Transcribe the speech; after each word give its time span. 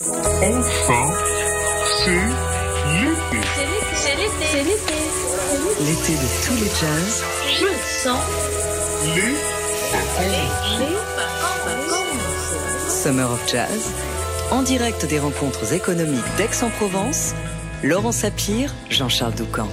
Enfin, 0.00 1.12
c'est 2.02 2.26
l'été. 3.00 3.38
C'est 3.94 4.16
l'été. 4.16 4.64
L'été. 4.64 4.98
L'été 5.86 6.12
de 6.14 6.28
tous 6.44 6.56
les 6.56 6.68
jazz. 6.80 7.22
Je 7.48 7.68
sens 8.02 8.26
les 9.14 9.34
vacances. 9.92 10.82
Summer 12.88 13.30
of 13.30 13.42
Jazz. 13.48 13.92
En 14.50 14.62
direct 14.62 15.06
des 15.06 15.20
rencontres 15.20 15.72
économiques 15.72 16.24
d'Aix-en-Provence. 16.36 17.34
Laurent 17.84 18.10
Sapir, 18.12 18.74
Jean-Charles 18.90 19.34
Doucan. 19.34 19.68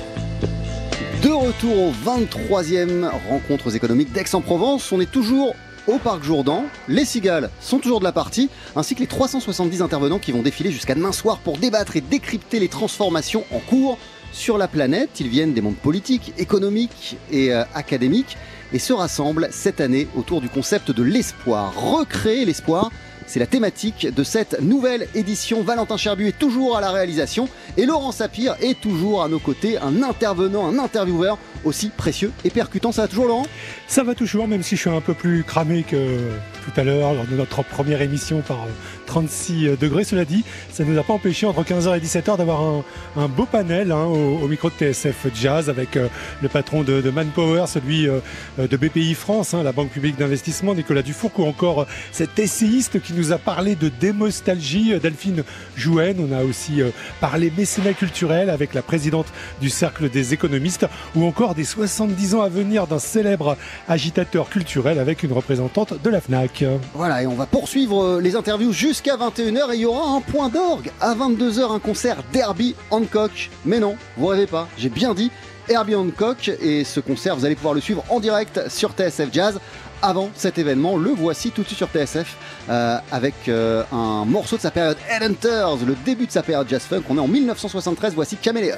De 1.24 1.30
retour 1.30 1.82
aux 1.82 1.94
23e 1.94 3.10
rencontres 3.28 3.76
économiques 3.76 4.12
d'Aix-en-Provence, 4.12 4.92
on 4.92 5.02
est 5.02 5.10
toujours 5.12 5.56
au 5.88 5.98
Parc 5.98 6.23
Jourdan. 6.23 6.66
Les 6.88 7.05
cigales 7.05 7.50
sont 7.59 7.79
toujours 7.79 8.00
de 8.00 8.05
la 8.05 8.11
partie, 8.11 8.50
ainsi 8.75 8.95
que 8.95 9.00
les 9.00 9.07
370 9.07 9.81
intervenants 9.81 10.20
qui 10.20 10.31
vont 10.31 10.41
défiler 10.41 10.72
jusqu'à 10.72 10.95
demain 10.95 11.12
soir 11.12 11.39
pour 11.39 11.58
débattre 11.58 11.95
et 11.98 12.02
décrypter 12.02 12.59
les 12.59 12.67
transformations 12.67 13.44
en 13.52 13.59
cours 13.59 13.98
sur 14.31 14.58
la 14.58 14.67
planète. 14.67 15.20
Ils 15.20 15.27
viennent 15.27 15.53
des 15.53 15.62
mondes 15.62 15.75
politiques, 15.75 16.34
économiques 16.38 17.17
et 17.31 17.53
euh, 17.53 17.63
académiques 17.73 18.38
et 18.73 18.80
se 18.80 18.94
rassemblent 18.94 19.49
cette 19.52 19.81
année 19.81 20.08
autour 20.16 20.41
du 20.41 20.49
concept 20.49 20.91
de 20.91 21.03
l'espoir. 21.03 21.73
Recréer 21.75 22.45
l'espoir, 22.45 22.91
c'est 23.27 23.39
la 23.39 23.45
thématique 23.45 24.07
de 24.13 24.23
cette 24.23 24.61
nouvelle 24.61 25.07
édition. 25.16 25.63
Valentin 25.63 25.98
Cherbu 25.98 26.27
est 26.27 26.38
toujours 26.38 26.77
à 26.77 26.81
la 26.81 26.91
réalisation 26.91 27.47
et 27.77 27.85
Laurent 27.85 28.11
Sapir 28.11 28.55
est 28.61 28.80
toujours 28.80 29.23
à 29.23 29.30
nos 29.30 29.39
côtés, 29.39 29.77
un 29.77 30.03
intervenant, 30.03 30.67
un 30.67 30.80
intervieweur 30.80 31.38
aussi 31.63 31.89
précieux 31.89 32.31
et 32.44 32.49
percutant. 32.49 32.91
Ça 32.91 33.03
va 33.03 33.07
toujours 33.07 33.27
Laurent? 33.27 33.45
Ça 33.88 34.03
va 34.03 34.16
toujours, 34.16 34.47
même 34.47 34.63
si 34.63 34.75
je 34.75 34.81
suis 34.81 34.89
un 34.89 35.02
peu 35.02 35.13
plus 35.13 35.44
cramé 35.44 35.84
que 35.84 36.17
tout 36.66 36.80
à 36.80 36.84
l'heure 36.84 37.13
lors 37.13 37.25
de 37.25 37.35
notre 37.35 37.63
première 37.63 38.02
émission 38.02 38.41
par 38.41 38.63
euh, 38.63 39.02
36 39.11 39.77
degrés. 39.77 40.05
Cela 40.05 40.23
dit, 40.23 40.45
ça 40.72 40.85
ne 40.85 40.91
nous 40.91 40.97
a 40.97 41.03
pas 41.03 41.11
empêché 41.11 41.45
entre 41.45 41.63
15h 41.63 41.97
et 41.97 42.00
17h 42.00 42.38
d'avoir 42.38 42.83
un, 43.17 43.28
beau 43.28 43.45
panel 43.45 43.91
hein, 43.91 44.06
au, 44.06 44.47
micro 44.47 44.69
de 44.69 44.75
TSF 44.75 45.28
Jazz 45.35 45.69
avec 45.69 45.97
euh, 45.97 46.08
le 46.41 46.47
patron 46.47 46.83
de, 46.83 47.09
Manpower, 47.09 47.66
celui 47.67 48.08
euh, 48.08 48.19
de 48.58 48.78
BPI 48.78 49.13
France, 49.13 49.53
hein, 49.53 49.63
la 49.63 49.73
banque 49.73 49.89
publique 49.89 50.17
d'investissement, 50.17 50.73
Nicolas 50.73 51.02
Dufour, 51.02 51.31
ou 51.39 51.45
encore 51.45 51.81
euh, 51.81 51.85
cet 52.13 52.39
essayiste 52.39 53.02
qui 53.02 53.11
nous 53.14 53.31
a 53.31 53.38
parlé 53.38 53.76
de 53.76 53.90
démostalgie, 53.90 54.94
euh, 54.94 55.00
Delphine 55.00 55.44
Jouen. 55.76 56.16
On 56.20 56.31
a 56.31 56.44
aussi 56.44 56.81
euh, 56.81 56.90
parlé 57.20 57.52
mécénat 57.56 57.94
culturel 57.94 58.50
avec 58.50 58.73
la 58.73 58.81
présidente 58.81 59.28
du 59.59 59.70
Cercle 59.70 60.09
des 60.09 60.34
économistes, 60.34 60.88
ou 61.16 61.26
encore 61.26 61.56
des 61.56 61.64
70 61.64 62.36
ans 62.36 62.42
à 62.42 62.50
venir 62.50 62.88
d'un 62.88 63.00
célèbre 63.00 63.58
agitateur 63.88 64.50
culturel 64.50 65.00
avec 65.00 65.23
une 65.23 65.34
représentante 65.34 66.02
de 66.02 66.09
la 66.09 66.22
FNAC. 66.22 66.66
Voilà, 66.94 67.23
et 67.23 67.28
on 67.28 67.36
va 67.36 67.45
poursuivre 67.45 68.03
euh, 68.03 68.22
les 68.22 68.36
interviews 68.36 68.72
jusqu'à 68.72 69.18
21h 69.18 69.72
et 69.72 69.75
il 69.75 69.81
y 69.81 69.86
aura 69.86 70.16
un 70.16 70.22
point 70.22 70.50
d'orgue. 70.50 70.92
À 71.00 71.16
22h, 71.16 71.73
un 71.73 71.80
concert 71.80 72.18
Derby 72.34 72.75
Hancock. 72.90 73.50
Mais 73.66 73.80
non, 73.80 73.96
vous 74.18 74.28
rêvez 74.28 74.48
pas, 74.48 74.68
j'ai 74.78 74.90
bien 74.90 75.14
dit 75.14 75.31
Herbie 75.70 75.96
Hancock. 75.96 76.52
Et 76.62 76.84
ce 76.84 77.00
concert, 77.00 77.36
vous 77.36 77.46
allez 77.46 77.56
pouvoir 77.56 77.73
le 77.73 77.81
suivre 77.81 78.03
en 78.09 78.20
direct 78.20 78.70
sur 78.70 78.92
TSF 78.92 79.30
Jazz 79.31 79.59
avant 80.02 80.30
cet 80.35 80.57
événement. 80.57 80.97
Le 80.97 81.09
voici 81.09 81.52
tout 81.52 81.61
de 81.61 81.67
suite 81.67 81.77
sur 81.77 81.89
TSF 81.89 82.38
euh, 82.69 82.97
avec 83.11 83.33
euh, 83.47 83.83
un 83.91 84.25
morceau 84.25 84.57
de 84.57 84.61
sa 84.61 84.71
période 84.71 84.97
Headhunters, 85.09 85.77
le 85.85 85.95
début 86.05 86.27
de 86.27 86.31
sa 86.31 86.44
période 86.44 86.67
jazz 86.69 86.83
funk. 86.83 87.03
On 87.09 87.17
est 87.17 87.21
en 87.21 87.27
1973, 87.27 88.13
voici 88.16 88.38
Caméléon. 88.38 88.77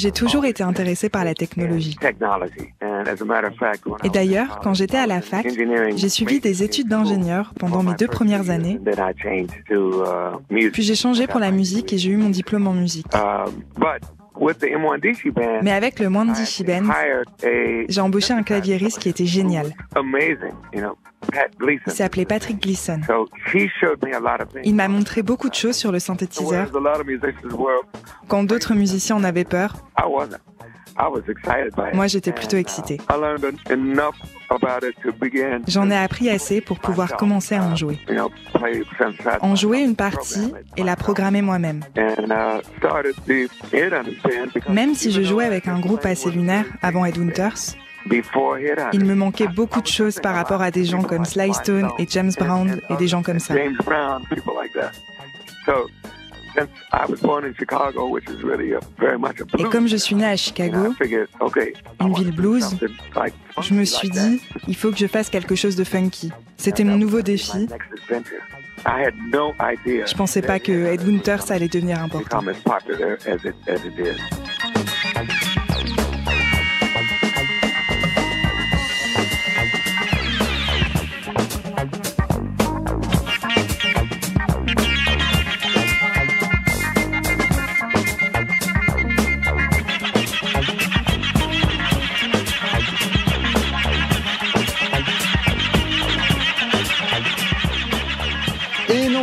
J'ai 0.00 0.12
toujours 0.12 0.46
été 0.46 0.62
intéressé 0.62 1.10
par 1.10 1.24
la 1.26 1.34
technologie. 1.34 1.94
Et 4.02 4.08
d'ailleurs, 4.08 4.60
quand 4.62 4.72
j'étais 4.72 4.96
à 4.96 5.06
la 5.06 5.20
fac, 5.20 5.46
j'ai 5.94 6.08
suivi 6.08 6.40
des 6.40 6.62
études 6.62 6.88
d'ingénieur 6.88 7.52
pendant 7.58 7.82
mes 7.82 7.94
deux 7.94 8.06
premières 8.06 8.48
années. 8.48 8.80
Puis 10.72 10.82
j'ai 10.82 10.94
changé 10.94 11.26
pour 11.26 11.38
la 11.38 11.50
musique 11.50 11.92
et 11.92 11.98
j'ai 11.98 12.10
eu 12.12 12.16
mon 12.16 12.30
diplôme 12.30 12.66
en 12.66 12.72
musique. 12.72 13.08
Mais 15.62 15.72
avec 15.72 16.00
le 16.00 16.08
Mwandishi 16.08 16.64
Band, 16.64 16.88
j'ai 17.42 18.00
embauché 18.00 18.32
un 18.32 18.42
claviériste 18.42 18.98
qui 18.98 19.10
était 19.10 19.26
génial. 19.26 19.74
Il 21.62 21.92
s'appelait 21.92 22.24
Patrick 22.24 22.62
Gleason. 22.62 23.00
Il 24.64 24.74
m'a 24.74 24.88
montré 24.88 25.22
beaucoup 25.22 25.50
de 25.50 25.54
choses 25.54 25.76
sur 25.76 25.92
le 25.92 25.98
synthétiseur. 25.98 26.70
Quand 28.28 28.44
d'autres 28.44 28.74
musiciens 28.74 29.16
en 29.16 29.24
avaient 29.24 29.44
peur, 29.44 29.76
moi 31.94 32.06
j'étais 32.06 32.32
plutôt 32.32 32.56
excité. 32.56 32.98
J'en 35.68 35.90
ai 35.90 35.96
appris 35.96 36.30
assez 36.30 36.60
pour 36.60 36.78
pouvoir 36.78 37.16
commencer 37.16 37.54
à 37.54 37.62
en 37.62 37.76
jouer. 37.76 37.98
En 39.40 39.54
jouer 39.54 39.80
une 39.80 39.96
partie 39.96 40.52
et 40.76 40.82
la 40.82 40.96
programmer 40.96 41.42
moi-même. 41.42 41.80
Même 44.68 44.94
si 44.94 45.12
je 45.12 45.22
jouais 45.22 45.44
avec 45.44 45.68
un 45.68 45.80
groupe 45.80 46.04
assez 46.04 46.30
lunaire 46.30 46.66
avant 46.82 47.04
Ed 47.04 47.18
Winters, 47.18 47.76
il 48.92 49.04
me 49.04 49.14
manquait 49.14 49.48
beaucoup 49.48 49.80
de 49.80 49.86
choses 49.86 50.18
par 50.20 50.34
rapport 50.34 50.62
à 50.62 50.70
des 50.70 50.84
gens 50.84 51.02
comme 51.02 51.24
Sly 51.24 51.54
Stone 51.54 51.88
et 51.98 52.06
James 52.08 52.32
Brown 52.38 52.80
et 52.88 52.96
des 52.96 53.08
gens 53.08 53.22
comme 53.22 53.38
ça. 53.38 53.54
Et 59.58 59.64
comme 59.64 59.86
je 59.88 59.96
suis 59.96 60.14
né 60.14 60.26
à 60.26 60.36
Chicago, 60.36 60.94
une 62.00 62.14
ville 62.14 62.32
blues, 62.32 62.76
je 63.60 63.74
me 63.74 63.84
suis 63.84 64.10
dit, 64.10 64.40
il 64.66 64.76
faut 64.76 64.90
que 64.90 64.98
je 64.98 65.06
fasse 65.06 65.30
quelque 65.30 65.54
chose 65.54 65.76
de 65.76 65.84
funky. 65.84 66.30
C'était 66.56 66.84
mon 66.84 66.96
nouveau 66.96 67.22
défi. 67.22 67.68
Je 68.86 70.14
pensais 70.14 70.42
pas 70.42 70.58
que 70.58 70.72
Ed 70.72 71.02
Winters 71.06 71.50
allait 71.50 71.68
devenir 71.68 72.02
important. 72.02 72.40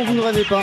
Vous 0.04 0.14
ne 0.14 0.20
rêvez 0.20 0.44
pas. 0.44 0.62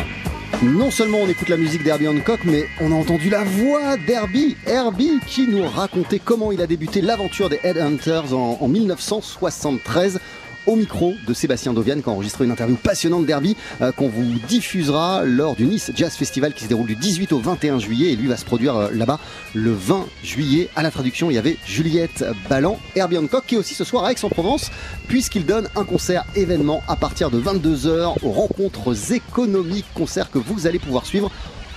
Non 0.64 0.90
seulement 0.90 1.20
on 1.20 1.28
écoute 1.28 1.50
la 1.50 1.58
musique 1.58 1.84
d'Herbie 1.84 2.08
Hancock, 2.08 2.40
mais 2.46 2.66
on 2.80 2.92
a 2.92 2.96
entendu 2.96 3.30
la 3.30 3.44
voix 3.44 3.98
d'Herbie, 3.98 4.56
Herbie 4.66 5.20
qui 5.28 5.48
nous 5.48 5.68
racontait 5.68 6.20
comment 6.20 6.52
il 6.52 6.62
a 6.62 6.68
débuté 6.68 7.02
l'aventure 7.02 7.50
des 7.50 7.60
Headhunters 7.64 8.34
en 8.34 8.68
1973 8.68 10.20
au 10.68 10.76
micro 10.76 11.14
de 11.28 11.34
Sébastien 11.34 11.74
Dovian 11.74 12.00
qui 12.02 12.10
a 12.10 12.12
enregistré 12.12 12.46
une 12.46 12.52
interview 12.52 12.76
passionnante 12.76 13.26
d'Herbie 13.26 13.56
euh, 13.82 13.92
qu'on 13.92 14.10
vous 14.10 14.40
diffusera 14.48 15.24
lors 15.24 15.56
du 15.56 15.66
Nice 15.66 15.92
Jazz 15.96 16.14
Festival 16.16 16.54
qui 16.54 16.64
se 16.64 16.70
déroule 16.70 16.88
du 16.88 16.96
18 16.96 17.32
au 17.34 17.40
21 17.40 17.80
juillet 17.80 18.12
et 18.12 18.16
lui 18.16 18.28
va 18.28 18.38
se 18.38 18.46
produire 18.46 18.76
euh, 18.76 18.90
là-bas 18.92 19.20
le 19.54 19.72
20 19.72 20.06
juillet. 20.24 20.70
À 20.76 20.84
la 20.84 20.92
traduction, 20.92 21.30
il 21.30 21.36
y 21.36 21.38
avait 21.38 21.58
Juliette 21.66 22.26
Ballan, 22.50 22.80
Herbie 22.96 23.18
Hancock 23.18 23.46
qui 23.46 23.56
est 23.56 23.58
aussi 23.58 23.76
ce 23.76 23.84
soir 23.84 24.06
à 24.06 24.12
Aix-en-Provence 24.12 24.72
puisqu'il 25.08 25.46
donne 25.46 25.70
un 25.76 25.84
concert 25.84 26.26
événement 26.36 26.84
à 26.88 26.96
partir 26.96 27.30
de 27.30 27.40
22h 27.40 28.16
aux 28.24 28.32
rencontres 28.32 29.14
économiques, 29.14 29.86
concert 29.94 30.32
que 30.32 30.40
vous 30.40 30.68
allez 30.68 30.80
pouvoir 30.80 31.06
suivre 31.06 31.32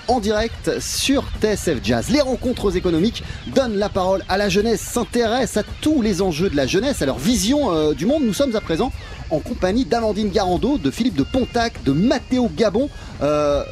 en 0.09 0.19
direct 0.19 0.79
sur 0.79 1.23
TSF 1.39 1.77
Jazz. 1.83 2.09
Les 2.09 2.21
rencontres 2.21 2.75
économiques 2.75 3.23
donnent 3.53 3.77
la 3.77 3.89
parole 3.89 4.23
à 4.27 4.37
la 4.37 4.49
jeunesse, 4.49 4.81
s'intéressent 4.81 5.63
à 5.63 5.67
tous 5.81 6.01
les 6.01 6.23
enjeux 6.23 6.49
de 6.49 6.55
la 6.55 6.65
jeunesse, 6.65 7.03
à 7.03 7.05
leur 7.05 7.19
vision 7.19 7.71
euh, 7.71 7.93
du 7.93 8.07
monde. 8.07 8.23
Nous 8.23 8.33
sommes 8.33 8.55
à 8.55 8.61
présent 8.61 8.91
en 9.29 9.39
compagnie 9.39 9.85
d'Amandine 9.85 10.31
Garando, 10.31 10.79
de 10.79 10.89
Philippe 10.89 11.15
de 11.15 11.23
Pontac, 11.23 11.83
de 11.83 11.91
Mathéo 11.91 12.49
Gabon. 12.55 12.89
Euh, 13.21 13.63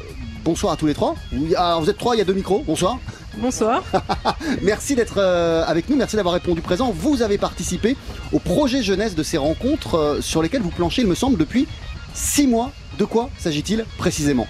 bonsoir 0.46 0.74
à 0.74 0.78
tous 0.78 0.86
les 0.86 0.94
trois. 0.94 1.16
Alors 1.56 1.82
vous 1.82 1.90
êtes 1.90 1.98
trois, 1.98 2.16
il 2.16 2.20
y 2.20 2.22
a 2.22 2.26
deux 2.26 2.34
micros. 2.34 2.64
Bonsoir. 2.68 3.00
Bonsoir. 3.38 3.84
merci 4.62 4.94
d'être 4.94 5.18
euh, 5.18 5.64
avec 5.66 5.90
nous, 5.90 5.96
merci 5.96 6.18
d'avoir 6.18 6.36
répondu 6.36 6.62
présent. 6.62 6.94
Vous 6.96 7.24
avez 7.24 7.40
participé 7.40 7.98
au 8.32 8.38
projet 8.38 8.84
jeunesse 8.84 9.16
de 9.16 9.24
ces 9.24 9.38
rencontres 9.40 10.20
sur 10.22 10.44
lesquelles 10.44 10.62
vous 10.62 10.70
planchez, 10.70 11.02
il 11.02 11.08
me 11.08 11.16
semble, 11.16 11.38
depuis 11.38 11.68
six 12.14 12.46
mois. 12.46 12.72
De 13.00 13.06
quoi 13.06 13.32
s'agit-il 13.40 13.86
précisément? 13.98 14.48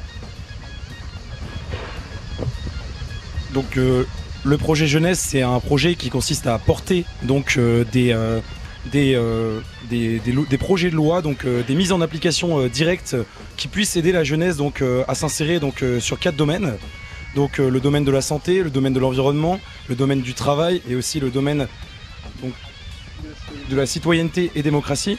Donc 3.53 3.77
euh, 3.77 4.03
le 4.43 4.57
projet 4.57 4.87
jeunesse, 4.87 5.19
c'est 5.19 5.41
un 5.41 5.59
projet 5.59 5.95
qui 5.95 6.09
consiste 6.09 6.47
à 6.47 6.57
porter 6.57 7.05
euh, 7.57 7.83
des, 7.91 8.11
euh, 8.13 9.59
des, 9.89 10.57
projets 10.57 10.89
de 10.89 10.95
loi, 10.95 11.21
donc 11.21 11.45
des 11.45 11.75
mises 11.75 11.91
en 11.91 12.01
application 12.01 12.67
directes 12.67 13.15
qui 13.55 13.67
puissent 13.67 13.95
aider 13.95 14.11
la 14.11 14.23
jeunesse 14.23 14.57
donc 14.57 14.83
à 15.07 15.15
s'insérer 15.15 15.59
sur 15.99 16.19
quatre 16.19 16.35
domaines. 16.35 16.75
Donc 17.35 17.57
le 17.57 17.79
domaine 17.79 18.05
de 18.05 18.11
la 18.11 18.21
santé, 18.21 18.63
le 18.63 18.69
domaine 18.69 18.93
de 18.93 18.99
l'environnement, 18.99 19.59
le 19.89 19.95
domaine 19.95 20.21
du 20.21 20.33
travail 20.33 20.81
et 20.89 20.95
aussi 20.95 21.19
le 21.19 21.29
domaine 21.29 21.67
de 23.69 23.75
la 23.75 23.85
citoyenneté 23.85 24.51
et 24.55 24.63
démocratie. 24.63 25.17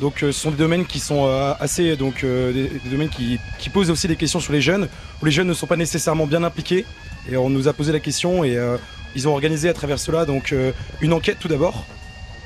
Donc 0.00 0.16
ce 0.20 0.32
sont 0.32 0.50
des 0.50 0.56
domaines 0.56 0.84
qui 0.84 0.98
sont 0.98 1.26
assez 1.60 1.96
donc 1.96 2.24
des, 2.24 2.70
domaines 2.90 3.10
qui 3.10 3.70
posent 3.70 3.90
aussi 3.90 4.08
des 4.08 4.16
questions 4.16 4.40
sur 4.40 4.52
les 4.52 4.60
jeunes 4.60 4.88
où 5.22 5.24
les 5.24 5.30
jeunes 5.30 5.46
ne 5.46 5.54
sont 5.54 5.66
pas 5.68 5.76
nécessairement 5.76 6.26
bien 6.26 6.42
impliqués 6.42 6.84
et 7.30 7.36
on 7.36 7.50
nous 7.50 7.68
a 7.68 7.72
posé 7.72 7.92
la 7.92 8.00
question 8.00 8.44
et 8.44 8.56
euh, 8.56 8.76
ils 9.14 9.28
ont 9.28 9.32
organisé 9.32 9.68
à 9.68 9.74
travers 9.74 9.98
cela 9.98 10.24
donc 10.24 10.52
euh, 10.52 10.72
une 11.00 11.12
enquête 11.12 11.38
tout 11.40 11.48
d'abord 11.48 11.84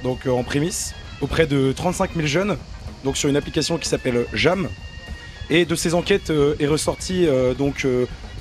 donc 0.03 0.27
euh, 0.27 0.31
en 0.31 0.43
prémisse 0.43 0.95
auprès 1.21 1.47
de 1.47 1.73
35 1.73 2.15
000 2.15 2.27
jeunes 2.27 2.57
donc 3.05 3.17
sur 3.17 3.29
une 3.29 3.37
application 3.37 3.79
qui 3.79 3.89
s'appelle 3.89 4.27
Jam. 4.35 4.69
Et 5.51 5.65
de 5.65 5.75
ces 5.75 5.95
enquêtes 5.95 6.31
est 6.59 6.67
ressorti 6.67 7.27
donc 7.57 7.87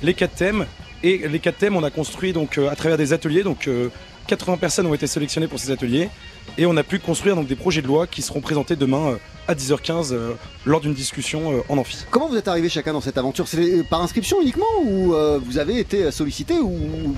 les 0.02 0.14
quatre 0.14 0.34
thèmes. 0.34 0.66
Et 1.02 1.28
les 1.28 1.38
quatre 1.38 1.58
thèmes 1.58 1.76
on 1.76 1.84
a 1.84 1.90
construit 1.90 2.32
donc 2.32 2.58
à 2.58 2.74
travers 2.76 2.98
des 2.98 3.12
ateliers. 3.12 3.42
Donc 3.42 3.68
euh, 3.68 3.88
80 4.26 4.56
personnes 4.58 4.86
ont 4.86 4.94
été 4.94 5.06
sélectionnées 5.06 5.46
pour 5.46 5.58
ces 5.58 5.70
ateliers 5.70 6.10
et 6.56 6.66
on 6.66 6.76
a 6.76 6.82
pu 6.82 6.98
construire 6.98 7.36
donc 7.36 7.46
des 7.46 7.56
projets 7.56 7.82
de 7.82 7.86
loi 7.86 8.06
qui 8.06 8.22
seront 8.22 8.40
présentés 8.40 8.76
demain 8.76 9.12
euh, 9.12 9.16
à 9.48 9.54
10h15 9.54 10.12
euh, 10.12 10.34
lors 10.66 10.80
d'une 10.80 10.92
discussion 10.92 11.52
euh, 11.52 11.60
en 11.70 11.78
amphi. 11.78 12.04
Comment 12.10 12.28
vous 12.28 12.36
êtes 12.36 12.48
arrivé 12.48 12.68
chacun 12.68 12.92
dans 12.92 13.00
cette 13.00 13.16
aventure? 13.16 13.48
C'est 13.48 13.82
par 13.88 14.02
inscription 14.02 14.40
uniquement 14.42 14.66
ou 14.84 15.14
euh, 15.14 15.40
vous 15.42 15.58
avez 15.58 15.78
été 15.78 16.10
sollicité 16.10 16.54
ou 16.60 17.16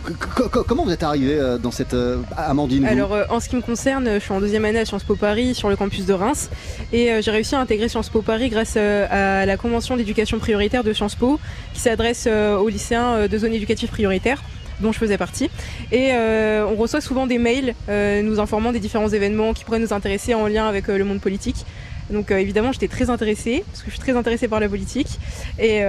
comment 0.67 0.85
vous 0.85 0.93
êtes 0.93 1.03
arrivé 1.03 1.35
euh, 1.35 1.59
dans 1.59 1.73
cette 1.73 1.97
Amandine 2.37 2.85
Alors, 2.87 3.17
en 3.31 3.41
ce 3.41 3.49
qui 3.49 3.57
me 3.57 3.61
concerne, 3.61 4.09
je 4.15 4.19
suis 4.21 4.33
en 4.33 4.41
deuxième 4.41 4.65
année 4.65 4.79
à 4.79 4.85
Sciences 4.85 5.03
Po 5.05 5.17
Paris 5.17 5.55
sur 5.55 5.69
le 5.69 5.77
campus 5.77 6.07
de 6.07 6.13
Reims 6.13 6.51
et 6.93 7.21
j'ai 7.21 7.31
réussi 7.31 7.57
à 7.57 7.61
intégrer 7.61 7.89
Sciences 7.89 8.09
Po 8.09 8.23
Paris 8.23 8.49
grâce 8.49 8.77
à 8.77 9.45
la 9.45 9.57
convention 9.57 9.97
d'éducation 9.97 10.39
prioritaire 10.39 10.85
de 10.85 10.93
Sciences 10.93 11.17
Po 11.17 11.41
qui 11.75 11.81
s'adresse 11.81 12.27
aux 12.27 12.69
lycéens 12.69 13.27
de 13.27 13.39
zone 13.39 13.53
éducative 13.53 13.89
prioritaire 13.91 14.43
dont 14.81 14.93
je 14.93 14.99
faisais 14.99 15.19
partie. 15.19 15.51
Et 15.93 16.11
euh, 16.13 16.67
on 16.67 16.77
reçoit 16.77 17.01
souvent 17.01 17.27
des 17.27 17.39
mails 17.39 17.75
euh, 17.89 18.23
nous 18.23 18.41
informant 18.41 18.73
des 18.73 18.81
différents 18.81 19.09
événements 19.09 19.53
qui 19.53 19.65
pourraient 19.65 19.79
nous 19.79 19.93
intéresser 19.93 20.35
en 20.35 20.47
lien 20.47 20.67
avec 20.67 20.89
euh, 20.89 20.99
le 20.99 21.05
monde 21.05 21.21
politique. 21.21 21.65
Donc 22.11 22.33
évidemment, 22.33 22.73
j'étais 22.73 22.89
très 22.89 23.09
intéressée, 23.09 23.63
parce 23.71 23.85
que 23.85 23.87
je 23.87 23.93
suis 23.93 24.01
très 24.01 24.17
intéressée 24.17 24.49
par 24.49 24.59
la 24.59 24.69
politique. 24.69 25.21
Et, 25.61 25.81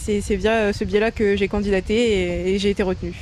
c'est 0.00 0.36
via 0.36 0.72
ce 0.72 0.82
biais-là 0.82 1.10
que 1.10 1.36
j'ai 1.36 1.46
candidaté 1.46 2.54
et, 2.54 2.58
j'ai 2.58 2.70
été 2.70 2.82
retenue. 2.82 3.12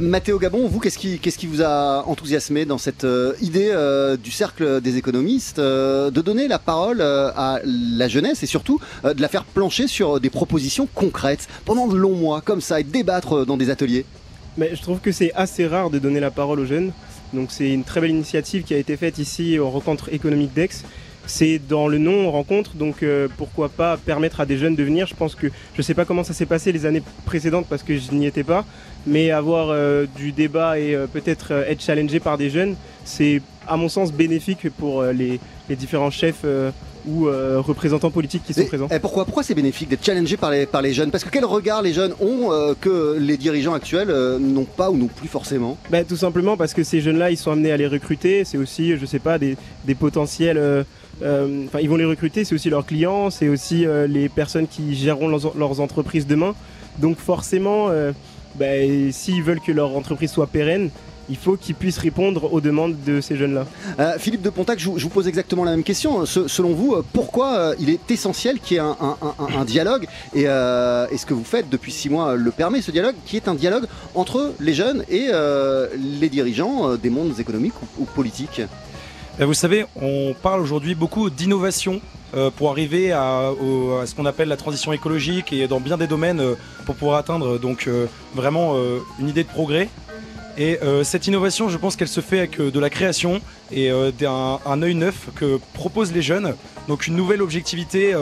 Mathéo 0.00 0.38
Gabon, 0.38 0.68
vous, 0.68 0.78
qu'est-ce 0.78 0.98
qui, 0.98 1.18
qui 1.18 1.46
vous 1.48 1.62
a 1.62 2.04
enthousiasmé 2.06 2.64
dans 2.64 2.78
cette 2.78 3.04
idée 3.40 3.74
du 4.22 4.30
cercle 4.30 4.80
des 4.82 4.98
économistes 4.98 5.58
de 5.58 6.20
donner 6.20 6.46
la 6.46 6.60
parole 6.60 7.02
à 7.02 7.58
la 7.64 8.06
jeunesse 8.06 8.44
et 8.44 8.46
surtout 8.46 8.78
de 9.02 9.20
la 9.20 9.26
faire 9.26 9.42
plancher 9.42 9.88
sur 9.88 10.20
des 10.20 10.30
propositions 10.30 10.86
concrètes 10.94 11.48
pendant 11.64 11.88
de 11.88 11.96
longs 11.96 12.14
mois 12.14 12.40
comme 12.40 12.60
ça 12.60 12.78
et 12.78 12.84
débattre 12.84 13.44
dans 13.44 13.56
des 13.56 13.70
ateliers? 13.70 14.04
Je 14.58 14.80
trouve 14.80 15.00
que 15.00 15.10
c'est 15.10 15.32
assez 15.34 15.66
rare 15.66 15.90
de 15.90 15.98
donner 15.98 16.20
la 16.20 16.30
parole 16.30 16.60
aux 16.60 16.64
jeunes. 16.64 16.92
Donc 17.32 17.50
c'est 17.50 17.72
une 17.72 17.82
très 17.82 18.00
belle 18.00 18.10
initiative 18.10 18.62
qui 18.62 18.74
a 18.74 18.78
été 18.78 18.96
faite 18.96 19.18
ici 19.18 19.58
aux 19.58 19.68
rencontres 19.68 20.12
économiques 20.12 20.54
d'Aix. 20.54 20.84
C'est 21.26 21.58
dans 21.58 21.88
le 21.88 21.96
nom 21.98 22.30
rencontre, 22.30 22.76
donc 22.76 23.02
euh, 23.02 23.28
pourquoi 23.38 23.70
pas 23.70 23.96
permettre 23.96 24.40
à 24.40 24.46
des 24.46 24.58
jeunes 24.58 24.76
de 24.76 24.82
venir. 24.84 25.06
Je 25.06 25.14
pense 25.14 25.34
que 25.34 25.46
je 25.74 25.82
sais 25.82 25.94
pas 25.94 26.04
comment 26.04 26.22
ça 26.22 26.34
s'est 26.34 26.46
passé 26.46 26.70
les 26.70 26.84
années 26.84 27.02
précédentes 27.24 27.66
parce 27.68 27.82
que 27.82 27.96
je 27.96 28.12
n'y 28.12 28.26
étais 28.26 28.44
pas, 28.44 28.64
mais 29.06 29.30
avoir 29.30 29.70
euh, 29.70 30.04
du 30.16 30.32
débat 30.32 30.78
et 30.78 30.94
euh, 30.94 31.06
peut-être 31.06 31.52
être 31.66 31.82
challengé 31.82 32.20
par 32.20 32.36
des 32.36 32.50
jeunes, 32.50 32.76
c'est 33.04 33.40
à 33.66 33.78
mon 33.78 33.88
sens 33.88 34.12
bénéfique 34.12 34.68
pour 34.70 35.02
les 35.02 35.40
différents 35.70 36.10
chefs 36.10 36.44
euh, 37.08 37.58
ou 37.58 37.62
représentants 37.62 38.10
politiques 38.10 38.42
qui 38.44 38.54
sont 38.54 38.64
présents. 38.66 38.88
Et 38.90 38.98
pourquoi, 38.98 39.24
pourquoi 39.24 39.42
c'est 39.42 39.54
bénéfique 39.54 39.88
d'être 39.88 40.04
challengé 40.04 40.36
par 40.36 40.50
les, 40.50 40.66
par 40.66 40.82
les 40.82 40.92
jeunes? 40.92 41.10
Parce 41.10 41.24
que 41.24 41.30
quel 41.30 41.44
regard 41.44 41.82
les 41.82 41.92
jeunes 41.92 42.14
ont 42.20 42.74
que 42.80 43.16
les 43.18 43.36
dirigeants 43.36 43.74
actuels 43.74 44.08
n'ont 44.38 44.64
pas 44.64 44.90
ou 44.90 44.96
n'ont 44.96 45.08
plus 45.08 45.28
forcément? 45.28 45.76
Bah, 45.90 46.04
Tout 46.04 46.16
simplement 46.16 46.56
parce 46.56 46.74
que 46.74 46.82
ces 46.82 47.00
jeunes-là, 47.00 47.30
ils 47.30 47.36
sont 47.36 47.50
amenés 47.50 47.72
à 47.72 47.76
les 47.76 47.86
recruter. 47.86 48.44
C'est 48.44 48.58
aussi, 48.58 48.96
je 48.96 49.06
sais 49.06 49.18
pas, 49.18 49.38
des, 49.38 49.56
des 49.84 49.94
potentiels 49.94 50.84
euh, 51.22 51.64
enfin, 51.66 51.80
ils 51.80 51.88
vont 51.88 51.96
les 51.96 52.04
recruter, 52.04 52.44
c'est 52.44 52.54
aussi 52.54 52.70
leurs 52.70 52.86
clients, 52.86 53.30
c'est 53.30 53.48
aussi 53.48 53.86
euh, 53.86 54.06
les 54.06 54.28
personnes 54.28 54.66
qui 54.66 54.94
géreront 54.94 55.28
leurs, 55.28 55.80
entreprises 55.80 56.26
demain. 56.26 56.54
Donc 56.98 57.18
forcément, 57.18 57.88
euh, 57.88 58.12
bah, 58.56 58.66
s'ils 59.10 59.42
veulent 59.42 59.60
que 59.60 59.72
leur 59.72 59.96
entreprise 59.96 60.30
soit 60.30 60.46
pérenne, 60.46 60.90
il 61.28 61.36
faut 61.36 61.56
qu'ils 61.56 61.74
puissent 61.74 61.98
répondre 61.98 62.52
aux 62.52 62.60
demandes 62.60 62.96
de 63.04 63.20
ces 63.20 63.36
jeunes-là. 63.36 63.66
Philippe 64.18 64.42
de 64.42 64.50
Pontac, 64.50 64.78
je, 64.78 64.88
vous 64.88 65.08
pose 65.08 65.28
exactement 65.28 65.64
la 65.64 65.72
même 65.72 65.84
question. 65.84 66.26
selon 66.26 66.72
vous, 66.74 66.96
pourquoi 67.12 67.74
il 67.78 67.90
est 67.90 68.10
essentiel 68.10 68.60
qu'il 68.60 68.76
y 68.76 68.80
ait 68.80 68.82
un, 68.82 69.64
dialogue 69.64 70.06
et, 70.34 70.44
ce 70.44 71.26
que 71.26 71.34
vous 71.34 71.44
faites 71.44 71.68
depuis 71.68 71.92
six 71.92 72.10
mois 72.10 72.34
le 72.34 72.50
permet, 72.50 72.82
ce 72.82 72.90
dialogue, 72.90 73.14
qui 73.26 73.36
est 73.36 73.48
un 73.48 73.54
dialogue 73.54 73.86
entre 74.14 74.52
les 74.60 74.74
jeunes 74.74 75.04
et 75.08 75.30
les 76.20 76.28
dirigeants 76.28 76.96
des 76.96 77.10
mondes 77.10 77.38
économiques 77.38 77.74
ou 77.98 78.04
politiques? 78.04 78.62
Ben, 79.38 79.46
vous 79.46 79.54
savez, 79.54 79.84
on 80.00 80.32
parle 80.40 80.60
aujourd'hui 80.60 80.94
beaucoup 80.94 81.28
d'innovation 81.28 82.00
euh, 82.36 82.50
pour 82.50 82.70
arriver 82.70 83.12
à, 83.12 83.50
ce 84.06 84.14
qu'on 84.14 84.26
appelle 84.26 84.48
la 84.48 84.56
transition 84.56 84.92
écologique 84.92 85.52
et 85.52 85.66
dans 85.66 85.80
bien 85.80 85.96
des 85.96 86.06
domaines 86.06 86.40
euh, 86.40 86.54
pour 86.86 86.94
pouvoir 86.94 87.18
atteindre 87.18 87.58
donc 87.58 87.88
euh, 87.88 88.06
vraiment 88.34 88.76
une 89.18 89.28
idée 89.28 89.42
de 89.42 89.48
progrès. 89.48 89.88
Et 90.56 90.78
cette 91.02 91.26
innovation, 91.26 91.68
je 91.68 91.76
pense 91.76 91.96
qu'elle 91.96 92.08
se 92.08 92.20
fait 92.20 92.38
avec 92.38 92.60
de 92.60 92.78
la 92.78 92.88
création 92.88 93.40
et 93.72 93.90
d'un 94.18 94.60
un 94.64 94.82
œil 94.82 94.94
neuf 94.94 95.28
que 95.34 95.58
proposent 95.72 96.12
les 96.12 96.22
jeunes. 96.22 96.54
Donc 96.86 97.08
une 97.08 97.16
nouvelle 97.16 97.42
objectivité, 97.42 98.12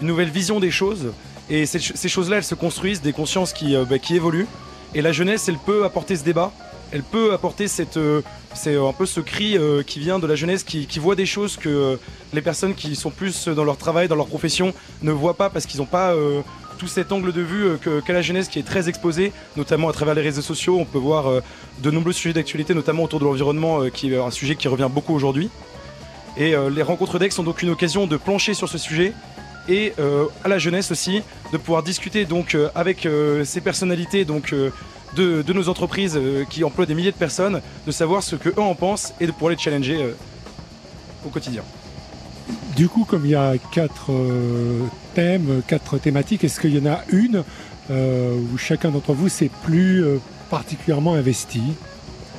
une 0.00 0.06
nouvelle 0.06 0.30
vision 0.30 0.60
des 0.60 0.70
choses. 0.70 1.12
Et 1.50 1.66
ces, 1.66 2.08
choses-là, 2.08 2.36
elles 2.36 2.44
se 2.44 2.54
construisent 2.54 3.02
des 3.02 3.12
consciences 3.12 3.52
qui, 3.52 3.76
ben, 3.90 3.98
qui 3.98 4.14
évoluent. 4.14 4.46
Et 4.94 5.02
la 5.02 5.10
jeunesse, 5.10 5.48
elle 5.48 5.58
peut 5.58 5.84
apporter 5.84 6.16
ce 6.16 6.22
débat 6.22 6.52
elle 6.92 7.02
peut 7.02 7.32
apporter 7.32 7.66
euh, 7.96 8.22
c'est 8.54 8.76
un 8.76 8.92
peu 8.92 9.06
ce 9.06 9.20
cri 9.20 9.56
euh, 9.56 9.82
qui 9.82 9.98
vient 9.98 10.18
de 10.18 10.26
la 10.26 10.34
jeunesse, 10.34 10.62
qui, 10.62 10.98
voit 10.98 11.16
des 11.16 11.26
choses 11.26 11.56
que 11.56 11.68
euh, 11.68 11.96
les 12.34 12.42
personnes 12.42 12.74
qui 12.74 12.94
sont 12.94 13.10
plus 13.10 13.48
dans 13.48 13.64
leur 13.64 13.78
travail, 13.78 14.08
dans 14.08 14.14
leur 14.14 14.26
profession, 14.26 14.74
ne 15.00 15.10
voient 15.10 15.36
pas 15.36 15.48
parce 15.48 15.64
qu'ils 15.64 15.80
n'ont 15.80 15.86
pas 15.86 16.14
tout 16.82 16.88
cet 16.88 17.12
angle 17.12 17.32
de 17.32 17.42
vue 17.42 17.78
qu'a 17.78 18.12
la 18.12 18.22
jeunesse 18.22 18.48
qui 18.48 18.58
est 18.58 18.64
très 18.64 18.88
exposée, 18.88 19.32
notamment 19.56 19.88
à 19.88 19.92
travers 19.92 20.16
les 20.16 20.22
réseaux 20.22 20.42
sociaux. 20.42 20.78
On 20.80 20.84
peut 20.84 20.98
voir 20.98 21.30
de 21.78 21.90
nombreux 21.92 22.12
sujets 22.12 22.34
d'actualité, 22.34 22.74
notamment 22.74 23.04
autour 23.04 23.20
de 23.20 23.24
l'environnement, 23.24 23.88
qui 23.88 24.12
est 24.12 24.18
un 24.18 24.32
sujet 24.32 24.56
qui 24.56 24.66
revient 24.66 24.88
beaucoup 24.90 25.14
aujourd'hui. 25.14 25.48
Et 26.36 26.54
les 26.74 26.82
rencontres 26.82 27.20
d'ex 27.20 27.36
sont 27.36 27.44
donc 27.44 27.62
une 27.62 27.70
occasion 27.70 28.08
de 28.08 28.16
plancher 28.16 28.54
sur 28.54 28.68
ce 28.68 28.78
sujet 28.78 29.12
et 29.68 29.92
à 30.44 30.48
la 30.48 30.58
jeunesse 30.58 30.90
aussi 30.90 31.22
de 31.52 31.56
pouvoir 31.56 31.84
discuter 31.84 32.24
donc 32.24 32.56
avec 32.74 33.06
ces 33.44 33.60
personnalités 33.60 34.24
donc 34.24 34.52
de, 35.14 35.52
nos 35.52 35.68
entreprises 35.68 36.16
euh, 36.16 36.44
qui 36.48 36.64
emploient 36.64 36.86
des 36.86 36.94
milliers 36.94 37.12
de 37.12 37.16
personnes, 37.16 37.60
de 37.86 37.92
savoir 37.92 38.22
ce 38.22 38.36
qu'eux 38.36 38.54
en 38.56 38.74
pensent 38.74 39.12
et 39.20 39.26
de 39.26 39.32
pouvoir 39.32 39.50
les 39.50 39.58
challenger 39.58 40.02
euh, 40.02 40.16
au 41.24 41.28
quotidien. 41.28 41.62
Du 42.76 42.88
coup, 42.88 43.04
comme 43.04 43.24
il 43.24 43.32
y 43.32 43.34
a 43.34 43.54
quatre 43.72 44.12
euh, 44.12 44.80
thèmes, 45.14 45.62
quatre 45.66 45.98
thématiques, 45.98 46.44
est-ce 46.44 46.60
qu'il 46.60 46.76
y 46.76 46.88
en 46.88 46.90
a 46.90 47.00
une 47.10 47.44
où 47.90 48.56
chacun 48.56 48.88
d'entre 48.88 49.12
vous 49.12 49.28
s'est 49.28 49.50
plus 49.64 50.02
particulièrement 50.48 51.12
investi? 51.12 51.60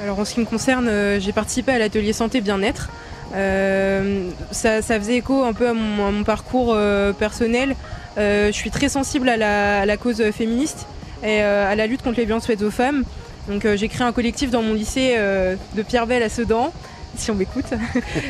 Alors 0.01 0.17
en 0.17 0.25
ce 0.25 0.34
qui 0.34 0.39
me 0.39 0.46
concerne, 0.46 0.89
j'ai 1.20 1.32
participé 1.32 1.74
à 1.74 1.77
l'atelier 1.77 2.12
santé 2.12 2.41
bien-être. 2.41 2.89
Ça, 3.32 4.82
faisait 4.82 5.17
écho 5.17 5.43
un 5.43 5.53
peu 5.53 5.67
à 5.67 5.74
mon, 5.74 6.24
parcours 6.24 6.75
personnel. 7.20 7.75
je 8.17 8.51
suis 8.51 8.72
très 8.72 8.89
sensible 8.89 9.29
à 9.29 9.86
la 9.86 9.98
cause 9.98 10.24
féministe 10.32 10.88
et 11.24 11.41
euh, 11.41 11.72
à 11.72 11.75
la 11.75 11.88
lutte 11.88 12.01
contre 12.01 12.17
les 12.17 12.25
violences 12.25 12.46
faites 12.46 12.62
aux 12.62 12.72
femmes. 12.72 13.03
Donc 13.48 13.65
euh, 13.65 13.77
j'ai 13.77 13.88
créé 13.88 14.05
un 14.05 14.12
collectif 14.12 14.51
dans 14.51 14.62
mon 14.62 14.74
lycée 14.74 15.15
euh, 15.17 15.55
de 15.75 15.82
Pierrevel 15.82 16.22
à 16.22 16.29
Sedan, 16.29 16.72
si 17.15 17.32
on 17.32 17.36
m'écoute. 17.36 17.65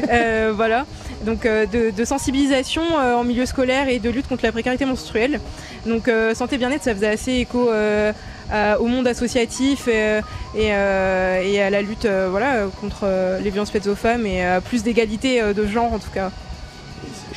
voilà. 0.53 0.85
Donc 1.25 1.47
de, 1.47 2.05
sensibilisation 2.05 2.81
en 2.95 3.23
milieu 3.23 3.45
scolaire 3.45 3.87
et 3.87 3.99
de 3.99 4.09
lutte 4.09 4.27
contre 4.27 4.43
la 4.43 4.51
précarité 4.51 4.85
menstruelle. 4.85 5.39
Donc 5.85 6.09
santé 6.33 6.57
bien-être, 6.57 6.83
ça 6.83 6.93
faisait 6.93 7.07
assez 7.07 7.31
écho 7.33 7.69
au 7.71 8.87
monde 8.87 9.07
associatif 9.07 9.87
et, 9.87 10.71
à 10.71 11.69
la 11.69 11.81
lutte 11.81 12.07
voilà, 12.29 12.65
contre 12.81 13.07
les 13.41 13.49
violences 13.49 13.71
faites 13.71 13.87
aux 13.87 13.95
femmes 13.95 14.25
et 14.25 14.43
à 14.43 14.61
plus 14.61 14.83
d'égalité 14.83 15.41
de 15.53 15.65
genre 15.65 15.93
en 15.93 15.99
tout 15.99 16.11
cas. 16.13 16.31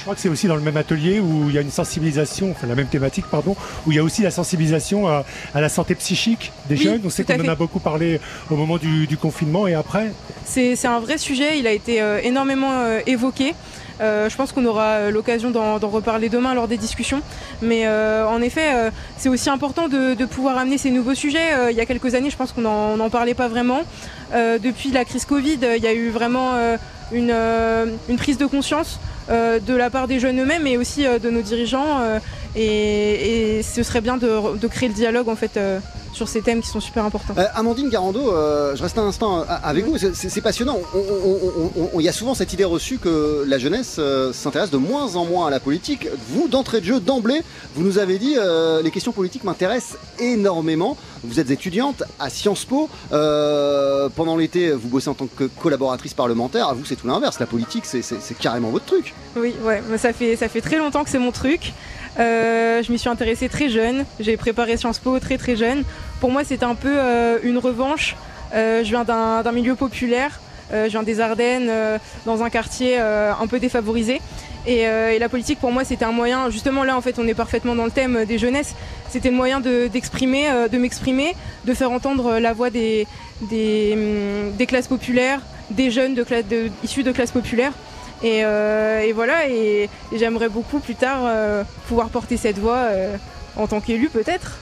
Je 0.07 0.09
crois 0.09 0.15
que 0.15 0.21
c'est 0.21 0.29
aussi 0.29 0.47
dans 0.47 0.55
le 0.55 0.63
même 0.63 0.77
atelier 0.77 1.19
où 1.19 1.49
il 1.49 1.55
y 1.57 1.59
a 1.59 1.63
une 1.63 1.73
sensibilisation, 1.73 2.53
enfin 2.53 2.69
la 2.69 2.77
même 2.77 2.87
thématique, 2.87 3.25
pardon, 3.29 3.57
où 3.85 3.91
il 3.91 3.97
y 3.97 3.99
a 3.99 4.05
aussi 4.05 4.23
la 4.23 4.31
sensibilisation 4.31 5.09
à, 5.09 5.25
la 5.53 5.69
santé 5.69 5.97
psychique 5.97 6.53
des 6.69 6.77
jeunes. 6.77 7.01
On 7.05 7.11
sait 7.11 7.25
qu'on 7.25 7.45
en 7.45 7.49
a 7.49 7.57
beaucoup 7.57 7.81
parlé 7.81 8.21
au 8.49 8.55
moment 8.55 8.79
du, 8.79 9.17
confinement 9.21 9.67
et 9.67 9.75
après. 9.75 10.13
C'est 10.45 10.87
un 10.87 11.01
vrai 11.01 11.19
sujet, 11.19 11.59
il 11.59 11.67
a 11.67 11.73
été 11.73 12.01
euh, 12.01 12.21
énormément 12.23 12.71
euh, 12.71 13.01
évoqué. 13.09 13.57
Euh, 14.01 14.31
je 14.31 14.37
pense 14.37 14.53
qu'on 14.53 14.65
aura 14.65 15.11
l'occasion 15.11 15.51
d'en 15.51 15.79
reparler 15.79 16.29
demain 16.29 16.55
lors 16.55 16.69
des 16.69 16.77
discussions. 16.77 17.21
Mais 17.61 17.89
en 17.89 18.41
effet, 18.43 18.93
c'est 19.19 19.29
aussi 19.29 19.51
important 19.51 19.89
de, 19.89 20.25
pouvoir 20.25 20.57
amener 20.57 20.79
ces 20.79 20.93
nouveaux 20.93 21.17
sujets. 21.17 21.51
il 21.73 21.77
y 21.77 21.81
a 21.81 21.87
quelques 21.87 22.15
années, 22.15 22.31
je 22.31 22.37
pense 22.37 22.53
qu'on 22.53 22.61
n'en 22.97 23.11
parlait 23.11 23.35
pas 23.35 23.49
vraiment. 23.49 23.83
depuis 24.33 24.93
la 24.93 25.05
crise 25.05 25.25
Covid, 25.25 25.59
il 25.77 25.83
y 25.83 25.89
a 25.89 25.95
eu 25.95 26.11
vraiment 26.11 26.53
une, 27.13 27.35
une 28.09 28.17
prise 28.17 28.39
de 28.39 28.47
conscience 28.47 28.99
euh, 29.29 29.59
de 29.59 29.75
la 29.75 29.91
part 29.91 30.07
des 30.07 30.21
jeunes 30.21 30.41
eux-mêmes, 30.41 30.63
mais 30.63 30.77
aussi 30.77 31.05
euh, 31.05 31.19
de 31.19 31.31
nos 31.31 31.43
dirigeants. 31.43 31.99
Euh, 32.57 33.59
et, 33.59 33.63
ce 33.63 33.83
serait 33.83 34.01
bien 34.01 34.17
de, 34.17 34.67
créer 34.69 34.89
le 34.89 34.95
dialogue 34.95 35.29
en 35.29 35.37
fait 35.37 35.59
sur 36.13 36.29
ces 36.29 36.41
thèmes 36.41 36.61
qui 36.61 36.69
sont 36.69 36.81
super 36.81 37.05
importants. 37.05 37.35
Amandine 37.55 37.89
Garando, 37.89 38.33
je 38.75 38.83
reste 38.83 38.99
un 38.99 39.07
instant 39.07 39.45
avec 39.63 39.85
vous, 39.85 39.97
c'est 39.99 40.41
passionnant. 40.41 40.79
Il 41.95 42.03
y 42.03 42.09
a 42.09 42.13
souvent 42.13 42.35
cette 42.35 42.53
idée 42.53 42.65
reçue 42.65 42.99
que 42.99 43.45
la 43.47 43.59
jeunesse 43.59 44.01
s'intéresse 44.33 44.71
de 44.71 44.77
moins 44.77 45.17
en 45.17 45.25
moins 45.25 45.47
à 45.49 45.51
la 45.51 45.61
politique. 45.61 46.09
Vous, 46.31 46.49
d'entrée 46.49 46.81
de 46.81 46.87
jeu, 46.87 47.01
d'emblée, 47.01 47.43
vous 47.75 47.83
nous 47.83 47.99
avez 47.99 48.19
dit 48.19 48.37
les 48.83 48.91
questions 48.91 49.13
politiques 49.13 49.45
m'intéressent 49.45 49.99
énormément. 50.19 50.97
Vous 51.25 51.41
êtes 51.41 51.51
étudiante 51.51 52.05
à 52.19 52.31
Sciences 52.31 52.65
Po. 52.65 52.89
Euh, 53.13 54.09
pendant 54.15 54.37
l'été, 54.37 54.71
vous 54.71 54.89
bossez 54.89 55.09
en 55.09 55.15
tant 55.15 55.27
que 55.27 55.45
collaboratrice 55.45 56.15
parlementaire. 56.15 56.69
À 56.69 56.75
vous, 56.75 56.85
c'est 56.85 56.97
tout 56.97 57.07
l'inverse. 57.07 57.39
La 57.41 57.47
politique, 57.47 57.85
c'est 57.85 58.39
carrément 58.39 58.71
votre 58.71 58.85
truc. 58.85 59.15
Oui, 59.37 59.55
ouais. 59.63 59.83
Ça 59.99 60.13
fait, 60.13 60.37
ça 60.37 60.49
fait 60.49 60.61
très 60.61 60.79
longtemps 60.79 61.05
que 61.05 61.11
c'est 61.11 61.19
mon 61.19 61.33
truc. 61.33 61.73
Euh, 62.18 62.82
je 62.82 62.90
m'y 62.92 62.99
suis 62.99 63.08
intéressée 63.08 63.49
très 63.49 63.68
jeune. 63.68 64.04
J'ai 64.20 64.37
préparé 64.37 64.76
Sciences 64.76 64.99
Po 64.99 65.18
très 65.18 65.38
très 65.38 65.56
jeune. 65.56 65.85
Pour 66.20 66.30
moi, 66.30 66.44
c'était 66.44 66.64
un 66.64 66.75
peu 66.75 66.94
euh, 66.94 67.38
une 67.42 67.58
revanche. 67.58 68.16
je 68.52 68.82
viens 68.82 69.04
d'un 69.04 69.52
milieu 69.52 69.75
populaire. 69.75 70.40
je 70.73 70.88
viens 70.88 71.02
des 71.02 71.20
Ardennes, 71.20 71.70
dans 72.25 72.42
un 72.42 72.50
quartier 72.50 72.99
un 72.99 73.46
peu 73.46 73.58
défavorisé. 73.58 74.20
Euh, 74.68 75.11
et, 75.11 75.18
la 75.18 75.28
politique, 75.28 75.58
pour 75.58 75.70
moi, 75.70 75.85
c'était 75.85 76.04
un 76.04 76.12
moyen, 76.12 76.50
justement 76.50 76.85
là, 76.85 76.96
en 76.96 77.00
fait, 77.00 77.18
on 77.18 77.26
est 77.26 77.35
parfaitement 77.35 77.75
dans 77.75 77.85
le 77.85 77.90
thème 77.90 78.25
des 78.25 78.38
jeunesses, 78.38 78.75
c'était 79.08 79.30
le 79.30 79.37
moyen 79.37 79.61
d'exprimer, 79.61 80.50
euh, 80.50 80.68
de, 80.68 80.78
m'exprimer, 80.78 81.35
de 81.64 81.75
faire 81.75 81.90
entendre 81.92 82.38
la 82.38 82.52
voix 82.52 82.70
des, 82.70 83.06
des, 83.42 83.92
hum, 84.58 84.66
classes 84.66 84.88
populaires, 84.88 85.40
des 85.70 85.90
jeunes 85.90 86.16
issus 86.82 87.02
de 87.02 87.12
classes 87.12 87.30
populaires. 87.30 87.73
Et, 88.26 88.45
euh, 88.45 89.12
voilà, 89.14 89.49
et, 89.49 89.88
j'aimerais 90.12 90.49
beaucoup 90.49 90.80
plus 90.80 90.97
tard 90.97 91.30
pouvoir 91.88 92.09
porter 92.09 92.37
cette 92.37 92.59
voix 92.59 92.88
en 93.56 93.66
tant 93.66 93.80
qu'élu 93.80 94.09
peut-être. 94.09 94.59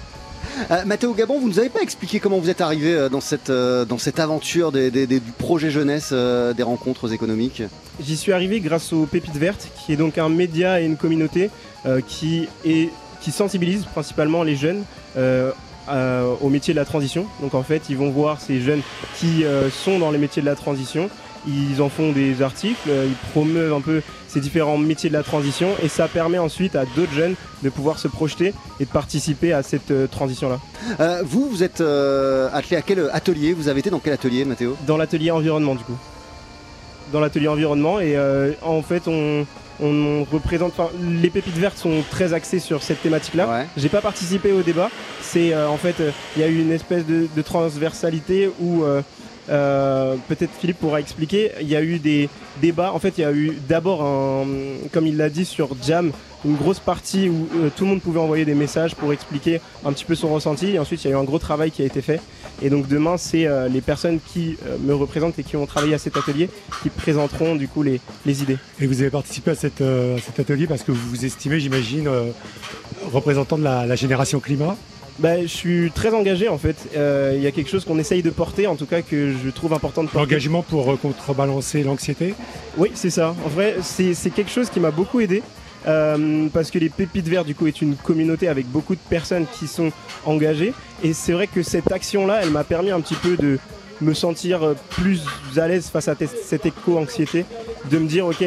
Euh, 0.70 0.84
Mathéo 0.84 1.14
Gabon, 1.14 1.38
vous 1.38 1.48
ne 1.48 1.52
nous 1.52 1.58
avez 1.58 1.68
pas 1.68 1.80
expliqué 1.80 2.20
comment 2.20 2.38
vous 2.38 2.50
êtes 2.50 2.60
arrivé 2.60 2.94
euh, 2.94 3.08
dans 3.08 3.20
cette, 3.20 3.50
euh, 3.50 3.84
dans 3.84 3.98
cette 3.98 4.20
aventure 4.20 4.72
du 4.72 5.20
projet 5.38 5.70
jeunesse 5.70 6.12
des 6.12 6.62
rencontres 6.62 7.12
économiques? 7.12 7.62
J'y 8.00 8.16
suis 8.16 8.32
arrivé 8.32 8.60
grâce 8.60 8.92
aux 8.92 9.06
Pépites 9.06 9.36
Vertes, 9.36 9.68
qui 9.84 9.92
est 9.92 9.96
donc 9.96 10.18
un 10.18 10.28
média 10.28 10.80
et 10.80 10.84
une 10.84 10.96
communauté 10.96 11.50
qui, 12.08 12.48
est, 12.64 12.90
qui 13.20 13.30
sensibilise 13.30 13.84
principalement 13.84 14.42
les 14.42 14.56
jeunes 14.56 14.84
au 15.16 16.48
métier 16.48 16.74
de 16.74 16.78
la 16.78 16.84
transition. 16.84 17.26
Donc 17.40 17.54
en 17.54 17.62
fait, 17.62 17.82
ils 17.88 17.96
vont 17.96 18.10
voir 18.10 18.40
ces 18.40 18.60
jeunes 18.60 18.82
qui 19.18 19.44
sont 19.70 19.98
dans 19.98 20.10
les 20.10 20.18
métiers 20.18 20.42
de 20.42 20.46
la 20.46 20.56
transition 20.56 21.08
ils 21.46 21.82
en 21.82 21.88
font 21.88 22.12
des 22.12 22.42
articles, 22.42 22.88
ils 22.88 23.30
promeuvent 23.32 23.72
un 23.72 23.80
peu 23.80 24.02
ces 24.34 24.40
différents 24.40 24.78
métiers 24.78 25.08
de 25.08 25.14
la 25.14 25.22
transition 25.22 25.68
et 25.80 25.88
ça 25.88 26.08
permet 26.08 26.38
ensuite 26.38 26.74
à 26.74 26.84
d'autres 26.96 27.12
jeunes 27.12 27.36
de 27.62 27.70
pouvoir 27.70 28.00
se 28.00 28.08
projeter 28.08 28.52
et 28.80 28.84
de 28.84 28.90
participer 28.90 29.52
à 29.52 29.62
cette 29.62 29.92
euh, 29.92 30.08
transition-là. 30.08 30.58
Euh, 30.98 31.22
vous, 31.24 31.48
vous 31.48 31.62
êtes 31.62 31.80
euh, 31.80 32.48
attelé 32.52 32.76
à 32.76 32.82
quel 32.82 33.08
atelier? 33.12 33.52
Vous 33.52 33.68
avez 33.68 33.78
été 33.78 33.90
dans 33.90 34.00
quel 34.00 34.12
atelier, 34.12 34.44
Mathéo? 34.44 34.76
Dans 34.88 34.96
l'atelier 34.96 35.30
environnement, 35.30 35.76
du 35.76 35.84
coup. 35.84 35.96
Dans 37.12 37.20
l'atelier 37.20 37.46
environnement 37.46 38.00
et 38.00 38.16
en 38.62 38.82
fait, 38.82 39.06
on, 39.06 39.46
représente. 40.32 40.72
les 41.22 41.30
pépites 41.30 41.56
vertes 41.56 41.76
sont 41.76 42.02
très 42.10 42.32
axées 42.32 42.58
sur 42.58 42.82
cette 42.82 43.02
thématique-là. 43.02 43.66
J'ai 43.76 43.90
pas 43.90 44.00
participé 44.00 44.50
au 44.50 44.62
débat. 44.62 44.90
C'est 45.20 45.54
en 45.54 45.76
fait, 45.76 45.96
il 46.34 46.42
y 46.42 46.44
a 46.44 46.48
eu 46.48 46.60
une 46.60 46.72
espèce 46.72 47.04
de, 47.06 47.42
transversalité 47.42 48.50
où 48.58 48.84
Peut-être 49.46 50.50
Philippe 50.58 50.78
pourra 50.78 51.00
expliquer. 51.00 51.52
Il 51.60 51.68
y 51.68 51.76
a 51.76 51.82
eu 51.82 51.98
des 51.98 52.28
débats. 52.60 52.92
En 52.92 52.98
fait, 52.98 53.14
il 53.18 53.22
y 53.22 53.24
a 53.24 53.32
eu 53.32 53.56
d'abord, 53.68 54.02
un, 54.02 54.46
comme 54.92 55.06
il 55.06 55.16
l'a 55.16 55.28
dit 55.28 55.44
sur 55.44 55.70
Jam, 55.86 56.12
une 56.44 56.56
grosse 56.56 56.78
partie 56.78 57.28
où 57.28 57.48
tout 57.76 57.84
le 57.84 57.90
monde 57.90 58.02
pouvait 58.02 58.20
envoyer 58.20 58.44
des 58.44 58.54
messages 58.54 58.94
pour 58.94 59.12
expliquer 59.12 59.60
un 59.84 59.92
petit 59.92 60.04
peu 60.04 60.14
son 60.14 60.32
ressenti. 60.32 60.74
Et 60.74 60.78
ensuite, 60.78 61.04
il 61.04 61.10
y 61.10 61.12
a 61.12 61.16
eu 61.16 61.18
un 61.18 61.24
gros 61.24 61.38
travail 61.38 61.70
qui 61.70 61.82
a 61.82 61.84
été 61.84 62.02
fait. 62.02 62.20
Et 62.62 62.70
donc 62.70 62.86
demain, 62.86 63.16
c'est 63.16 63.48
les 63.68 63.80
personnes 63.80 64.20
qui 64.32 64.56
me 64.80 64.94
représentent 64.94 65.38
et 65.38 65.42
qui 65.42 65.56
ont 65.56 65.66
travaillé 65.66 65.94
à 65.94 65.98
cet 65.98 66.16
atelier 66.16 66.48
qui 66.82 66.90
présenteront 66.90 67.56
du 67.56 67.68
coup 67.68 67.82
les, 67.82 68.00
les 68.26 68.42
idées. 68.42 68.58
Et 68.80 68.86
vous 68.86 69.00
avez 69.00 69.10
participé 69.10 69.50
à, 69.50 69.54
cet 69.54 69.80
atelier 70.38 70.66
parce 70.66 70.82
que 70.82 70.92
vous 70.92 71.08
vous 71.08 71.24
estimez, 71.24 71.60
j'imagine, 71.60 72.08
représentant 73.12 73.58
de 73.58 73.64
la, 73.64 73.94
génération 73.96 74.40
climat 74.40 74.76
bah, 75.18 75.42
je 75.42 75.46
suis 75.46 75.90
très 75.94 76.12
engagé 76.14 76.48
en 76.48 76.58
fait. 76.58 76.76
Il 76.94 77.42
y 77.42 77.46
a 77.46 77.50
quelque 77.50 77.70
chose 77.70 77.84
qu'on 77.84 77.98
essaye 77.98 78.22
de 78.22 78.30
porter, 78.30 78.66
en 78.66 78.76
tout 78.76 78.86
cas 78.86 79.02
que 79.02 79.32
je 79.32 79.50
trouve 79.50 79.72
important 79.72 80.02
de 80.02 80.08
porter. 80.08 80.26
L'engagement 80.26 80.62
pour 80.62 80.98
contrebalancer 81.00 81.82
l'anxiété? 81.82 82.34
Oui, 82.76 82.90
c'est 82.94 83.10
ça. 83.10 83.34
En 83.44 83.48
vrai, 83.48 83.76
c'est 83.82 84.30
quelque 84.30 84.50
chose 84.50 84.70
qui 84.70 84.80
m'a 84.80 84.90
beaucoup 84.90 85.20
aidé. 85.20 85.42
parce 86.52 86.70
que 86.70 86.78
les 86.78 86.88
Pépites 86.88 87.28
Verts, 87.28 87.44
du 87.44 87.54
coup, 87.54 87.66
est 87.66 87.82
une 87.82 87.96
communauté 87.96 88.48
avec 88.48 88.66
beaucoup 88.66 88.94
de 88.94 89.00
personnes 89.08 89.46
qui 89.58 89.66
sont 89.66 89.92
engagées. 90.24 90.72
Et 91.02 91.12
c'est 91.12 91.32
vrai 91.32 91.46
que 91.46 91.62
cette 91.62 91.92
action-là, 91.92 92.40
elle 92.42 92.50
m'a 92.50 92.64
permis 92.64 92.90
un 92.90 93.00
petit 93.00 93.14
peu 93.14 93.36
de 93.36 93.58
me 94.00 94.14
sentir 94.14 94.74
plus 94.90 95.22
à 95.56 95.68
l'aise 95.68 95.88
face 95.88 96.08
à 96.08 96.16
cette 96.44 96.66
éco-anxiété, 96.66 97.44
de 97.90 97.98
me 97.98 98.06
dire, 98.06 98.26
ok, 98.26 98.44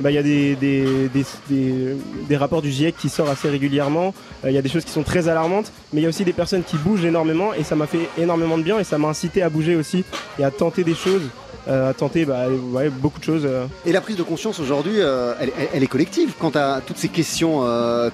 bah, 0.00 0.10
il 0.10 0.14
y 0.14 0.18
a 0.18 0.22
des, 0.22 2.36
rapports 2.36 2.62
du 2.62 2.70
GIEC 2.70 2.96
qui 2.96 3.08
sortent 3.08 3.30
assez 3.30 3.48
régulièrement. 3.48 4.14
Euh, 4.44 4.50
il 4.50 4.54
y 4.54 4.58
a 4.58 4.62
des 4.62 4.68
choses 4.68 4.84
qui 4.84 4.90
sont 4.90 5.02
très 5.02 5.28
alarmantes, 5.28 5.72
mais 5.92 6.00
il 6.00 6.04
y 6.04 6.06
a 6.06 6.08
aussi 6.08 6.24
des 6.24 6.32
personnes 6.32 6.64
qui 6.64 6.76
bougent 6.76 7.04
énormément 7.04 7.54
et 7.54 7.62
ça 7.62 7.76
m'a 7.76 7.86
fait 7.86 8.08
énormément 8.18 8.58
de 8.58 8.62
bien 8.62 8.78
et 8.78 8.84
ça 8.84 8.98
m'a 8.98 9.08
incité 9.08 9.42
à 9.42 9.48
bouger 9.48 9.76
aussi 9.76 10.04
et 10.38 10.44
à 10.44 10.50
tenter 10.50 10.84
des 10.84 10.94
choses 10.94 11.22
à 11.66 11.94
tenter 11.94 12.24
bah, 12.24 12.46
beaucoup 13.00 13.18
de 13.18 13.24
choses. 13.24 13.44
Euh. 13.44 13.66
Et 13.86 13.92
la 13.92 14.00
prise 14.00 14.16
de 14.16 14.22
conscience 14.22 14.60
aujourd'hui, 14.60 14.96
euh, 14.96 15.34
elle, 15.72 15.82
est 15.82 15.86
collective 15.86 16.34
quant 16.38 16.52
à 16.54 16.80
toutes 16.84 16.98
ces 16.98 17.08
questions 17.08 17.62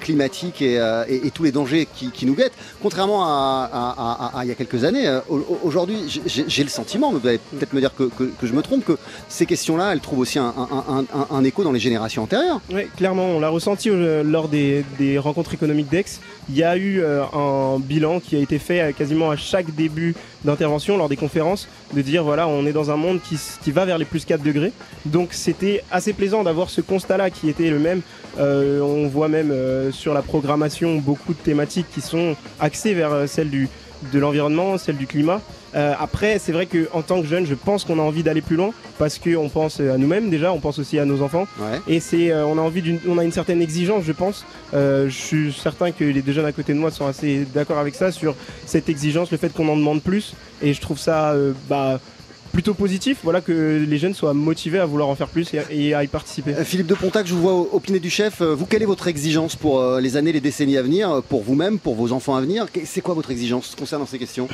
climatiques 0.00 0.62
et, 0.62 1.30
tous 1.34 1.44
les 1.44 1.52
dangers 1.52 1.86
qui, 1.92 2.26
nous 2.26 2.34
guettent. 2.34 2.54
Contrairement 2.82 3.24
à, 3.24 4.32
il 4.42 4.48
y 4.48 4.52
a 4.52 4.54
quelques 4.54 4.84
années, 4.84 5.20
aujourd'hui, 5.64 6.20
j'ai 6.26 6.62
le 6.62 6.68
sentiment, 6.68 7.12
vous 7.12 7.26
allez 7.26 7.38
peut-être 7.38 7.72
me 7.72 7.80
dire 7.80 7.94
que, 7.94 8.10
je 8.42 8.52
me 8.52 8.62
trompe, 8.62 8.84
que 8.84 8.98
ces 9.28 9.46
questions-là, 9.46 9.92
elles 9.92 10.00
trouvent 10.00 10.20
aussi 10.20 10.38
un, 10.38 11.44
écho 11.44 11.64
dans 11.64 11.72
les 11.72 11.80
générations 11.80 12.22
antérieures. 12.22 12.60
Oui, 12.72 12.82
clairement, 12.96 13.26
on 13.26 13.40
l'a 13.40 13.48
ressenti 13.48 13.90
lors 13.90 14.48
des, 14.48 14.84
rencontres 15.18 15.54
économiques 15.54 15.88
d'Aix. 15.88 16.04
Il 16.48 16.56
y 16.56 16.62
a 16.62 16.76
eu 16.76 17.02
un 17.04 17.78
bilan 17.78 18.20
qui 18.20 18.36
a 18.36 18.38
été 18.38 18.58
fait 18.58 18.94
quasiment 18.96 19.30
à 19.30 19.36
chaque 19.36 19.74
début 19.74 20.14
d'intervention 20.44 20.96
lors 20.96 21.08
des 21.08 21.16
conférences, 21.16 21.68
de 21.94 22.02
dire 22.02 22.24
voilà, 22.24 22.48
on 22.48 22.66
est 22.66 22.72
dans 22.72 22.90
un 22.90 22.96
monde 22.96 23.20
qui 23.22 23.38
qui 23.62 23.70
va 23.70 23.84
vers 23.84 23.98
les 23.98 24.04
plus 24.04 24.24
4 24.24 24.42
degrés. 24.42 24.72
Donc 25.06 25.28
c'était 25.32 25.82
assez 25.90 26.12
plaisant 26.12 26.42
d'avoir 26.42 26.70
ce 26.70 26.80
constat-là 26.80 27.30
qui 27.30 27.48
était 27.48 27.70
le 27.70 27.78
même. 27.78 28.02
Euh, 28.38 28.80
on 28.80 29.08
voit 29.08 29.28
même 29.28 29.50
euh, 29.50 29.90
sur 29.90 30.14
la 30.14 30.22
programmation 30.22 30.96
beaucoup 30.96 31.34
de 31.34 31.38
thématiques 31.38 31.86
qui 31.92 32.00
sont 32.00 32.36
axées 32.60 32.94
vers 32.94 33.12
euh, 33.12 33.26
celle 33.26 33.50
du, 33.50 33.68
de 34.12 34.18
l'environnement, 34.18 34.78
celle 34.78 34.96
du 34.96 35.06
climat. 35.06 35.40
après, 35.74 36.38
c'est 36.38 36.52
vrai 36.52 36.66
qu'en 36.66 37.02
tant 37.02 37.20
que 37.20 37.28
jeune, 37.28 37.46
je 37.46 37.54
pense 37.54 37.84
qu'on 37.84 37.98
a 37.98 38.02
envie 38.02 38.22
d'aller 38.22 38.40
plus 38.40 38.56
loin 38.56 38.70
parce 38.98 39.18
qu'on 39.18 39.48
pense 39.48 39.80
à 39.80 39.96
nous-mêmes 39.98 40.30
déjà, 40.30 40.52
on 40.52 40.58
pense 40.58 40.78
aussi 40.78 40.98
à 40.98 41.04
nos 41.04 41.22
enfants. 41.22 41.46
Et 41.86 42.00
c'est, 42.00 42.34
on 42.34 42.58
a 42.58 42.60
envie 42.60 42.82
d'une, 42.82 42.98
on 43.08 43.18
a 43.18 43.24
une 43.24 43.32
certaine 43.32 43.62
exigence, 43.62 44.04
je 44.04 44.12
pense. 44.12 44.44
je 44.72 45.08
suis 45.08 45.52
certain 45.52 45.92
que 45.92 46.04
les 46.04 46.22
deux 46.22 46.32
jeunes 46.32 46.46
à 46.46 46.52
côté 46.52 46.72
de 46.74 46.78
moi 46.78 46.90
sont 46.90 47.06
assez 47.06 47.46
d'accord 47.54 47.78
avec 47.78 47.94
ça 47.94 48.10
sur 48.10 48.34
cette 48.66 48.88
exigence, 48.88 49.30
le 49.30 49.38
fait 49.38 49.52
qu'on 49.52 49.68
en 49.68 49.76
demande 49.76 50.02
plus. 50.02 50.34
Et 50.62 50.74
je 50.74 50.80
trouve 50.80 50.98
ça, 50.98 51.34
bah, 51.68 52.00
plutôt 52.50 52.74
positif, 52.74 53.18
voilà 53.22 53.40
que 53.40 53.84
les 53.86 53.98
jeunes 53.98 54.14
soient 54.14 54.34
motivés 54.34 54.78
à 54.78 54.86
vouloir 54.86 55.08
en 55.08 55.14
faire 55.14 55.28
plus 55.28 55.50
et, 55.70 55.94
à 55.94 56.04
y 56.04 56.06
participer. 56.06 56.54
Euh, 56.54 56.64
Philippe 56.64 56.86
de 56.86 56.94
Pontac, 56.94 57.26
je 57.26 57.34
vous 57.34 57.40
vois 57.40 57.54
au, 57.54 57.80
pied 57.80 57.98
du 58.00 58.10
chef. 58.10 58.40
Euh, 58.40 58.54
vous, 58.54 58.66
quelle 58.66 58.82
est 58.82 58.86
votre 58.86 59.08
exigence 59.08 59.56
pour 59.56 59.80
euh, 59.80 60.00
les 60.00 60.16
années, 60.16 60.32
les 60.32 60.40
décennies 60.40 60.76
à 60.76 60.82
venir, 60.82 61.22
pour 61.28 61.42
vous-même, 61.42 61.78
pour 61.78 61.94
vos 61.94 62.12
enfants 62.12 62.36
à 62.36 62.40
venir? 62.40 62.66
C'est 62.84 63.00
quoi 63.00 63.14
votre 63.14 63.30
exigence 63.30 63.74
concernant 63.78 64.06
ces 64.06 64.18
questions? 64.18 64.48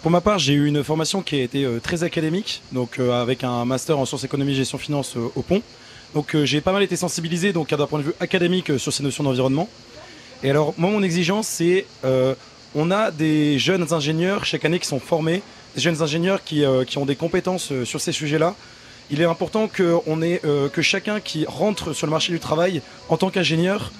Pour 0.00 0.10
ma 0.12 0.20
part, 0.20 0.38
j'ai 0.38 0.52
eu 0.52 0.66
une 0.66 0.84
formation 0.84 1.22
qui 1.22 1.36
a 1.36 1.42
été 1.42 1.66
très 1.82 2.04
académique, 2.04 2.62
donc 2.70 3.00
avec 3.00 3.42
un 3.42 3.64
master 3.64 3.98
en 3.98 4.06
sciences 4.06 4.22
économie, 4.22 4.54
gestion 4.54 4.78
finance 4.78 5.16
au 5.16 5.42
Pont. 5.42 5.60
Donc 6.14 6.36
j'ai 6.44 6.60
pas 6.60 6.72
mal 6.72 6.84
été 6.84 6.94
sensibilisé 6.94 7.52
donc 7.52 7.70
d'un 7.70 7.86
point 7.88 7.98
de 7.98 8.04
vue 8.04 8.12
académique 8.20 8.78
sur 8.78 8.92
ces 8.92 9.02
notions 9.02 9.24
d'environnement. 9.24 9.68
Et 10.44 10.50
alors 10.50 10.72
moi 10.78 10.88
mon 10.88 11.02
exigence 11.02 11.48
c'est 11.48 11.84
on 12.76 12.92
a 12.92 13.10
des 13.10 13.58
jeunes 13.58 13.92
ingénieurs 13.92 14.44
chaque 14.44 14.64
année 14.64 14.78
qui 14.78 14.86
sont 14.86 15.00
formés 15.00 15.42
des 15.74 15.80
jeunes 15.80 16.02
ingénieurs 16.02 16.44
qui, 16.44 16.64
euh, 16.64 16.84
ont 16.96 17.06
des 17.06 17.16
compétences 17.16 17.72
euh, 17.72 17.84
sur 17.84 18.00
ces 18.00 18.12
sujets-là. 18.12 18.54
Il 19.10 19.20
est 19.20 19.24
important 19.24 19.68
euh, 19.80 20.68
que 20.68 20.82
chacun 20.82 21.20
qui 21.20 21.44
rentre 21.46 21.92
sur 21.92 22.06
le 22.06 22.10
marché 22.10 22.32
du 22.32 22.40
travail 22.40 22.82
en 23.08 23.16
tant 23.16 23.30
qu'ingénieur, 23.30 23.92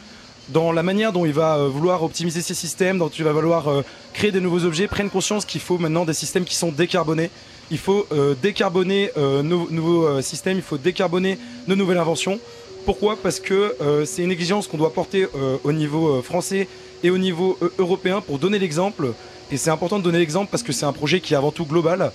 dans 0.49 0.73
la 0.73 0.83
manière 0.83 1.13
dont 1.13 1.25
il 1.25 1.33
va 1.33 1.67
vouloir 1.67 2.03
optimiser 2.03 2.41
ses 2.41 2.55
systèmes, 2.55 2.99
dont 2.99 3.09
il 3.09 3.25
va 3.25 3.33
vouloir 3.33 3.85
créer 4.13 4.33
des 4.33 4.41
nouveaux 4.41 4.65
objets, 4.65 4.89
prenne 4.89 5.09
conscience 5.09 5.45
qu'il 5.45 5.61
faut 5.61 5.79
maintenant 5.79 6.05
des 6.05 6.15
systèmes 6.15 6.45
qui 6.45 6.57
sont 6.57 6.73
décarbonés. 6.73 7.31
Il 7.71 7.79
faut 7.79 8.07
décarboner 8.43 9.11
nos 9.17 9.71
nouveaux 9.71 10.21
systèmes, 10.21 10.57
il 10.57 10.63
faut 10.63 10.79
décarboner 10.79 11.39
nos 11.69 11.77
nouvelles 11.77 11.99
inventions. 11.99 12.41
Pourquoi? 12.85 13.17
Parce 13.23 13.39
que 13.39 13.77
c'est 14.05 14.23
une 14.23 14.33
exigence 14.33 14.67
qu'on 14.67 14.79
doit 14.79 14.93
porter 14.93 15.29
au 15.63 15.73
niveau 15.73 16.21
français 16.23 16.67
et 17.05 17.11
au 17.11 17.19
niveau 17.19 17.57
européen 17.79 18.21
pour 18.21 18.39
donner 18.39 18.59
l'exemple 18.59 19.13
et 19.53 19.59
c'est 19.59 19.71
important 19.71 19.99
de 19.99 20.03
donner 20.03 20.19
l'exemple 20.19 20.51
parce 20.51 20.63
que 20.63 20.73
c'est 20.73 20.87
un 20.87 20.95
projet 20.95 21.21
qui 21.21 21.35
est 21.35 21.37
avant 21.37 21.53
tout 21.53 21.67
global. 21.67 22.11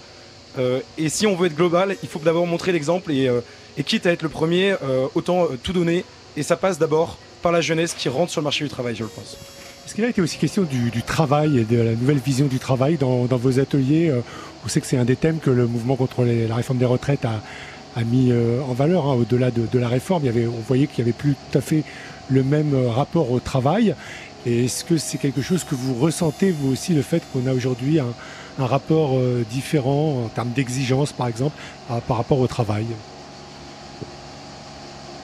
Euh, 0.58 0.80
et 0.98 1.08
si 1.08 1.28
on 1.28 1.36
veut 1.36 1.46
être 1.46 1.56
global, 1.56 1.96
il 2.02 2.10
faut 2.10 2.18
d'abord 2.18 2.48
montrer 2.48 2.72
l'exemple. 2.72 3.12
Et, 3.12 3.28
euh, 3.28 3.42
quitte 3.86 4.08
à 4.08 4.12
être 4.12 4.24
le 4.24 4.30
premier, 4.30 4.72
euh, 4.84 5.06
autant 5.14 5.46
tout 5.62 5.72
donner. 5.72 6.04
Et 6.36 6.42
ça 6.42 6.58
passe 6.58 6.80
d'abord 6.80 7.20
par 7.44 7.52
la 7.52 7.62
jeunesse 7.62 7.94
qui 7.94 8.10
rentre 8.10 8.32
sur 8.32 8.42
le 8.42 8.46
marché 8.46 8.64
du 8.64 8.72
travail, 8.72 8.96
je 8.96 9.04
le 9.04 9.10
pense. 9.10 9.38
Est-ce 9.86 9.94
qu'il 9.94 10.04
a 10.04 10.10
été 10.10 10.20
aussi 10.20 10.40
question 10.40 10.64
du, 10.64 11.04
travail 11.04 11.60
et 11.60 11.64
de 11.64 11.78
la 11.78 11.92
nouvelle 11.92 12.18
vision 12.18 12.48
du 12.48 12.58
travail 12.58 12.98
dans, 12.98 13.26
vos 13.28 13.60
ateliers 13.60 14.12
On 14.66 14.68
sait 14.68 14.82
que 14.82 14.88
c'est 14.88 14.98
un 14.98 15.06
des 15.06 15.16
thèmes 15.16 15.38
que 15.38 15.52
le 15.52 15.68
mouvement 15.68 15.96
contre 15.96 16.26
la 16.26 16.56
réforme 16.56 16.80
des 16.80 16.86
retraites 16.86 17.24
a, 17.24 18.04
mis 18.04 18.34
en 18.68 18.74
valeur. 18.74 19.06
Hein, 19.06 19.14
au-delà 19.14 19.52
de, 19.52 19.80
la 19.80 19.88
réforme, 19.88 20.24
on 20.26 20.62
voyait 20.68 20.88
qu'il 20.88 21.06
n'y 21.06 21.12
avait 21.12 21.18
plus 21.18 21.36
tout 21.52 21.58
à 21.58 21.62
fait 21.62 21.84
le 22.30 22.44
même 22.44 22.76
rapport 22.90 23.32
au 23.32 23.40
travail. 23.40 23.96
Est-ce 24.48 24.86
que 24.86 24.98
c'est 24.98 25.18
quelque 25.18 25.42
chose 25.42 25.66
que 25.66 25.76
vous 25.76 25.94
ressentez, 25.94 26.52
vous 26.52 26.72
aussi, 26.72 26.94
le 26.94 27.02
fait 27.02 27.22
qu'on 27.34 27.48
a 27.48 27.54
aujourd'hui 27.54 28.00
un, 28.00 28.14
rapport 28.58 29.18
euh, 29.18 29.46
différent 29.52 30.24
en 30.26 30.30
termes 30.30 30.52
d'exigence, 30.52 31.12
par 31.12 31.28
exemple, 31.28 31.56
par 32.08 32.16
rapport 32.18 32.40
au 32.40 32.48
travail? 32.48 32.86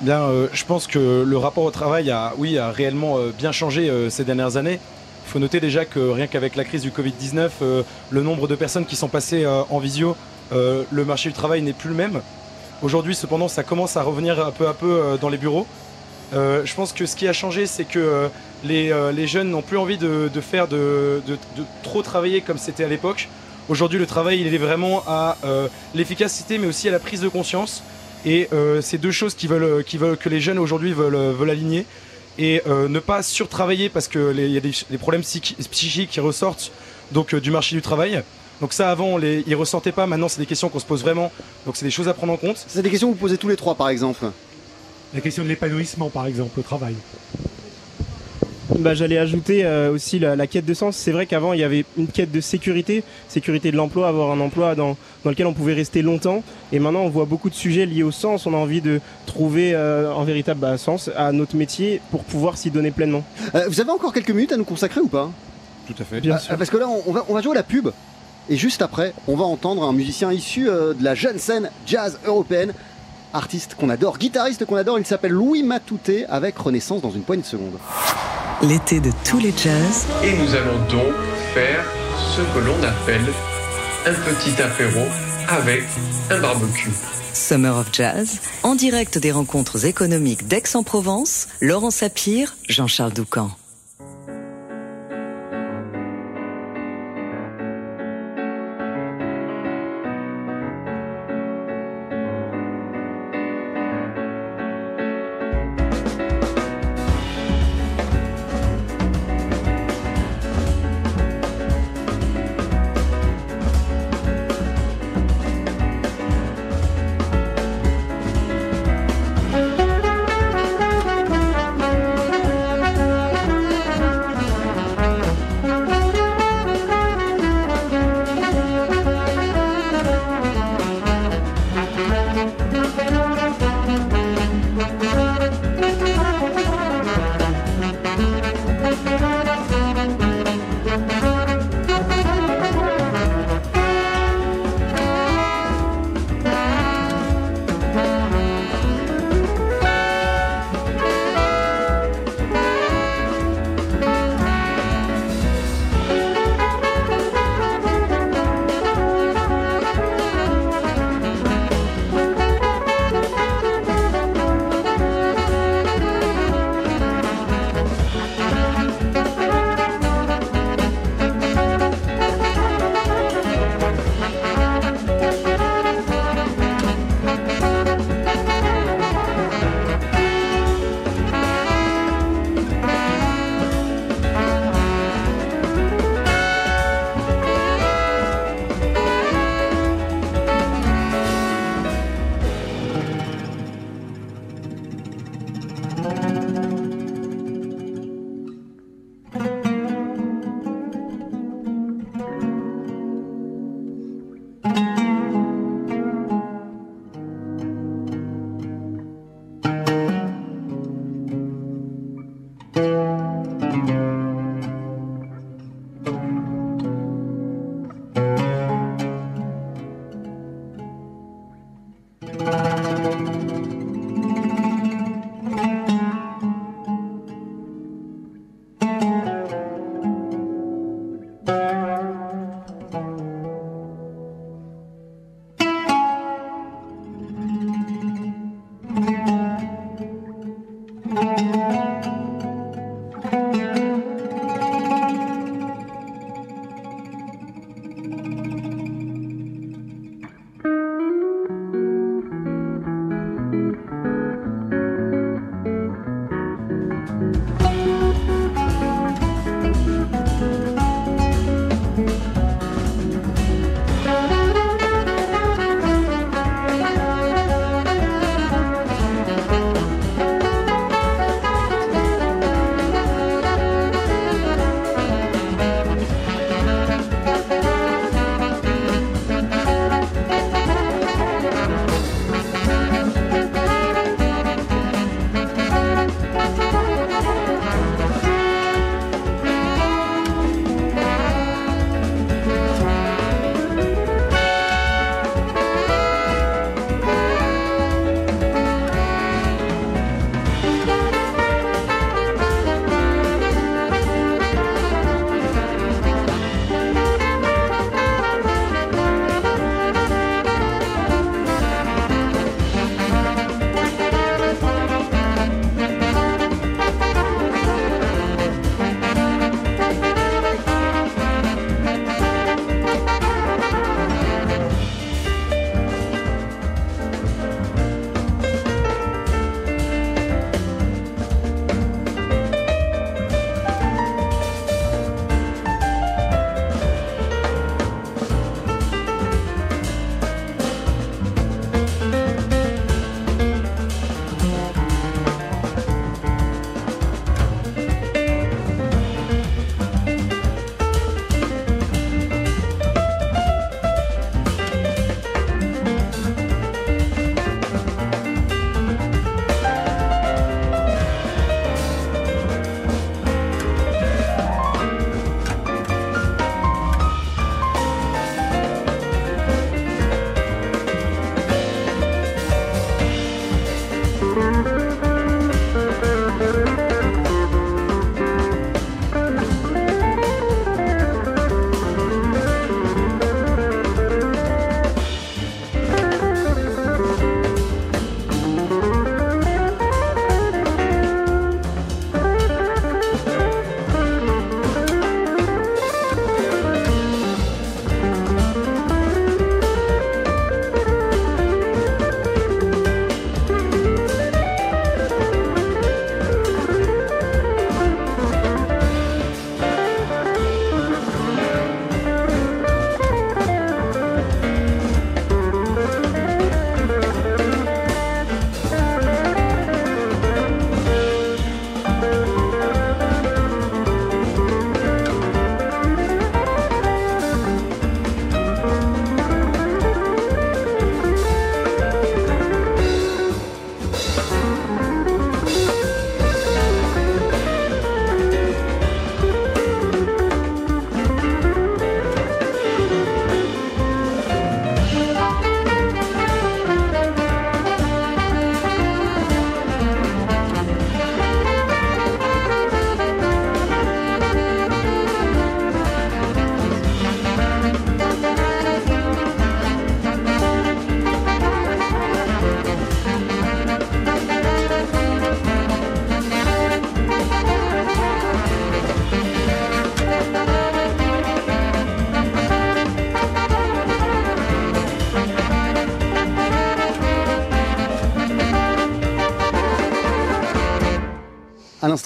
Bien, 0.01 0.23
euh, 0.23 0.49
je 0.51 0.65
pense 0.65 0.87
que 0.87 1.23
le 1.25 1.37
rapport 1.37 1.63
au 1.63 1.71
travail 1.71 2.11
a, 2.11 2.33
oui, 2.37 2.59
réellement 2.59 3.17
euh, 3.17 3.31
bien 3.35 3.53
changé 3.53 3.89
ces 4.09 4.25
dernières 4.25 4.57
années. 4.57 4.79
Il 5.25 5.31
faut 5.31 5.39
noter 5.39 5.61
déjà 5.61 5.85
que 5.85 5.99
rien 5.99 6.27
qu'avec 6.27 6.57
la 6.57 6.65
crise 6.65 6.81
du 6.81 6.91
Covid-19, 6.91 7.83
le 8.09 8.21
nombre 8.21 8.49
de 8.49 8.55
personnes 8.55 8.85
qui 8.85 8.97
sont 8.97 9.07
passées 9.07 9.47
en 9.47 9.79
visio, 9.79 10.17
le 10.51 11.05
marché 11.05 11.29
du 11.29 11.33
travail 11.33 11.61
n'est 11.61 11.71
plus 11.71 11.87
le 11.87 11.95
même. 11.95 12.19
Aujourd'hui, 12.81 13.15
cependant, 13.15 13.47
ça 13.47 13.63
commence 13.63 13.95
à 13.95 14.03
revenir 14.03 14.45
un 14.45 14.51
peu 14.51 14.67
à 14.67 14.73
peu 14.73 15.17
dans 15.21 15.29
les 15.29 15.37
bureaux. 15.37 15.65
Je 16.33 16.75
pense 16.75 16.91
que 16.91 17.05
ce 17.05 17.15
qui 17.15 17.25
a 17.25 17.33
changé, 17.33 17.65
c'est 17.67 17.85
que 17.85 18.29
euh, 18.65 18.91
euh, 18.91 19.11
les, 19.11 19.27
jeunes 19.27 19.49
n'ont 19.49 19.61
plus 19.61 19.77
envie 19.77 19.97
de, 19.97 20.29
faire 20.41 20.67
de, 20.67 21.21
trop 21.83 22.01
travailler 22.01 22.41
comme 22.41 22.57
c'était 22.57 22.83
à 22.83 22.87
l'époque. 22.87 23.29
Aujourd'hui, 23.69 23.99
le 23.99 24.05
travail, 24.05 24.41
il 24.41 24.53
est 24.53 24.57
vraiment 24.57 25.03
à 25.07 25.37
l'efficacité, 25.95 26.57
mais 26.57 26.67
aussi 26.67 26.87
à 26.89 26.91
la 26.91 26.99
prise 26.99 27.21
de 27.21 27.29
conscience. 27.29 27.83
Et 28.25 28.49
c'est 28.81 28.97
deux 28.97 29.11
choses 29.11 29.35
qui 29.35 29.47
veulent, 29.47 29.83
que 30.17 30.29
les 30.29 30.41
jeunes 30.41 30.59
aujourd'hui 30.59 30.93
veulent, 30.93 31.49
aligner. 31.49 31.85
Et 32.39 32.61
ne 32.67 32.99
pas 32.99 33.23
surtravailler 33.23 33.89
parce 33.89 34.07
qu'il 34.07 34.39
y 34.39 34.57
a 34.57 34.59
des, 34.59 34.97
problèmes 34.97 35.23
psychiques 35.23 36.09
qui 36.09 36.19
ressortent 36.19 36.71
donc, 37.11 37.35
du 37.35 37.51
marché 37.51 37.75
du 37.75 37.81
travail. 37.81 38.21
Donc 38.61 38.73
ça 38.73 38.91
avant, 38.91 39.17
ils 39.19 39.43
ne 39.47 39.55
ressentaient 39.55 39.91
pas, 39.91 40.07
maintenant 40.07 40.29
c'est 40.29 40.39
des 40.39 40.45
questions 40.45 40.69
qu'on 40.69 40.79
se 40.79 40.85
pose 40.85 41.01
vraiment. 41.01 41.31
Donc 41.65 41.75
c'est 41.75 41.85
des 41.85 41.91
choses 41.91 42.07
à 42.07 42.13
prendre 42.13 42.33
en 42.33 42.37
compte. 42.37 42.63
C'est 42.67 42.81
des 42.81 42.89
questions 42.89 43.09
que 43.09 43.13
vous 43.13 43.19
posez 43.19 43.37
tous 43.37 43.49
les 43.49 43.55
trois 43.55 43.75
par 43.75 43.89
exemple 43.89 44.25
la 45.13 45.21
question 45.21 45.43
de 45.43 45.49
l'épanouissement, 45.49 46.09
par 46.09 46.25
exemple, 46.25 46.59
au 46.59 46.63
travail. 46.63 46.95
Bah, 48.79 48.93
J'allais 48.93 49.17
ajouter 49.17 49.65
euh, 49.65 49.91
aussi 49.91 50.19
la, 50.19 50.47
quête 50.47 50.65
de 50.65 50.73
sens. 50.73 50.95
C'est 50.95 51.11
vrai 51.11 51.25
qu'avant, 51.25 51.53
il 51.53 51.59
y 51.59 51.63
avait 51.63 51.85
une 51.97 52.07
quête 52.07 52.31
de 52.31 52.41
sécurité, 52.41 53.03
sécurité 53.27 53.71
de 53.71 53.77
l'emploi, 53.77 54.07
avoir 54.07 54.31
un 54.31 54.39
emploi 54.39 54.75
dans, 54.75 54.97
lequel 55.25 55.47
on 55.47 55.53
pouvait 55.53 55.73
rester 55.73 56.01
longtemps. 56.01 56.43
Et 56.71 56.79
maintenant, 56.79 57.01
on 57.01 57.09
voit 57.09 57.25
beaucoup 57.25 57.49
de 57.49 57.55
sujets 57.55 57.85
liés 57.85 58.03
au 58.03 58.11
sens. 58.11 58.45
On 58.45 58.53
a 58.53 58.57
envie 58.57 58.81
de 58.81 58.99
trouver 59.25 59.73
euh, 59.73 60.13
un 60.15 60.23
véritable 60.23 60.59
bah, 60.59 60.77
sens 60.77 61.09
à 61.15 61.31
notre 61.31 61.55
métier 61.55 62.01
pour 62.11 62.23
pouvoir 62.23 62.57
s'y 62.57 62.71
donner 62.71 62.91
pleinement. 62.91 63.23
Euh, 63.55 63.65
vous 63.67 63.79
avez 63.79 63.91
encore 63.91 64.13
quelques 64.13 64.31
minutes 64.31 64.51
à 64.51 64.57
nous 64.57 64.65
consacrer 64.65 65.01
ou 65.01 65.07
pas? 65.07 65.29
Tout 65.87 65.95
à 65.99 66.03
fait. 66.03 66.21
Bien 66.21 66.37
sûr. 66.37 66.57
Parce 66.57 66.69
que 66.69 66.77
là, 66.77 66.87
on 67.05 67.11
va, 67.11 67.25
on 67.29 67.33
va 67.33 67.41
jouer 67.41 67.55
la 67.55 67.63
pub. 67.63 67.89
Et 68.49 68.57
juste 68.57 68.81
après, 68.81 69.13
on 69.27 69.37
va 69.37 69.45
entendre 69.45 69.83
un 69.83 69.93
musicien 69.93 70.31
issu 70.31 70.65
de 70.65 71.01
la 71.01 71.15
jeune 71.15 71.39
scène 71.39 71.69
jazz 71.85 72.19
européenne 72.25 72.73
artiste 73.33 73.75
qu'on 73.75 73.89
adore, 73.89 74.17
guitariste 74.17 74.65
qu'on 74.65 74.75
adore. 74.75 74.99
Il 74.99 75.05
s'appelle 75.05 75.31
Louis 75.31 75.63
Matouté 75.63 76.25
avec 76.27 76.57
Renaissance 76.57 77.01
dans 77.01 77.11
une 77.11 77.23
poignée 77.23 77.41
de 77.43 77.47
secondes. 77.47 77.77
L'été 78.61 78.99
de 78.99 79.11
tous 79.25 79.39
les 79.39 79.51
jazz. 79.51 80.05
Et 80.23 80.33
nous 80.37 80.55
allons 80.55 80.77
donc 80.89 81.13
faire 81.53 81.83
ce 82.35 82.41
que 82.41 82.65
l'on 82.65 82.81
appelle 82.83 83.25
un 84.05 84.13
petit 84.13 84.61
apéro 84.61 85.05
avec 85.47 85.83
un 86.29 86.39
barbecue. 86.39 86.91
Summer 87.33 87.75
of 87.75 87.87
Jazz, 87.91 88.39
en 88.61 88.75
direct 88.75 89.17
des 89.17 89.31
rencontres 89.31 89.85
économiques 89.85 90.47
d'Aix-en-Provence, 90.47 91.47
Laurent 91.61 91.89
Sapir, 91.89 92.55
Jean-Charles 92.69 93.13
Doucan. 93.13 93.49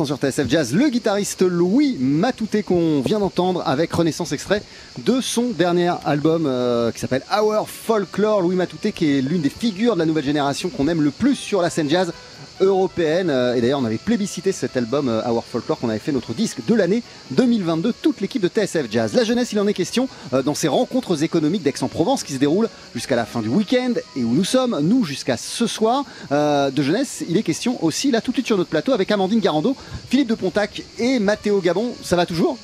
Sur 0.05 0.17
TSF 0.17 0.47
Jazz, 0.47 0.73
le 0.73 0.89
guitariste 0.89 1.41
Louis 1.41 1.97
Matouté 1.99 2.61
qu'on 2.61 3.01
vient 3.01 3.19
d'entendre 3.19 3.63
avec 3.65 3.91
Renaissance 3.91 4.31
extrait 4.31 4.61
de 4.99 5.21
son 5.21 5.49
dernier 5.49 5.91
album 6.05 6.45
euh, 6.45 6.91
qui 6.91 6.99
s'appelle 6.99 7.23
Our 7.35 7.67
Folklore. 7.67 8.41
Louis 8.41 8.55
Matouté 8.55 8.91
qui 8.91 9.17
est 9.17 9.21
l'une 9.21 9.41
des 9.41 9.49
figures 9.49 9.95
de 9.95 9.99
la 9.99 10.05
nouvelle 10.05 10.23
génération 10.23 10.69
qu'on 10.69 10.87
aime 10.87 11.01
le 11.01 11.09
plus 11.09 11.35
sur 11.35 11.61
la 11.61 11.69
scène 11.69 11.89
jazz 11.89 12.13
européenne. 12.61 13.29
Euh, 13.29 13.55
et 13.55 13.61
d'ailleurs, 13.61 13.79
on 13.79 13.85
avait 13.85 13.97
plébiscité 13.97 14.51
cet 14.51 14.77
album 14.77 15.09
euh, 15.09 15.27
Our 15.27 15.43
Folklore 15.43 15.79
qu'on 15.79 15.89
avait 15.89 15.99
fait 15.99 16.11
notre 16.11 16.33
disque 16.33 16.59
de 16.67 16.73
l'année 16.73 17.03
2022, 17.31 17.93
toute 18.01 18.21
l'équipe 18.21 18.41
de 18.41 18.47
TSF 18.47 18.87
Jazz. 18.89 19.13
La 19.13 19.23
jeunesse, 19.23 19.51
il 19.51 19.59
en 19.59 19.67
est 19.67 19.73
question 19.73 20.07
euh, 20.33 20.41
dans 20.41 20.55
ces 20.55 20.67
rencontres 20.67 21.23
économiques 21.23 21.63
d'Aix-en-Provence 21.63 22.23
qui 22.23 22.33
se 22.33 22.37
déroulent 22.37 22.69
jusqu'à 22.93 23.15
la 23.15 23.25
fin 23.25 23.41
du 23.41 23.49
week-end 23.49 23.93
et 24.15 24.23
où 24.23 24.33
nous 24.33 24.43
sommes, 24.43 24.79
nous, 24.81 25.03
jusqu'à 25.03 25.37
ce 25.37 25.67
soir. 25.67 26.03
de 26.31 26.81
jeunesse, 26.81 27.23
il 27.29 27.37
est 27.37 27.43
question 27.43 27.83
aussi 27.83 28.11
là 28.11 28.21
tout 28.21 28.31
de 28.31 28.35
suite 28.35 28.47
sur 28.47 28.57
notre 28.57 28.69
plateau 28.69 28.93
avec 28.93 29.11
Amandine 29.11 29.39
Garando, 29.39 29.75
Philippe 30.09 30.29
de 30.29 30.35
Pontac 30.35 30.83
et 30.99 31.19
Mathéo 31.19 31.59
Gabon. 31.59 31.93
Ça 32.03 32.15
va 32.15 32.25
toujours? 32.25 32.57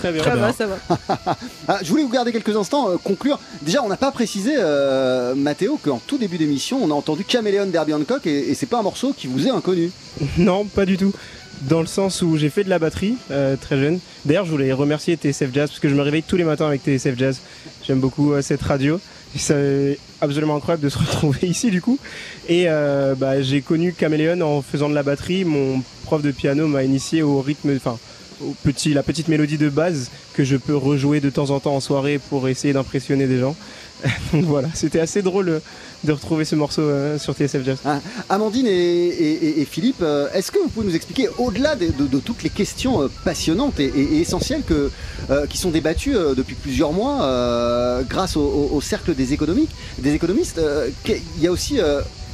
Très 0.00 0.12
bien. 0.12 0.24
Ça 0.24 0.34
va, 0.34 0.52
ça 0.52 0.66
va. 0.66 0.78
Ah, 1.68 1.78
je 1.82 1.90
voulais 1.90 2.02
vous 2.02 2.08
garder 2.08 2.32
quelques 2.32 2.56
instants, 2.56 2.90
euh, 2.90 2.96
conclure. 3.02 3.38
Déjà, 3.62 3.82
on 3.82 3.88
n'a 3.88 3.96
pas 3.96 4.10
précisé, 4.10 4.54
euh, 4.58 5.34
Mathéo, 5.34 5.78
qu'en 5.82 6.00
tout 6.04 6.16
début 6.16 6.38
d'émission, 6.38 6.82
on 6.82 6.90
a 6.90 6.94
entendu 6.94 7.24
Caméléon 7.24 7.66
d'Herbie 7.66 7.92
Hancock 7.92 8.26
et, 8.26 8.54
c'est 8.54 8.66
pas 8.66 8.78
un 8.78 8.82
morceau 8.82 9.12
qui 9.16 9.26
vous 9.26 9.46
est 9.46 9.50
inconnu. 9.50 9.90
non, 10.38 10.64
pas 10.64 10.86
du 10.86 10.96
tout. 10.96 11.12
Dans 11.62 11.80
le 11.80 11.86
sens 11.86 12.22
où 12.22 12.38
j'ai 12.38 12.48
fait 12.48 12.64
de 12.64 12.70
la 12.70 12.78
batterie 12.78 13.16
euh, 13.30 13.56
très 13.56 13.78
jeune. 13.78 14.00
D'ailleurs, 14.24 14.46
je 14.46 14.50
voulais 14.50 14.72
remercier 14.72 15.16
TSF 15.16 15.52
Jazz 15.52 15.68
parce 15.68 15.80
que 15.80 15.90
je 15.90 15.94
me 15.94 16.00
réveille 16.00 16.22
tous 16.22 16.36
les 16.36 16.44
matins 16.44 16.66
avec 16.66 16.82
TSF 16.82 17.18
Jazz. 17.18 17.40
J'aime 17.86 18.00
beaucoup 18.00 18.32
cette 18.40 18.62
radio. 18.62 18.98
C'est 19.36 19.98
absolument 20.22 20.56
incroyable 20.56 20.82
de 20.82 20.88
se 20.88 20.98
retrouver 20.98 21.46
ici 21.46 21.70
du 21.70 21.82
coup. 21.82 21.98
Et 22.48 22.64
bah, 22.64 23.42
j'ai 23.42 23.60
connu 23.60 23.92
Caméléon 23.92 24.40
en 24.40 24.62
faisant 24.62 24.88
de 24.88 24.94
la 24.94 25.02
batterie. 25.02 25.44
Mon 25.44 25.82
prof 26.04 26.22
de 26.22 26.30
piano 26.30 26.66
m'a 26.66 26.82
initié 26.82 27.22
au 27.22 27.42
rythme, 27.42 27.76
enfin 27.76 27.98
la 28.86 29.02
petite 29.02 29.28
mélodie 29.28 29.58
de 29.58 29.68
base 29.68 30.10
que 30.34 30.44
je 30.44 30.56
peux 30.56 30.76
rejouer 30.76 31.20
de 31.20 31.30
temps 31.30 31.50
en 31.50 31.60
temps 31.60 31.74
en 31.74 31.80
soirée 31.80 32.18
pour 32.30 32.48
essayer 32.48 32.72
d'impressionner 32.72 33.26
des 33.26 33.38
gens. 33.38 33.56
Donc 34.32 34.44
voilà, 34.44 34.68
c'était 34.74 35.00
assez 35.00 35.22
drôle 35.22 35.60
de 36.04 36.12
retrouver 36.12 36.44
ce 36.44 36.56
morceau 36.56 36.82
euh, 36.82 37.18
sur 37.18 37.34
TSF 37.34 37.64
Jazz. 37.64 37.78
Ah, 37.84 38.00
Amandine 38.28 38.66
et, 38.66 39.66
Philippe, 39.70 40.00
euh, 40.02 40.28
est-ce 40.32 40.50
que 40.50 40.58
vous 40.58 40.68
pouvez 40.68 40.86
nous 40.86 40.96
expliquer, 40.96 41.28
au-delà 41.38 41.76
de, 41.76 42.18
toutes 42.18 42.42
les 42.42 42.50
questions 42.50 43.02
euh, 43.02 43.08
passionnantes 43.24 43.78
et, 43.80 44.20
essentielles 44.20 44.62
que, 44.66 44.90
qui 45.48 45.58
sont 45.58 45.70
débattues 45.70 46.14
depuis 46.36 46.54
plusieurs 46.54 46.92
mois 46.92 48.02
grâce 48.08 48.36
au, 48.36 48.70
au, 48.72 48.80
cercle 48.80 49.14
des 49.14 49.32
économiques, 49.32 49.70
des 49.98 50.14
économistes, 50.14 50.60
il 51.06 51.42
y 51.42 51.46
a 51.46 51.52
aussi 51.52 51.78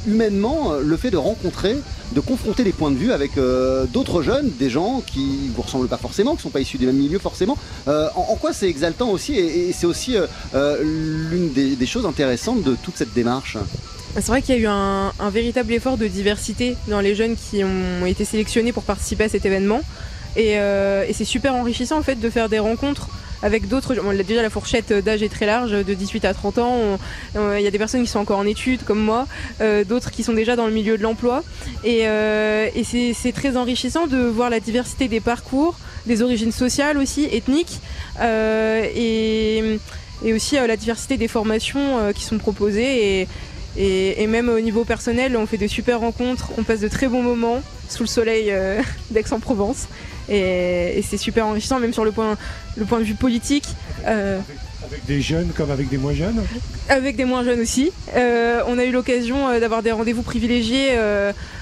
humainement 0.05 0.73
euh, 0.73 0.81
le 0.83 0.97
fait 0.97 1.11
de 1.11 1.17
rencontrer, 1.17 1.75
de 2.13 2.19
confronter 2.19 2.63
des 2.63 2.71
points 2.71 2.91
de 2.91 2.97
vue 2.97 3.11
avec 3.11 3.37
euh, 3.37 3.85
d'autres 3.85 4.21
jeunes, 4.21 4.51
des 4.59 4.69
gens 4.69 5.01
qui 5.05 5.49
vous 5.55 5.61
ressemblent 5.61 5.87
pas 5.87 5.97
forcément, 5.97 6.35
qui 6.35 6.43
sont 6.43 6.49
pas 6.49 6.59
issus 6.59 6.77
des 6.77 6.85
mêmes 6.85 6.97
milieux 6.97 7.19
forcément. 7.19 7.57
Euh, 7.87 8.07
en, 8.15 8.35
quoi 8.35 8.53
c'est 8.53 8.69
exaltant 8.69 9.09
aussi 9.09 9.35
et, 9.35 9.73
c'est 9.73 9.85
aussi 9.85 10.15
l'une 10.53 11.51
des, 11.53 11.85
choses 11.85 12.05
intéressantes 12.05 12.63
de 12.63 12.75
toute 12.81 12.97
cette 12.97 13.13
démarche? 13.13 13.57
C'est 14.15 14.27
vrai 14.27 14.41
qu'il 14.41 14.55
y 14.55 14.57
a 14.57 14.61
eu 14.61 14.67
un, 14.67 15.29
véritable 15.29 15.73
effort 15.73 15.97
de 15.97 16.07
diversité 16.07 16.75
dans 16.87 16.99
les 16.99 17.15
jeunes 17.15 17.35
qui 17.35 17.63
ont 17.63 18.05
été 18.05 18.25
sélectionnés 18.25 18.73
pour 18.73 18.83
participer 18.83 19.25
à 19.25 19.29
cet 19.29 19.45
événement. 19.45 19.81
Et, 20.35 20.53
et 20.53 21.13
c'est 21.13 21.25
super 21.25 21.55
enrichissant 21.55 21.97
en 21.97 22.03
fait 22.03 22.15
de 22.15 22.29
faire 22.29 22.49
des 22.49 22.59
rencontres 22.59 23.09
avec 23.41 23.67
d'autres. 23.67 23.95
déjà, 24.23 24.41
la 24.41 24.49
fourchette 24.49 24.93
d'âge 24.93 25.23
est 25.23 25.29
très 25.29 25.45
large, 25.45 25.71
de 25.71 25.93
18 25.93 26.25
à 26.25 26.33
30 26.33 26.57
ans. 26.59 26.99
Il 27.35 27.61
y 27.61 27.67
a 27.67 27.71
des 27.71 27.77
personnes 27.77 28.03
qui 28.03 28.09
sont 28.09 28.19
encore 28.19 28.39
en 28.39 28.45
études, 28.45 28.83
comme 28.83 28.99
moi, 28.99 29.27
euh, 29.61 29.83
d'autres 29.83 30.11
qui 30.11 30.23
sont 30.23 30.33
déjà 30.33 30.55
dans 30.55 30.67
le 30.67 30.73
milieu 30.73 30.97
de 30.97 31.03
l'emploi. 31.03 31.43
Et, 31.83 32.07
euh, 32.07 32.69
c'est 32.83 33.31
très 33.33 33.57
enrichissant 33.57 34.07
de 34.07 34.17
voir 34.17 34.49
la 34.49 34.59
diversité 34.59 35.07
des 35.07 35.19
parcours, 35.19 35.75
des 36.05 36.21
origines 36.21 36.51
sociales 36.51 36.97
aussi, 36.97 37.25
ethniques, 37.31 37.79
euh, 38.19 38.85
et, 38.95 39.79
aussi 40.33 40.55
la 40.55 40.77
diversité 40.77 41.17
des 41.17 41.27
formations 41.27 42.11
qui 42.13 42.23
sont 42.23 42.37
proposées. 42.37 43.21
Et, 43.77 44.23
et, 44.23 44.27
même 44.27 44.49
au 44.49 44.59
niveau 44.59 44.83
personnel, 44.83 45.37
on 45.37 45.45
fait 45.45 45.57
de 45.57 45.67
super 45.67 45.99
rencontres, 45.99 46.49
on 46.57 46.63
passe 46.63 46.79
de 46.79 46.87
très 46.87 47.07
bons 47.07 47.21
moments 47.21 47.61
sous 47.89 48.03
le 48.03 48.07
soleil 48.07 48.53
d'Aix-en-Provence. 49.11 49.87
Et, 50.29 51.03
c'est 51.07 51.17
super 51.17 51.45
enrichissant, 51.47 51.79
même 51.79 51.93
sur 51.93 52.05
le 52.05 52.11
point, 52.11 52.37
le 52.75 52.85
point 52.85 52.99
de 52.99 53.03
vue 53.03 53.13
politique. 53.13 53.67
Euh, 54.05 54.39
avec 54.85 55.05
des 55.05 55.21
jeunes 55.21 55.49
comme 55.55 55.71
avec 55.71 55.89
des 55.89 55.97
moins 55.97 56.13
jeunes 56.13 56.41
Avec 56.89 57.15
des 57.15 57.25
moins 57.25 57.43
jeunes 57.43 57.59
aussi. 57.59 57.91
Euh, 58.15 58.61
on 58.67 58.77
a 58.77 58.85
eu 58.85 58.91
l'occasion 58.91 59.49
euh, 59.49 59.59
d'avoir 59.59 59.83
des 59.83 59.91
rendez-vous 59.91 60.23
privilégiés 60.23 60.97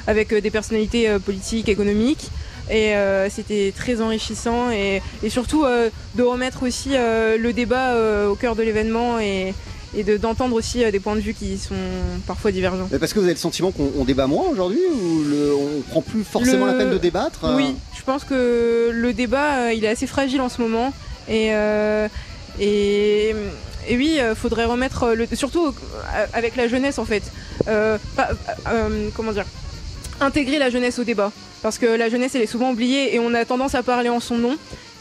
avec 0.07 0.33
des 0.33 0.51
personnalités 0.51 1.09
politiques, 1.19 1.69
économiques. 1.69 2.29
Et 2.71 2.93
c'était 3.29 3.71
très 3.75 4.01
enrichissant 4.01 4.71
et, 4.71 5.01
et 5.21 5.29
surtout 5.29 5.65
de 6.15 6.23
remettre 6.23 6.63
aussi 6.63 6.89
le 6.93 7.51
débat 7.51 7.95
au 8.27 8.35
cœur 8.35 8.55
de 8.55 8.63
l'événement 8.63 9.19
et, 9.19 9.53
et 9.95 10.03
d'entendre 10.17 10.55
aussi 10.55 10.83
euh, 10.83 10.91
des 10.91 10.99
points 10.99 11.15
de 11.15 11.21
vue 11.21 11.33
qui 11.33 11.57
sont 11.57 11.75
parfois 12.27 12.51
divergents. 12.51 12.87
parce 12.99 13.13
que 13.13 13.19
vous 13.19 13.25
avez 13.25 13.33
le 13.33 13.39
sentiment 13.39 13.71
qu'on 13.71 14.03
débat 14.03 14.27
moins 14.27 14.45
aujourd'hui 14.49 14.79
ou 14.93 15.23
on 15.77 15.81
prend 15.81 16.01
plus 16.01 16.23
forcément 16.23 16.65
la 16.65 16.73
peine 16.73 16.91
de 16.91 16.97
débattre 16.97 17.45
euh 17.45 17.55
Oui, 17.55 17.75
je 17.97 18.03
pense 18.03 18.23
que 18.23 18.89
le 18.91 19.13
débat 19.13 19.67
euh, 19.67 19.73
il 19.73 19.83
est 19.85 19.89
assez 19.89 20.07
fragile 20.07 20.41
en 20.41 20.49
ce 20.49 20.61
moment 20.61 20.93
et 21.29 21.51
et, 22.57 23.35
et, 23.89 23.97
oui, 23.97 24.17
il 24.17 24.35
faudrait 24.35 24.63
remettre 24.63 25.13
le, 25.13 25.27
surtout 25.33 25.73
avec 26.33 26.55
la 26.55 26.69
jeunesse 26.69 26.99
en 26.99 27.05
fait. 27.05 27.23
comment 29.15 29.33
dire 29.33 29.45
Intégrer 30.21 30.59
la 30.59 30.69
jeunesse 30.69 30.97
au 30.99 31.03
débat 31.03 31.31
parce 31.61 31.77
que 31.77 31.87
la 31.87 32.09
jeunesse 32.09 32.35
elle 32.35 32.43
est 32.43 32.47
souvent 32.47 32.71
oubliée 32.71 33.15
et 33.15 33.19
on 33.19 33.33
a 33.33 33.43
tendance 33.43 33.75
à 33.75 33.83
parler 33.83 34.07
en 34.09 34.19
son 34.19 34.37
nom 34.37 34.55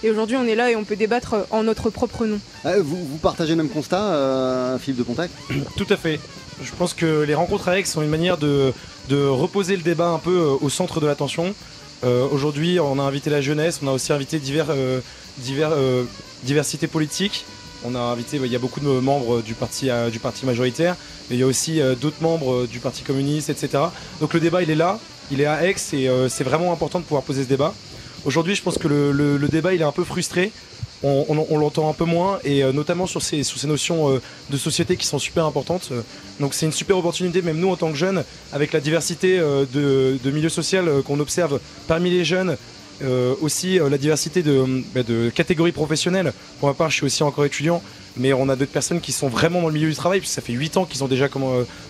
et 0.05 0.11
aujourd'hui, 0.11 0.37
on 0.37 0.45
est 0.45 0.55
là 0.55 0.71
et 0.71 0.77
on 0.77 0.85
peut 0.85 0.97
débattre 0.97 1.35
en 1.51 1.63
notre 1.63 1.89
propre 1.89 2.27
nom. 2.27 2.39
Euh, 2.67 2.83
vous, 2.85 3.17
partagez 3.23 3.53
le 3.53 3.63
même 3.63 3.71
constat, 3.71 4.03
euh, 4.03 4.79
Philippe 4.79 4.99
de 4.99 5.03
Contact 5.03 5.33
Tout 5.79 5.87
à 5.89 5.97
fait. 5.97 6.21
Je 6.63 6.71
pense 6.73 6.93
que 6.93 7.23
les 7.23 7.35
rencontres 7.35 7.69
avec 7.69 7.87
sont 7.87 8.03
une 8.03 8.11
manière 8.11 8.37
de, 8.37 8.73
reposer 9.11 9.77
le 9.77 9.83
débat 9.83 10.09
un 10.09 10.19
peu 10.19 10.37
euh, 10.37 10.57
au 10.61 10.69
centre 10.69 11.01
de 11.01 11.07
l'attention. 11.07 11.55
aujourd'hui, 12.05 12.79
on 12.81 12.99
a 12.99 13.03
invité 13.03 13.31
la 13.31 13.41
jeunesse, 13.41 13.81
on 13.83 13.89
a 13.89 13.93
aussi 13.93 14.13
invité 14.13 14.39
divers, 14.39 14.75
divers 15.39 15.73
diversité 16.43 16.87
politique. 16.87 17.47
On 17.87 17.95
a 17.95 17.99
invité, 17.99 18.37
il 18.37 18.53
y 18.53 18.57
a 18.57 18.59
beaucoup 18.59 18.81
de 18.81 19.01
membres 19.01 19.41
du 19.41 19.55
parti, 19.55 19.89
du 20.13 20.19
parti 20.19 20.45
majoritaire, 20.45 20.97
mais 21.29 21.37
il 21.37 21.41
y 21.41 21.43
a 21.43 21.47
aussi 21.47 21.81
d'autres 22.03 22.21
membres 22.21 22.67
du 22.67 22.79
Parti 22.79 23.03
communiste, 23.05 23.49
etc. 23.49 23.85
Donc 24.21 24.35
le 24.35 24.41
débat, 24.41 24.63
il 24.63 24.69
est 24.69 24.75
là, 24.75 24.99
il 25.31 25.41
est 25.41 25.47
à 25.47 25.65
Aix 25.67 25.77
et 25.95 26.11
c'est 26.29 26.45
vraiment 26.45 26.73
important 26.73 26.99
de 26.99 27.05
pouvoir 27.05 27.23
poser 27.23 27.45
ce 27.45 27.49
débat. 27.49 27.73
Aujourd'hui, 28.25 28.55
je 28.55 28.63
pense 28.63 28.79
que 28.79 28.89
le, 28.89 29.49
débat 29.49 29.75
il 29.75 29.81
est 29.81 29.85
un 29.85 29.93
peu 29.93 30.05
frustré. 30.05 30.51
On, 31.03 31.59
l'entend 31.59 31.91
un 31.91 31.93
peu 31.93 32.07
moins 32.07 32.39
et 32.45 32.65
euh, 32.65 32.73
notamment 32.73 33.07
sur 33.07 33.21
ces, 33.21 33.43
ces 33.43 33.67
notions 33.67 34.09
euh, 34.09 34.23
de 34.49 34.57
société 34.57 34.97
qui 34.97 35.07
sont 35.07 35.19
super 35.19 35.45
importantes. 35.45 35.93
Donc 36.41 36.55
c'est 36.55 36.65
une 36.65 36.73
super 36.73 36.97
opportunité, 36.97 37.43
même 37.43 37.59
nous 37.59 37.69
en 37.69 37.77
tant 37.77 37.91
que 37.91 37.99
jeunes, 37.99 38.25
avec 38.55 38.73
la 38.73 38.81
diversité 38.81 39.39
euh, 39.39 39.67
de, 39.71 40.19
de, 40.25 40.31
milieux 40.31 40.49
sociaux 40.49 41.03
qu'on 41.05 41.21
observe 41.21 41.61
parmi 41.87 42.09
les 42.11 42.25
jeunes, 42.25 42.57
aussi 43.43 43.79
la 43.79 43.99
diversité 43.99 44.43
bah, 44.95 45.03
de, 45.03 45.29
catégories 45.29 45.73
professionnelles. 45.73 46.33
Pour 46.59 46.69
ma 46.69 46.75
part, 46.75 46.89
je 46.89 46.97
suis 46.97 47.05
aussi 47.05 47.23
encore 47.23 47.45
étudiant, 47.45 47.83
mais 48.17 48.33
on 48.33 48.49
a 48.49 48.57
d'autres 48.57 48.71
personnes 48.71 49.03
qui 49.03 49.13
sont 49.13 49.29
vraiment 49.29 49.61
dans 49.61 49.69
le 49.69 49.75
milieu 49.75 49.91
du 49.91 49.97
travail, 49.97 50.21
puisque 50.21 50.35
ça 50.35 50.41
fait 50.41 50.55
8 50.55 50.79
ans 50.79 50.85
qu'ils 50.87 51.05
ont 51.05 51.09
déjà 51.09 51.29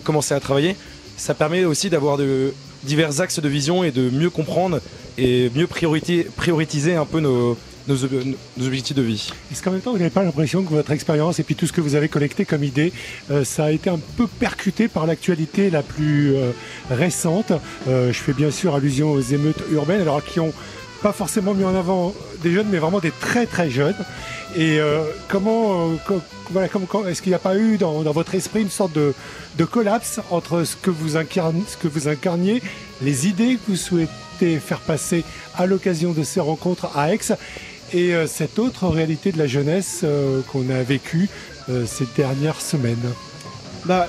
commencé 0.02 0.34
à 0.34 0.40
travailler. 0.40 0.74
Ça 1.16 1.34
permet 1.34 1.64
aussi 1.64 1.88
d'avoir 1.88 2.16
de 2.16 2.52
divers 2.82 3.20
axes 3.20 3.38
de 3.38 3.48
vision 3.48 3.84
et 3.84 3.92
de 3.92 4.10
mieux 4.10 4.30
comprendre 4.30 4.80
et 5.18 5.50
mieux 5.55 5.66
prioriser 5.66 6.94
un 6.94 7.05
peu 7.05 7.20
nos, 7.20 7.57
nos, 7.88 8.05
objectifs 8.05 8.96
de 8.96 9.03
vie. 9.03 9.31
Est-ce 9.53 9.62
qu'en 9.62 9.70
même 9.70 9.81
temps, 9.81 9.92
vous 9.92 9.98
n'avez 9.98 10.11
pas 10.11 10.22
l'impression 10.22 10.62
que 10.62 10.70
votre 10.70 10.90
expérience 10.90 11.38
et 11.38 11.42
puis 11.42 11.55
tout 11.55 11.66
ce 11.66 11.72
que 11.72 11.81
vous 11.81 11.94
avez 11.94 12.09
collecté 12.09 12.44
comme 12.44 12.64
idée, 12.64 12.92
euh, 13.31 13.44
ça 13.44 13.64
a 13.64 13.70
été 13.70 13.90
un 13.90 13.98
peu 14.16 14.27
percuté 14.27 14.88
par 14.88 15.07
l'actualité 15.07 15.70
la 15.70 15.83
plus 15.83 16.35
euh, 16.35 16.53
récente? 16.90 17.53
Euh, 17.88 18.12
Je 18.12 18.18
fais 18.18 18.33
bien 18.33 18.50
sûr 18.50 18.74
allusion 18.74 19.12
aux 19.12 19.20
émeutes 19.20 19.62
urbaines, 19.72 20.00
alors 20.00 20.24
qui 20.24 20.40
ont 20.40 20.53
pas 21.03 21.12
forcément 21.12 21.53
mis 21.53 21.64
en 21.64 21.74
avant 21.74 22.14
des 22.42 22.53
jeunes, 22.53 22.68
mais 22.70 22.79
vraiment 22.79 23.00
des 23.00 23.11
très 23.11 23.46
très 23.46 23.70
jeunes. 23.70 23.96
Et 24.56 24.78
comment, 25.28 25.90
voilà, 26.50 26.68
est-ce 27.08 27.22
qu'il 27.22 27.30
n'y 27.30 27.36
a 27.36 27.40
pas 27.40 27.56
eu 27.56 27.76
dans, 27.76 28.02
votre 28.02 28.34
esprit 28.34 28.62
une 28.62 28.70
sorte 28.70 28.92
de, 28.92 29.12
de 29.58 29.64
collapse 29.64 30.20
entre 30.30 30.64
ce 30.64 30.76
que, 30.76 30.90
vous 30.90 31.16
incarniez, 31.16 31.64
ce 31.66 31.76
que 31.76 31.88
vous 31.88 32.08
incarniez, 32.08 32.62
les 33.02 33.26
idées 33.26 33.56
que 33.56 33.72
vous 33.72 33.76
souhaitez 33.76 34.58
faire 34.60 34.80
passer 34.80 35.24
à 35.56 35.66
l'occasion 35.66 36.12
de 36.12 36.22
ces 36.22 36.40
rencontres 36.40 36.96
à 36.96 37.12
Aix 37.12 37.18
et 37.92 38.14
euh, 38.14 38.26
cette 38.26 38.58
autre 38.58 38.88
réalité 38.88 39.32
de 39.32 39.38
la 39.38 39.46
jeunesse 39.46 40.00
euh, 40.04 40.40
qu'on 40.50 40.68
a 40.70 40.82
vécue 40.82 41.28
euh, 41.68 41.86
ces 41.86 42.06
dernières 42.16 42.60
semaines? 42.60 43.12
Bah, 43.84 44.08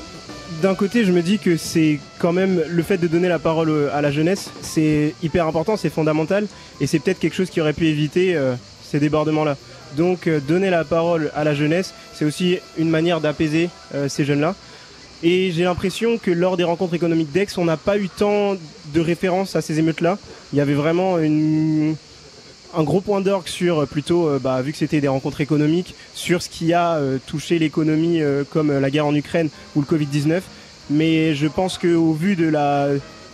D'un 0.61 0.75
côté, 0.75 1.05
je 1.05 1.11
me 1.11 1.21
dis 1.21 1.39
que 1.39 1.57
c'est 1.57 1.99
quand 2.19 2.33
même 2.33 2.63
le 2.67 2.83
fait 2.83 2.97
de 2.97 3.07
donner 3.07 3.27
la 3.27 3.39
parole 3.39 3.89
à 3.93 4.01
la 4.01 4.11
jeunesse, 4.11 4.49
c'est 4.61 5.13
hyper 5.21 5.47
important, 5.47 5.77
c'est 5.77 5.89
fondamental, 5.89 6.47
et 6.81 6.87
c'est 6.87 6.99
peut-être 6.99 7.19
quelque 7.19 7.35
chose 7.35 7.49
qui 7.49 7.61
aurait 7.61 7.73
pu 7.73 7.87
éviter 7.87 8.37
ces 8.83 8.99
débordements-là. 8.99 9.57
Donc 9.97 10.29
donner 10.47 10.69
la 10.69 10.83
parole 10.83 11.31
à 11.35 11.43
la 11.43 11.53
jeunesse, 11.53 11.93
c'est 12.13 12.25
aussi 12.25 12.59
une 12.77 12.89
manière 12.89 13.21
d'apaiser 13.21 13.69
ces 14.07 14.25
jeunes-là. 14.25 14.55
Et 15.23 15.51
j'ai 15.51 15.63
l'impression 15.63 16.17
que 16.17 16.31
lors 16.31 16.57
des 16.57 16.63
rencontres 16.63 16.93
économiques 16.93 17.31
d'Aix, 17.31 17.47
on 17.57 17.65
n'a 17.65 17.77
pas 17.77 17.97
eu 17.97 18.09
tant 18.09 18.57
de 18.93 18.99
références 18.99 19.55
à 19.55 19.61
ces 19.61 19.79
émeutes-là. 19.79 20.17
Il 20.51 20.57
y 20.57 20.61
avait 20.61 20.73
vraiment 20.73 21.17
un 22.75 22.83
gros 22.83 23.01
point 23.01 23.21
d'orgue 23.21 23.47
sur 23.47 23.79
euh, 23.79 23.85
plutôt, 23.85 24.27
euh, 24.27 24.39
bah, 24.39 24.61
vu 24.61 24.71
que 24.71 24.77
c'était 24.77 25.01
des 25.01 25.07
rencontres 25.07 25.41
économiques, 25.41 25.95
sur 26.13 26.41
ce 26.41 26.49
qui 26.49 26.73
a 26.73 26.95
euh, 26.95 27.17
touché 27.25 27.59
l'économie 27.59 28.21
comme 28.49 28.77
la 28.77 28.89
guerre 28.89 29.05
en 29.05 29.15
Ukraine 29.15 29.49
ou 29.75 29.81
le 29.81 29.85
Covid-19. 29.85 30.41
Mais 30.89 31.33
je 31.33 31.47
pense 31.47 31.77
qu'au 31.77 32.13
vu 32.13 32.35
de 32.35 32.47
la, 32.47 32.89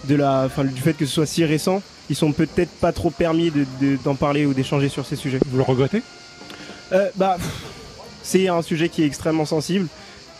du 0.07 0.81
fait 0.81 0.93
que 0.93 1.05
ce 1.05 1.13
soit 1.13 1.25
si 1.25 1.43
récent, 1.43 1.81
ils 2.09 2.15
sont 2.15 2.31
peut-être 2.31 2.71
pas 2.71 2.91
trop 2.91 3.09
permis 3.09 3.51
d'en 4.03 4.15
parler 4.15 4.45
ou 4.45 4.53
d'échanger 4.53 4.89
sur 4.89 5.05
ces 5.05 5.15
sujets. 5.15 5.39
Vous 5.45 5.57
le 5.57 5.63
regrettez? 5.63 6.01
Bah, 7.15 7.37
c'est 8.23 8.47
un 8.47 8.61
sujet 8.61 8.89
qui 8.89 9.03
est 9.03 9.05
extrêmement 9.05 9.45
sensible 9.45 9.87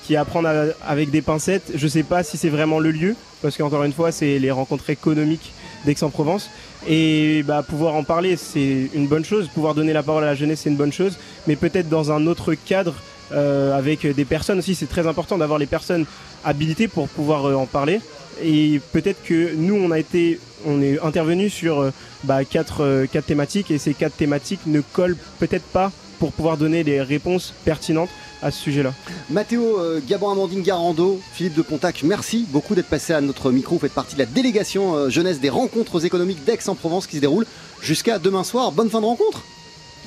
qui 0.04 0.16
à 0.16 0.26
prendre 0.26 0.50
avec 0.88 1.12
des 1.12 1.22
pincettes. 1.22 1.72
Je 1.76 1.88
sais 1.88 2.04
pas 2.04 2.24
si 2.24 2.38
c'est 2.38 2.50
vraiment 2.50 2.80
le 2.80 2.92
lieu, 2.92 3.16
parce 3.42 3.56
qu'encore 3.56 3.84
une 3.84 3.94
fois, 3.94 4.12
c'est 4.12 4.40
les 4.40 4.52
rencontres 4.52 4.90
économiques 4.90 5.54
d'Aix-en-Provence. 5.86 6.50
Et 6.88 7.44
bah, 7.44 7.64
pouvoir 7.64 7.96
en 7.96 8.04
parler, 8.04 8.36
c'est 8.36 8.90
une 8.94 9.08
bonne 9.08 9.24
chose. 9.26 9.48
Pouvoir 9.48 9.76
donner 9.76 9.94
la 9.94 10.04
parole 10.04 10.24
à 10.24 10.28
la 10.28 10.36
jeunesse, 10.36 10.62
c'est 10.64 10.70
une 10.70 10.76
bonne 10.76 10.92
chose. 10.92 11.18
Mais 11.48 11.56
peut-être 11.56 11.90
dans 11.90 12.12
un 12.12 12.26
autre 12.28 12.56
cadre, 12.56 12.96
euh, 13.34 13.78
avec 13.78 14.06
des 14.06 14.26
personnes 14.26 14.60
aussi. 14.60 14.76
C'est 14.76 14.90
très 14.90 15.08
important 15.08 15.38
d'avoir 15.38 15.60
les 15.60 15.66
personnes 15.66 16.06
habilitées 16.44 16.88
pour 16.88 17.08
pouvoir 17.08 17.46
euh, 17.46 17.56
en 17.56 17.66
parler. 17.66 18.02
Et 18.44 18.82
peut-être 18.92 19.24
que 19.24 19.54
nous, 19.56 19.76
on 19.76 19.92
a 19.92 20.00
été, 20.00 20.40
on 20.66 20.82
est 20.82 21.00
intervenu 21.00 21.50
sur 21.50 21.80
euh, 21.80 21.92
bah, 22.24 22.44
quatre, 22.44 23.06
quatre 23.12 23.28
thématiques 23.28 23.72
et 23.72 23.78
ces 23.78 23.94
quatre 23.94 24.18
thématiques 24.18 24.62
ne 24.66 24.82
collent 24.82 25.18
peut-être 25.40 25.66
pas 25.66 25.92
pour 26.22 26.34
pouvoir 26.34 26.56
donner 26.56 26.84
des 26.84 27.02
réponses 27.02 27.52
pertinentes 27.66 28.12
à 28.44 28.52
ce 28.52 28.62
sujet-là. 28.62 28.94
Mathéo 29.32 29.80
euh, 29.80 30.00
Gabon 30.08 30.30
Amandine 30.30 30.62
Garando, 30.62 31.20
Philippe 31.34 31.56
de 31.56 31.64
Pontac, 31.64 32.04
merci 32.04 32.46
beaucoup 32.48 32.76
d'être 32.76 32.90
passé 32.90 33.12
à 33.12 33.22
notre 33.22 33.50
micro. 33.50 33.78
Vous 33.78 33.82
faites 33.82 33.92
partie 33.92 34.14
de 34.14 34.20
la 34.20 34.28
délégation 34.28 34.94
euh, 34.94 35.10
jeunesse 35.10 35.40
des 35.40 35.50
rencontres 35.50 36.06
économiques 36.06 36.46
d'Aix-en-Provence 36.46 37.08
qui 37.08 37.16
se 37.16 37.22
déroule 37.22 37.48
jusqu'à 37.82 38.20
demain 38.20 38.44
soir. 38.44 38.72
Bonne 38.72 38.92
fin 38.92 39.02
de 39.02 39.06
rencontre 39.08 39.42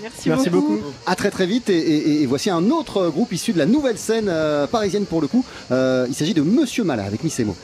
Merci, 0.02 0.28
Merci 0.28 0.50
beaucoup. 0.50 0.78
À 1.04 1.16
très 1.16 1.32
très 1.32 1.46
vite 1.46 1.68
et, 1.68 2.24
voici 2.26 2.48
un 2.48 2.70
autre 2.70 3.08
groupe 3.08 3.32
issu 3.32 3.52
de 3.52 3.58
la 3.58 3.66
nouvelle 3.66 3.98
scène 3.98 4.28
euh, 4.28 4.68
parisienne 4.68 5.06
pour 5.06 5.20
le 5.20 5.26
coup. 5.26 5.44
il 5.72 6.14
s'agit 6.14 6.34
de 6.34 6.42
Monsieur 6.42 6.84
Mala 6.84 7.02
avec 7.02 7.24
Missemo. 7.24 7.56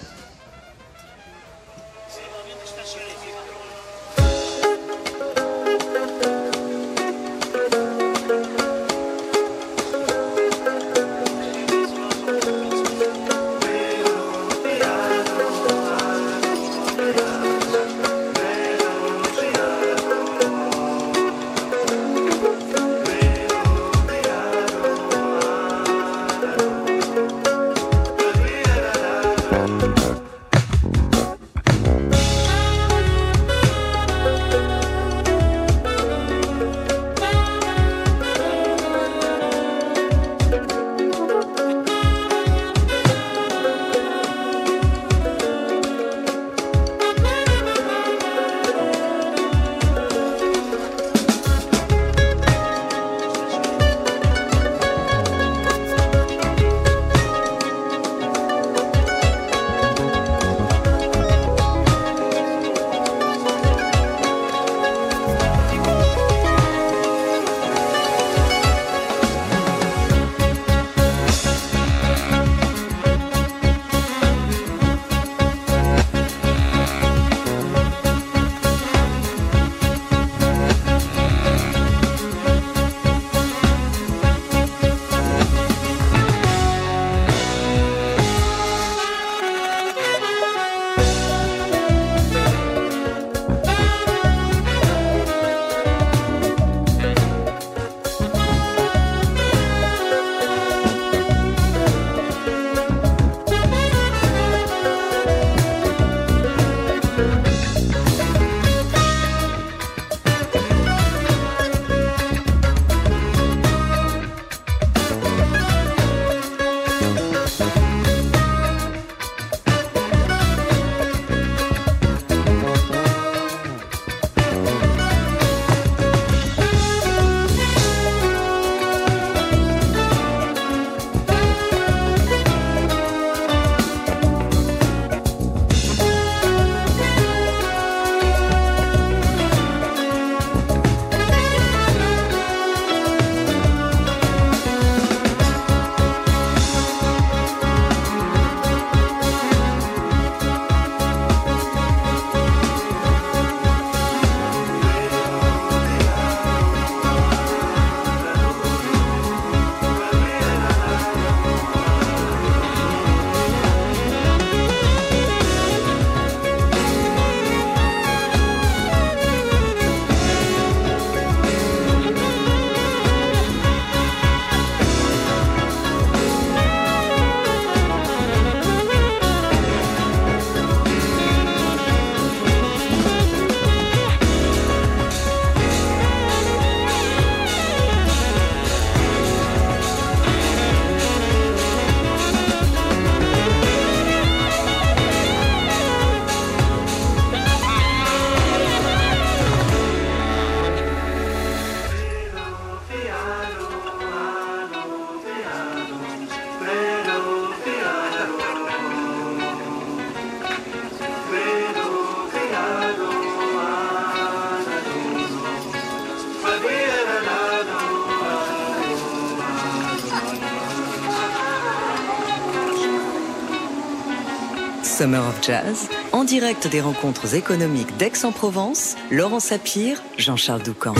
En 226.12 226.24
direct 226.24 226.68
des 226.68 226.80
rencontres 226.80 227.34
économiques 227.34 227.96
d'Aix-en-Provence, 227.96 228.96
Laurent 229.10 229.40
Sapir, 229.40 230.02
Jean-Charles 230.16 230.62
Doucan. 230.62 230.94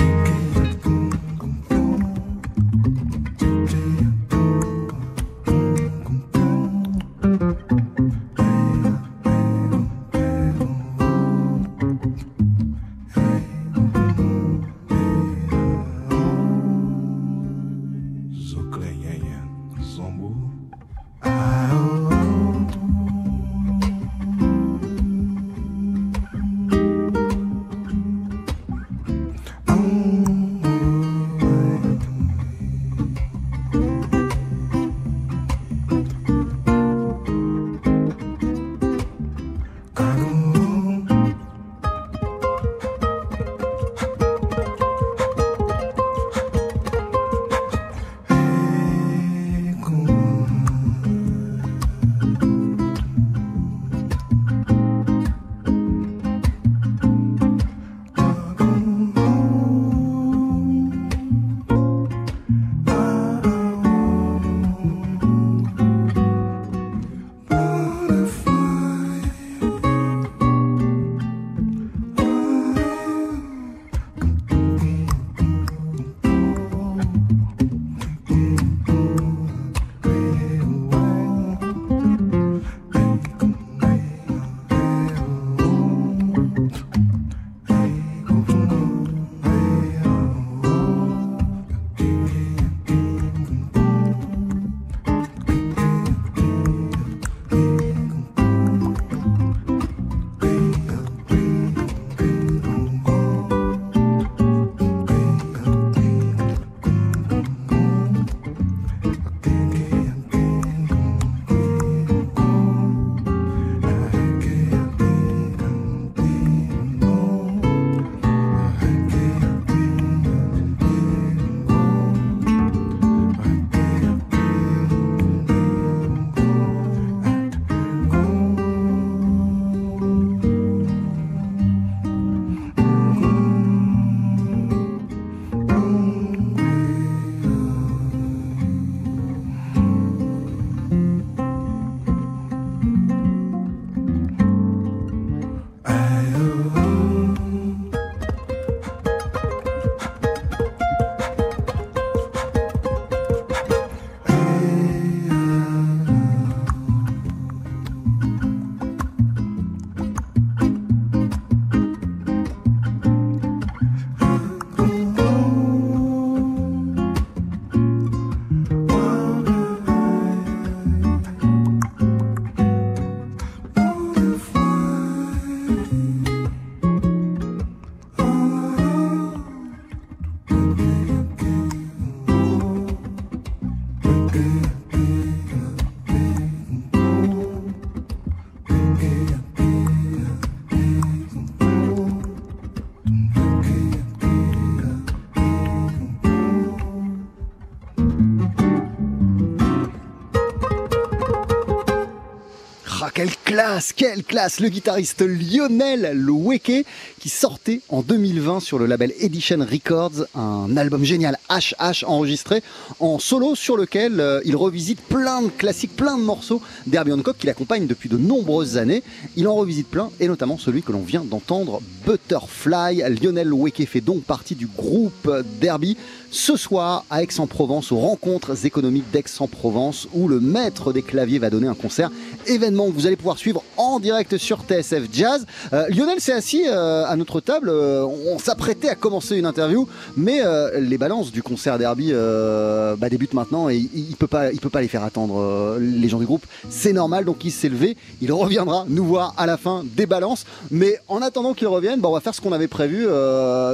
Quelle 203.97 204.25
classe. 204.25 204.61
Le 204.61 204.69
guitariste 204.69 205.23
Lionel 205.23 206.13
Loueke 206.15 206.85
qui 207.21 207.29
sortait 207.29 207.83
en 207.91 208.01
2020 208.01 208.61
sur 208.61 208.79
le 208.79 208.87
label 208.87 209.13
Edition 209.21 209.59
Records 209.59 210.25
un 210.35 210.75
album 210.77 211.05
génial 211.05 211.39
HH 211.51 212.05
enregistré 212.07 212.63
en 212.99 213.19
solo 213.19 213.55
sur 213.55 213.77
lequel 213.77 214.21
euh, 214.21 214.41
il 214.47 214.57
revisite 214.57 215.01
plein 215.03 215.43
de 215.43 215.49
classiques, 215.49 215.95
plein 215.95 216.17
de 216.17 216.23
morceaux 216.23 216.63
d'Herbie 216.87 217.13
Hancock 217.13 217.37
qui 217.39 217.47
l'accompagne 217.47 217.87
depuis 217.87 218.09
de 218.09 218.17
nombreuses 218.17 218.79
années. 218.79 219.03
Il 219.37 219.47
en 219.49 219.55
revisite 219.55 219.89
plein 219.89 220.11
et 220.19 220.29
notamment 220.29 220.57
celui 220.57 220.83
que 220.83 220.93
l'on 220.93 221.03
vient 221.03 221.23
d'entendre, 221.23 221.83
Butterfly. 222.07 223.03
Lionel 223.21 223.49
Loueke 223.49 223.87
fait 223.87 224.01
donc 224.01 224.23
partie 224.23 224.55
du 224.55 224.67
groupe 224.67 225.31
Derby 225.61 225.99
ce 226.31 226.57
soir 226.57 227.05
à 227.11 227.23
Aix-en-Provence, 227.23 227.93
aux 227.93 227.99
rencontres 227.99 228.65
économiques 228.65 229.11
d'Aix-en-Provence, 229.13 230.09
où 230.13 230.29
le 230.29 230.41
maître 230.41 230.93
des 230.93 231.03
claviers 231.03 231.39
va 231.39 231.51
donner 231.51 231.67
un 231.67 231.75
concert, 231.75 232.11
événement 232.47 232.87
que 232.87 232.93
vous 232.93 233.07
allez 233.07 233.17
pouvoir 233.17 233.37
suivre 233.37 233.63
en 233.77 233.99
direct 233.99 234.39
sur 234.39 234.63
TSF 234.63 235.05
Jazz. 235.13 235.45
Euh, 235.73 235.89
Lionel 235.89 236.21
s'est 236.21 236.33
assis 236.33 236.65
euh, 236.67 237.05
à 237.11 237.17
notre 237.17 237.41
table, 237.41 237.69
euh, 237.69 238.05
on 238.05 238.39
s'apprêtait 238.39 238.89
à 238.89 238.95
commencer 238.95 239.37
une 239.37 239.47
interview, 239.47 239.89
mais 240.17 240.41
les 240.79 240.99
balances 240.99 241.33
du 241.33 241.43
concert 241.43 241.79
Derby 241.79 242.13
bah, 242.13 243.09
débutent 243.09 243.35
maintenant 243.35 243.69
et 243.69 243.77
il, 243.77 244.11
ne 244.11 244.17
peut 244.17 244.27
pas, 244.27 244.53
il 244.53 244.61
peut 244.61 244.71
pas 244.71 244.81
les 244.81 244.89
faire 244.89 245.05
attendre 245.05 245.77
les 245.79 246.09
gens 246.09 246.19
du 246.19 246.27
groupe. 246.27 246.47
C'est 246.69 246.93
normal, 246.93 247.25
donc 247.25 247.45
il 247.45 247.51
s'est 247.51 247.69
levé, 247.69 247.97
il 248.21 248.33
reviendra 248.33 248.85
nous 248.89 249.05
voir 249.05 249.35
à 249.37 249.47
la 249.47 249.57
fin 249.57 249.85
des 249.97 250.07
balances. 250.07 250.45
Mais 250.71 250.99
en 251.09 251.23
attendant 251.23 251.55
qu'il 251.55 251.69
revienne, 251.69 252.01
bah, 252.01 252.09
on 252.09 252.13
va 252.13 252.21
faire 252.21 252.35
ce 252.35 252.41
qu'on 252.41 252.53
avait 252.53 252.69
prévu, 252.69 253.05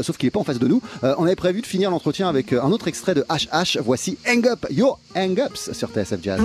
sauf 0.02 0.16
qu'il 0.16 0.26
n'est 0.26 0.32
pas 0.32 0.40
en 0.40 0.44
face 0.44 0.58
de 0.58 0.68
nous. 0.68 0.80
on 1.02 1.24
avait 1.24 1.36
prévu 1.36 1.60
de 1.60 1.66
finir 1.66 1.90
l'entretien 1.90 2.28
avec 2.28 2.52
un 2.52 2.70
autre 2.72 2.88
extrait 2.88 3.14
de 3.14 3.24
HH. 3.28 3.78
Voici 3.84 4.18
Hang 4.26 4.46
Up 4.46 4.66
Your 4.70 4.98
Hang 5.14 5.38
Ups 5.38 5.72
sur 5.72 5.90
TSF 5.90 6.22
Jazz. 6.22 6.40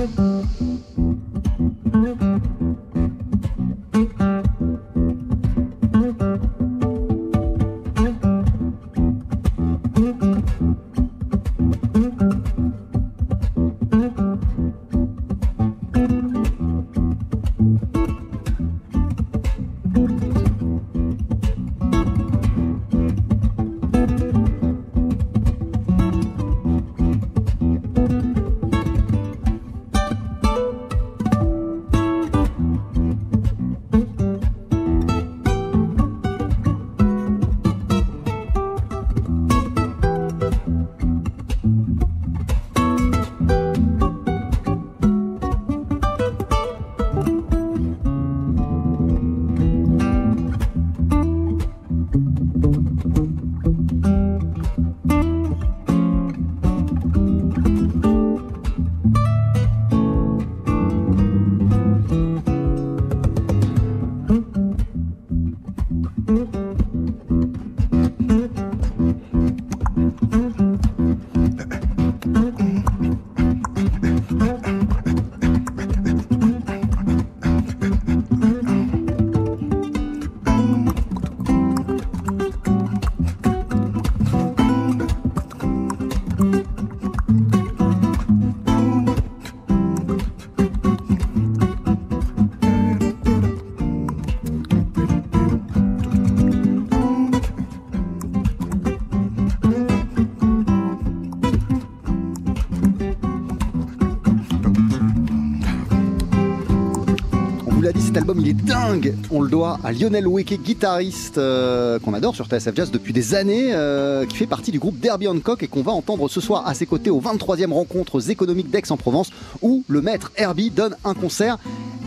Il 108.40 108.48
est 108.50 108.54
dingue. 108.54 109.16
On 109.32 109.42
le 109.42 109.50
doit 109.50 109.80
à 109.84 109.92
Lionel 109.92 110.28
Weke, 110.28 110.62
guitariste 110.62 111.38
euh, 111.38 112.00
qu'on 112.00 112.14
adore 112.14 112.36
sur 112.36 112.48
TSF 112.48 112.76
Jazz 112.76 112.92
depuis 112.92 113.14
des 113.14 113.36
années, 113.36 113.74
euh, 113.74 114.26
qui 114.26 114.36
fait 114.38 114.48
partie 114.48 114.72
du 114.72 114.80
groupe 114.80 115.00
Derby 115.00 115.28
Hancock 115.28 115.64
et 115.64 115.68
qu'on 115.68 115.82
va 115.82 115.92
entendre 115.92 116.30
ce 116.30 116.42
soir 116.42 116.68
à 116.68 116.74
ses 116.74 116.86
côtés 116.86 117.10
aux 117.10 117.22
23e 117.22 117.72
rencontres 117.72 118.30
économiques 118.30 118.70
d'Aix-en-Provence 118.70 119.32
où 119.62 119.84
le 119.88 120.02
maître 120.02 120.32
Herbie 120.36 120.70
donne 120.70 120.96
un 121.04 121.14
concert 121.14 121.58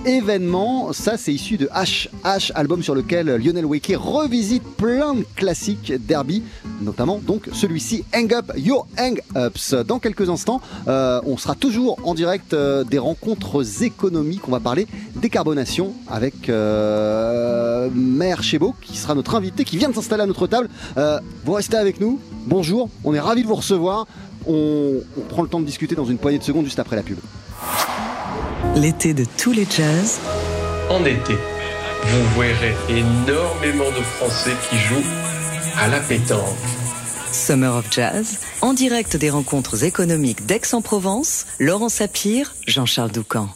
événement. 0.07 0.92
Ça, 0.92 1.16
c'est 1.16 1.32
issu 1.32 1.57
de 1.57 1.68
HH, 1.68 2.52
album 2.55 2.82
sur 2.82 2.94
lequel 2.94 3.26
Lionel 3.36 3.66
Weke 3.66 3.94
revisite 3.96 4.62
plein 4.76 5.14
de 5.14 5.24
classiques 5.36 5.92
derby, 6.07 6.42
notamment 6.80 7.18
donc 7.18 7.48
celui-ci, 7.52 8.05
Hang 8.14 8.32
Up 8.32 8.52
Your 8.57 8.86
Hang 8.98 9.20
Ups. 9.36 9.74
Dans 9.86 9.98
quelques 9.98 10.28
instants, 10.28 10.61
euh, 10.88 11.20
on 11.24 11.36
sera 11.36 11.55
toujours 11.55 11.98
en 12.05 12.14
direct 12.14 12.55
euh, 12.55 12.84
des 12.84 12.98
rencontres 12.98 13.82
économiques. 13.82 14.46
On 14.48 14.52
va 14.52 14.61
parler 14.61 14.86
décarbonation 15.16 15.92
avec 16.09 16.48
euh, 16.48 17.88
Mère 17.94 18.42
Chebo, 18.42 18.74
qui 18.80 18.96
sera 18.96 19.14
notre 19.14 19.34
invité, 19.34 19.64
qui 19.64 19.78
vient 19.78 19.88
de 19.88 19.94
s'installer 19.94 20.22
à 20.22 20.26
notre 20.26 20.46
table. 20.46 20.68
vous 21.44 21.52
restez 21.52 21.76
avec 21.76 22.00
nous. 22.00 22.20
Bonjour, 22.46 22.88
on 23.05 23.14
est 23.14 23.20
ravis 23.20 23.42
de 23.42 23.48
vous 23.48 23.55
recevoir. 23.55 24.07
on 24.46 25.00
prend 25.28 25.42
le 25.42 25.48
temps 25.48 25.61
de 25.61 25.66
discuter 25.66 25.94
dans 25.94 26.05
une 26.05 26.18
poignée 26.18 26.38
de 26.38 26.44
secondes 26.44 26.64
juste 26.64 26.78
après 26.78 26.96
la 26.96 27.02
pub. 27.02 27.18
L'été 28.74 29.14
de 29.14 29.24
tous 29.38 29.52
les 29.52 29.66
jazz. 29.66 30.18
En 30.90 31.04
été, 31.04 31.34
vous 32.02 32.40
verrez 32.40 32.74
énormément 32.88 33.90
de 33.90 34.02
Français 34.02 34.52
qui 34.68 34.76
jouent 34.76 35.08
à 35.78 35.88
la 35.88 36.00
pétanque. 36.00 36.40
Summer 37.32 37.74
of 37.76 37.86
Jazz, 37.90 38.38
en 38.62 38.74
direct 38.74 39.16
des 39.16 39.30
rencontres 39.30 39.84
économiques 39.84 40.46
d'Aix-en-Provence, 40.46 41.46
Laurent 41.58 41.88
Sapir, 41.88 42.54
Jean-Charles 42.66 43.10
Doucan. 43.10 43.48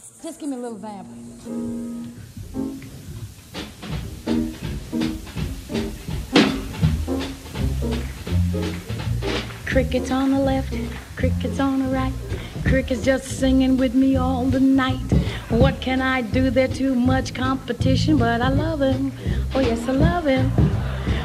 Crickets 9.67 10.11
on 10.11 10.31
the 10.31 10.45
left, 10.45 10.75
crickets 11.17 11.61
on 11.61 11.79
the 11.79 11.93
right. 11.93 12.28
Cricket's 12.69 13.03
just 13.03 13.25
singing 13.25 13.79
with 13.79 13.95
me 13.95 14.17
all 14.17 14.45
the 14.45 14.61
night. 14.61 15.11
What 15.49 15.81
can 15.81 16.03
I 16.03 16.21
do? 16.21 16.51
There's 16.51 16.77
too 16.77 16.95
much 16.95 17.33
competition, 17.33 18.19
but 18.19 18.43
I 18.43 18.51
love 18.51 18.83
him. 18.83 19.11
Oh, 19.55 19.61
yes, 19.61 19.89
I 19.89 19.93
love 19.93 20.27
him. 20.27 20.51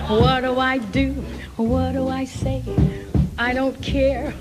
What 0.07 0.41
do 0.41 0.57
I 0.57 0.77
do? 0.77 1.11
What 1.57 1.91
do 1.91 2.07
I 2.07 2.23
say? 2.23 2.63
I 3.37 3.53
don't 3.53 3.79
care 3.81 4.33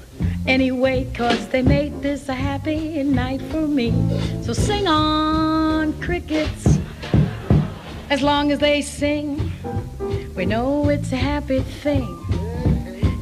anyway, 0.47 1.11
cause 1.13 1.49
they 1.49 1.61
made 1.63 2.03
this 2.03 2.29
a 2.29 2.35
happy 2.35 3.03
night 3.03 3.43
for 3.51 3.67
me. 3.67 3.91
So 4.43 4.53
sing 4.53 4.87
on, 4.87 6.01
crickets. 6.01 6.79
As 8.11 8.23
long 8.23 8.53
as 8.53 8.61
they 8.61 8.81
sing, 8.81 9.51
we 10.37 10.47
know 10.47 10.89
it's 10.89 11.11
a 11.11 11.17
happy 11.17 11.63
thing. 11.63 12.07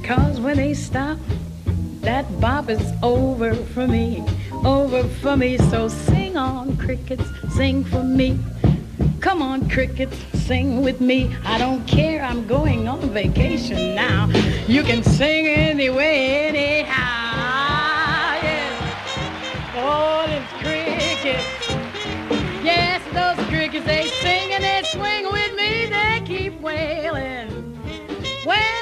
Cause 0.04 0.38
when 0.38 0.58
they 0.58 0.74
stop, 0.74 1.18
that 2.02 2.40
bop 2.40 2.68
is 2.68 2.92
over 3.02 3.54
for 3.54 3.86
me, 3.86 4.24
over 4.64 5.04
for 5.04 5.36
me. 5.36 5.58
So 5.58 5.88
sing 5.88 6.36
on, 6.36 6.76
crickets, 6.76 7.24
sing 7.54 7.84
for 7.84 8.02
me. 8.02 8.38
Come 9.20 9.42
on, 9.42 9.68
crickets, 9.68 10.16
sing 10.46 10.82
with 10.82 11.00
me. 11.00 11.34
I 11.44 11.58
don't 11.58 11.86
care, 11.86 12.22
I'm 12.22 12.46
going 12.46 12.88
on 12.88 13.00
vacation 13.10 13.94
now. 13.94 14.28
You 14.66 14.82
can 14.82 15.02
sing 15.02 15.46
anyway, 15.46 16.48
anyhow. 16.48 18.38
Yes, 18.42 19.76
all 19.76 20.24
it's 20.24 20.52
crickets. 20.62 21.44
Yes, 22.64 23.02
those 23.12 23.46
crickets, 23.48 23.84
they 23.84 24.06
sing 24.06 24.52
and 24.52 24.64
they 24.64 24.82
swing 24.88 25.30
with 25.30 25.54
me, 25.54 25.86
they 25.86 26.22
keep 26.24 26.60
wailing. 26.60 27.78
Well, 28.46 28.79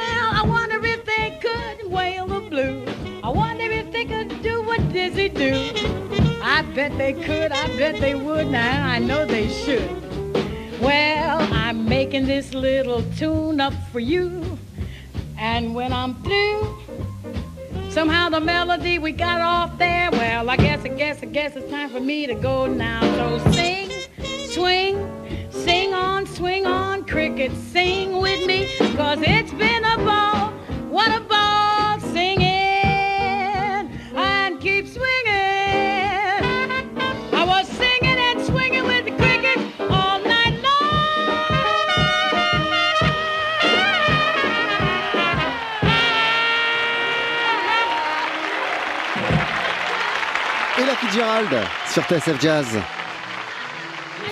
do. 5.28 5.72
I 6.42 6.62
bet 6.74 6.96
they 6.98 7.12
could, 7.12 7.52
I 7.52 7.66
bet 7.76 8.00
they 8.00 8.14
would, 8.14 8.48
now 8.48 8.86
I 8.86 8.98
know 8.98 9.26
they 9.26 9.48
should. 9.48 9.90
Well, 10.80 11.40
I'm 11.52 11.88
making 11.88 12.26
this 12.26 12.54
little 12.54 13.02
tune 13.16 13.60
up 13.60 13.74
for 13.92 14.00
you. 14.00 14.58
And 15.36 15.74
when 15.74 15.92
I'm 15.92 16.14
through, 16.22 16.78
somehow 17.90 18.28
the 18.28 18.40
melody 18.40 18.98
we 18.98 19.12
got 19.12 19.40
off 19.40 19.78
there, 19.78 20.10
well, 20.10 20.48
I 20.48 20.56
guess, 20.56 20.84
I 20.84 20.88
guess, 20.88 21.22
I 21.22 21.26
guess 21.26 21.56
it's 21.56 21.70
time 21.70 21.90
for 21.90 22.00
me 22.00 22.26
to 22.26 22.34
go 22.34 22.66
now. 22.66 23.00
So 23.16 23.50
sing, 23.52 23.90
swing, 24.48 25.50
sing 25.50 25.94
on, 25.94 26.26
swing 26.26 26.66
on, 26.66 27.04
cricket, 27.04 27.52
sing 27.72 28.20
with 28.20 28.46
me, 28.46 28.68
cause 28.96 29.18
it's 29.20 29.52
been 29.52 29.84
a 29.84 29.96
ball. 29.98 30.50
What 30.90 31.10
a 31.12 31.27
Gérald 51.12 51.48
sur 51.92 52.02
TSF 52.02 52.40
Jazz. 52.40 52.97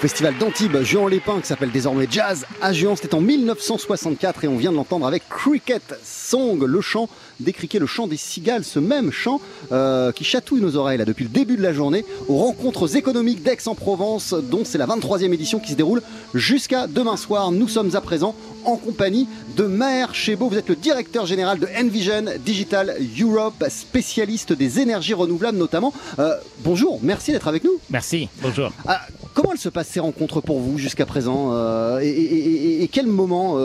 Festival 0.08 0.38
d'Antibes, 0.38 0.82
Juan 0.82 1.08
Lépin, 1.08 1.40
qui 1.40 1.48
s'appelle 1.48 1.72
désormais 1.72 2.06
Jazz 2.08 2.46
à 2.62 2.72
Juan. 2.72 2.94
C'était 2.94 3.16
en 3.16 3.20
1964 3.20 4.44
et 4.44 4.46
on 4.46 4.56
vient 4.56 4.70
de 4.70 4.76
l'entendre 4.76 5.04
avec 5.04 5.28
Cricket 5.28 5.82
Song, 6.04 6.62
le 6.64 6.80
chant 6.80 7.08
des 7.40 7.52
criquets, 7.52 7.80
le 7.80 7.86
chant 7.86 8.06
des 8.06 8.16
cigales, 8.16 8.62
ce 8.62 8.78
même 8.78 9.10
chant 9.10 9.40
euh, 9.72 10.12
qui 10.12 10.22
chatouille 10.22 10.60
nos 10.60 10.76
oreilles 10.76 10.98
là, 10.98 11.04
depuis 11.04 11.24
le 11.24 11.30
début 11.30 11.56
de 11.56 11.62
la 11.62 11.72
journée 11.72 12.04
aux 12.28 12.36
rencontres 12.36 12.94
économiques 12.94 13.42
d'Aix-en-Provence, 13.42 14.32
dont 14.32 14.62
c'est 14.64 14.78
la 14.78 14.86
23e 14.86 15.32
édition 15.32 15.58
qui 15.58 15.72
se 15.72 15.76
déroule 15.76 16.02
jusqu'à 16.34 16.86
demain 16.86 17.16
soir. 17.16 17.50
Nous 17.50 17.66
sommes 17.66 17.96
à 17.96 18.00
présent 18.00 18.36
en 18.64 18.76
compagnie 18.76 19.26
de 19.56 19.64
Maher 19.64 20.14
Chebo. 20.14 20.48
Vous 20.48 20.56
êtes 20.56 20.68
le 20.68 20.76
directeur 20.76 21.26
général 21.26 21.58
de 21.58 21.66
Envision 21.76 22.26
Digital 22.44 22.96
Europe, 23.20 23.64
spécialiste 23.68 24.52
des 24.52 24.78
énergies 24.78 25.14
renouvelables 25.14 25.58
notamment. 25.58 25.92
Euh, 26.20 26.36
bonjour, 26.60 27.00
merci 27.02 27.32
d'être 27.32 27.48
avec 27.48 27.64
nous. 27.64 27.80
Merci, 27.90 28.28
bonjour. 28.40 28.70
Ah, 28.86 29.00
comment 29.36 29.52
elles 29.52 29.58
se 29.58 29.68
passent 29.68 29.90
ces 29.90 30.00
rencontres 30.00 30.40
pour 30.40 30.58
vous 30.58 30.78
jusqu'à 30.78 31.06
présent 31.06 31.50
euh, 31.52 32.00
et, 32.02 32.88
quel 32.90 33.06
moment 33.06 33.56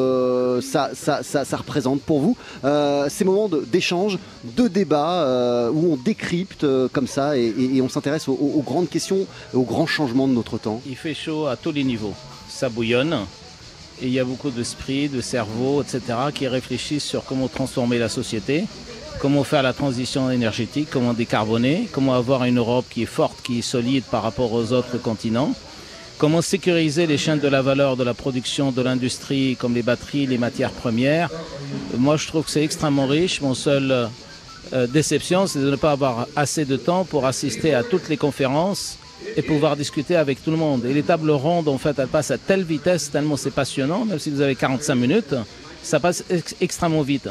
ça, 0.62 0.92
ça, 0.94 1.58
représente 1.58 2.02
pour 2.02 2.20
vous 2.20 2.38
ces 3.10 3.24
moments 3.24 3.48
de, 3.48 3.66
d'échanges, 3.66 4.20
de 4.44 4.68
débats 4.68 5.24
euh, 5.24 5.70
où 5.72 5.94
on 5.94 5.96
décrypte 5.96 6.64
euh, 6.64 6.88
comme 6.92 7.08
ça 7.08 7.38
et, 7.38 7.82
on 7.82 7.90
s'intéresse 7.90 8.28
aux, 8.28 8.64
grandes 8.66 8.90
questions, 8.90 9.26
aux 9.54 9.64
grands 9.64 9.88
changements 9.88 10.28
de 10.28 10.34
notre 10.34 10.58
temps? 10.58 10.82
Il 10.86 10.96
fait 10.96 11.14
chaud 11.14 11.48
à 11.48 11.56
tous 11.56 11.72
les 11.72 11.84
niveaux, 11.84 12.14
ça 12.50 12.70
bouillonne 12.70 13.16
et 14.02 14.08
il 14.08 14.14
y 14.14 14.20
a 14.20 14.26
beaucoup 14.26 14.50
d'esprits, 14.50 15.10
de 15.10 15.22
cerveaux, 15.22 15.82
etc. 15.82 16.02
qui 16.34 16.48
réfléchissent 16.48 17.04
sur 17.04 17.24
comment 17.24 17.48
transformer 17.48 18.00
la 18.00 18.10
société, 18.10 18.66
comment 19.22 19.44
faire 19.44 19.62
la 19.62 19.74
transition 19.74 20.32
énergétique, 20.32 20.88
comment 20.90 21.14
décarboner, 21.14 21.88
comment 21.92 22.16
avoir 22.16 22.44
une 22.46 22.58
Europe 22.58 22.86
qui 22.90 23.04
est 23.04 23.14
forte, 23.20 23.44
qui 23.44 23.60
est 23.60 23.62
solide 23.62 24.04
par 24.10 24.24
rapport 24.24 24.52
aux 24.52 24.74
autres 24.74 24.98
continents. 24.98 25.54
Comment 26.18 26.42
sécuriser 26.42 27.06
les 27.06 27.20
chaînes 27.20 27.40
de 27.40 27.48
la 27.48 27.62
valeur 27.62 27.98
de 27.98 28.04
la 28.04 28.16
production 28.16 28.72
de 28.72 28.82
l'industrie 28.82 29.56
comme 29.60 29.76
les 29.76 29.84
batteries, 29.84 30.26
les 30.26 30.40
matières 30.40 30.72
premières 30.72 31.30
Moi, 31.98 32.18
je 32.18 32.28
trouve 32.28 32.46
que 32.46 32.52
c'est 32.52 32.64
extrêmement 32.64 33.06
riche. 33.06 33.42
Mon 33.42 33.54
seul 33.54 34.10
euh, 34.74 34.88
déception, 34.88 35.46
c'est 35.46 35.60
de 35.60 35.70
ne 35.70 35.76
pas 35.76 35.92
avoir 35.92 36.28
assez 36.36 36.66
de 36.66 36.76
temps 36.76 37.06
pour 37.06 37.28
assister 37.28 37.76
à 37.76 37.84
toutes 37.84 38.10
les 38.10 38.18
conférences 38.18 38.98
et 39.36 39.44
pouvoir 39.44 39.76
discuter 39.76 40.16
avec 40.16 40.44
tout 40.44 40.52
le 40.52 40.58
monde. 40.58 40.84
Et 40.86 40.94
les 40.94 41.04
tables 41.04 41.30
rondes, 41.30 41.68
en 41.68 41.78
fait, 41.78 41.98
elles 42.00 42.08
passent 42.08 42.32
à 42.32 42.40
telle 42.40 42.64
vitesse, 42.64 43.12
tellement 43.12 43.38
c'est 43.38 43.52
passionnant, 43.52 44.04
même 44.04 44.18
si 44.18 44.32
vous 44.32 44.42
avez 44.42 44.56
45 44.56 44.96
minutes, 44.96 45.36
ça 45.84 46.00
passe 46.00 46.24
extrêmement 46.60 47.04
vite. 47.04 47.30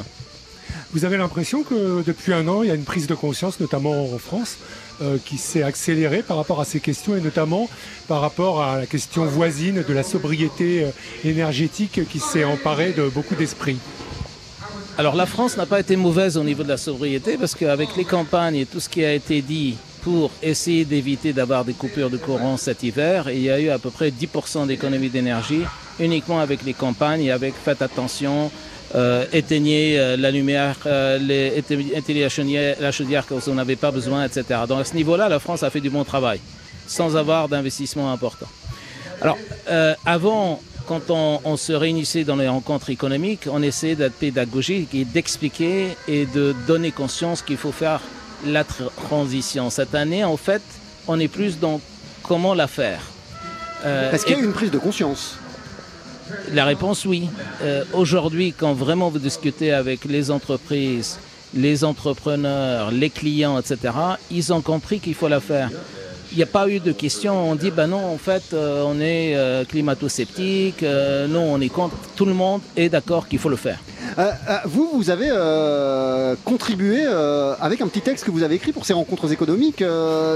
Vous 0.92 1.04
avez 1.04 1.16
l'impression 1.16 1.62
que 1.62 2.02
depuis 2.04 2.32
un 2.32 2.48
an, 2.48 2.64
il 2.64 2.68
y 2.68 2.72
a 2.72 2.74
une 2.74 2.82
prise 2.82 3.06
de 3.06 3.14
conscience, 3.14 3.60
notamment 3.60 4.12
en 4.12 4.18
France, 4.18 4.56
euh, 5.00 5.18
qui 5.24 5.38
s'est 5.38 5.62
accélérée 5.62 6.24
par 6.24 6.36
rapport 6.36 6.60
à 6.60 6.64
ces 6.64 6.80
questions 6.80 7.16
et 7.16 7.20
notamment 7.20 7.70
par 8.08 8.20
rapport 8.20 8.60
à 8.60 8.78
la 8.78 8.86
question 8.86 9.24
voisine 9.24 9.84
de 9.86 9.92
la 9.94 10.02
sobriété 10.02 10.82
euh, 10.82 10.90
énergétique 11.24 12.00
qui 12.08 12.18
s'est 12.18 12.42
emparée 12.42 12.92
de 12.92 13.08
beaucoup 13.08 13.36
d'esprits. 13.36 13.78
Alors 14.98 15.14
la 15.14 15.26
France 15.26 15.56
n'a 15.56 15.64
pas 15.64 15.78
été 15.78 15.94
mauvaise 15.94 16.36
au 16.36 16.42
niveau 16.42 16.64
de 16.64 16.68
la 16.68 16.76
sobriété 16.76 17.36
parce 17.38 17.54
qu'avec 17.54 17.96
les 17.96 18.04
campagnes 18.04 18.56
et 18.56 18.66
tout 18.66 18.80
ce 18.80 18.88
qui 18.88 19.04
a 19.04 19.14
été 19.14 19.42
dit 19.42 19.76
pour 20.02 20.32
essayer 20.42 20.84
d'éviter 20.84 21.32
d'avoir 21.32 21.64
des 21.64 21.72
coupures 21.72 22.10
de 22.10 22.16
courant 22.16 22.56
cet 22.56 22.82
hiver, 22.82 23.30
il 23.30 23.42
y 23.42 23.50
a 23.50 23.60
eu 23.60 23.68
à 23.68 23.78
peu 23.78 23.90
près 23.90 24.10
10% 24.10 24.66
d'économie 24.66 25.08
d'énergie 25.08 25.62
uniquement 26.00 26.40
avec 26.40 26.64
les 26.64 26.74
campagnes 26.74 27.22
et 27.22 27.30
avec 27.30 27.54
faites 27.54 27.82
attention, 27.82 28.50
euh, 28.94 29.24
éteignez 29.32 29.98
euh, 29.98 30.16
la 30.16 30.30
lumière, 30.30 30.76
euh, 30.86 31.18
les, 31.18 31.56
éteignez 31.58 32.22
la 32.80 32.92
chaudière, 32.92 33.24
quand 33.26 33.38
vous 33.38 33.50
n'en 33.52 33.58
avez 33.58 33.76
pas 33.76 33.90
besoin, 33.90 34.24
etc. 34.24 34.44
Donc 34.68 34.80
à 34.80 34.84
ce 34.84 34.94
niveau-là, 34.94 35.28
la 35.28 35.38
France 35.38 35.62
a 35.62 35.70
fait 35.70 35.80
du 35.80 35.90
bon 35.90 36.04
travail, 36.04 36.40
sans 36.86 37.16
avoir 37.16 37.48
d'investissement 37.48 38.12
important. 38.12 38.48
Alors, 39.20 39.36
euh, 39.68 39.94
avant, 40.06 40.60
quand 40.86 41.10
on, 41.10 41.56
se 41.56 41.72
réunissait 41.72 42.24
dans 42.24 42.36
les 42.36 42.48
rencontres 42.48 42.90
économiques, 42.90 43.46
on 43.50 43.62
essayait 43.62 43.94
d'être 43.94 44.14
pédagogique 44.14 44.94
et 44.94 45.04
d'expliquer 45.04 45.88
et 46.08 46.26
de 46.26 46.54
donner 46.66 46.90
conscience 46.90 47.42
qu'il 47.42 47.58
faut 47.58 47.72
faire 47.72 48.00
la 48.46 48.64
transition. 48.64 49.70
Cette 49.70 49.94
année, 49.94 50.24
en 50.24 50.36
fait, 50.36 50.62
on 51.06 51.20
est 51.20 51.28
plus 51.28 51.58
dans 51.58 51.80
comment 52.22 52.54
la 52.54 52.66
faire. 52.66 53.02
Euh, 53.84 54.10
Est-ce 54.10 54.24
qu'il 54.24 54.36
y 54.36 54.40
a 54.40 54.42
une 54.42 54.52
prise 54.52 54.70
de 54.70 54.78
conscience 54.78 55.36
La 56.52 56.64
réponse, 56.64 57.04
oui. 57.04 57.28
Euh, 57.62 57.84
aujourd'hui, 57.92 58.54
quand 58.56 58.72
vraiment 58.72 59.08
vous 59.08 59.18
discutez 59.18 59.72
avec 59.72 60.04
les 60.04 60.30
entreprises, 60.30 61.18
les 61.54 61.84
entrepreneurs, 61.84 62.90
les 62.90 63.10
clients, 63.10 63.58
etc., 63.58 63.94
ils 64.30 64.52
ont 64.52 64.60
compris 64.60 65.00
qu'il 65.00 65.14
faut 65.14 65.28
la 65.28 65.40
faire 65.40 65.70
il 66.32 66.36
n'y 66.36 66.42
a 66.44 66.46
pas 66.46 66.68
eu 66.68 66.78
de 66.78 66.92
question. 66.92 67.50
On 67.50 67.56
dit, 67.56 67.70
ben 67.70 67.88
non, 67.88 68.04
en 68.06 68.16
fait, 68.16 68.52
euh, 68.52 68.84
on 68.86 69.00
est 69.00 69.34
euh, 69.34 69.64
climato-sceptique, 69.64 70.82
non, 71.28 71.54
on 71.54 71.60
est 71.60 71.68
contre. 71.68 71.96
Tout 72.14 72.24
le 72.24 72.34
monde 72.34 72.60
est 72.76 72.88
d'accord 72.88 73.26
qu'il 73.28 73.38
faut 73.38 73.48
le 73.48 73.56
faire. 73.56 73.80
Euh, 74.18 74.32
euh, 74.48 74.56
vous, 74.64 74.90
vous 74.92 75.10
avez 75.10 75.28
euh, 75.30 76.34
contribué 76.44 77.04
avec 77.60 77.80
un 77.80 77.88
petit 77.88 78.00
texte 78.00 78.24
que 78.24 78.30
vous 78.30 78.42
avez 78.42 78.56
écrit 78.56 78.72
pour 78.72 78.84
ces 78.84 78.92
rencontres 78.92 79.30
économiques, 79.32 79.84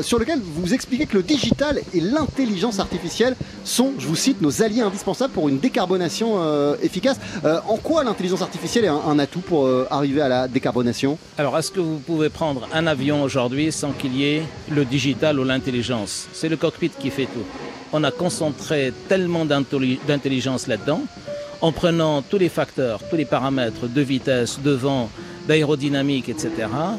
sur 0.02 0.18
lequel 0.18 0.40
vous 0.40 0.74
expliquez 0.74 1.06
que 1.06 1.16
le 1.16 1.22
digital 1.22 1.80
et 1.92 2.00
l'intelligence 2.00 2.78
artificielle 2.78 3.36
sont, 3.64 3.92
je 3.98 4.06
vous 4.06 4.16
cite, 4.16 4.40
nos 4.40 4.62
alliés 4.62 4.82
indispensables 4.82 5.32
pour 5.32 5.48
une 5.48 5.58
décarbonation 5.58 6.74
efficace. 6.82 7.18
en 7.44 7.76
quoi 7.76 8.04
l'intelligence 8.04 8.42
artificielle 8.42 8.84
est 8.84 8.88
un, 8.88 9.18
atout 9.18 9.40
pour 9.40 9.68
arriver 9.90 10.20
à 10.20 10.28
la 10.28 10.48
décarbonation? 10.48 11.18
Alors, 11.38 11.56
est-ce 11.58 11.70
que 11.70 11.80
vous 11.80 11.98
pouvez 11.98 12.28
prendre 12.28 12.68
un 12.72 12.86
avion 12.86 13.22
aujourd'hui 13.22 13.72
sans 13.72 13.92
qu'il 13.92 14.16
y 14.16 14.24
ait 14.24 14.42
le 14.70 14.84
digital 14.84 15.38
ou 15.38 15.44
l'intelligence? 15.44 16.26
C'est 16.32 16.48
le 16.48 16.56
cockpit 16.56 16.90
qui 16.90 17.10
fait 17.10 17.26
tout. 17.26 17.44
On 17.92 18.04
a 18.04 18.10
concentré 18.10 18.92
tellement 19.08 19.44
d'intelligence 19.44 20.66
là-dedans 20.66 21.02
en 21.60 21.72
prenant 21.72 22.22
tous 22.22 22.38
les 22.38 22.48
facteurs, 22.48 23.00
tous 23.08 23.16
les 23.16 23.24
paramètres 23.24 23.86
de 23.86 24.00
vitesse, 24.00 24.60
de 24.60 24.72
vent, 24.72 25.10
d'aérodynamique, 25.46 26.28
etc., 26.28 26.50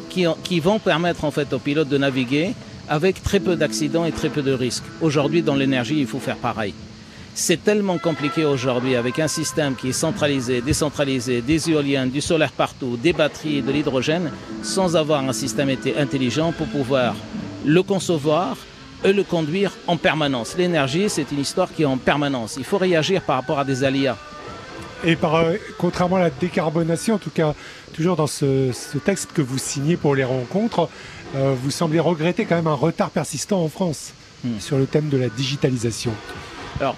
qui, 0.10 0.60
vont 0.60 0.80
permettre 0.80 1.26
en 1.26 1.32
fait 1.32 1.52
aux 1.54 1.60
pilotes 1.60 1.90
de 1.90 1.98
naviguer 1.98 2.54
avec 2.88 3.24
très 3.24 3.40
peu 3.40 3.56
d'accidents 3.56 4.06
et 4.06 4.12
très 4.12 4.30
peu 4.30 4.42
de 4.42 4.52
risques. 4.52 4.84
Aujourd'hui, 5.02 5.42
dans 5.42 5.56
l'énergie, 5.56 6.00
il 6.00 6.08
faut 6.08 6.20
faire 6.20 6.38
pareil. 6.38 6.74
C'est 7.34 7.64
tellement 7.64 7.98
compliqué 7.98 8.46
aujourd'hui 8.46 8.96
avec 8.96 9.20
un 9.20 9.28
système 9.28 9.76
qui 9.76 9.90
est 9.90 9.94
centralisé, 9.94 10.62
décentralisé, 10.62 11.42
des 11.42 11.70
éoliennes, 11.70 12.10
du 12.10 12.22
solaire 12.22 12.52
partout, 12.52 12.98
des 13.02 13.12
batteries 13.12 13.58
et 13.58 13.62
de 13.62 13.72
l'hydrogène, 13.72 14.32
sans 14.62 14.96
avoir 14.96 15.28
un 15.28 15.34
système 15.34 15.70
intelligent 15.98 16.54
pour 16.54 16.68
pouvoir 16.68 17.16
le 17.66 17.84
concevoir 17.84 18.56
et 19.04 19.12
le 19.12 19.24
conduire 19.24 19.72
en 19.88 19.98
permanence. 19.98 20.56
L'énergie, 20.58 21.10
c'est 21.10 21.32
une 21.32 21.40
histoire 21.40 21.74
qui 21.74 21.82
est 21.82 21.86
en 21.86 21.98
permanence. 21.98 22.56
Il 22.58 22.64
faut 22.64 22.78
réagir 22.78 23.22
par 23.22 23.36
rapport 23.36 23.60
à 23.60 23.66
des 23.66 23.84
aléas. 23.84 24.18
Et 25.04 25.16
par, 25.16 25.36
euh, 25.36 25.56
contrairement 25.78 26.16
à 26.18 26.22
la 26.22 26.30
décarbonation, 26.30 27.16
en 27.16 27.18
tout 27.18 27.30
cas, 27.30 27.54
toujours 27.94 28.16
dans 28.16 28.28
ce, 28.28 28.72
texte 29.04 29.32
que 29.34 29.42
vous 29.42 29.58
signez 29.58 29.98
pour 29.98 30.16
les 30.16 30.24
rencontres, 30.24 30.90
euh, 31.36 31.54
vous 31.62 31.72
semblez 31.72 32.00
regretter 32.00 32.46
quand 32.46 32.56
même 32.56 32.68
un 32.68 32.74
retard 32.74 33.10
persistant 33.10 33.62
en 33.62 33.70
France 33.70 34.14
hmm. 34.44 34.60
sur 34.60 34.78
le 34.78 34.86
thème 34.86 35.10
de 35.10 35.18
la 35.18 35.30
digitalisation. 35.30 36.14
Alors, 36.80 36.96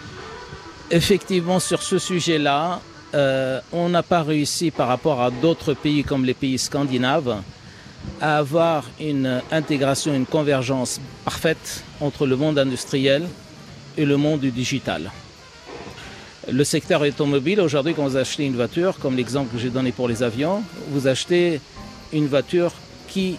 effectivement, 0.91 1.59
sur 1.59 1.81
ce 1.81 1.97
sujet-là, 1.97 2.81
euh, 3.13 3.59
on 3.71 3.89
n'a 3.89 4.03
pas 4.03 4.23
réussi 4.23 4.71
par 4.71 4.87
rapport 4.87 5.21
à 5.21 5.31
d'autres 5.31 5.73
pays 5.73 6.03
comme 6.03 6.25
les 6.25 6.33
pays 6.33 6.57
scandinaves 6.57 7.41
à 8.21 8.37
avoir 8.37 8.85
une 8.99 9.41
intégration, 9.51 10.13
une 10.13 10.25
convergence 10.25 10.99
parfaite 11.25 11.83
entre 11.99 12.25
le 12.25 12.35
monde 12.35 12.59
industriel 12.59 13.27
et 13.97 14.05
le 14.05 14.17
monde 14.17 14.41
du 14.41 14.51
digital. 14.51 15.11
Le 16.49 16.63
secteur 16.63 17.01
automobile, 17.01 17.59
aujourd'hui, 17.59 17.93
quand 17.93 18.07
vous 18.07 18.15
achetez 18.15 18.45
une 18.45 18.55
voiture, 18.55 18.97
comme 18.99 19.17
l'exemple 19.17 19.53
que 19.53 19.59
j'ai 19.59 19.69
donné 19.69 19.91
pour 19.91 20.07
les 20.07 20.23
avions, 20.23 20.63
vous 20.91 21.07
achetez 21.07 21.59
une 22.13 22.27
voiture 22.27 22.71
qui, 23.09 23.37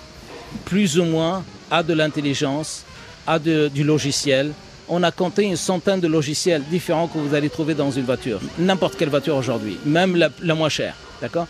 plus 0.66 0.98
ou 0.98 1.04
moins, 1.04 1.42
a 1.70 1.82
de 1.82 1.94
l'intelligence, 1.94 2.84
a 3.26 3.38
du 3.38 3.82
logiciel. 3.82 4.52
On 4.90 5.02
a 5.02 5.10
compté 5.10 5.44
une 5.44 5.56
centaine 5.56 6.00
de 6.00 6.08
logiciels 6.08 6.62
différents 6.70 7.08
que 7.08 7.16
vous 7.16 7.34
allez 7.34 7.48
trouver 7.48 7.74
dans 7.74 7.90
une 7.90 8.04
voiture. 8.04 8.40
N'importe 8.58 8.96
quelle 8.98 9.08
voiture 9.08 9.36
aujourd'hui, 9.36 9.78
même 9.86 10.14
la, 10.14 10.28
la 10.42 10.54
moins 10.54 10.68
chère. 10.68 10.94
D'accord? 11.22 11.46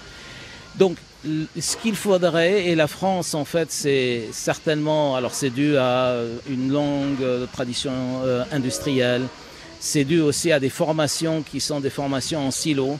Donc, 0.76 0.96
ce 1.24 1.76
qu'il 1.76 1.96
faudrait, 1.96 2.66
et 2.66 2.76
la 2.76 2.86
France, 2.86 3.34
en 3.34 3.44
fait, 3.44 3.72
c'est 3.72 4.28
certainement, 4.30 5.16
alors 5.16 5.34
c'est 5.34 5.50
dû 5.50 5.76
à 5.76 6.14
une 6.48 6.70
longue 6.70 7.48
tradition 7.52 7.92
euh, 8.24 8.44
industrielle, 8.52 9.22
c'est 9.80 10.04
dû 10.04 10.20
aussi 10.20 10.52
à 10.52 10.60
des 10.60 10.70
formations 10.70 11.42
qui 11.42 11.60
sont 11.60 11.80
des 11.80 11.90
formations 11.90 12.46
en 12.46 12.50
silo, 12.50 12.98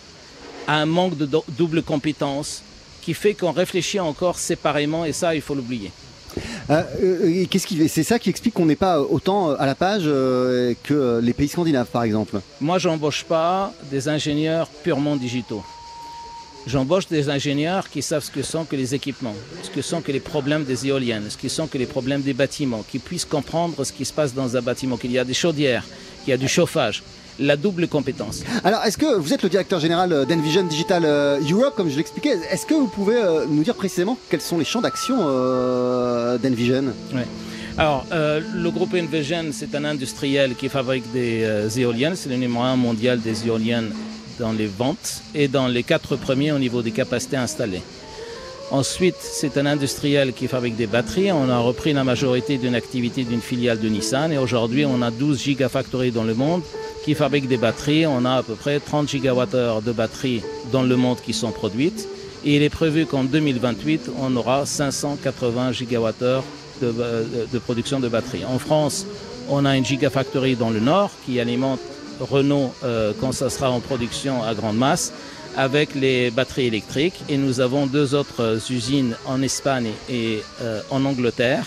à 0.67 0.77
un 0.77 0.87
manque 0.87 1.17
de 1.17 1.29
double 1.49 1.83
compétence 1.83 2.63
qui 3.03 3.15
fait 3.15 3.35
qu'on 3.35 3.53
réfléchit 3.53 4.01
encore 4.01 4.39
séparément 4.39 5.05
et 5.05 5.13
ça, 5.13 5.35
il 5.35 5.41
faut 5.41 5.55
l'oublier. 5.55 5.91
Euh, 6.71 6.83
euh, 7.03 7.45
qu'est-ce 7.51 7.67
qui, 7.67 7.89
c'est 7.89 8.03
ça 8.03 8.19
qui 8.19 8.31
explique 8.31 8.55
qu'on 8.55 8.67
n'est 8.67 8.77
pas 8.77 9.01
autant 9.01 9.51
à 9.51 9.67
la 9.67 9.75
page 9.75 10.03
euh, 10.05 10.75
que 10.83 11.21
les 11.23 11.33
pays 11.33 11.49
scandinaves, 11.49 11.89
par 11.91 12.03
exemple? 12.03 12.41
Moi, 12.61 12.79
j'embauche 12.79 13.25
pas 13.25 13.73
des 13.91 14.09
ingénieurs 14.09 14.69
purement 14.69 15.17
digitaux. 15.17 15.63
J'embauche 16.69 17.09
des 17.09 17.31
ingénieurs 17.31 17.89
qui 17.89 18.03
savent 18.03 18.23
ce 18.23 18.31
que 18.31 18.43
sont 18.43 18.67
que 18.67 18.77
les 18.77 18.95
équipements, 18.95 19.35
ce 19.63 19.71
que 19.71 19.81
sont 19.81 20.03
que 20.03 20.13
les 20.13 20.21
problèmes 20.21 20.65
des 20.65 20.87
éoliennes, 20.87 21.31
ce 21.31 21.39
que 21.39 21.49
sont 21.49 21.67
que 21.67 21.79
les 21.79 21.87
problèmes 21.87 22.21
des 22.21 22.35
bâtiments, 22.35 22.85
qui 22.87 22.99
puissent 22.99 23.25
comprendre 23.25 23.83
ce 23.85 23.91
qui 23.91 24.05
se 24.05 24.13
passe 24.13 24.35
dans 24.35 24.55
un 24.55 24.61
bâtiment, 24.61 24.99
qu'il 24.99 25.11
y 25.11 25.19
a 25.19 25.25
des 25.25 25.33
chaudières, 25.33 25.83
qu'il 26.25 26.31
y 26.33 26.35
a 26.35 26.37
du 26.37 26.47
chauffage, 26.47 27.03
la 27.39 27.57
double 27.57 27.89
compétence. 27.89 28.43
Alors, 28.65 28.85
est-ce 28.85 28.99
que 28.99 29.17
vous 29.19 29.33
êtes 29.33 29.43
le 29.43 29.49
directeur 29.49 29.81
général 29.81 30.27
d'Envision 30.27 30.63
Digital 30.63 31.05
euh, 31.07 31.41
Europe, 31.51 31.73
comme 31.75 31.89
je 31.89 31.97
l'expliquais? 31.97 32.37
Est-ce 32.51 32.67
que 32.67 32.75
vous 32.75 32.89
pouvez 32.89 33.17
euh, 33.17 33.47
nous 33.49 33.63
dire 33.63 33.75
précisément 33.75 34.19
quels 34.29 34.43
sont 34.43 34.59
les 34.59 34.67
champs 34.67 34.83
d'action 34.83 35.17
euh, 35.21 36.37
d'Envision? 36.37 36.85
Oui. 37.15 37.23
Alors, 37.79 38.05
le 38.11 38.69
groupe 38.71 38.93
Envision, 38.93 39.47
c'est 39.53 39.73
un 39.75 39.85
industriel 39.85 40.57
qui 40.57 40.69
fabrique 40.69 41.11
des 41.13 41.47
éoliennes. 41.79 42.17
C'est 42.17 42.29
le 42.29 42.35
numéro 42.35 42.65
un 42.65 42.75
mondial 42.75 43.21
des 43.21 43.47
éoliennes 43.47 43.93
dans 44.39 44.53
les 44.53 44.67
ventes 44.67 45.23
et 45.35 45.49
dans 45.49 45.69
les 45.69 45.83
quatre 45.83 46.17
premiers 46.17 46.53
au 46.53 46.59
niveau 46.59 46.83
des 46.83 46.91
capacités 46.93 47.37
installées. 47.37 47.83
Ensuite, 48.71 49.17
c'est 49.21 49.57
un 49.57 49.65
industriel 49.65 50.35
qui 50.35 50.47
fabrique 50.47 50.77
des 50.77 50.87
batteries. 50.87 51.33
On 51.33 51.49
a 51.49 51.59
repris 51.59 51.95
la 51.95 52.05
majorité 52.05 52.59
d'une 52.59 52.75
activité 52.75 53.25
d'une 53.25 53.41
filiale 53.41 53.81
de 53.81 53.89
Nissan 53.89 54.31
et 54.31 54.37
aujourd'hui, 54.37 54.85
on 54.85 55.01
a 55.01 55.11
12 55.11 55.43
gigafactories 55.43 56.11
dans 56.11 56.25
le 56.25 56.35
monde 56.35 56.63
qui 57.03 57.15
fabriquent 57.15 57.49
des 57.49 57.57
batteries. 57.57 58.07
On 58.07 58.27
a 58.27 58.33
à 58.37 58.43
peu 58.43 58.55
près 58.55 58.79
30 58.79 59.09
gigawattheures 59.09 59.81
de 59.81 59.93
batteries 59.93 60.43
dans 60.71 60.83
le 60.83 60.97
monde 60.97 61.17
qui 61.25 61.33
sont 61.33 61.51
produites. 61.51 62.07
Et 62.45 62.57
il 62.57 62.63
est 62.63 62.69
prévu 62.69 63.07
qu'en 63.07 63.25
2028, 63.25 64.11
on 64.21 64.37
aura 64.37 64.67
580 64.67 65.73
gigawattheures 65.73 66.45
de, 66.83 66.93
de 67.51 67.59
production 67.59 68.01
de 68.01 68.09
batteries. 68.09 68.45
En 68.45 68.59
France, 68.59 69.07
on 69.49 69.65
a 69.65 69.77
une 69.79 69.85
gigafactory 69.85 70.57
dans 70.57 70.71
le 70.71 70.81
nord 70.81 71.11
qui 71.25 71.41
alimente 71.41 71.81
Renault 72.21 72.73
euh, 72.85 73.13
quand 73.21 73.33
ça 73.33 73.51
sera 73.51 73.71
en 73.71 73.81
production 73.81 74.43
à 74.43 74.55
grande 74.55 74.77
masse 74.77 75.13
avec 75.57 75.95
les 75.95 76.31
batteries 76.31 76.67
électriques. 76.67 77.21
Et 77.29 77.37
nous 77.37 77.61
avons 77.61 77.87
deux 77.87 78.15
autres 78.15 78.59
usines 78.71 79.17
en 79.27 79.43
Espagne 79.43 79.91
et 80.09 80.43
euh, 80.63 80.81
en 80.91 81.05
Angleterre. 81.05 81.67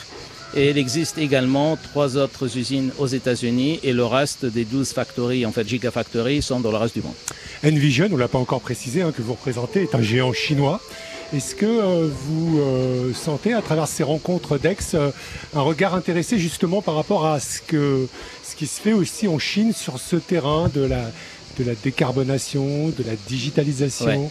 Et 0.53 0.69
il 0.69 0.77
existe 0.77 1.17
également 1.17 1.77
trois 1.77 2.17
autres 2.17 2.57
usines 2.57 2.91
aux 2.99 3.07
États-Unis 3.07 3.79
et 3.83 3.93
le 3.93 4.03
reste 4.03 4.45
des 4.45 4.65
12 4.65 4.91
factories, 4.91 5.45
en 5.45 5.51
fait 5.51 5.67
gigafactories, 5.67 6.41
sont 6.41 6.59
dans 6.59 6.71
le 6.71 6.77
reste 6.77 6.95
du 6.95 7.01
monde. 7.01 7.13
Envision, 7.63 8.07
on 8.11 8.15
ne 8.15 8.19
l'a 8.19 8.27
pas 8.27 8.39
encore 8.39 8.59
précisé, 8.59 9.01
hein, 9.01 9.13
que 9.15 9.21
vous 9.21 9.33
représentez, 9.33 9.83
est 9.83 9.95
un 9.95 10.01
géant 10.01 10.33
chinois. 10.33 10.81
Est-ce 11.33 11.55
que 11.55 11.65
euh, 11.65 12.09
vous 12.09 13.13
sentez 13.13 13.53
à 13.53 13.61
travers 13.61 13.87
ces 13.87 14.03
rencontres 14.03 14.57
d'ex 14.57 14.95
un 14.95 15.61
regard 15.61 15.95
intéressé 15.95 16.37
justement 16.37 16.81
par 16.81 16.95
rapport 16.95 17.25
à 17.25 17.39
ce 17.39 17.61
qui 17.61 18.67
se 18.67 18.81
fait 18.81 18.91
aussi 18.91 19.29
en 19.29 19.39
Chine 19.39 19.71
sur 19.71 19.97
ce 19.97 20.17
terrain 20.17 20.69
de 20.73 20.81
la, 20.81 21.75
décarbonation, 21.83 22.89
de 22.89 23.03
la 23.03 23.15
digitalisation? 23.27 24.29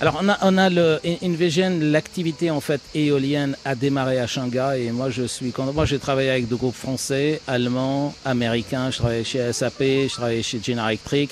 Alors 0.00 0.18
on 0.22 0.28
a, 0.30 0.38
on 0.42 0.52
le 0.70 1.90
l'activité 1.92 2.50
en 2.50 2.60
fait 2.60 2.80
éolienne 2.94 3.54
a 3.66 3.74
démarré 3.74 4.18
à 4.18 4.26
Shanghai 4.26 4.86
et 4.86 4.92
moi 4.92 5.10
je 5.10 5.24
suis 5.24 5.52
moi 5.74 5.84
j'ai 5.84 5.98
travaillé 5.98 6.30
avec 6.30 6.48
des 6.48 6.56
groupes 6.56 6.74
français, 6.74 7.40
allemands, 7.46 8.14
américains, 8.24 8.90
je 8.90 8.96
travaillais 8.96 9.24
chez 9.24 9.52
SAP, 9.52 9.80
je 9.80 10.12
travaillais 10.14 10.42
chez 10.42 10.58
General 10.62 10.88
Electric 10.88 11.30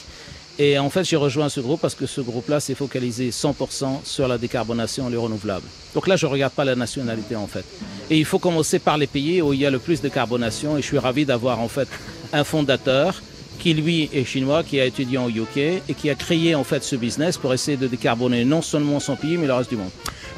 et 0.58 0.78
en 0.78 0.90
fait 0.90 1.04
j'ai 1.04 1.16
rejoint 1.16 1.48
ce 1.48 1.60
groupe 1.60 1.80
parce 1.80 1.94
que 1.94 2.06
ce 2.06 2.20
groupe-là 2.20 2.60
s'est 2.60 2.74
focalisé 2.74 3.30
100% 3.30 4.04
sur 4.04 4.26
la 4.26 4.38
décarbonation 4.38 5.08
et 5.08 5.12
le 5.12 5.18
renouvelable. 5.18 5.66
Donc 5.94 6.08
là 6.08 6.16
je 6.16 6.26
regarde 6.26 6.52
pas 6.52 6.64
la 6.64 6.74
nationalité 6.74 7.36
en 7.36 7.46
fait. 7.46 7.64
Et 8.10 8.18
il 8.18 8.24
faut 8.24 8.38
commencer 8.38 8.78
par 8.78 8.98
les 8.98 9.06
pays 9.06 9.40
où 9.40 9.52
il 9.52 9.60
y 9.60 9.66
a 9.66 9.70
le 9.70 9.78
plus 9.78 10.00
de 10.00 10.08
carbonation 10.08 10.76
et 10.76 10.82
je 10.82 10.86
suis 10.86 10.98
ravi 10.98 11.24
d'avoir 11.24 11.60
en 11.60 11.68
fait 11.68 11.88
un 12.32 12.44
fondateur 12.44 13.22
qui 13.58 13.74
lui 13.74 14.08
est 14.12 14.24
chinois, 14.24 14.62
qui 14.62 14.80
a 14.80 14.84
étudié 14.84 15.18
en 15.18 15.28
UK 15.28 15.56
et 15.56 15.94
qui 15.96 16.10
a 16.10 16.14
créé 16.14 16.54
en 16.54 16.64
fait 16.64 16.82
ce 16.82 16.96
business 16.96 17.38
pour 17.38 17.52
essayer 17.52 17.76
de 17.76 17.86
décarboner 17.86 18.44
non 18.44 18.62
seulement 18.62 19.00
son 19.00 19.16
pays 19.16 19.36
mais 19.36 19.46
le 19.46 19.54
reste 19.54 19.70
du 19.70 19.76
monde. 19.76 19.90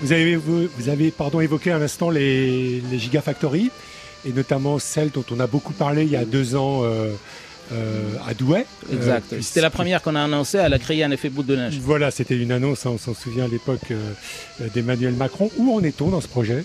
Vous 0.03 0.13
avez, 0.13 0.37
vous, 0.37 0.89
avez 0.89 1.11
pardon, 1.11 1.41
évoqué 1.41 1.73
un 1.73 1.83
instant 1.83 2.11
les, 2.11 2.83
gigafactories 2.93 3.71
et 4.27 4.33
notamment 4.33 4.79
celle 4.79 5.11
dont 5.11 5.25
on 5.31 5.41
a 5.41 5.47
beaucoup 5.47 5.73
parlé 5.73 6.05
il 6.05 6.11
y 6.11 6.17
a 6.17 6.25
deux 6.25 6.57
ans. 6.57 6.83
Euh, 6.85 7.13
à 8.27 8.35
Douai. 8.35 8.67
Exact. 8.93 9.35
c'était 9.41 9.61
la 9.61 9.71
première 9.71 10.03
qu'on 10.03 10.15
a 10.15 10.23
annoncée, 10.23 10.59
elle 10.59 10.75
a 10.75 10.79
créé 10.79 11.05
un 11.05 11.11
effet 11.11 11.29
bout 11.29 11.43
de 11.43 11.57
neige. 11.57 11.79
Voilà, 11.83 12.11
c'était 12.11 12.37
une 12.37 12.53
annonce, 12.53 12.87
hein, 12.87 12.93
on 12.95 12.99
s'en 12.99 13.15
souvient 13.15 13.45
à 13.45 13.49
l'époque 13.49 13.93
d'Emmanuel 14.75 15.15
Macron. 15.15 15.51
Où 15.57 15.77
en 15.77 15.83
est-on 15.83 16.09
dans 16.09 16.21
ce 16.21 16.29
projet? 16.29 16.65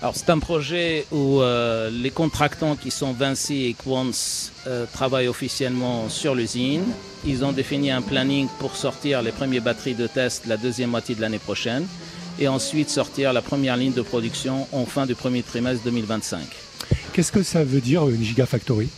Alors 0.00 0.14
c'est 0.14 0.30
un 0.30 0.38
projet 0.38 1.06
où 1.10 1.40
euh, 1.40 1.90
les 1.90 2.10
contractants 2.10 2.76
qui 2.76 2.92
sont 2.92 3.12
Vinci 3.12 3.64
et 3.64 3.74
Quants 3.74 4.12
euh, 4.68 4.86
travaillent 4.92 5.26
officiellement 5.26 6.08
sur 6.08 6.36
l'usine. 6.36 6.84
Ils 7.26 7.44
ont 7.44 7.50
défini 7.50 7.90
un 7.90 8.00
planning 8.00 8.46
pour 8.60 8.76
sortir 8.76 9.22
les 9.22 9.32
premières 9.32 9.62
batteries 9.62 9.96
de 9.96 10.06
test 10.06 10.46
la 10.46 10.56
deuxième 10.56 10.90
moitié 10.90 11.16
de 11.16 11.20
l'année 11.20 11.40
prochaine 11.40 11.84
et 12.38 12.46
ensuite 12.46 12.90
sortir 12.90 13.32
la 13.32 13.42
première 13.42 13.76
ligne 13.76 13.92
de 13.92 14.02
production 14.02 14.68
en 14.70 14.86
fin 14.86 15.04
du 15.04 15.16
premier 15.16 15.42
trimestre 15.42 15.82
2025. 15.82 16.42
Qu'est-ce 17.12 17.32
que 17.32 17.42
ça 17.42 17.64
veut 17.64 17.80
dire 17.80 18.08
une 18.08 18.22
gigafactory? 18.22 18.88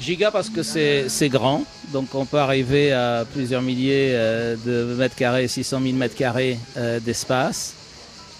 Giga 0.00 0.30
parce 0.30 0.48
que 0.48 0.62
c'est 0.62 1.28
grand, 1.28 1.64
donc 1.92 2.14
on 2.14 2.24
peut 2.24 2.38
arriver 2.38 2.92
à 2.92 3.26
plusieurs 3.30 3.60
milliers 3.60 4.12
euh, 4.12 4.56
de 4.64 4.94
mètres 4.94 5.14
carrés, 5.14 5.46
600 5.46 5.80
000 5.82 5.94
mètres 5.94 6.16
carrés 6.16 6.58
d'espace. 7.04 7.74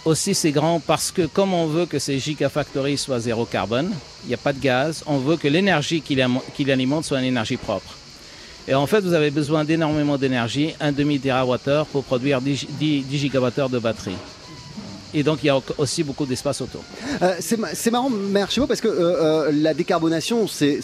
Aussi 0.06 0.34
c'est 0.34 0.52
grand 0.52 0.80
parce 0.80 1.10
que 1.10 1.26
comme 1.26 1.52
on 1.52 1.66
veut 1.66 1.84
que 1.84 1.98
ces 1.98 2.18
gigafactories 2.18 2.96
soient 2.96 3.20
zéro 3.20 3.44
carbone, 3.44 3.92
il 4.24 4.28
n'y 4.28 4.34
a 4.34 4.38
pas 4.38 4.54
de 4.54 4.60
gaz, 4.60 5.04
on 5.06 5.18
veut 5.18 5.36
que 5.36 5.48
l'énergie 5.48 6.00
qui 6.00 6.70
alimente 6.70 7.04
soit 7.04 7.18
une 7.18 7.26
énergie 7.26 7.58
propre. 7.58 7.94
Et 8.68 8.74
en 8.74 8.86
fait, 8.86 9.00
vous 9.00 9.14
avez 9.14 9.30
besoin 9.30 9.64
d'énormément 9.64 10.16
d'énergie, 10.16 10.74
un 10.80 10.92
demi 10.92 11.18
térawattheure 11.18 11.86
pour 11.86 12.04
produire 12.04 12.40
10, 12.40 12.66
10 12.78 13.04
gigawattheures 13.10 13.68
de 13.68 13.78
batterie 13.78 14.16
et 15.14 15.22
donc 15.22 15.40
il 15.42 15.46
y 15.46 15.50
a 15.50 15.60
aussi 15.78 16.02
beaucoup 16.04 16.26
d'espace 16.26 16.60
autour. 16.60 16.82
Euh, 17.22 17.36
c'est 17.40 17.90
marrant, 17.90 18.10
Mère 18.10 18.48
parce 18.68 18.80
que 18.80 18.88
euh, 18.88 19.48
euh, 19.48 19.52
la 19.52 19.74
décarbonation, 19.74 20.46
c'est 20.48 20.80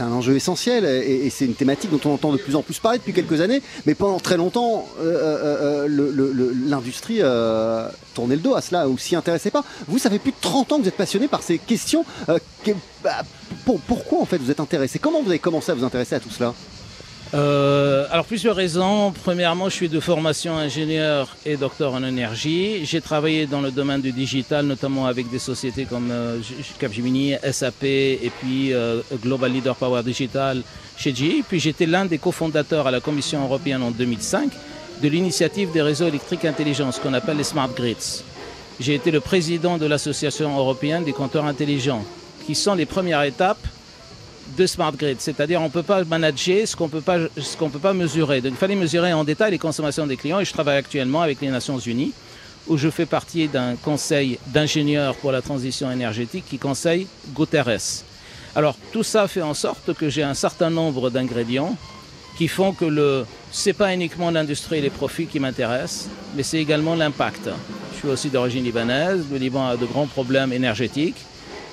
un 0.00 0.12
enjeu 0.12 0.36
essentiel 0.36 0.84
et, 0.84 1.30
c'est 1.30 1.46
une 1.46 1.54
thématique 1.54 1.90
dont 1.90 2.00
on 2.04 2.14
entend 2.14 2.32
de 2.32 2.38
plus 2.38 2.54
en 2.54 2.62
plus 2.62 2.78
parler 2.78 2.98
depuis 2.98 3.12
quelques 3.12 3.40
années, 3.40 3.62
mais 3.86 3.94
pendant 3.94 4.20
très 4.20 4.36
longtemps, 4.36 4.86
l'industrie 5.88 7.20
tournait 8.14 8.36
le 8.36 8.42
dos 8.42 8.54
à 8.54 8.60
cela 8.60 8.88
ou 8.88 8.96
s'y 8.98 9.16
intéressait 9.16 9.50
pas. 9.50 9.64
Vous, 9.88 9.98
ça 9.98 10.10
fait 10.10 10.18
plus 10.18 10.32
de 10.32 10.36
30 10.40 10.72
ans 10.72 10.76
que 10.76 10.82
vous 10.82 10.88
êtes 10.88 10.96
passionné 10.96 11.28
par 11.28 11.42
ces 11.42 11.58
questions. 11.58 12.04
Bah, 13.02 13.22
pourquoi 13.86 14.20
en 14.20 14.24
fait 14.24 14.38
vous 14.38 14.50
êtes 14.50 14.60
intéressé? 14.60 14.98
Comment 14.98 15.22
vous 15.22 15.30
avez 15.30 15.38
commencé 15.38 15.72
à 15.72 15.74
vous 15.74 15.84
intéresser 15.84 16.14
à 16.14 16.20
tout 16.20 16.30
cela? 16.30 16.54
Euh, 17.32 18.06
alors 18.10 18.26
plusieurs 18.26 18.54
raisons. 18.54 19.12
Premièrement, 19.24 19.68
je 19.68 19.74
suis 19.74 19.88
de 19.88 19.98
formation 19.98 20.56
ingénieur 20.56 21.36
et 21.46 21.56
docteur 21.56 21.94
en 21.94 22.04
énergie. 22.04 22.84
J'ai 22.84 23.00
travaillé 23.00 23.46
dans 23.46 23.60
le 23.60 23.70
domaine 23.70 24.00
du 24.00 24.12
digital, 24.12 24.66
notamment 24.66 25.06
avec 25.06 25.30
des 25.30 25.38
sociétés 25.38 25.84
comme 25.84 26.10
euh, 26.10 26.38
Capgemini, 26.78 27.34
SAP 27.50 27.84
et 27.84 28.30
puis 28.40 28.72
euh, 28.72 29.00
Global 29.22 29.52
Leader 29.52 29.74
Power 29.74 30.02
Digital 30.02 30.62
chez 30.96 31.14
GE. 31.14 31.42
Puis 31.48 31.58
j'étais 31.58 31.86
l'un 31.86 32.04
des 32.04 32.18
cofondateurs 32.18 32.86
à 32.86 32.90
la 32.90 33.00
Commission 33.00 33.42
européenne 33.42 33.82
en 33.82 33.90
2005 33.90 34.50
de 35.02 35.08
l'initiative 35.08 35.72
des 35.72 35.82
réseaux 35.82 36.06
électriques 36.06 36.44
intelligents, 36.44 36.92
ce 36.92 37.00
qu'on 37.00 37.14
appelle 37.14 37.36
les 37.36 37.44
smart 37.44 37.70
grids. 37.74 38.22
J'ai 38.78 38.94
été 38.94 39.10
le 39.10 39.20
président 39.20 39.78
de 39.78 39.86
l'Association 39.86 40.56
européenne 40.56 41.04
des 41.04 41.12
compteurs 41.12 41.46
intelligents, 41.46 42.04
qui 42.46 42.54
sont 42.54 42.74
les 42.74 42.86
premières 42.86 43.22
étapes 43.22 43.66
de 44.56 44.66
smart 44.66 44.92
grid, 44.92 45.16
c'est-à-dire 45.20 45.60
on 45.60 45.64
ne 45.64 45.70
peut 45.70 45.82
pas 45.82 46.04
manager 46.04 46.66
ce 46.66 46.76
qu'on 46.76 46.88
qu'on 46.88 47.70
peut 47.70 47.78
pas 47.78 47.92
mesurer. 47.92 48.40
Donc 48.40 48.52
il 48.52 48.58
fallait 48.58 48.76
mesurer 48.76 49.12
en 49.12 49.24
détail 49.24 49.52
les 49.52 49.58
consommations 49.58 50.06
des 50.06 50.16
clients 50.16 50.40
et 50.40 50.44
je 50.44 50.52
travaille 50.52 50.76
actuellement 50.76 51.22
avec 51.22 51.40
les 51.40 51.48
Nations 51.48 51.78
Unies 51.78 52.12
où 52.66 52.76
je 52.76 52.88
fais 52.88 53.06
partie 53.06 53.48
d'un 53.48 53.76
conseil 53.76 54.38
d'ingénieurs 54.46 55.16
pour 55.16 55.32
la 55.32 55.42
transition 55.42 55.90
énergétique 55.90 56.44
qui 56.48 56.58
conseille 56.58 57.06
Guterres. 57.34 58.02
Alors 58.56 58.76
tout 58.92 59.02
ça 59.02 59.28
fait 59.28 59.42
en 59.42 59.54
sorte 59.54 59.92
que 59.94 60.08
j'ai 60.08 60.22
un 60.22 60.34
certain 60.34 60.70
nombre 60.70 61.10
d'ingrédients 61.10 61.76
qui 62.38 62.48
font 62.48 62.72
que 62.72 62.84
le 62.84 63.26
c'est 63.50 63.72
pas 63.72 63.94
uniquement 63.94 64.30
l'industrie 64.30 64.78
et 64.78 64.80
les 64.80 64.90
profits 64.90 65.26
qui 65.26 65.38
m'intéressent, 65.38 66.08
mais 66.34 66.42
c'est 66.42 66.58
également 66.58 66.96
l'impact. 66.96 67.48
Je 67.92 67.98
suis 67.98 68.08
aussi 68.08 68.28
d'origine 68.28 68.64
libanaise, 68.64 69.24
le 69.30 69.38
Liban 69.38 69.68
a 69.68 69.76
de 69.76 69.86
grands 69.86 70.06
problèmes 70.06 70.52
énergétiques 70.52 71.24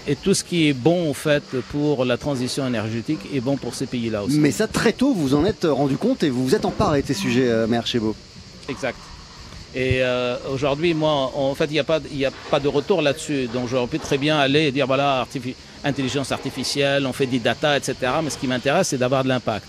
et 0.08 0.16
tout 0.16 0.34
ce 0.34 0.44
qui 0.44 0.68
est 0.68 0.74
bon 0.74 1.10
en 1.10 1.14
fait 1.14 1.44
pour 1.72 2.06
la 2.06 2.18
transition 2.18 2.68
énergétique 2.68 3.20
est 3.34 3.40
bon 3.40 3.58
pour 3.58 3.76
ces 3.76 3.86
pays-là 3.86 4.24
aussi. 4.24 4.40
Mais 4.40 4.52
ça 4.52 4.68
très 4.68 4.94
tôt 4.94 5.14
vous 5.14 5.36
en 5.36 5.46
êtes 5.46 5.66
rendu 5.70 5.98
compte 5.98 6.24
et 6.24 6.30
vous 6.30 6.44
vous 6.44 6.56
êtes 6.56 6.66
emparé 6.66 7.02
de 7.02 7.08
ces 7.08 7.14
sujets, 7.14 7.50
euh, 7.50 7.68
Mère 7.68 7.86
Chebo. 7.86 8.16
Exact. 8.68 8.98
Et 9.74 10.00
euh, 10.02 10.36
aujourd'hui, 10.52 10.94
moi, 10.94 11.32
en 11.34 11.56
fait, 11.56 11.66
il 11.66 11.74
n'y 11.74 11.80
a, 11.80 11.86
pas, 11.86 11.98
a 11.98 12.32
pas 12.50 12.60
de 12.60 12.68
retour 12.68 13.02
là-dessus. 13.02 13.48
Donc, 13.54 13.70
j'aurais 13.70 13.88
pu 13.88 14.00
très 14.00 14.18
bien 14.18 14.38
aller 14.38 14.64
et 14.64 14.72
dire, 14.74 14.86
voilà, 14.86 15.26
intelligence 15.86 16.34
artificielle, 16.34 17.06
on 17.06 17.14
fait 17.14 17.26
des 17.26 17.40
data, 17.40 17.78
etc. 17.78 17.96
Mais 18.22 18.30
ce 18.30 18.38
qui 18.38 18.48
m'intéresse, 18.48 18.90
c'est 18.90 18.98
d'avoir 18.98 19.24
de 19.24 19.30
l'impact. 19.30 19.66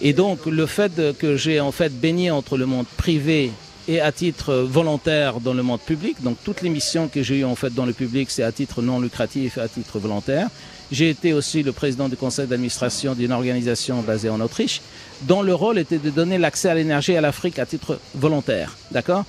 Et 0.00 0.12
donc, 0.12 0.46
le 0.46 0.66
fait 0.66 0.92
que 1.18 1.36
j'ai 1.36 1.58
en 1.58 1.72
fait 1.72 1.92
baigné 1.92 2.30
entre 2.30 2.56
le 2.56 2.66
monde 2.66 2.86
privé 2.96 3.50
et 3.88 4.00
à 4.00 4.12
titre 4.12 4.54
volontaire 4.54 5.40
dans 5.40 5.54
le 5.54 5.62
monde 5.62 5.80
public. 5.80 6.22
Donc 6.22 6.36
toutes 6.44 6.62
les 6.62 6.70
missions 6.70 7.08
que 7.08 7.22
j'ai 7.22 7.38
eues 7.40 7.44
en 7.44 7.54
fait 7.54 7.74
dans 7.74 7.86
le 7.86 7.92
public, 7.92 8.30
c'est 8.30 8.42
à 8.42 8.52
titre 8.52 8.82
non 8.82 9.00
lucratif 9.00 9.58
et 9.58 9.60
à 9.60 9.68
titre 9.68 9.98
volontaire. 9.98 10.48
J'ai 10.92 11.10
été 11.10 11.32
aussi 11.32 11.62
le 11.62 11.72
président 11.72 12.08
du 12.08 12.16
conseil 12.16 12.46
d'administration 12.46 13.14
d'une 13.14 13.32
organisation 13.32 14.02
basée 14.02 14.28
en 14.28 14.40
Autriche, 14.40 14.80
dont 15.22 15.42
le 15.42 15.54
rôle 15.54 15.78
était 15.78 15.98
de 15.98 16.10
donner 16.10 16.36
l'accès 16.36 16.68
à 16.68 16.74
l'énergie 16.74 17.16
à 17.16 17.20
l'Afrique 17.20 17.58
à 17.58 17.66
titre 17.66 18.00
volontaire. 18.14 18.76
D'accord? 18.90 19.24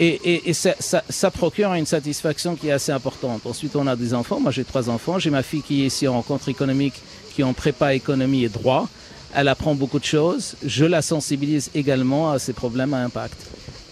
Et, 0.00 0.52
ça, 0.52 1.02
ça, 1.08 1.30
procure 1.32 1.74
une 1.74 1.86
satisfaction 1.86 2.54
qui 2.54 2.68
est 2.68 2.72
assez 2.72 2.92
importante. 2.92 3.44
Ensuite, 3.46 3.74
on 3.74 3.88
a 3.88 3.96
des 3.96 4.14
enfants. 4.14 4.38
Moi, 4.38 4.52
j'ai 4.52 4.62
trois 4.62 4.88
enfants. 4.88 5.18
J'ai 5.18 5.30
ma 5.30 5.42
fille 5.42 5.62
qui 5.62 5.82
est 5.82 5.86
ici 5.86 6.06
en 6.06 6.12
rencontre 6.12 6.48
économique, 6.48 6.94
qui 7.34 7.40
est 7.40 7.44
en 7.44 7.52
prépa 7.52 7.94
économie 7.94 8.44
et 8.44 8.48
droit. 8.48 8.88
Elle 9.34 9.48
apprend 9.48 9.74
beaucoup 9.74 9.98
de 9.98 10.04
choses. 10.04 10.56
Je 10.64 10.84
la 10.84 11.02
sensibilise 11.02 11.70
également 11.74 12.30
à 12.30 12.38
ces 12.38 12.52
problèmes 12.52 12.94
à 12.94 12.98
impact. 12.98 13.36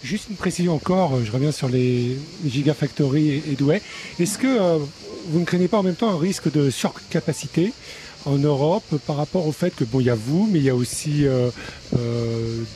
Juste 0.03 0.29
une 0.29 0.35
précision 0.35 0.75
encore, 0.75 1.15
euh, 1.15 1.23
je 1.25 1.31
reviens 1.31 1.51
sur 1.51 1.69
les 1.69 2.17
Gigafactory 2.45 3.41
et 3.49 3.55
Douai. 3.57 3.81
Est-ce 4.19 4.37
que 4.37 4.47
euh, 4.47 4.77
vous 5.29 5.39
ne 5.39 5.45
craignez 5.45 5.67
pas 5.67 5.79
en 5.79 5.83
même 5.83 5.95
temps 5.95 6.09
un 6.09 6.19
risque 6.19 6.51
de 6.51 6.69
surcapacité 6.69 7.73
en 8.25 8.37
Europe 8.37 8.83
par 9.05 9.17
rapport 9.17 9.47
au 9.47 9.51
fait 9.51 9.75
que 9.75 9.83
bon 9.83 9.99
il 9.99 10.07
y 10.07 10.09
a 10.09 10.15
vous 10.15 10.49
mais 10.51 10.59
il 10.59 10.65
y 10.65 10.69
a 10.69 10.75
aussi 10.75 11.25
euh, 11.25 11.49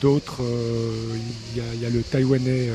d'autres 0.00 0.40
il, 1.54 1.62
il, 1.74 1.82
y 1.82 1.86
a 1.86 1.90
le 1.90 2.02
taïwanais 2.02 2.70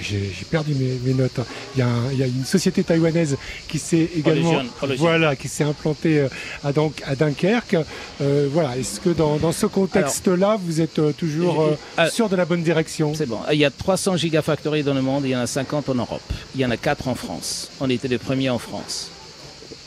j'ai 0.00 0.32
perdu 0.50 0.74
mes, 0.74 1.14
notes. 1.14 1.40
Il 1.76 1.80
y, 1.80 2.22
a 2.22 2.26
une 2.26 2.44
société 2.44 2.82
taïwanaise 2.84 3.36
qui 3.68 3.78
s'est 3.78 4.08
également 4.16 4.62
voilà 4.96 5.36
qui 5.36 5.48
s'est 5.48 5.64
implantée 5.64 6.20
euh, 6.20 6.28
à, 6.64 6.72
donc, 6.72 7.02
à 7.06 7.14
Dunkerque. 7.14 7.76
Euh, 8.20 8.48
voilà, 8.50 8.76
est-ce 8.76 9.00
que 9.00 9.10
dans, 9.10 9.52
ce 9.52 9.66
contexte-là, 9.66 10.58
vous 10.62 10.80
êtes 10.80 10.98
euh, 10.98 11.12
toujours 11.12 11.70
sûr 12.10 12.28
de 12.28 12.36
la 12.36 12.44
bonne 12.44 12.62
direction? 12.62 13.14
C'est 13.14 13.26
bon. 13.26 13.38
Il 13.52 13.58
y 13.58 13.64
a 13.64 13.70
300 13.70 14.16
gigafactories 14.16 14.82
dans 14.82 14.94
le 14.94 15.02
monde, 15.02 15.24
il 15.24 15.30
y 15.30 15.36
en 15.36 15.40
a 15.40 15.46
50 15.46 15.88
en 15.88 15.94
Europe. 15.94 16.22
Il 16.54 16.60
y 16.60 16.66
en 16.66 16.70
a 16.70 16.76
4 16.76 17.08
en 17.08 17.14
France. 17.14 17.70
On 17.80 17.90
était 17.90 18.08
les 18.08 18.18
premiers 18.18 18.50
en 18.50 18.58
France. 18.58 19.10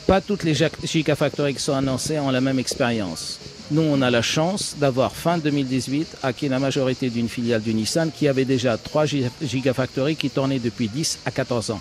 Pas 0.06 0.20
toutes 0.20 0.42
les 0.42 0.54
gigafactories 0.84 1.54
qui 1.54 1.62
sont 1.62 1.74
annoncées 1.74 2.18
ont 2.18 2.30
la 2.30 2.40
même 2.40 2.58
expérience. 2.58 3.38
Nous, 3.70 3.82
on 3.82 4.02
a 4.02 4.10
la 4.10 4.22
chance 4.22 4.74
d'avoir 4.80 5.12
fin 5.12 5.38
2018 5.38 6.16
acquis 6.24 6.48
la 6.48 6.58
majorité 6.58 7.08
d'une 7.08 7.28
filiale 7.28 7.62
du 7.62 7.72
Nissan 7.72 8.10
qui 8.10 8.26
avait 8.26 8.44
déjà 8.44 8.76
3 8.76 9.04
gigafactories 9.42 10.16
qui 10.16 10.28
tournaient 10.28 10.58
depuis 10.58 10.88
10 10.88 11.20
à 11.24 11.30
14 11.30 11.70
ans. 11.70 11.80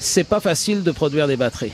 C'est 0.00 0.24
pas 0.24 0.40
facile 0.40 0.82
de 0.82 0.90
produire 0.90 1.28
des 1.28 1.36
batteries. 1.36 1.72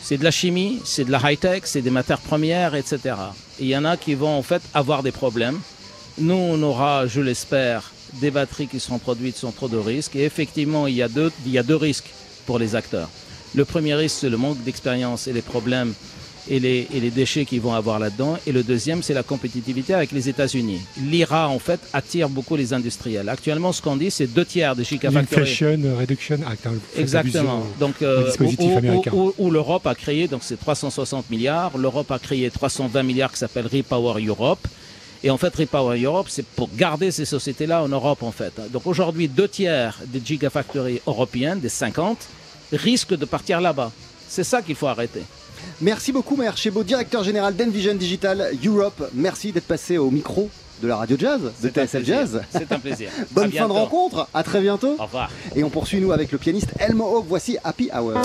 C'est 0.00 0.16
de 0.16 0.24
la 0.24 0.30
chimie, 0.30 0.80
c'est 0.84 1.04
de 1.04 1.12
la 1.12 1.20
high-tech, 1.22 1.62
c'est 1.64 1.82
des 1.82 1.90
matières 1.90 2.20
premières, 2.20 2.74
etc. 2.74 3.14
il 3.60 3.66
y 3.66 3.76
en 3.76 3.84
a 3.84 3.98
qui 3.98 4.14
vont 4.14 4.38
en 4.38 4.42
fait 4.42 4.62
avoir 4.72 5.02
des 5.02 5.12
problèmes. 5.12 5.60
Nous, 6.16 6.34
on 6.34 6.62
aura, 6.62 7.06
je 7.06 7.20
l'espère, 7.20 7.92
des 8.14 8.30
batteries 8.30 8.68
qui 8.68 8.80
seront 8.80 8.98
produites 8.98 9.36
sans 9.36 9.52
trop 9.52 9.68
de 9.68 9.76
risques. 9.76 10.16
Et 10.16 10.24
effectivement, 10.24 10.86
il 10.86 10.94
y 10.94 11.02
a 11.02 11.08
deux, 11.08 11.30
il 11.44 11.52
y 11.52 11.58
a 11.58 11.62
deux 11.62 11.76
risques 11.76 12.10
pour 12.46 12.58
les 12.58 12.74
acteurs. 12.74 13.10
Le 13.54 13.64
premier 13.66 13.94
risque, 13.94 14.16
c'est 14.20 14.30
le 14.30 14.38
manque 14.38 14.62
d'expérience 14.64 15.26
et 15.26 15.32
les 15.32 15.42
problèmes 15.42 15.92
et 16.50 16.60
les, 16.60 17.10
déchets 17.10 17.44
qu'ils 17.44 17.60
vont 17.60 17.74
avoir 17.74 17.98
là-dedans. 17.98 18.38
Et 18.46 18.52
le 18.52 18.62
deuxième, 18.62 19.02
c'est 19.02 19.14
la 19.14 19.22
compétitivité 19.22 19.94
avec 19.94 20.12
les 20.12 20.28
États-Unis. 20.28 20.80
L'IRA, 21.02 21.48
en 21.48 21.58
fait, 21.58 21.80
attire 21.92 22.28
beaucoup 22.28 22.56
les 22.56 22.72
industriels. 22.72 23.28
Actuellement, 23.28 23.72
ce 23.72 23.82
qu'on 23.82 23.96
dit, 23.96 24.10
c'est 24.10 24.26
deux 24.26 24.44
tiers 24.44 24.74
des 24.74 24.84
Gigafactories. 24.84 25.42
Inflation 25.42 25.78
Reduction 25.98 26.38
Act. 26.46 26.66
Hein, 26.66 26.74
Exactement. 26.96 27.64
Donc, 27.78 28.02
euh, 28.02 28.30
où, 29.38 29.50
l'Europe 29.50 29.86
a 29.86 29.94
créé, 29.94 30.28
donc 30.28 30.40
c'est 30.42 30.58
360 30.58 31.30
milliards. 31.30 31.76
L'Europe 31.76 32.10
a 32.10 32.18
créé 32.18 32.50
320 32.50 33.02
milliards 33.02 33.32
qui 33.32 33.38
s'appelle 33.38 33.66
Repower 33.66 34.24
Europe. 34.24 34.66
Et 35.24 35.30
en 35.30 35.36
fait, 35.36 35.54
Repower 35.54 36.00
Europe, 36.00 36.28
c'est 36.30 36.46
pour 36.46 36.70
garder 36.76 37.10
ces 37.10 37.24
sociétés-là 37.24 37.82
en 37.82 37.88
Europe, 37.88 38.22
en 38.22 38.30
fait. 38.30 38.52
Donc 38.72 38.86
aujourd'hui, 38.86 39.28
deux 39.28 39.48
tiers 39.48 39.98
des 40.06 40.22
gigafactories 40.24 41.00
européennes, 41.06 41.58
des 41.60 41.68
50, 41.68 42.18
risquent 42.72 43.16
de 43.16 43.24
partir 43.24 43.60
là-bas. 43.60 43.90
C'est 44.28 44.44
ça 44.44 44.62
qu'il 44.62 44.76
faut 44.76 44.86
arrêter. 44.86 45.22
Merci 45.80 46.10
beaucoup, 46.10 46.34
Maher 46.34 46.56
Chebo, 46.56 46.82
directeur 46.82 47.22
général 47.22 47.54
d'Envision 47.54 47.94
Digital 47.94 48.50
Europe. 48.66 49.10
Merci 49.14 49.52
d'être 49.52 49.66
passé 49.66 49.96
au 49.96 50.10
micro 50.10 50.50
de 50.82 50.88
la 50.88 50.96
radio 50.96 51.16
jazz, 51.16 51.40
de 51.62 51.68
TSL 51.68 52.04
Jazz. 52.04 52.42
C'est 52.50 52.72
un 52.72 52.80
plaisir. 52.80 53.10
Bonne 53.30 53.52
fin 53.52 53.68
de 53.68 53.72
rencontre, 53.72 54.28
à 54.34 54.42
très 54.42 54.60
bientôt. 54.60 54.96
Au 54.98 55.04
revoir. 55.04 55.30
Et 55.54 55.62
on 55.62 55.70
poursuit 55.70 56.00
nous 56.00 56.10
avec 56.10 56.32
le 56.32 56.38
pianiste 56.38 56.70
Elmo 56.80 57.04
Hawk. 57.04 57.26
Voici 57.28 57.58
Happy 57.62 57.90
Hour. 57.94 58.20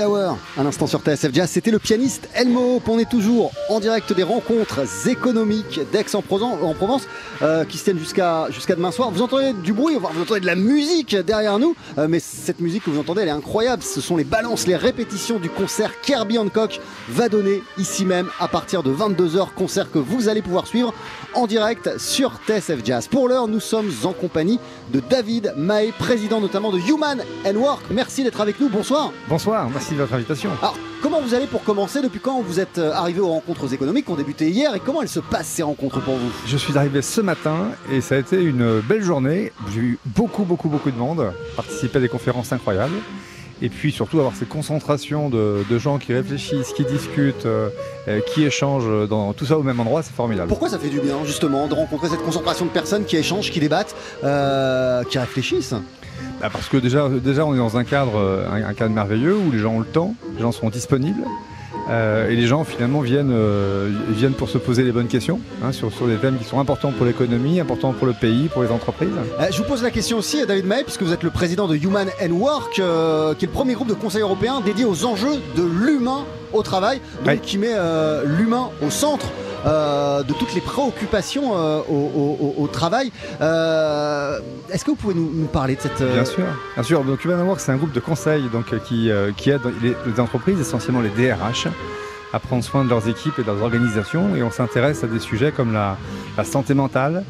Hour, 0.00 0.38
un 0.58 0.66
instant 0.66 0.86
sur 0.86 1.00
TSF 1.00 1.32
Jazz. 1.32 1.50
C'était 1.50 1.70
le 1.70 1.78
pianiste 1.78 2.28
Elmo. 2.34 2.82
On 2.86 2.98
est 2.98 3.08
toujours 3.08 3.52
en 3.68 3.80
direct 3.80 4.12
des 4.12 4.22
rencontres 4.22 4.80
économiques 5.08 5.80
d'Aix-en-Provence 5.92 7.02
euh, 7.42 7.64
qui 7.64 7.78
se 7.78 7.84
tiennent 7.84 7.98
jusqu'à 7.98 8.46
jusqu'à 8.50 8.74
demain 8.74 8.90
soir. 8.90 9.10
Vous 9.10 9.22
entendez 9.22 9.52
du 9.52 9.72
bruit, 9.72 9.96
vous 9.96 10.22
entendez 10.22 10.40
de 10.40 10.46
la 10.46 10.56
musique 10.56 11.14
derrière 11.16 11.58
nous, 11.58 11.76
euh, 11.98 12.08
mais 12.08 12.18
cette 12.18 12.60
musique 12.60 12.84
que 12.84 12.90
vous 12.90 12.98
entendez, 12.98 13.22
elle 13.22 13.28
est 13.28 13.32
incroyable. 13.32 13.82
Ce 13.82 14.00
sont 14.00 14.16
les 14.16 14.24
balances, 14.24 14.66
les 14.66 14.76
répétitions 14.76 15.38
du 15.38 15.50
concert 15.50 16.00
Kirby 16.00 16.38
Hancock 16.38 16.80
va 17.08 17.28
donner 17.28 17.62
ici 17.78 18.04
même 18.04 18.28
à 18.40 18.48
partir 18.48 18.82
de 18.82 18.92
22h. 18.92 19.48
Concert 19.54 19.90
que 19.90 19.98
vous 19.98 20.28
allez 20.28 20.42
pouvoir 20.42 20.66
suivre 20.66 20.92
en 21.34 21.46
direct 21.46 21.98
sur 21.98 22.32
TSF 22.46 22.84
Jazz. 22.84 23.08
Pour 23.08 23.28
l'heure, 23.28 23.48
nous 23.48 23.60
sommes 23.60 23.90
en 24.04 24.12
compagnie 24.12 24.58
de 24.92 25.00
David 25.00 25.54
Mahé, 25.56 25.92
président 25.98 26.40
notamment 26.40 26.70
de 26.70 26.78
Human 26.78 27.22
and 27.46 27.56
Work. 27.56 27.82
Merci 27.90 28.24
d'être 28.24 28.40
avec 28.40 28.60
nous. 28.60 28.68
Bonsoir. 28.68 29.12
Bonsoir, 29.28 29.68
merci 29.70 29.94
de 29.94 29.98
votre 29.98 30.14
invitation. 30.14 30.50
Alors, 30.60 30.76
comment 31.02 31.20
vous 31.20 31.34
allez 31.34 31.46
pour 31.46 31.62
commencer? 31.64 32.02
Depuis 32.02 32.20
quand 32.20 32.40
vous 32.40 32.60
êtes 32.60 32.78
euh, 32.78 32.92
arrivé 32.92 33.20
aux 33.20 33.28
rencontres 33.28 33.72
économiques 33.72 34.06
qui 34.06 34.12
ont 34.12 34.16
débuté 34.16 34.50
hier 34.50 34.74
et 34.74 34.80
comment 34.80 35.02
elles 35.02 35.08
se 35.08 35.20
passent 35.20 35.48
ces 35.48 35.62
rencontres 35.62 36.00
pour 36.00 36.14
vous? 36.14 36.30
Je 36.46 36.56
suis 36.56 36.76
arrivé 36.76 37.02
ce 37.02 37.20
matin 37.20 37.68
et 37.90 38.00
ça 38.00 38.14
a 38.14 38.18
été 38.18 38.40
une 38.42 38.80
belle 38.80 39.02
journée. 39.02 39.52
J'ai 39.72 39.80
eu 39.80 39.98
beaucoup, 40.06 40.44
beaucoup, 40.44 40.68
beaucoup 40.68 40.90
de 40.90 40.98
monde, 40.98 41.32
participer 41.56 41.98
à 41.98 42.00
des 42.00 42.08
conférences 42.08 42.52
incroyables 42.52 42.96
et 43.62 43.68
puis 43.68 43.92
surtout 43.92 44.18
avoir 44.18 44.34
ces 44.34 44.46
concentrations 44.46 45.28
de, 45.28 45.64
gens 45.78 45.98
qui 45.98 46.12
réfléchissent, 46.12 46.72
qui 46.72 46.84
discutent, 46.84 47.46
euh, 47.46 47.68
euh, 48.08 48.20
qui 48.32 48.44
échangent 48.44 49.08
dans 49.08 49.32
tout 49.32 49.44
ça 49.44 49.58
au 49.58 49.62
même 49.62 49.80
endroit, 49.80 50.02
c'est 50.02 50.14
formidable. 50.14 50.48
Pourquoi 50.48 50.68
ça 50.68 50.78
fait 50.78 50.88
du 50.88 51.00
bien 51.00 51.24
justement 51.24 51.66
de 51.66 51.74
rencontrer 51.74 52.08
cette 52.08 52.22
concentration 52.22 52.64
de 52.64 52.70
personnes 52.70 53.04
qui 53.04 53.16
échangent, 53.16 53.50
qui 53.50 53.60
débattent, 53.60 53.94
qui 55.10 55.18
réfléchissent? 55.18 55.74
Bah, 56.40 56.50
parce 56.52 56.68
que 56.68 56.76
déjà, 56.76 57.08
déjà, 57.08 57.46
on 57.46 57.54
est 57.54 57.58
dans 57.58 57.76
un 57.76 57.84
cadre, 57.84 58.16
euh, 58.16 58.46
un, 58.50 58.74
cadre 58.74 58.94
merveilleux 58.94 59.36
où 59.36 59.50
les 59.50 59.58
gens 59.58 59.74
ont 59.74 59.80
le 59.80 59.86
temps, 59.86 60.14
les 60.34 60.42
gens 60.42 60.52
sont 60.52 60.68
disponibles. 60.68 61.24
Euh, 61.90 62.30
et 62.30 62.36
les 62.36 62.46
gens 62.46 62.64
finalement 62.64 63.00
viennent, 63.00 63.32
euh, 63.32 63.90
viennent 64.10 64.32
pour 64.32 64.48
se 64.48 64.58
poser 64.58 64.82
les 64.82 64.92
bonnes 64.92 65.08
questions 65.08 65.40
hein, 65.62 65.72
sur, 65.72 65.92
sur, 65.92 66.06
des 66.06 66.16
thèmes 66.16 66.38
qui 66.38 66.44
sont 66.44 66.58
importants 66.58 66.92
pour 66.92 67.04
l'économie, 67.04 67.60
importants 67.60 67.92
pour 67.92 68.06
le 68.06 68.14
pays, 68.14 68.48
pour 68.48 68.62
les 68.62 68.70
entreprises. 68.70 69.10
je 69.50 69.58
vous 69.58 69.68
pose 69.68 69.82
la 69.82 69.90
question 69.90 70.18
aussi 70.18 70.40
à 70.40 70.46
David 70.46 70.66
Maé, 70.66 70.82
puisque 70.82 71.02
vous 71.02 71.12
êtes 71.12 71.22
le 71.22 71.30
président 71.30 71.68
de 71.68 71.76
Human 71.76 72.08
and 72.22 72.32
Work, 72.32 72.74
qui 72.74 72.80
est 72.80 73.48
le 73.48 73.52
premier 73.52 73.74
groupe 73.74 73.88
de 73.88 73.94
conseil 73.94 74.22
européen 74.22 74.60
dédié 74.64 74.84
aux 74.84 75.04
enjeux 75.04 75.36
de 75.56 75.62
l'humain 75.62 76.24
au 76.52 76.62
travail, 76.62 77.00
donc 77.24 77.40
qui 77.42 77.58
met 77.58 77.74
l'humain 78.24 78.70
au 78.84 78.90
centre 78.90 79.26
euh, 79.64 80.22
de 80.22 80.32
toutes 80.32 80.54
les 80.54 80.60
préoccupations 80.60 81.52
euh, 81.56 81.80
au, 81.88 82.68
travail. 82.72 83.12
Euh, 83.40 84.38
est-ce 84.70 84.84
que 84.84 84.90
vous 84.90 84.96
pouvez 84.96 85.14
nous, 85.14 85.46
parler 85.46 85.76
de 85.76 85.80
cette... 85.80 86.02
Bien 86.02 86.24
sûr. 86.24 86.44
Bien 86.74 86.82
sûr. 86.82 87.04
Donc 87.04 87.24
Human 87.24 87.40
Work, 87.42 87.60
c'est 87.60 87.72
un 87.72 87.76
groupe 87.76 87.92
de 87.92 88.00
conseil 88.00 88.44
donc, 88.52 88.76
qui, 88.84 89.10
qui 89.36 89.50
aide 89.50 89.62
les, 89.82 90.20
entreprises, 90.20 90.60
essentiellement 90.60 91.00
les 91.00 91.10
DRH 91.10 91.68
à 92.32 92.40
prendre 92.40 92.64
soin 92.64 92.84
de 92.84 92.90
leurs 92.90 93.08
équipes 93.08 93.38
et 93.38 93.42
de 93.42 93.46
leurs 93.46 93.62
organisations 93.62 94.34
et 94.34 94.42
on 94.42 94.50
s'intéresse 94.50 95.04
à 95.04 95.06
des 95.06 95.20
sujets 95.20 95.52
comme 95.52 95.72
la 95.72 95.96
santé 96.44 96.74
mentale, 96.74 97.24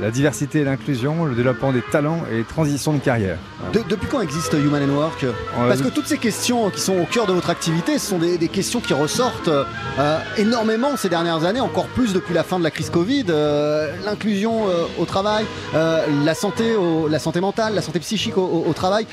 la 0.00 0.10
diversité 0.10 0.60
et 0.60 0.64
l'inclusion, 0.64 1.24
le 1.24 1.34
développement 1.34 1.72
des 1.72 1.82
talents 1.82 2.20
et 2.30 2.36
les 2.36 2.44
transitions 2.44 2.92
de 2.92 2.98
carrière. 2.98 3.38
depuis 3.72 4.06
quand 4.08 4.20
existe 4.20 4.52
Human 4.52 4.82
and 4.82 4.94
Work? 4.94 5.26
Parce 5.56 5.82
que 5.82 5.88
toutes 5.88 6.06
ces 6.06 6.18
questions 6.18 6.70
qui 6.70 6.80
sont 6.80 6.96
au 6.96 7.04
cœur 7.04 7.26
de 7.26 7.32
votre 7.32 7.50
activité, 7.50 7.98
ce 7.98 8.10
sont 8.10 8.18
des, 8.18 8.48
questions 8.48 8.80
qui 8.80 8.94
ressortent 8.94 9.48
euh, 9.48 10.18
énormément 10.38 10.96
ces 10.96 11.08
dernières 11.08 11.44
années, 11.44 11.60
encore 11.60 11.86
plus 11.86 12.12
depuis 12.12 12.32
la 12.32 12.44
fin 12.44 12.58
de 12.58 12.64
la 12.64 12.70
crise 12.70 12.90
Covid. 12.90 13.26
Euh, 13.28 13.92
l'inclusion 14.04 14.68
euh, 14.68 14.84
au 14.98 15.04
travail, 15.04 15.44
la, 15.74 16.34
santé 16.34 16.64
la 17.08 17.18
santé 17.18 17.40
mentale, 17.40 17.74
la 17.74 17.82
santé 17.82 17.98
psychique 18.00 18.38
au, 18.38 18.72
travail, 18.74 19.06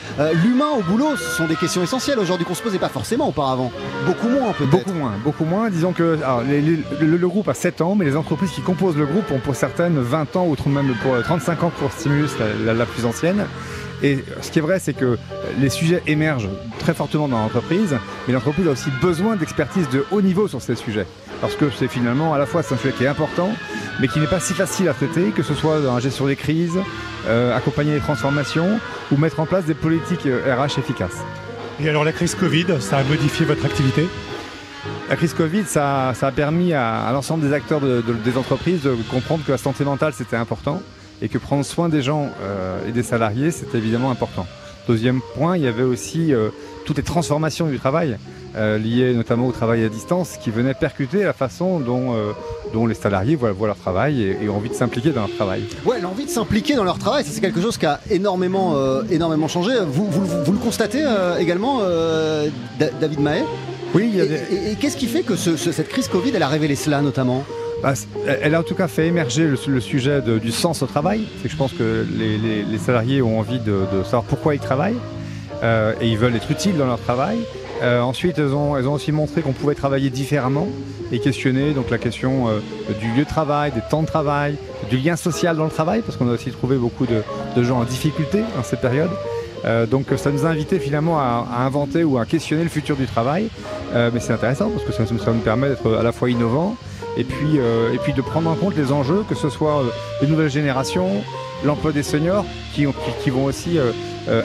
l'humain 0.43 0.69
au 0.77 0.83
boulot, 0.83 1.15
ce 1.17 1.37
sont 1.37 1.47
des 1.47 1.55
questions 1.55 1.83
essentielles 1.83 2.19
aujourd'hui 2.19 2.45
qu'on 2.45 2.55
se 2.55 2.61
posait 2.61 2.79
pas 2.79 2.89
forcément 2.89 3.27
auparavant. 3.27 3.71
Beaucoup 4.05 4.29
moins 4.29 4.53
peut-être. 4.53 4.71
Beaucoup 4.71 4.93
moins, 4.93 5.13
beaucoup 5.23 5.45
moins. 5.45 5.69
Disons 5.69 5.93
que 5.93 6.17
le, 7.01 7.27
groupe 7.27 7.49
a 7.49 7.53
7 7.53 7.81
ans, 7.81 7.95
mais 7.95 8.05
les 8.05 8.15
entreprises 8.15 8.51
qui 8.51 8.61
composent 8.61 8.97
le 8.97 9.05
groupe 9.05 9.31
ont 9.31 9.39
pour 9.39 9.55
certaines 9.55 9.99
20 9.99 10.35
ans 10.35 10.47
ou 10.47 10.55
30 10.55 10.73
même 10.75 10.93
pour 11.01 11.21
35 11.21 11.63
ans 11.63 11.71
pour 11.79 11.91
Stimulus, 11.91 12.29
la, 12.65 12.85
plus 12.85 13.05
ancienne. 13.05 13.45
Et 14.03 14.23
ce 14.41 14.51
qui 14.51 14.59
est 14.59 14.61
vrai, 14.61 14.79
c'est 14.79 14.93
que 14.93 15.17
les 15.59 15.69
sujets 15.69 16.03
émergent 16.05 16.49
très 16.79 16.93
fortement 16.93 17.27
dans 17.27 17.39
l'entreprise, 17.39 17.95
mais 18.27 18.33
l'entreprise 18.33 18.67
a 18.67 18.71
aussi 18.71 18.89
besoin 19.01 19.35
d'expertise 19.35 19.89
de 19.89 20.05
haut 20.11 20.21
niveau 20.21 20.47
sur 20.47 20.61
ces 20.61 20.75
sujets. 20.75 21.07
Parce 21.41 21.55
que 21.55 21.65
c'est 21.69 21.87
finalement 21.87 22.33
à 22.33 22.37
la 22.37 22.45
fois 22.45 22.61
un 22.61 22.77
sujet 22.77 22.93
qui 22.95 23.05
est 23.05 23.07
important, 23.07 23.49
mais 23.99 24.07
qui 24.07 24.19
n'est 24.19 24.27
pas 24.27 24.39
si 24.39 24.53
facile 24.53 24.89
à 24.89 24.93
traiter, 24.93 25.31
que 25.31 25.43
ce 25.43 25.53
soit 25.53 25.79
dans 25.79 25.95
la 25.95 26.01
gestion 26.01 26.27
des 26.27 26.35
crises, 26.35 26.77
euh, 27.27 27.55
accompagner 27.55 27.93
les 27.93 28.01
transformations 28.01 28.79
ou 29.11 29.17
mettre 29.17 29.39
en 29.39 29.45
place 29.45 29.65
des 29.65 29.73
politiques 29.73 30.23
RH 30.23 30.27
euh, 30.27 30.67
efficaces. 30.77 31.23
Et 31.81 31.89
alors 31.89 32.03
la 32.03 32.11
crise 32.11 32.35
Covid, 32.35 32.67
ça 32.79 32.97
a 32.97 33.03
modifié 33.03 33.45
votre 33.45 33.65
activité? 33.65 34.07
La 35.09 35.15
crise 35.15 35.33
Covid, 35.33 35.65
ça, 35.65 36.09
a 36.09 36.31
permis 36.31 36.73
à, 36.73 37.09
l'ensemble 37.11 37.47
des 37.47 37.53
acteurs 37.53 37.81
des 37.81 38.37
entreprises 38.37 38.83
de 38.83 38.95
comprendre 39.09 39.43
que 39.45 39.51
la 39.51 39.57
santé 39.57 39.83
mentale, 39.83 40.13
c'était 40.13 40.35
important 40.35 40.81
et 41.21 41.29
que 41.29 41.37
prendre 41.37 41.63
soin 41.63 41.89
des 41.89 42.01
gens 42.01 42.29
euh, 42.41 42.87
et 42.87 42.91
des 42.91 43.03
salariés, 43.03 43.51
c'était 43.51 43.77
évidemment 43.77 44.11
important. 44.11 44.45
Deuxième 44.87 45.21
point, 45.35 45.57
il 45.57 45.63
y 45.63 45.67
avait 45.67 45.83
aussi 45.83 46.33
euh, 46.33 46.49
toutes 46.85 46.97
les 46.97 47.03
transformations 47.03 47.67
du 47.67 47.79
travail, 47.79 48.17
euh, 48.55 48.77
liées 48.77 49.13
notamment 49.13 49.47
au 49.47 49.51
travail 49.51 49.83
à 49.83 49.89
distance, 49.89 50.37
qui 50.37 50.51
venaient 50.51 50.73
percuter 50.73 51.23
la 51.23 51.33
façon 51.33 51.79
dont, 51.79 52.15
les 52.87 52.93
salariés 52.93 53.35
voient, 53.35 53.53
leur 53.61 53.77
travail 53.77 54.21
et, 54.21 54.49
ont 54.49 54.57
envie 54.57 54.69
de 54.69 54.75
s'impliquer 54.75 55.11
dans 55.11 55.21
leur 55.21 55.35
travail. 55.35 55.63
Ouais, 55.85 56.01
l'envie 56.01 56.25
de 56.25 56.29
s'impliquer 56.29 56.75
dans 56.75 56.83
leur 56.83 56.99
travail, 56.99 57.23
c'est 57.25 57.41
quelque 57.41 57.61
chose 57.61 57.77
qui 57.77 57.85
a 57.85 57.99
énormément, 58.09 58.75
énormément 59.09 59.47
changé. 59.47 59.71
Vous, 59.87 60.09
vous 60.09 60.51
le 60.51 60.59
constatez 60.59 61.03
également, 61.39 61.81
David 62.99 63.19
Mahé 63.19 63.43
oui, 63.95 64.19
Et, 64.19 64.75
qu'est-ce 64.75 64.97
qui 64.97 65.07
fait 65.07 65.23
que 65.23 65.35
cette 65.35 65.87
crise 65.87 66.07
Covid, 66.07 66.31
elle 66.35 66.43
a 66.43 66.47
révélé 66.47 66.75
cela 66.75 67.01
notamment 67.01 67.43
bah, 67.83 67.93
elle 68.41 68.55
a 68.55 68.61
en 68.61 68.63
tout 68.63 68.73
cas 68.73 68.87
fait 68.87 69.07
émerger 69.07 69.47
le, 69.47 69.79
sujet 69.81 70.21
du 70.21 70.51
sens 70.51 70.81
au 70.81 70.85
travail. 70.85 71.27
C'est 71.37 71.49
que 71.49 71.49
je 71.49 71.57
pense 71.57 71.73
que 71.73 72.05
les, 72.17 72.77
salariés 72.77 73.21
ont 73.21 73.37
envie 73.39 73.59
de, 73.59 73.85
savoir 74.03 74.23
pourquoi 74.23 74.55
ils 74.55 74.61
travaillent 74.61 74.97
euh, 75.63 75.93
et 76.01 76.07
ils 76.07 76.17
veulent 76.17 76.35
être 76.35 76.49
utiles 76.51 76.77
dans 76.77 76.87
leur 76.87 76.99
travail. 76.99 77.37
Euh, 77.83 78.01
ensuite, 78.01 78.39
elles 78.39 78.53
ont, 78.53 78.77
elles 78.77 78.87
ont, 78.87 78.93
aussi 78.93 79.11
montré 79.11 79.41
qu'on 79.41 79.51
pouvait 79.51 79.75
travailler 79.75 80.09
différemment 80.09 80.67
et 81.11 81.19
questionner 81.19 81.73
donc 81.73 81.89
la 81.89 81.97
question 81.97 82.47
euh, 82.47 82.59
du 82.99 83.11
lieu 83.11 83.25
de 83.25 83.29
travail, 83.29 83.71
des 83.71 83.81
temps 83.89 84.01
de 84.01 84.07
travail, 84.07 84.55
du 84.89 84.97
lien 84.97 85.17
social 85.17 85.57
dans 85.57 85.65
le 85.65 85.69
travail, 85.69 86.01
parce 86.01 86.17
qu'on 86.17 86.29
a 86.29 86.33
aussi 86.33 86.51
trouvé 86.51 86.77
beaucoup 86.77 87.05
de, 87.05 87.21
de 87.55 87.63
gens 87.63 87.79
en 87.79 87.83
difficulté 87.83 88.41
dans 88.55 88.63
cette 88.63 88.81
période. 88.81 89.11
Euh, 89.65 89.85
donc 89.85 90.07
ça 90.17 90.31
nous 90.31 90.45
a 90.45 90.49
invité 90.49 90.79
finalement 90.79 91.19
à, 91.19 91.47
inventer 91.59 92.03
ou 92.03 92.17
à 92.17 92.25
questionner 92.25 92.63
le 92.63 92.69
futur 92.69 92.95
du 92.95 93.05
travail. 93.05 93.49
Euh, 93.93 94.11
mais 94.13 94.19
c'est 94.19 94.33
intéressant 94.33 94.69
parce 94.69 94.83
que 94.83 94.91
ça, 94.91 95.03
nous 95.33 95.39
permet 95.39 95.69
d'être 95.69 95.93
à 95.93 96.03
la 96.03 96.11
fois 96.11 96.29
innovant 96.29 96.75
et 97.17 97.23
puis, 97.23 97.57
euh, 97.57 97.93
et 97.93 97.97
puis 97.97 98.13
de 98.13 98.21
prendre 98.21 98.49
en 98.49 98.55
compte 98.55 98.75
les 98.75 98.91
enjeux, 98.91 99.23
que 99.27 99.35
ce 99.35 99.49
soit 99.49 99.83
les 100.21 100.27
nouvelles 100.27 100.49
générations, 100.49 101.09
l'emploi 101.63 101.91
des 101.91 102.03
seniors, 102.03 102.45
qui, 102.73 102.85
qui, 103.23 103.29
vont 103.29 103.45
aussi 103.45 103.79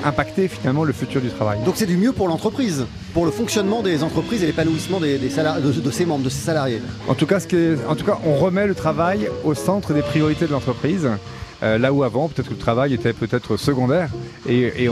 impacter 0.05 0.47
finalement 0.47 0.85
le 0.85 0.93
futur 0.93 1.21
du 1.21 1.31
travail. 1.31 1.59
Donc 1.65 1.75
c'est 1.77 1.87
du 1.87 1.97
mieux 1.97 2.13
pour 2.13 2.29
l'entreprise, 2.29 2.87
pour 3.13 3.25
le 3.25 3.33
fonctionnement 3.33 3.83
des 3.83 4.05
entreprises 4.05 4.45
et 4.45 4.47
l'épanouissement 4.47 5.01
des, 5.01 5.19
des 5.19 5.29
de, 5.29 5.81
de, 5.81 5.91
ses 5.91 6.07
membres, 6.07 6.25
de 6.25 6.29
ses 6.29 6.45
salariés. 6.45 6.81
En 7.09 7.15
tout, 7.15 7.27
cas, 7.27 7.41
ce 7.41 7.49
qui 7.49 7.57
en 7.89 7.97
tout 7.97 8.05
cas, 8.05 8.19
on 8.25 8.35
remet 8.35 8.67
le 8.69 8.75
travail 8.77 9.29
au 9.43 9.55
centre 9.55 9.93
des 9.93 10.03
priorités 10.03 10.47
de 10.47 10.53
l'entreprise. 10.53 11.09
Euh, 11.63 11.79
là 11.79 11.93
où 11.93 12.03
avant, 12.03 12.29
peut-être 12.29 12.49
que 12.49 12.55
le 12.55 12.59
travail 12.59 12.95
était 12.95 13.13
peut-être 13.13 13.57
secondaire 13.57 14.11
et, 14.49 14.89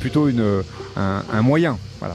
plutôt 0.00 0.28
une, 0.28 0.62
un, 0.96 1.42
moyen. 1.42 1.78
Voilà. 1.98 2.14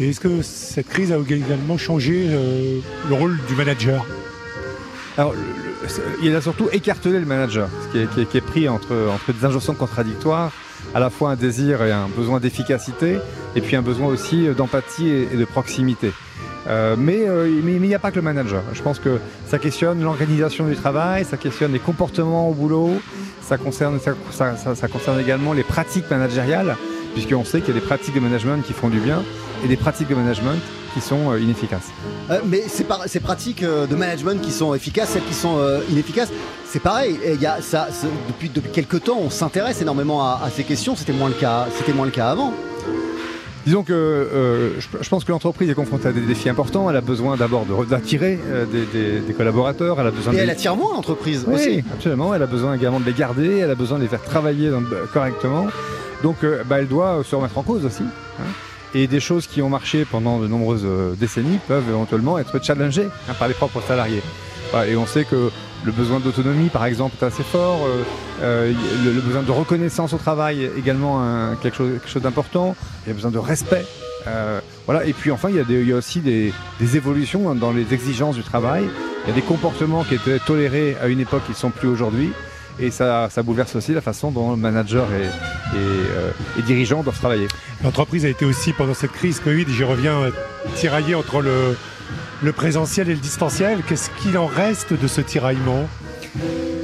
Et 0.00 0.10
est-ce 0.10 0.20
que 0.20 0.42
cette 0.42 0.88
crise 0.88 1.12
a 1.12 1.18
également 1.18 1.78
changé 1.78 2.26
euh, 2.28 2.80
le 3.08 3.14
rôle 3.14 3.38
du 3.48 3.54
manager? 3.54 4.04
Alors, 5.16 5.34
il 6.22 6.34
a 6.34 6.40
surtout 6.40 6.68
écartelé 6.72 7.20
le 7.20 7.26
manager, 7.26 7.68
ce 7.92 8.24
qui 8.26 8.36
est, 8.36 8.40
pris 8.40 8.68
entre, 8.68 9.08
entre 9.12 9.32
des 9.32 9.44
injonctions 9.44 9.74
contradictoires, 9.74 10.50
à 10.94 11.00
la 11.00 11.10
fois 11.10 11.30
un 11.30 11.36
désir 11.36 11.84
et 11.84 11.92
un 11.92 12.08
besoin 12.08 12.40
d'efficacité, 12.40 13.18
et 13.54 13.60
puis 13.60 13.76
un 13.76 13.82
besoin 13.82 14.08
aussi 14.08 14.48
d'empathie 14.56 15.08
et, 15.08 15.36
de 15.36 15.44
proximité. 15.44 16.10
Euh, 16.66 16.96
mais 16.98 17.26
il 17.66 17.80
n'y 17.80 17.94
a 17.94 17.98
pas 17.98 18.10
que 18.10 18.16
le 18.16 18.22
manager. 18.22 18.62
Je 18.72 18.82
pense 18.82 18.98
que 18.98 19.18
ça 19.46 19.58
questionne 19.58 20.02
l'organisation 20.02 20.66
du 20.66 20.76
travail, 20.76 21.24
ça 21.24 21.36
questionne 21.36 21.72
les 21.72 21.78
comportements 21.78 22.48
au 22.48 22.54
boulot, 22.54 22.90
ça 23.42 23.58
concerne, 23.58 23.98
également 25.20 25.52
les 25.52 25.64
pratiques 25.64 26.10
managériales, 26.10 26.76
puisqu'on 27.12 27.44
sait 27.44 27.60
qu'il 27.60 27.74
y 27.74 27.76
a 27.76 27.80
des 27.80 27.86
pratiques 27.86 28.14
de 28.14 28.20
management 28.20 28.62
qui 28.62 28.72
font 28.72 28.88
du 28.88 29.00
bien 29.00 29.22
et 29.64 29.68
des 29.68 29.76
pratiques 29.76 30.08
de 30.08 30.14
management 30.14 30.58
qui 30.94 31.00
sont 31.00 31.32
euh, 31.32 31.40
inefficaces. 31.40 31.90
Euh, 32.30 32.40
mais 32.46 32.62
ces, 32.68 32.84
pratiques 33.20 33.62
euh, 33.62 33.86
de 33.86 33.96
management 33.96 34.40
qui 34.40 34.52
sont 34.52 34.74
efficaces, 34.74 35.10
celles 35.10 35.24
qui 35.24 35.34
sont 35.34 35.58
inefficaces, 35.90 36.30
c'est 36.66 36.80
pareil. 36.80 37.18
Ça, 37.60 37.88
depuis, 38.28 38.48
depuis 38.48 38.70
quelques 38.70 39.04
temps, 39.04 39.18
on 39.20 39.30
s'intéresse 39.30 39.82
énormément 39.82 40.22
à, 40.22 40.40
à, 40.44 40.50
ces 40.50 40.64
questions. 40.64 40.96
C'était 40.96 41.12
moins 41.12 41.28
le 41.28 41.34
cas, 41.34 41.66
c'était 41.76 41.92
moins 41.92 42.06
le 42.06 42.12
cas 42.12 42.30
avant. 42.30 42.52
Disons 43.66 43.82
que 43.82 43.92
euh, 43.92 44.78
je, 44.78 45.08
pense 45.08 45.24
que 45.24 45.32
l'entreprise 45.32 45.70
est 45.70 45.74
confrontée 45.74 46.08
à 46.08 46.12
des 46.12 46.20
défis 46.20 46.48
importants. 46.48 46.90
Elle 46.90 46.96
a 46.96 47.00
besoin 47.00 47.36
d'abord 47.36 47.64
d'attirer 47.88 48.38
euh, 48.46 48.66
des, 48.66 49.34
collaborateurs. 49.34 50.00
Elle 50.00 50.08
a 50.08 50.10
besoin 50.10 50.34
Et 50.34 50.36
elle 50.36 50.50
attire 50.50 50.76
moins 50.76 50.92
l'entreprise 50.94 51.44
oui, 51.46 51.54
aussi. 51.54 51.84
absolument. 51.92 52.34
Elle 52.34 52.42
a 52.42 52.46
besoin 52.46 52.74
également 52.74 53.00
de 53.00 53.06
les 53.06 53.14
garder. 53.14 53.58
Elle 53.58 53.70
a 53.70 53.74
besoin 53.74 53.98
de 53.98 54.02
les 54.02 54.08
faire 54.08 54.22
travailler 54.22 54.70
correctement. 55.12 55.66
Donc, 56.22 56.36
euh, 56.44 56.62
bah, 56.64 56.78
elle 56.78 56.88
doit 56.88 57.22
se 57.24 57.34
remettre 57.34 57.56
en 57.56 57.62
cause 57.62 57.84
aussi. 57.84 58.04
Hein. 58.40 58.44
et 58.94 59.06
des 59.06 59.20
choses 59.20 59.46
qui 59.46 59.62
ont 59.62 59.68
marché 59.68 60.04
pendant 60.04 60.40
de 60.40 60.48
nombreuses 60.48 60.86
décennies 61.16 61.60
peuvent 61.68 61.88
éventuellement 61.88 62.36
être 62.38 62.62
challengées 62.62 63.08
hein, 63.28 63.34
par 63.38 63.46
les 63.46 63.54
propres 63.54 63.80
salariés. 63.80 64.22
et 64.88 64.96
on 64.96 65.06
sait 65.06 65.24
que 65.24 65.50
le 65.84 65.92
besoin 65.92 66.20
d'autonomie, 66.20 66.68
par 66.68 66.84
exemple, 66.86 67.16
est 67.20 67.24
assez 67.24 67.42
fort. 67.42 67.86
le, 68.40 69.20
besoin 69.20 69.42
de 69.42 69.50
reconnaissance 69.50 70.12
au 70.12 70.18
travail 70.18 70.70
également 70.78 71.22
quelque 71.62 71.98
chose, 72.06 72.22
d'important. 72.22 72.74
Il 73.04 73.08
y 73.08 73.12
a 73.12 73.14
besoin 73.14 73.30
de 73.30 73.38
respect. 73.38 73.84
voilà. 74.86 75.04
Et 75.04 75.12
puis 75.12 75.30
enfin, 75.30 75.50
il 75.50 75.56
y 75.56 75.92
a, 75.92 75.96
aussi 75.96 76.20
des, 76.20 76.52
évolutions 76.96 77.54
dans 77.54 77.72
les 77.72 77.92
exigences 77.92 78.36
du 78.36 78.42
travail. 78.42 78.84
Il 79.24 79.28
y 79.28 79.32
a 79.32 79.34
des 79.34 79.42
comportements 79.42 80.04
qui 80.04 80.14
étaient 80.14 80.38
tolérés 80.38 80.96
à 81.02 81.08
une 81.08 81.20
époque 81.20 81.44
qui 81.44 81.52
ne 81.52 81.56
sont 81.56 81.70
plus 81.70 81.88
aujourd'hui 81.88 82.32
et 82.78 82.90
ça, 82.90 83.28
bouleverse 83.44 83.76
aussi 83.76 83.92
la 83.92 84.00
façon 84.00 84.30
dont 84.30 84.50
le 84.50 84.56
manager 84.56 85.06
et, 85.12 85.78
et, 86.58 86.62
dirigeants 86.62 87.02
doivent 87.02 87.18
travailler. 87.18 87.46
L'entreprise 87.82 88.24
a 88.24 88.28
été 88.28 88.44
aussi, 88.44 88.72
pendant 88.72 88.94
cette 88.94 89.12
crise 89.12 89.40
Covid, 89.40 89.66
j'y 89.68 89.84
reviens, 89.84 90.22
euh, 90.22 90.30
tiraillée 90.74 91.14
entre 91.14 91.40
le, 91.40 91.76
le 92.44 92.52
présentiel 92.52 93.08
et 93.08 93.14
le 93.14 93.20
distanciel. 93.20 93.82
Qu'est-ce 93.88 94.10
qu'il 94.20 94.36
en 94.36 94.46
reste 94.46 94.92
de 94.92 95.06
ce 95.08 95.20
tiraillement? 95.22 95.88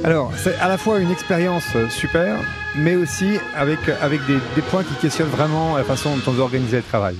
Alors, 0.03 0.33
c'est 0.35 0.55
à 0.55 0.67
la 0.67 0.77
fois 0.77 0.99
une 0.99 1.11
expérience 1.11 1.65
euh, 1.75 1.87
super, 1.89 2.37
mais 2.75 2.95
aussi 2.95 3.37
avec, 3.55 3.79
avec 4.01 4.21
des, 4.25 4.61
points 4.71 4.83
qui 4.83 4.95
questionnent 4.95 5.29
vraiment 5.29 5.77
la 5.77 5.83
façon 5.83 6.15
dont 6.15 6.21
on 6.27 6.31
veut 6.31 6.41
organiser 6.41 6.77
le 6.77 6.83
travail. 6.83 7.15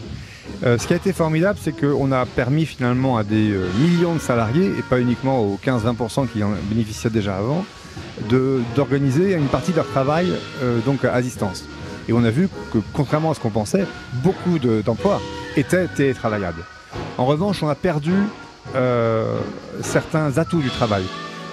Euh, 0.63 0.77
ce 0.79 0.87
qui 0.87 0.93
a 0.93 0.95
été 0.95 1.13
formidable, 1.13 1.59
c'est 1.61 1.79
qu'on 1.79 2.11
a 2.11 2.25
permis 2.25 2.65
finalement 2.65 3.17
à 3.17 3.23
des 3.23 3.53
millions 3.77 4.15
de 4.15 4.19
salariés, 4.19 4.71
et 4.77 4.81
pas 4.81 4.99
uniquement 4.99 5.39
aux 5.41 5.59
15-20% 5.63 6.27
qui 6.27 6.43
en 6.43 6.51
bénéficiaient 6.69 7.11
déjà 7.11 7.37
avant, 7.37 7.63
d'organiser 8.75 9.33
une 9.33 9.47
partie 9.47 9.71
de 9.71 9.77
leur 9.77 9.87
travail 9.87 10.33
euh, 10.63 10.79
donc 10.79 11.05
à 11.05 11.21
distance. 11.21 11.65
Et 12.09 12.13
on 12.13 12.23
a 12.23 12.31
vu 12.31 12.49
que, 12.73 12.79
contrairement 12.93 13.31
à 13.31 13.33
ce 13.35 13.39
qu'on 13.39 13.51
pensait, 13.51 13.85
beaucoup 14.23 14.57
d'emplois 14.57 15.21
étaient 15.55 15.87
télétravaillables. 15.87 16.63
En 17.21 17.25
revanche, 17.25 17.61
on 17.61 17.69
a 17.69 17.75
perdu 17.75 18.15
euh, 18.73 19.39
certains 19.83 20.39
atouts 20.39 20.59
du 20.59 20.71
travail. 20.71 21.03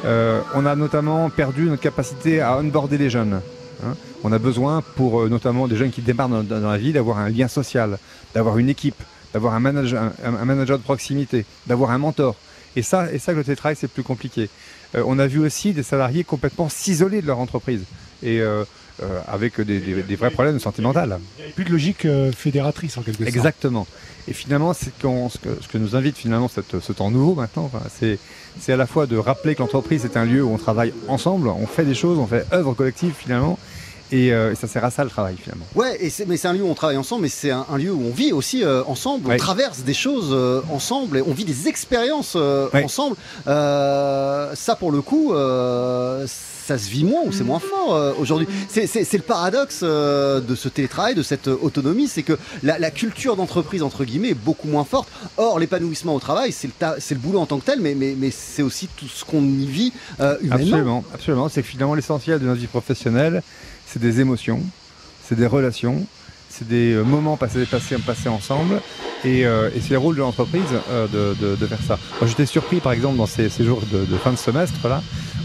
Euh, 0.07 0.41
on 0.55 0.64
a 0.64 0.75
notamment 0.75 1.29
perdu 1.29 1.64
notre 1.64 1.83
capacité 1.83 2.41
à 2.41 2.57
onboarder 2.57 2.97
les 2.97 3.11
jeunes. 3.11 3.43
Hein. 3.85 3.95
On 4.25 4.33
a 4.33 4.39
besoin, 4.39 4.81
pour 4.97 5.29
notamment 5.29 5.69
des 5.69 5.77
jeunes 5.77 5.91
qui 5.91 6.01
démarrent 6.01 6.31
dans, 6.43 6.71
la 6.71 6.79
vie, 6.79 6.95
d'avoir 6.95 7.19
un 7.19 7.29
lien 7.29 7.49
social, 7.49 7.99
d'avoir 8.35 8.57
une 8.57 8.71
équipe, 8.71 9.03
d'avoir 9.35 9.53
un 9.53 9.61
manager, 9.61 10.11
un, 10.25 10.45
manager 10.47 10.79
de 10.79 10.83
proximité, 10.85 11.45
d'avoir 11.66 11.91
un 11.91 11.99
mentor. 11.99 12.35
Et 12.75 12.81
ça, 12.81 13.12
et 13.12 13.19
ça, 13.19 13.35
le 13.35 13.45
télétravail, 13.45 13.77
c'est 13.79 13.89
plus 13.89 14.03
compliqué. 14.03 14.49
Euh, 14.95 15.03
on 15.07 15.19
a 15.19 15.27
vu 15.27 15.39
aussi 15.39 15.75
des 15.75 15.83
salariés 15.83 16.25
complètement 16.25 16.71
s'isoler 16.71 17.21
de 17.21 17.27
leur 17.27 17.41
entreprise. 17.41 17.83
Et 18.23 18.41
euh, 18.41 18.64
euh, 19.03 19.21
avec 19.29 19.61
des, 19.61 19.79
vrais 20.16 20.31
problèmes 20.31 20.55
de 20.55 20.61
santé 20.61 20.81
mentale. 20.81 21.19
Plus 21.55 21.64
de 21.64 21.71
logique 21.71 22.07
fédératrice 22.35 22.97
en 22.97 23.03
quelque 23.03 23.19
sorte. 23.19 23.29
Exactement. 23.29 23.87
Et 24.29 24.35
finalement, 24.35 24.74
c'est 24.74 24.93
ce, 25.01 25.39
que, 25.68 25.79
nous 25.79 25.97
invite 25.97 26.16
finalement 26.16 26.49
ce 26.49 26.93
temps 26.93 27.11
nouveau 27.11 27.35
maintenant, 27.35 27.70
c'est 27.99 28.18
à 28.72 28.76
la 28.76 28.87
fois 28.87 29.07
de 29.07 29.16
rappeler 29.16 29.55
que 29.55 29.61
l'entreprise 29.61 30.05
est 30.05 30.16
un 30.16 30.24
lieu 30.24 30.43
où 30.43 30.53
on 30.53 30.59
travaille 30.59 30.93
ensemble, 31.09 31.49
on 31.49 31.66
fait 31.66 31.85
des 31.85 31.95
choses, 31.95 32.18
on 32.18 32.26
fait 32.26 32.45
œuvre 32.53 32.74
collective 32.74 33.14
finalement, 33.16 33.59
euh, 34.12 34.53
et, 34.53 34.55
ça 34.55 34.66
sert 34.66 34.85
à 34.85 34.91
ça 34.91 35.05
le 35.05 35.11
travail 35.11 35.37
finalement. 35.41 35.64
Ouais, 35.74 35.97
et 36.05 36.12
mais 36.26 36.37
c'est 36.37 36.49
un 36.49 36.53
lieu 36.53 36.62
où 36.62 36.68
on 36.68 36.74
travaille 36.74 36.97
ensemble, 36.97 37.22
mais 37.22 37.29
c'est 37.29 37.51
un, 37.51 37.64
lieu 37.79 37.93
où 37.93 38.03
on 38.07 38.12
vit 38.12 38.33
aussi 38.33 38.64
euh, 38.64 38.83
ensemble, 38.87 39.31
on 39.31 39.37
traverse 39.37 39.81
des 39.81 39.95
choses 39.95 40.31
euh, 40.33 40.61
ensemble, 40.70 41.18
et 41.18 41.22
on 41.22 41.33
vit 41.33 41.45
des 41.45 41.68
expériences 41.68 42.37
ensemble. 42.74 43.16
ça 43.47 44.76
pour 44.79 44.93
le 44.93 45.01
coup, 45.01 45.33
ça 46.69 46.79
se 46.79 46.89
vit 46.89 47.05
moins 47.05 47.23
ou 47.25 47.33
c'est 47.33 47.45
moins 47.45 47.59
fort 47.59 48.16
aujourd'hui. 48.19 48.47
C'est 48.69 49.12
le 49.12 49.23
paradoxe 49.23 49.83
de 49.83 50.55
ce 50.55 50.69
télétravail, 50.69 51.14
de 51.14 51.23
cette 51.23 51.49
autonomie, 51.49 52.09
c'est 52.09 52.23
que 52.23 52.39
la, 52.62 52.91
culture 52.91 53.37
d'entreprise 53.37 53.83
entre 53.83 54.05
guillemets 54.05 54.31
est 54.31 54.35
beaucoup 54.35 54.69
moins 54.69 54.85
forte. 54.85 55.09
Or 55.37 55.59
l'épanouissement 55.59 56.14
au 56.14 56.21
travail, 56.21 56.53
c'est 56.53 56.69
le, 56.69 56.97
le 57.11 57.16
boulot 57.16 57.41
en 57.41 57.47
tant 57.47 57.59
que 57.59 57.64
tel, 57.64 57.81
mais, 57.81 57.95
mais, 57.95 58.14
mais 58.16 58.31
c'est 58.31 58.62
aussi 58.62 58.89
tout 58.97 59.09
ce 59.09 59.25
qu'on 59.25 59.43
y 59.43 59.66
vit 59.66 59.93
humainement. 60.19 60.55
Absolument, 60.55 61.05
absolument. 61.14 61.49
C'est 61.49 61.62
finalement 61.62 61.95
l'essentiel 61.95 62.39
de 62.39 62.47
notre 62.47 62.61
vie 62.61 62.66
professionnelle 62.66 63.43
c'est 63.89 64.01
des 64.01 64.21
émotions, 64.21 64.61
c'est 65.27 65.35
des 65.35 65.47
relations, 65.47 66.07
c'est 66.59 66.68
des 66.68 66.94
euh, 66.94 67.02
moments 67.02 67.36
passés, 67.36 67.64
passés, 67.66 67.96
passés 67.98 68.28
ensemble. 68.28 68.80
Et, 69.24 69.46
euh, 69.46 69.70
c'est 69.80 69.90
le 69.90 69.98
rôle 69.98 70.16
de 70.16 70.20
l'entreprise 70.20 70.62
euh, 70.90 71.06
de, 71.09 71.66
faire 71.66 71.82
ça. 71.86 71.98
J'étais 72.26 72.46
surpris, 72.46 72.80
par 72.80 72.92
exemple, 72.92 73.16
dans 73.16 73.26
ces, 73.26 73.48
jours 73.61 73.82
de, 73.92 74.16
fin 74.16 74.32
de 74.32 74.36
semestre, 74.36 74.88
là, 74.88 75.02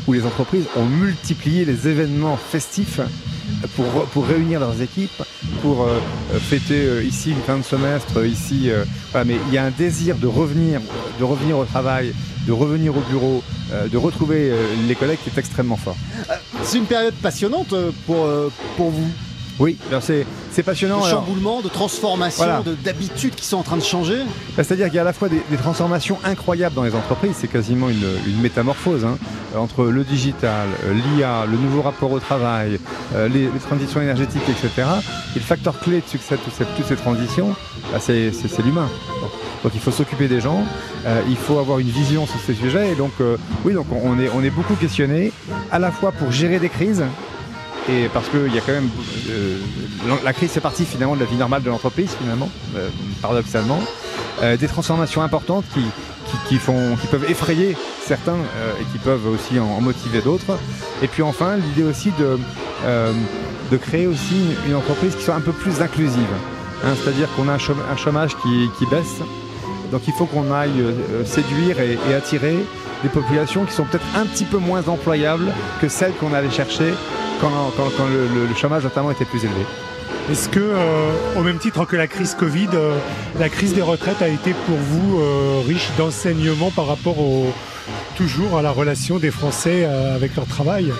où 0.08 0.14
les 0.14 0.26
entreprises 0.26 0.66
ont 0.76 0.86
multiplié 0.86 1.66
les 1.66 1.88
événements 1.88 2.38
festifs 2.38 3.00
pour, 3.76 4.26
réunir 4.26 4.60
leurs 4.60 4.82
équipes, 4.82 5.24
pour 5.62 5.88
fêter 6.50 7.06
ici 7.06 7.32
une 7.32 7.42
fin 7.42 7.58
de 7.58 7.64
semestre, 7.64 8.26
ici. 8.26 8.70
mais 9.26 9.38
il 9.48 9.54
y 9.54 9.58
a 9.58 9.66
un 9.66 9.72
désir 9.72 10.18
de 10.18 10.28
revenir, 10.28 10.82
de 11.20 11.24
revenir 11.24 11.58
au 11.58 11.66
travail, 11.66 12.14
de 12.46 12.52
revenir 12.52 12.96
au 12.96 13.02
bureau, 13.02 13.44
de 13.92 13.98
retrouver 13.98 14.52
les 14.88 14.96
collègues 14.96 15.20
qui 15.24 15.30
est 15.30 15.40
extrêmement 15.40 15.78
fort. 15.78 15.98
C'est 16.64 16.78
une 16.78 16.86
période 16.86 17.16
passionnante 17.16 17.74
pour 18.06 18.90
vous. 18.90 19.12
Oui, 19.64 19.78
c'est, 20.02 20.26
c'est 20.52 20.62
passionnant. 20.62 21.00
De 21.00 21.10
chamboulement, 21.10 21.62
de 21.62 21.70
transformation, 21.70 22.66
d'habitudes 22.84 23.34
qui 23.34 23.46
sont 23.46 23.56
en 23.56 23.64
train 23.64 23.78
de 23.78 23.82
changer. 23.82 24.18
Bah, 24.58 24.64
c'est-à-dire 24.66 24.88
qu'il 24.88 24.96
y 24.96 25.00
a 25.00 25.04
à 25.04 25.06
la 25.06 25.14
fois 25.14 25.30
des, 25.30 25.42
transformations 25.58 26.18
incroyables 26.26 26.76
dans 26.76 26.84
les 26.84 26.94
entreprises, 26.96 27.36
c'est 27.38 27.48
quasiment 27.48 27.88
une, 27.88 28.42
métamorphose 28.42 29.06
hein. 29.06 29.18
entre 29.56 29.86
le 29.86 30.04
digital, 30.04 30.68
euh, 30.84 30.94
l'IA, 30.94 31.46
le 31.50 31.58
nouveau 31.58 31.82
rapport 31.82 32.12
au 32.12 32.20
travail, 32.20 32.78
les, 33.32 33.48
transitions 33.66 34.02
énergétiques, 34.02 34.50
etc. 34.50 34.86
Et 35.34 35.40
le 35.40 35.46
facteur 35.46 35.80
clé 35.80 36.02
de 36.02 36.10
succès 36.10 36.36
de 36.36 36.42
toutes 36.42 36.86
ces, 36.86 36.96
transitions, 36.98 37.56
bah, 37.94 38.00
c'est, 38.02 38.32
l'humain. 38.66 38.90
Donc 39.64 39.72
il 39.74 39.80
faut 39.80 39.92
s'occuper 39.92 40.28
des 40.28 40.42
gens, 40.42 40.62
euh, 41.06 41.22
il 41.30 41.38
faut 41.38 41.58
avoir 41.58 41.80
une 41.80 41.88
vision 41.88 42.28
sur 42.28 42.40
ces 42.42 42.54
sujets. 42.54 42.92
Et 42.92 42.96
donc 42.96 43.14
euh, 43.22 43.38
oui, 43.64 43.74
donc 43.74 43.86
on 43.92 44.20
est, 44.20 44.30
on 44.36 44.44
est 44.44 44.50
beaucoup 44.50 44.76
questionné, 44.76 45.32
à 45.72 45.80
la 45.80 45.90
fois 45.90 46.12
pour 46.12 46.34
gérer 46.34 46.60
des 46.60 46.68
crises, 46.68 47.06
et 47.90 48.08
parce 48.14 48.30
qu'il 48.30 48.54
y 48.54 48.58
a 48.58 48.62
quand 48.62 48.72
même 48.72 48.90
euh, 49.30 49.58
la 50.24 50.34
crise 50.34 50.52
c'est 50.52 50.62
partie 50.62 50.86
finalement 50.86 51.16
de 51.16 51.20
la 51.20 51.26
vie 51.26 51.36
normale 51.36 51.64
de 51.64 51.70
l'entreprise 51.70 52.16
finalement, 52.20 52.50
paradoxalement, 53.22 53.80
des 54.42 54.68
transformations 54.68 55.22
importantes 55.22 55.66
qui, 55.74 55.84
qui, 56.48 56.58
font, 56.58 56.96
qui 57.00 57.08
peuvent 57.08 57.30
effrayer 57.30 57.78
certains 58.06 58.38
et 58.82 58.84
qui 58.92 58.98
peuvent 58.98 59.28
aussi 59.28 59.60
en, 59.60 59.80
motiver 59.80 60.22
d'autres. 60.22 60.58
Et 61.02 61.08
puis 61.08 61.24
enfin 61.24 61.56
l'idée 61.56 61.84
aussi 61.84 62.12
de, 62.20 62.38
de 63.72 63.78
créer 63.78 64.08
aussi 64.08 64.36
une, 64.68 64.76
entreprise 64.76 65.16
qui 65.16 65.24
soit 65.24 65.36
un 65.36 65.42
peu 65.42 65.52
plus 65.52 65.82
inclusive. 65.82 66.28
Hein, 66.84 66.94
c'est-à-dire 67.02 67.30
qu'on 67.36 67.48
a 67.48 67.54
un 67.54 67.96
chômage, 67.98 68.36
qui, 68.38 68.86
baisse, 68.92 69.22
donc 69.92 70.02
il 70.08 70.14
faut 70.14 70.26
qu'on 70.26 70.52
aille 70.52 70.82
euh, 70.82 71.24
séduire 71.24 71.80
et, 71.80 71.98
attirer 72.14 72.58
des 73.04 73.10
populations 73.10 73.64
qui 73.66 73.74
sont 73.74 73.86
peut-être 73.86 74.06
un 74.16 74.26
petit 74.26 74.44
peu 74.44 74.58
moins 74.58 74.88
employables 74.88 75.54
que 75.80 75.88
celles 75.88 76.14
qu'on 76.14 76.34
allait 76.34 76.50
chercher 76.50 76.94
quand, 77.50 78.08
le, 78.08 78.56
chômage 78.56 78.84
notamment 78.84 79.12
était 79.12 79.26
plus 79.26 79.44
élevé. 79.44 79.62
Est-ce 80.32 80.48
que, 80.48 80.60
euh, 80.60 81.12
au 81.38 81.42
même 81.42 81.58
titre 81.58 81.86
que 81.86 81.96
la 81.96 82.08
crise 82.08 82.36
Covid, 82.36 82.70
euh, 82.74 82.98
la 83.40 83.50
crise 83.50 83.74
des 83.74 83.82
retraites 83.82 84.22
a 84.22 84.30
été 84.30 84.54
pour 84.66 84.78
vous 84.78 85.22
riche 85.68 85.90
d'enseignements 85.98 86.72
par 86.72 86.88
rapport 86.88 87.18
toujours 88.16 88.58
à 88.58 88.62
la 88.62 88.72
relation 88.72 89.20
des 89.20 89.32
Français 89.32 89.86
avec 89.86 90.36
leur 90.36 90.46
travail? 90.46 90.94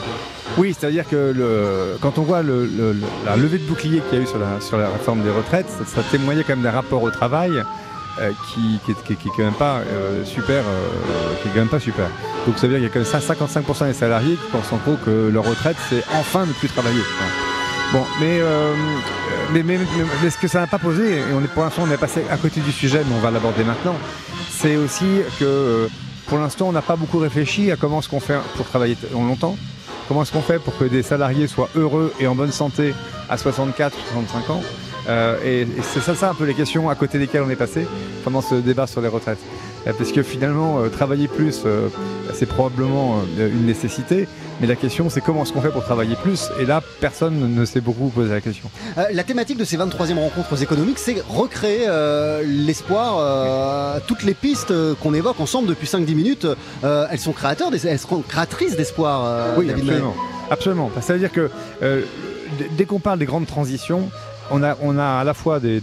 Oui, 0.58 0.76
c'est-à-dire 0.78 1.08
que 1.08 1.96
quand 2.02 2.18
on 2.18 2.24
voit 2.24 2.42
la 2.42 3.36
levée 3.38 3.58
de 3.58 3.64
bouclier 3.64 4.02
qu'il 4.10 4.20
y 4.20 4.22
a 4.22 4.24
eu 4.26 4.28
sur 4.28 4.40
la, 4.40 4.60
sur 4.60 4.78
la 4.78 4.90
réforme 4.90 5.24
des 5.24 5.32
retraites, 5.32 5.70
ça, 5.70 5.86
ça 5.86 6.02
témoignait 6.12 6.44
quand 6.44 6.56
même 6.56 6.64
des 6.64 6.70
rapports 6.70 7.04
au 7.04 7.12
travail 7.12 7.52
euh, 8.20 8.32
qui, 8.54 8.80
qui, 8.86 9.30
quand 9.30 9.44
même 9.44 9.54
pas 9.54 9.78
euh, 9.80 10.24
super, 10.24 10.64
euh, 10.68 11.34
qui 11.42 11.50
pas 11.68 11.80
super. 11.80 12.06
Donc 12.46 12.60
ça 12.60 12.68
veut 12.68 12.78
dire 12.78 12.90
qu'il 12.92 13.02
y 13.02 13.04
a 13.04 13.06
quand 13.06 13.22
même 13.22 13.64
55% 13.66 13.88
des 13.88 13.94
salariés 13.94 14.36
qui 14.36 14.52
pensent 14.52 14.72
en 14.72 14.78
gros 14.78 14.98
que 15.04 15.30
leur 15.34 15.44
retraite 15.44 15.78
c'est 15.90 16.04
enfin 16.14 16.46
ne 16.46 16.52
plus 16.54 16.68
travailler. 16.68 17.02
Bon, 17.92 18.04
mais, 18.20 18.40
mais, 19.52 19.64
mais, 19.64 20.30
ce 20.30 20.38
que 20.38 20.48
ça 20.48 20.60
n'a 20.60 20.68
pas 20.68 20.80
posé, 20.80 21.20
et 21.20 21.24
on 21.34 21.44
est 21.44 21.48
pour 21.48 21.64
l'instant 21.64 21.84
on 21.88 21.92
est 21.92 21.98
passé 21.98 22.24
à 22.30 22.38
côté 22.38 22.62
du 22.62 22.72
sujet, 22.72 23.02
mais 23.08 23.16
on 23.16 23.20
va 23.20 23.32
l'aborder 23.32 23.64
maintenant, 23.64 23.96
c'est 24.50 24.76
aussi 24.76 25.22
que 25.40 25.88
pour 26.28 26.38
l'instant 26.38 26.70
on 26.70 26.72
n'a 26.72 26.82
pas 26.82 26.96
beaucoup 26.96 27.20
réfléchi 27.20 27.72
à 27.72 27.76
comment 27.76 28.00
est-ce 28.00 28.10
qu'on 28.10 28.20
fait 28.20 28.38
pour 28.56 28.68
travailler 28.68 28.98
longtemps. 29.12 29.58
Comment 30.08 30.24
est-ce 30.24 30.34
qu'on 30.34 30.42
fait 30.42 30.60
pour 30.60 30.78
que 30.78 30.84
des 30.84 31.02
salariés 31.02 31.48
soient 31.48 31.70
heureux 31.76 32.14
et 32.20 32.28
en 32.28 32.36
bonne 32.36 32.52
santé 32.52 32.94
à 33.30 33.38
64 33.38 33.96
65 34.12 34.50
ans? 34.50 34.62
Euh, 35.08 35.38
et, 35.44 35.68
c'est 35.82 36.02
ça, 36.02 36.16
ça 36.16 36.30
un 36.30 36.34
peu 36.34 36.46
les 36.46 36.54
questions 36.54 36.90
à 36.90 36.96
côté 36.96 37.20
desquelles 37.20 37.44
on 37.44 37.50
est 37.50 37.56
passé 37.56 37.88
pendant 38.24 38.42
ce 38.42 38.56
débat 38.56 38.88
sur 38.88 39.02
les 39.02 39.08
retraites. 39.08 39.40
Euh, 39.86 39.92
parce 39.98 40.12
que 40.12 40.24
finalement, 40.24 40.80
euh, 40.80 40.88
travailler 40.88 41.28
plus, 41.28 41.66
c'est 42.34 42.46
probablement 42.46 43.22
une 43.38 43.66
nécessité, 43.66 44.28
mais 44.62 44.68
la 44.68 44.76
question 44.76 45.10
c'est 45.10 45.22
comment 45.22 45.44
est-ce 45.44 45.52
qu'on 45.52 45.62
fait 45.62 45.70
pour 45.70 45.84
travailler 45.84 46.16
plus? 46.16 46.50
Et 46.60 46.66
là, 46.66 46.82
personne 47.02 47.54
ne 47.54 47.66
s'est 47.66 47.82
beaucoup 47.82 48.08
posé 48.10 48.32
la 48.34 48.42
question. 48.42 48.70
la 49.12 49.24
thématique 49.24 49.58
de 49.58 49.66
ces 49.66 49.78
23e 49.78 50.20
rencontres 50.20 50.62
économiques, 50.62 51.00
c'est 51.00 51.22
recréer 51.28 51.88
l'espoir. 52.46 54.02
toutes 54.08 54.24
les 54.24 54.34
pistes 54.34 54.74
qu'on 55.02 55.14
évoque 55.14 55.40
ensemble 55.40 55.68
depuis 55.68 55.88
5-10 55.88 56.16
minutes, 56.16 56.48
elles 56.84 57.20
sont 57.20 57.34
créateurs, 57.34 57.70
elles 57.72 58.00
sont 58.00 58.22
créatrices 58.22 58.78
d'espoir. 58.78 59.58
oui, 59.58 59.70
absolument. 59.70 60.16
Absolument. 60.50 60.92
Ça 61.02 61.14
veut 61.14 61.20
dire 61.20 61.32
que 61.32 61.50
dès 62.78 62.86
qu'on 62.86 63.00
parle 63.00 63.20
des 63.20 63.26
grandes 63.26 63.48
transitions, 63.48 64.10
on 64.54 64.98
a, 64.98 65.06
à 65.20 65.24
la 65.24 65.34
fois 65.34 65.60
des, 65.60 65.82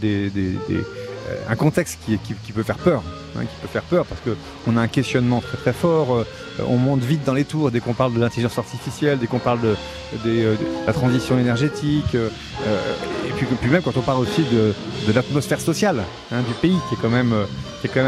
un 1.48 1.56
contexte 1.56 1.98
qui, 2.04 2.52
peut 2.52 2.62
faire 2.62 2.78
peur, 2.78 3.02
hein, 3.36 3.40
qui 3.40 3.56
peut 3.62 3.68
faire 3.68 3.82
peur 3.82 4.06
parce 4.06 4.20
qu'on 4.20 4.76
a 4.76 4.80
un 4.80 4.88
questionnement 4.88 5.40
très 5.40 5.56
très 5.56 5.72
fort. 5.72 6.14
Euh, 6.14 6.24
on 6.68 6.76
monte 6.76 7.00
vite 7.00 7.24
dans 7.24 7.34
les 7.34 7.44
tours 7.44 7.70
dès 7.70 7.80
qu'on 7.80 7.94
parle 7.94 8.14
de 8.14 8.20
l'intelligence 8.20 8.58
artificielle, 8.58 9.18
dès 9.18 9.26
qu'on 9.26 9.38
parle 9.38 9.60
de, 9.60 9.76
de, 10.24 10.56
la 10.86 10.92
transition 10.92 11.38
énergétique, 11.38 12.14
et 12.14 13.32
puis, 13.60 13.70
même 13.70 13.82
quand 13.82 13.96
on 13.96 14.02
parle 14.02 14.20
aussi 14.20 14.44
de, 14.44 14.74
l'atmosphère 15.12 15.60
sociale 15.60 16.02
hein, 16.32 16.42
du 16.46 16.54
pays 16.54 16.76
qui 16.88 16.94
est 16.94 16.98
quand 17.00 17.08
même 17.08 17.34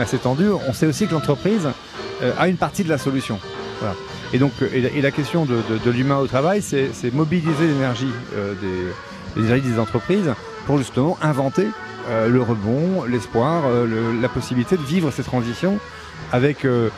assez 0.03 0.19
tendue. 0.19 0.51
On 0.69 0.73
sait 0.73 0.87
aussi 0.87 1.07
que 1.07 1.13
l'entreprise 1.13 1.69
a 2.39 2.49
une 2.49 2.57
partie 2.57 2.85
de 2.85 2.89
la 2.89 2.99
solution. 2.99 3.39
Et 4.33 4.39
donc, 4.39 4.53
et 4.73 5.01
la, 5.01 5.11
question 5.11 5.45
de, 5.47 5.91
l'humain 5.91 6.19
au 6.19 6.27
travail, 6.27 6.63
c'est 6.63 7.15
mobiliser 7.15 7.67
l'énergie 7.67 8.13
des, 9.37 9.61
des 9.61 9.79
entreprises 9.79 10.31
pour 10.67 10.79
justement 10.79 11.19
inventer 11.23 11.69
euh, 12.09 12.29
le 12.29 12.43
rebond, 12.43 13.05
l'espoir, 13.05 13.63
euh, 13.67 14.21
la 14.21 14.29
possibilité 14.29 14.77
de 14.77 14.83
vivre 14.83 15.11
ces 15.11 15.23
transitions 15.23 15.79
avec, 16.33 16.65
euh, 16.65 16.89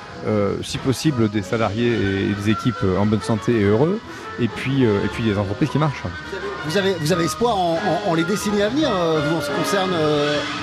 si 0.63 0.79
possible, 0.79 1.29
des 1.29 1.43
salariés 1.43 1.93
et 1.93 2.33
des 2.33 2.51
équipes 2.51 2.85
en 2.99 3.05
bonne 3.05 3.21
santé 3.21 3.61
et 3.61 3.65
heureux, 3.65 4.01
et 4.41 4.49
puis, 4.49 4.85
et 4.85 5.09
puis 5.13 5.25
des 5.25 5.37
entreprises 5.37 5.71
qui 5.71 5.79
marchent. 5.79 6.05
Vous 6.67 6.77
avez, 6.77 6.95
vous 6.95 7.13
avez 7.13 7.25
espoir 7.25 7.57
en, 7.57 8.15
les 8.15 8.23
décennies 8.25 8.63
à 8.63 8.69
venir, 8.69 8.91
vous, 8.91 9.37
en 9.37 9.41
ce, 9.41 9.51
concerne, 9.51 9.93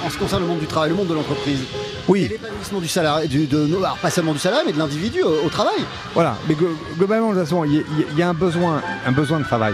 en 0.06 0.10
ce 0.10 0.18
concerne 0.18 0.44
le 0.44 0.48
monde 0.48 0.60
du 0.60 0.68
travail, 0.68 0.90
le 0.90 0.96
monde 0.96 1.08
de 1.08 1.14
l'entreprise? 1.14 1.60
Oui. 2.08 2.28
l'épanouissement 2.30 2.80
du 2.80 2.88
salarié, 2.88 3.28
du, 3.28 3.46
de, 3.46 3.68
pas 4.02 4.10
seulement 4.10 4.34
du 4.34 4.40
salarié, 4.40 4.64
mais 4.66 4.74
de 4.74 4.80
l'individu 4.80 5.22
au, 5.22 5.50
travail. 5.50 5.84
Voilà, 6.14 6.38
mais 6.48 6.56
globalement, 6.98 7.30
de 7.30 7.34
toute 7.34 7.44
façon, 7.44 7.66
il 7.66 7.84
y, 8.18 8.22
a 8.22 8.30
un 8.30 8.34
besoin, 8.34 8.82
un 9.06 9.12
besoin 9.12 9.40
de 9.40 9.44
travail. 9.44 9.74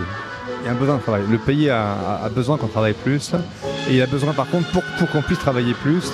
Il 0.68 0.72
y 0.72 0.74
a 0.74 0.76
un 0.76 0.80
besoin 0.80 0.98
de 0.98 1.02
travail. 1.02 1.24
Le 1.30 1.38
pays 1.38 1.70
a, 1.70 2.30
besoin 2.36 2.58
qu'on 2.58 2.68
travaille 2.68 2.92
plus. 2.92 3.32
Et 3.90 3.96
il 3.96 4.02
a 4.02 4.06
besoin, 4.06 4.34
par 4.34 4.50
contre, 4.50 4.70
pour, 4.72 4.84
pour 5.00 5.10
qu'on 5.10 5.22
puisse 5.22 5.40
travailler 5.40 5.74
plus, 5.74 6.12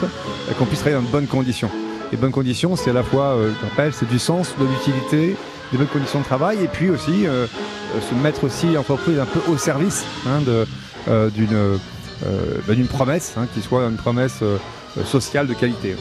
qu'on 0.59 0.65
puisse 0.65 0.81
travailler 0.81 1.01
dans 1.01 1.07
de 1.07 1.11
bonnes 1.11 1.25
conditions. 1.25 1.71
Et 2.11 2.17
bonnes 2.17 2.31
conditions, 2.31 2.75
c'est 2.75 2.91
à 2.91 2.93
la 2.93 3.01
fois, 3.01 3.30
euh, 3.30 3.51
je 3.59 3.67
rappelle, 3.67 3.93
c'est 3.95 4.07
du 4.07 4.19
sens, 4.19 4.53
de 4.59 4.65
l'utilité, 4.65 5.35
des 5.71 5.77
bonnes 5.80 5.88
conditions 5.88 6.19
de 6.19 6.25
travail, 6.25 6.63
et 6.63 6.67
puis 6.67 6.91
aussi 6.91 7.25
euh, 7.25 7.47
euh, 7.47 8.01
se 8.07 8.13
mettre 8.13 8.43
aussi 8.43 8.73
l'entreprise 8.73 9.17
un 9.17 9.25
peu 9.25 9.39
au 9.51 9.57
service 9.57 10.05
hein, 10.27 10.41
d'une 11.31 11.80
bah, 12.67 12.75
d'une 12.75 12.88
promesse, 12.88 13.34
hein, 13.35 13.47
qui 13.55 13.61
soit 13.61 13.88
une 13.88 13.97
promesse 13.97 14.43
sociale 15.03 15.47
de 15.47 15.55
qualité. 15.55 15.95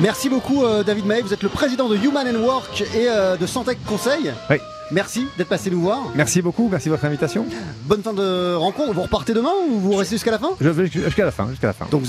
Merci 0.00 0.30
beaucoup 0.30 0.64
David 0.86 1.04
May, 1.04 1.20
vous 1.20 1.34
êtes 1.34 1.42
le 1.42 1.50
président 1.50 1.90
de 1.90 1.96
Human 1.96 2.26
and 2.26 2.40
Work 2.40 2.82
et 2.96 3.08
de 3.38 3.46
Santec 3.46 3.78
Conseil. 3.84 4.32
Oui. 4.48 4.56
Merci 4.90 5.26
d'être 5.38 5.48
passé 5.48 5.70
nous 5.70 5.80
voir. 5.80 6.00
Merci 6.14 6.42
beaucoup, 6.42 6.68
merci 6.70 6.88
de 6.88 6.94
votre 6.94 7.04
invitation. 7.04 7.46
Bonne 7.86 8.02
fin 8.02 8.12
de 8.12 8.54
rencontre. 8.54 8.92
Vous 8.92 9.02
repartez 9.02 9.32
demain 9.32 9.52
ou 9.68 9.78
vous 9.80 9.96
restez 9.96 10.16
jusqu'à 10.16 10.30
la 10.30 10.38
fin? 10.38 10.50
Je 10.60 10.68
vais 10.68 10.86
jusqu'à 10.86 11.24
la 11.24 11.30
fin, 11.30 11.48
jusqu'à 11.48 11.68
la 11.68 11.72
fin. 11.72 11.86
Donc 11.90 12.02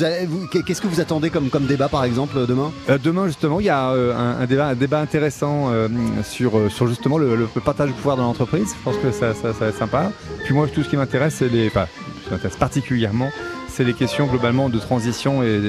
qu'est-ce 0.65 0.81
que 0.81 0.87
vous 0.87 0.99
attendez 0.99 1.29
comme, 1.29 1.49
comme 1.49 1.65
débat 1.65 1.87
par 1.87 2.03
exemple 2.03 2.45
demain? 2.45 2.71
Euh, 2.89 2.97
Demain 2.97 3.27
justement, 3.27 3.59
il 3.59 3.67
y 3.67 3.69
a 3.69 3.91
euh, 3.91 4.15
un, 4.15 4.45
débat, 4.45 4.67
un 4.67 4.75
débat 4.75 4.99
intéressant 4.99 5.71
euh, 5.71 5.87
sur, 6.23 6.71
sur 6.71 6.87
justement 6.87 7.17
le, 7.17 7.47
partage 7.63 7.89
du 7.89 7.93
pouvoir 7.93 8.17
dans 8.17 8.23
l'entreprise. 8.23 8.73
Je 8.77 8.83
pense 8.83 8.97
que 8.97 9.11
ça, 9.11 9.33
ça, 9.33 9.51
va 9.51 9.67
être 9.67 9.77
sympa. 9.77 10.11
Puis 10.43 10.53
moi, 10.53 10.67
tout 10.67 10.83
ce 10.83 10.89
qui 10.89 10.97
m'intéresse, 10.97 11.35
c'est 11.39 11.49
les, 11.49 11.67
enfin, 11.67 11.85
ce 12.19 12.27
qui 12.27 12.31
m'intéresse 12.31 12.57
particulièrement, 12.57 13.29
c'est 13.75 13.83
les 13.83 13.93
questions 13.93 14.25
globalement 14.25 14.69
de 14.69 14.79
transition 14.79 15.43
et, 15.43 15.59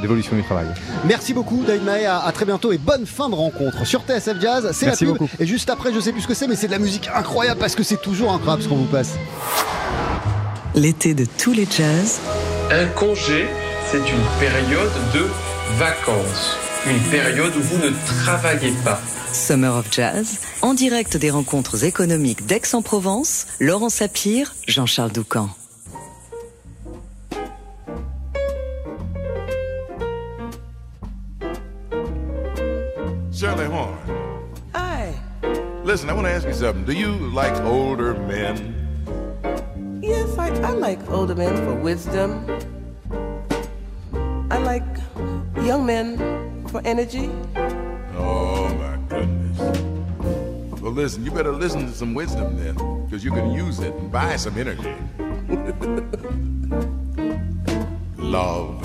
d'évolution 0.00 0.36
du 0.36 0.44
travail. 0.44 0.66
Merci 1.04 1.34
beaucoup 1.34 1.64
David 1.66 1.84
Maé, 1.84 2.06
à, 2.06 2.30
très 2.32 2.44
bientôt 2.44 2.72
et 2.72 2.78
bonne 2.78 3.04
fin 3.06 3.28
de 3.28 3.34
rencontre 3.34 3.84
sur 3.84 4.02
TSF 4.02 4.40
Jazz. 4.40 4.70
C'est 4.72 4.86
la 4.86 4.96
pub. 4.96 5.08
Beaucoup. 5.08 5.28
Et 5.40 5.46
juste 5.46 5.68
après, 5.68 5.92
je 5.92 6.00
sais 6.00 6.12
plus 6.12 6.22
ce 6.22 6.28
que 6.28 6.34
c'est, 6.34 6.46
mais 6.46 6.56
c'est 6.56 6.68
de 6.68 6.72
la 6.72 6.78
musique 6.78 7.08
incroyable 7.12 7.58
parce 7.58 7.74
que 7.74 7.82
c'est 7.82 8.00
toujours 8.00 8.32
incroyable 8.32 8.62
ce 8.62 8.68
qu'on 8.68 8.76
vous 8.76 8.84
passe. 8.84 9.14
L'été 10.74 11.14
de 11.14 11.26
tous 11.38 11.52
les 11.52 11.66
jazz. 11.68 12.20
Un 12.70 12.86
congé, 12.86 13.46
c'est 13.90 13.98
une 13.98 14.38
période 14.38 14.92
de 15.12 15.26
vacances, 15.78 16.56
une 16.86 17.00
période 17.10 17.52
où 17.56 17.60
vous 17.60 17.78
ne 17.84 17.90
travaillez 18.22 18.72
pas. 18.84 19.00
Summer 19.32 19.74
of 19.74 19.86
Jazz, 19.90 20.38
en 20.60 20.74
direct 20.74 21.16
des 21.16 21.30
rencontres 21.30 21.84
économiques 21.84 22.46
d'Aix-en-Provence, 22.46 23.46
Laurent 23.60 23.88
Sapir, 23.88 24.54
Jean-Charles 24.68 25.12
Doucan. 25.12 25.48
Listen, 35.92 36.08
I 36.08 36.14
want 36.14 36.26
to 36.26 36.30
ask 36.30 36.46
you 36.46 36.54
something. 36.54 36.86
Do 36.86 36.94
you 36.94 37.12
like 37.12 37.52
older 37.64 38.14
men? 38.14 40.00
Yes, 40.02 40.38
I, 40.38 40.48
I 40.62 40.70
like 40.70 40.98
older 41.10 41.34
men 41.34 41.54
for 41.54 41.74
wisdom. 41.74 42.46
I 44.50 44.56
like 44.56 44.86
young 45.56 45.84
men 45.84 46.66
for 46.68 46.80
energy. 46.86 47.28
Oh, 48.16 48.72
my 48.72 48.96
goodness. 49.06 50.80
Well, 50.80 50.92
listen, 50.92 51.26
you 51.26 51.30
better 51.30 51.52
listen 51.52 51.84
to 51.84 51.92
some 51.92 52.14
wisdom 52.14 52.56
then, 52.56 52.74
because 53.04 53.22
you 53.22 53.30
can 53.30 53.52
use 53.52 53.80
it 53.80 53.92
and 53.92 54.10
buy 54.10 54.36
some 54.36 54.56
energy. 54.56 54.94
Love 58.16 58.80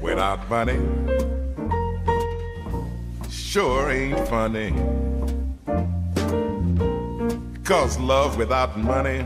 without 0.00 0.48
money 0.48 0.80
sure 3.54 3.88
ain't 3.88 4.18
funny. 4.26 4.72
Cause 7.64 7.98
love 7.98 8.36
without 8.36 8.78
money 8.78 9.24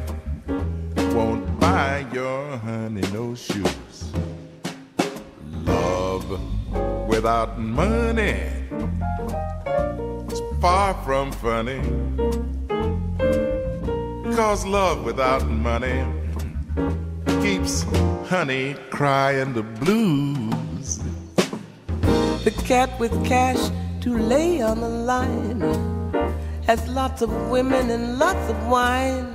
won't 1.12 1.58
buy 1.58 2.06
your 2.12 2.56
honey 2.58 3.02
no 3.12 3.34
shoes. 3.34 4.12
Love 5.64 6.30
without 7.08 7.58
money 7.58 8.38
is 10.30 10.40
far 10.60 10.94
from 11.02 11.32
funny. 11.32 11.80
Cause 14.36 14.64
love 14.64 15.04
without 15.04 15.44
money 15.48 16.06
keeps 17.42 17.82
honey 18.28 18.76
crying 18.90 19.52
the 19.52 19.64
blues. 19.64 21.00
The 22.44 22.52
cat 22.64 23.00
with 23.00 23.12
cash 23.26 23.58
to 24.02 24.16
lay 24.16 24.62
on 24.62 24.80
the 24.80 24.88
line. 24.88 25.97
Has 26.68 26.86
lots 26.86 27.22
of 27.22 27.30
women 27.50 27.90
and 27.90 28.18
lots 28.18 28.48
of 28.48 28.58
wine. 28.68 29.32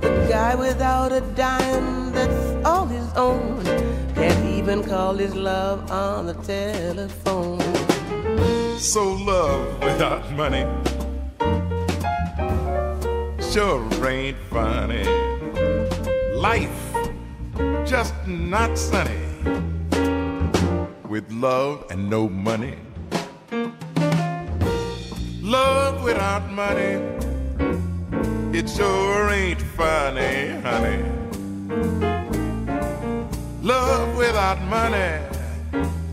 The 0.00 0.26
guy 0.30 0.54
without 0.54 1.10
a 1.10 1.22
dime 1.34 2.12
that's 2.12 2.66
all 2.66 2.86
his 2.86 3.12
own 3.14 3.64
can't 4.14 4.44
even 4.44 4.84
call 4.84 5.14
his 5.14 5.34
love 5.34 5.90
on 5.90 6.26
the 6.26 6.34
telephone. 6.34 7.60
So 8.78 9.14
love 9.14 9.82
without 9.82 10.30
money 10.32 10.66
sure 13.54 14.08
ain't 14.08 14.36
funny. 14.50 15.04
Life 16.34 16.92
just 17.86 18.12
not 18.26 18.76
sunny 18.76 19.28
with 21.08 21.30
love 21.30 21.86
and 21.88 22.10
no 22.10 22.28
money. 22.28 22.76
Love 25.54 26.02
without 26.02 26.50
money, 26.50 26.94
it 28.58 28.68
sure 28.68 29.30
ain't 29.30 29.62
funny, 29.78 30.50
honey. 30.66 31.00
Love 33.62 34.16
without 34.16 34.60
money, 34.62 35.12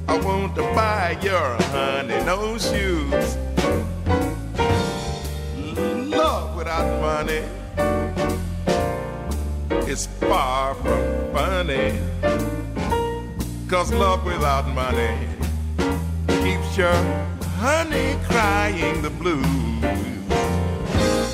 I 0.07 0.15
want 0.27 0.53
to 0.57 0.61
buy 0.77 1.17
your 1.23 1.49
honey 1.73 2.23
no 2.23 2.59
shoes. 2.59 3.37
Love 6.19 6.55
without 6.55 6.89
money 7.09 7.41
is 9.89 10.05
far 10.19 10.75
from 10.75 11.01
funny. 11.33 11.97
Cause 13.67 13.91
love 13.91 14.23
without 14.23 14.67
money 14.69 15.11
keeps 16.43 16.77
your 16.77 17.40
honey 17.61 18.17
crying 18.23 19.03
the 19.03 19.09
blues. 19.11 19.45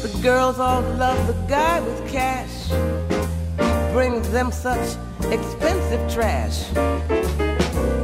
The 0.01 0.19
girls 0.21 0.59
all 0.59 0.81
love 0.81 1.25
the 1.25 1.39
guy 1.47 1.79
with 1.79 1.99
cash. 2.11 2.67
He 2.67 3.93
brings 3.93 4.29
them 4.29 4.51
such 4.51 4.97
expensive 5.31 6.03
trash. 6.13 6.65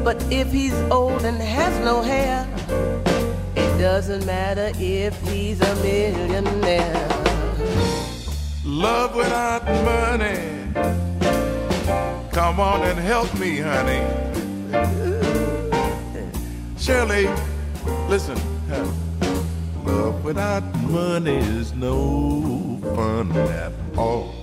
But 0.06 0.24
if 0.32 0.54
he's 0.54 0.74
old 0.90 1.26
and 1.26 1.36
has 1.38 1.78
no 1.84 2.02
hair, 2.02 2.48
it 3.58 3.78
doesn't 3.78 4.26
matter 4.26 4.72
if 4.80 5.14
he's 5.28 5.60
a 5.60 5.76
millionaire. 5.84 7.10
Love 8.64 9.18
without 9.18 9.66
money. 9.84 10.40
Come 12.32 12.62
on 12.62 12.84
and 12.84 12.98
help 13.00 13.38
me, 13.38 13.58
honey. 13.58 14.04
Shirley, 16.78 17.28
Listen, 18.10 18.38
love 19.86 20.24
without 20.24 20.64
money 20.82 21.38
is 21.38 21.74
no 21.74 22.80
fun 22.96 23.32
at 23.32 23.72
all. 23.98 24.34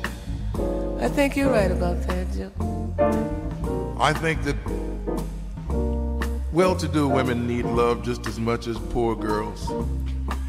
I 1.01 1.09
think 1.09 1.37
you're 1.37 1.51
right 1.51 1.71
about 1.71 2.03
that, 2.07 2.27
Joe. 2.33 2.53
I 3.99 4.13
think 4.13 4.43
that 4.45 4.57
Well 6.53 6.75
to 6.77 6.89
do 6.89 7.09
women 7.09 7.47
need 7.47 7.65
love 7.65 8.03
just 8.03 8.27
as 8.27 8.41
much 8.41 8.67
as 8.67 8.77
poor 8.79 9.15
girls. 9.15 9.71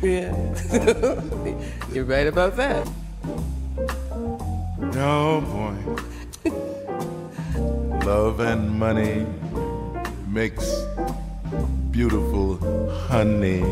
Yeah. 0.02 0.34
You're 1.94 2.06
right 2.06 2.26
about 2.26 2.56
that. 2.58 2.90
Oh 4.96 5.42
boy. 5.42 5.76
love 8.06 8.40
and 8.40 8.72
money 8.80 9.28
makes 10.28 10.74
beautiful 11.92 12.58
honey. 13.10 13.64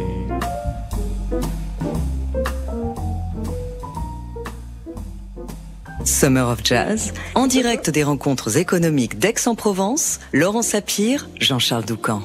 Summer 6.03 6.41
of 6.41 6.61
Jazz, 6.63 7.13
en 7.35 7.47
direct 7.47 7.89
des 7.89 8.03
rencontres 8.03 8.57
économiques 8.57 9.19
d'Aix-en-Provence, 9.19 10.19
Laurent 10.33 10.61
Sapir, 10.61 11.29
Jean-Charles 11.39 11.85
Doucan. 11.85 12.21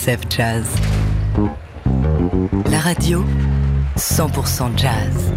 TSF 0.00 0.24
Jazz. 0.30 0.66
La 2.70 2.80
radio 2.80 3.22
100% 3.96 4.74
jazz. 4.74 5.29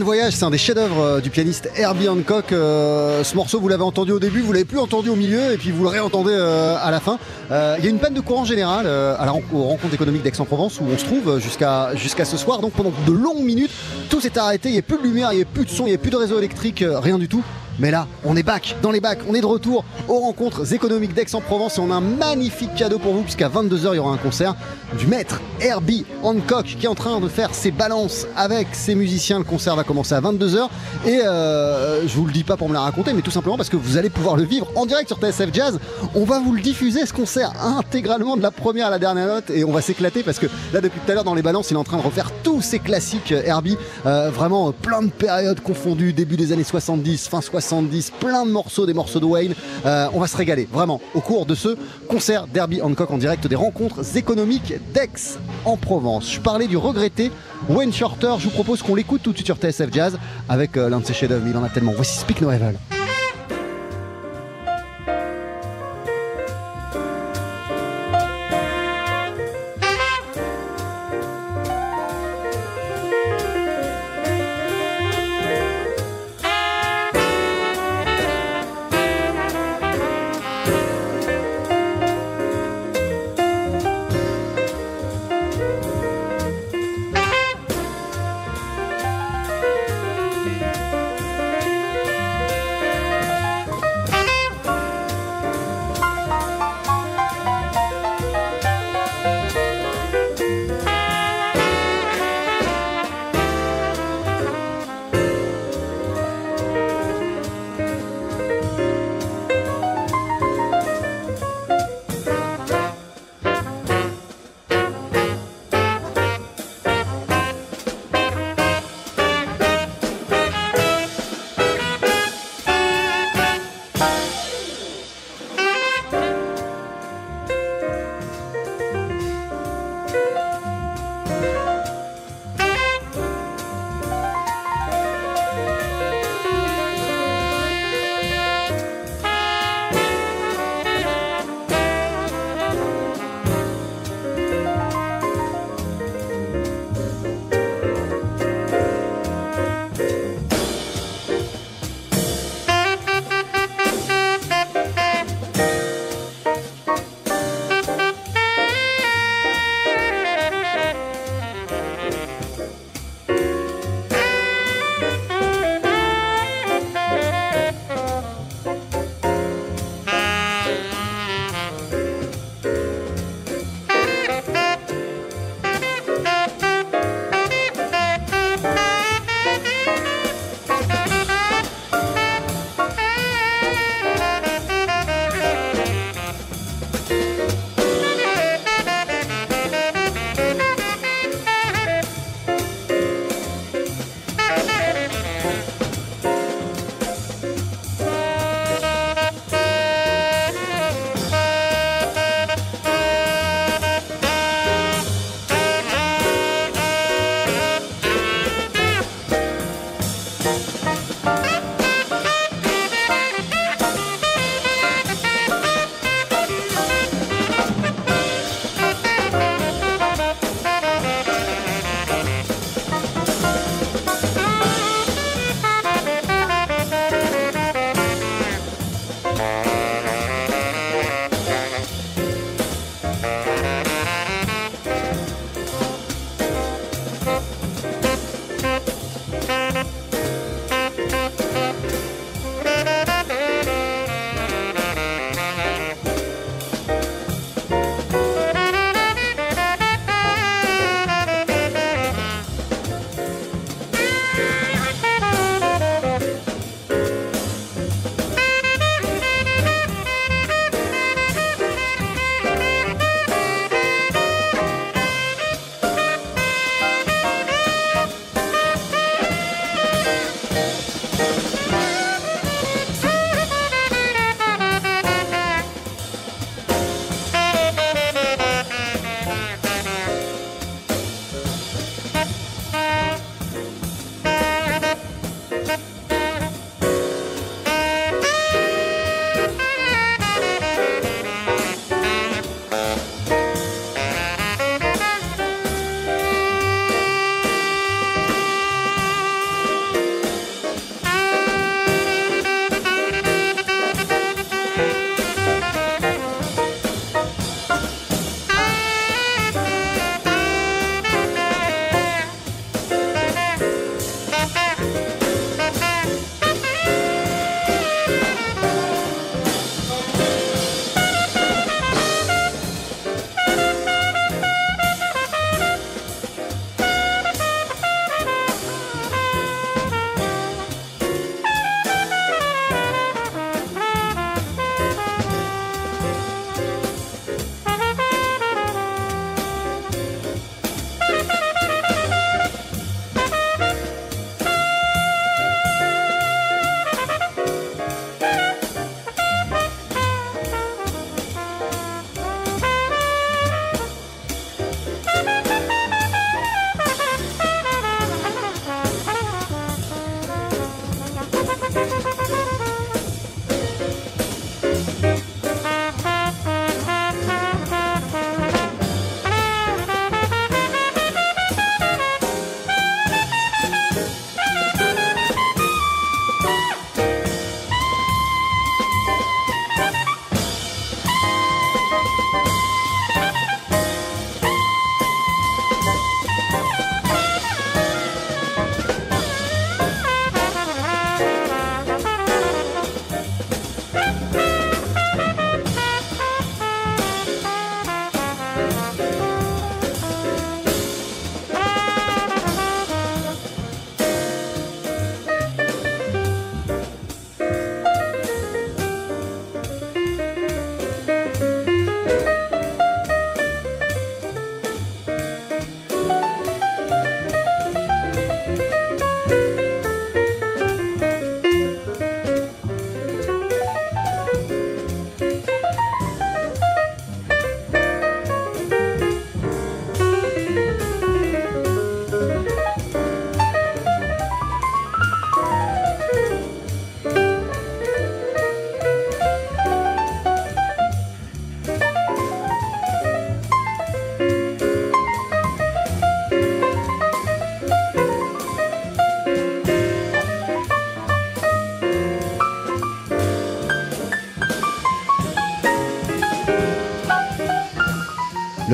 Voyage, 0.00 0.32
c'est 0.32 0.44
un 0.44 0.50
des 0.50 0.56
chefs-d'œuvre 0.56 1.00
euh, 1.00 1.20
du 1.20 1.28
pianiste 1.28 1.68
Herbie 1.76 2.08
Hancock. 2.08 2.52
Euh, 2.52 3.22
ce 3.22 3.36
morceau, 3.36 3.60
vous 3.60 3.68
l'avez 3.68 3.82
entendu 3.82 4.12
au 4.12 4.18
début, 4.18 4.40
vous 4.40 4.52
l'avez 4.52 4.64
plus 4.64 4.78
entendu 4.78 5.10
au 5.10 5.16
milieu, 5.16 5.52
et 5.52 5.58
puis 5.58 5.70
vous 5.70 5.82
le 5.82 5.90
réentendez 5.90 6.32
euh, 6.32 6.76
à 6.80 6.90
la 6.90 6.98
fin. 6.98 7.18
Il 7.50 7.84
y 7.84 7.86
a 7.86 7.90
une 7.90 7.98
panne 7.98 8.14
de 8.14 8.20
courant 8.20 8.46
général 8.46 8.86
à 8.86 9.26
la 9.26 9.30
rencontre 9.30 9.92
économique 9.92 10.22
d'Aix-en-Provence 10.22 10.80
où 10.80 10.84
on 10.90 10.96
se 10.96 11.04
trouve 11.04 11.38
jusqu'à 11.38 11.94
jusqu'à 11.94 12.24
ce 12.24 12.38
soir. 12.38 12.60
Donc 12.60 12.72
pendant 12.72 12.92
de 13.06 13.12
longues 13.12 13.42
minutes, 13.42 13.70
tout 14.08 14.22
s'est 14.22 14.38
arrêté. 14.38 14.70
Il 14.70 14.72
n'y 14.72 14.78
a 14.78 14.82
plus 14.82 14.96
de 14.96 15.02
lumière, 15.02 15.32
il 15.32 15.36
n'y 15.36 15.42
a 15.42 15.46
plus 15.46 15.66
de 15.66 15.70
son, 15.70 15.84
il 15.84 15.90
n'y 15.90 15.94
a 15.94 15.98
plus 15.98 16.10
de 16.10 16.16
réseau 16.16 16.38
électrique, 16.38 16.82
rien 16.82 17.18
du 17.18 17.28
tout. 17.28 17.42
Mais 17.78 17.90
là, 17.90 18.06
on 18.24 18.36
est 18.36 18.42
back, 18.42 18.76
dans 18.80 18.90
les 18.90 19.00
bacs, 19.00 19.20
on 19.28 19.34
est 19.34 19.40
de 19.40 19.46
retour 19.46 19.84
aux 20.08 20.20
rencontres 20.20 20.72
économiques 20.72 21.12
d'Aix-en-Provence 21.12 21.76
et 21.76 21.80
on 21.80 21.90
a 21.90 21.96
un 21.96 22.00
magnifique 22.00 22.74
cadeau 22.74 22.98
pour 22.98 23.12
vous 23.12 23.22
puisqu'à 23.22 23.48
22h 23.48 23.90
il 23.92 23.96
y 23.96 23.98
aura 23.98 24.12
un 24.12 24.18
concert 24.18 24.54
du 24.98 25.06
maître 25.06 25.40
Herbie 25.62 26.04
Hancock 26.22 26.64
qui 26.64 26.86
est 26.86 26.88
en 26.88 26.94
train 26.94 27.20
de 27.20 27.28
faire 27.28 27.54
ses 27.54 27.70
balances 27.70 28.26
avec 28.36 28.68
ses 28.72 28.94
musiciens. 28.94 29.38
Le 29.38 29.44
concert 29.44 29.76
va 29.76 29.84
commencer 29.84 30.14
à 30.14 30.20
22h 30.20 30.68
et 31.06 31.20
euh, 31.24 32.06
je 32.06 32.14
vous 32.16 32.26
le 32.26 32.32
dis 32.32 32.44
pas 32.44 32.56
pour 32.56 32.68
me 32.68 32.74
la 32.74 32.80
raconter 32.80 33.12
mais 33.12 33.22
tout 33.22 33.30
simplement 33.30 33.56
parce 33.56 33.68
que 33.68 33.76
vous 33.76 33.96
allez 33.96 34.10
pouvoir 34.10 34.36
le 34.36 34.42
vivre 34.42 34.66
en 34.74 34.86
direct 34.86 35.08
sur 35.08 35.18
TSF 35.18 35.50
Jazz. 35.52 35.78
On 36.14 36.24
va 36.24 36.40
vous 36.40 36.52
le 36.52 36.60
diffuser 36.60 37.06
ce 37.06 37.12
concert 37.12 37.52
intégralement 37.62 38.36
de 38.36 38.42
la 38.42 38.50
première 38.50 38.88
à 38.88 38.90
la 38.90 38.98
dernière 38.98 39.26
note 39.26 39.50
et 39.50 39.64
on 39.64 39.72
va 39.72 39.80
s'éclater 39.80 40.22
parce 40.22 40.38
que 40.38 40.46
là 40.72 40.80
depuis 40.80 41.00
tout 41.00 41.10
à 41.10 41.14
l'heure 41.14 41.24
dans 41.24 41.34
les 41.34 41.42
balances 41.42 41.70
il 41.70 41.74
est 41.74 41.80
en 41.80 41.84
train 41.84 41.98
de 41.98 42.02
refaire 42.02 42.30
tous 42.42 42.60
ses 42.60 42.78
classiques 42.78 43.32
euh, 43.32 43.42
Herbie. 43.44 43.76
Euh, 44.06 44.30
vraiment 44.30 44.72
plein 44.72 45.02
de 45.02 45.10
périodes 45.10 45.60
confondues, 45.60 46.12
début 46.12 46.36
des 46.36 46.52
années 46.52 46.64
70, 46.64 47.28
fin 47.28 47.40
60 47.40 47.88
plein 48.18 48.44
de 48.44 48.50
morceaux, 48.50 48.86
des 48.86 48.94
morceaux 48.94 49.20
de 49.20 49.24
Wayne. 49.24 49.54
On 49.84 50.20
va 50.20 50.26
se 50.26 50.36
régaler, 50.36 50.68
vraiment, 50.70 51.00
au 51.14 51.20
cours 51.20 51.46
de 51.46 51.54
ce 51.54 51.76
concert 52.08 52.46
Derby 52.46 52.80
Hancock 52.82 53.10
en 53.10 53.18
direct 53.18 53.46
des 53.46 53.56
rencontres 53.56 54.16
économiques 54.16 54.74
d'Aix 54.94 55.38
en 55.64 55.76
Provence. 55.76 56.32
Je 56.32 56.40
parlais 56.40 56.66
du 56.66 56.76
regretté 56.76 57.30
Wayne 57.68 57.92
Shorter. 57.92 58.34
Je 58.38 58.44
vous 58.44 58.50
propose 58.50 58.82
qu'on 58.82 58.94
l'écoute 58.94 59.22
tout 59.22 59.32
de 59.32 59.36
suite 59.36 59.46
sur 59.46 59.56
TSF 59.56 59.92
Jazz 59.92 60.18
avec 60.48 60.76
euh, 60.76 60.88
l'un 60.88 61.00
de 61.00 61.04
ses 61.04 61.14
chefs-d'œuvre. 61.14 61.46
Il 61.48 61.56
en 61.56 61.64
a 61.64 61.68
tellement. 61.68 61.92
Voici 61.94 62.18
Speak 62.18 62.40
No 62.40 62.50
Evil. 62.50 62.76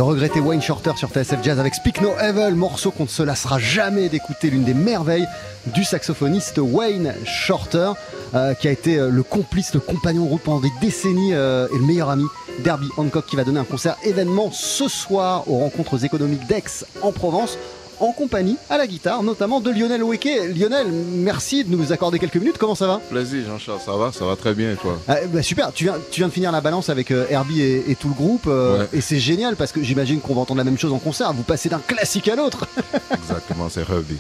Regretté 0.09 0.41
Wayne 0.41 0.63
Shorter 0.63 0.93
sur 0.97 1.11
TSF 1.11 1.43
Jazz 1.43 1.61
avec 1.61 1.75
Speak 1.75 2.01
No 2.01 2.13
Evil, 2.19 2.55
morceau 2.55 2.91
qu'on 2.91 3.03
ne 3.03 3.09
se 3.09 3.23
lassera 3.23 3.59
jamais 3.59 4.09
d'écouter, 4.09 4.49
l'une 4.49 4.65
des 4.65 4.73
merveilles 4.73 5.27
du 5.67 5.85
saxophoniste 5.85 6.57
Wayne 6.57 7.15
Shorter, 7.27 7.93
euh, 8.35 8.55
qui 8.55 8.69
a 8.69 8.71
été 8.71 8.97
euh, 8.97 9.11
le 9.11 9.23
complice, 9.23 9.75
le 9.75 9.81
compagnon 9.81 10.25
de 10.25 10.31
route 10.31 10.41
pendant 10.41 10.61
des 10.61 10.73
décennies 10.81 11.35
euh, 11.35 11.69
et 11.75 11.79
le 11.79 11.85
meilleur 11.85 12.09
ami 12.09 12.25
d'Herbie 12.61 12.89
Hancock 12.97 13.27
qui 13.27 13.37
va 13.37 13.45
donner 13.45 13.61
un 13.61 13.65
concert 13.65 13.97
événement 14.03 14.51
ce 14.51 14.89
soir 14.89 15.45
aux 15.47 15.59
rencontres 15.59 16.03
économiques 16.03 16.47
d'Aix 16.47 16.87
en 17.03 17.13
Provence 17.13 17.59
en 18.01 18.13
compagnie 18.13 18.57
à 18.71 18.79
la 18.79 18.87
guitare, 18.87 19.23
notamment 19.23 19.61
de 19.61 19.71
Lionel 19.71 20.03
Weke. 20.03 20.29
Lionel, 20.55 20.89
merci 20.91 21.65
de 21.65 21.75
nous 21.75 21.93
accorder 21.93 22.19
quelques 22.19 22.37
minutes. 22.37 22.59
Comment 22.59 22.75
ça 22.75 22.87
va? 22.87 23.01
Plaisir, 23.11 23.45
Jean-Charles. 23.47 23.81
Ça 23.85 23.97
va, 23.97 24.13
ça 24.13 24.25
va 24.25 24.37
très 24.37 24.55
bien 24.55 24.73
et 24.73 24.77
toi? 24.77 24.99
Ah, 25.09 25.17
bah, 25.33 25.43
Super. 25.43 25.73
Tu 25.73 25.85
viens, 25.85 25.97
tu 26.11 26.21
viens 26.21 26.29
de 26.29 26.33
finir 26.33 26.53
la 26.53 26.61
balance 26.61 26.89
avec 26.89 27.11
euh, 27.11 27.27
Herbie 27.31 27.63
et, 27.63 27.97
tout 27.99 28.09
le 28.09 28.15
groupe, 28.15 28.47
euh, 28.47 28.87
et 28.93 29.01
c'est 29.01 29.19
génial 29.19 29.57
parce 29.57 29.73
que 29.73 29.83
j'imagine 29.83 30.21
qu'on 30.21 30.35
va 30.35 30.43
entendre 30.43 30.59
la 30.59 30.65
même 30.65 30.79
chose 30.79 30.93
en 30.93 30.99
concert. 30.99 31.33
Vous 31.33 31.43
passez 31.43 31.69
d'un 31.69 31.81
classique 31.81 32.29
à 32.29 32.37
l'autre. 32.37 32.67
Exactement, 33.13 33.69
c'est 33.69 33.81
Herbie. 33.81 34.19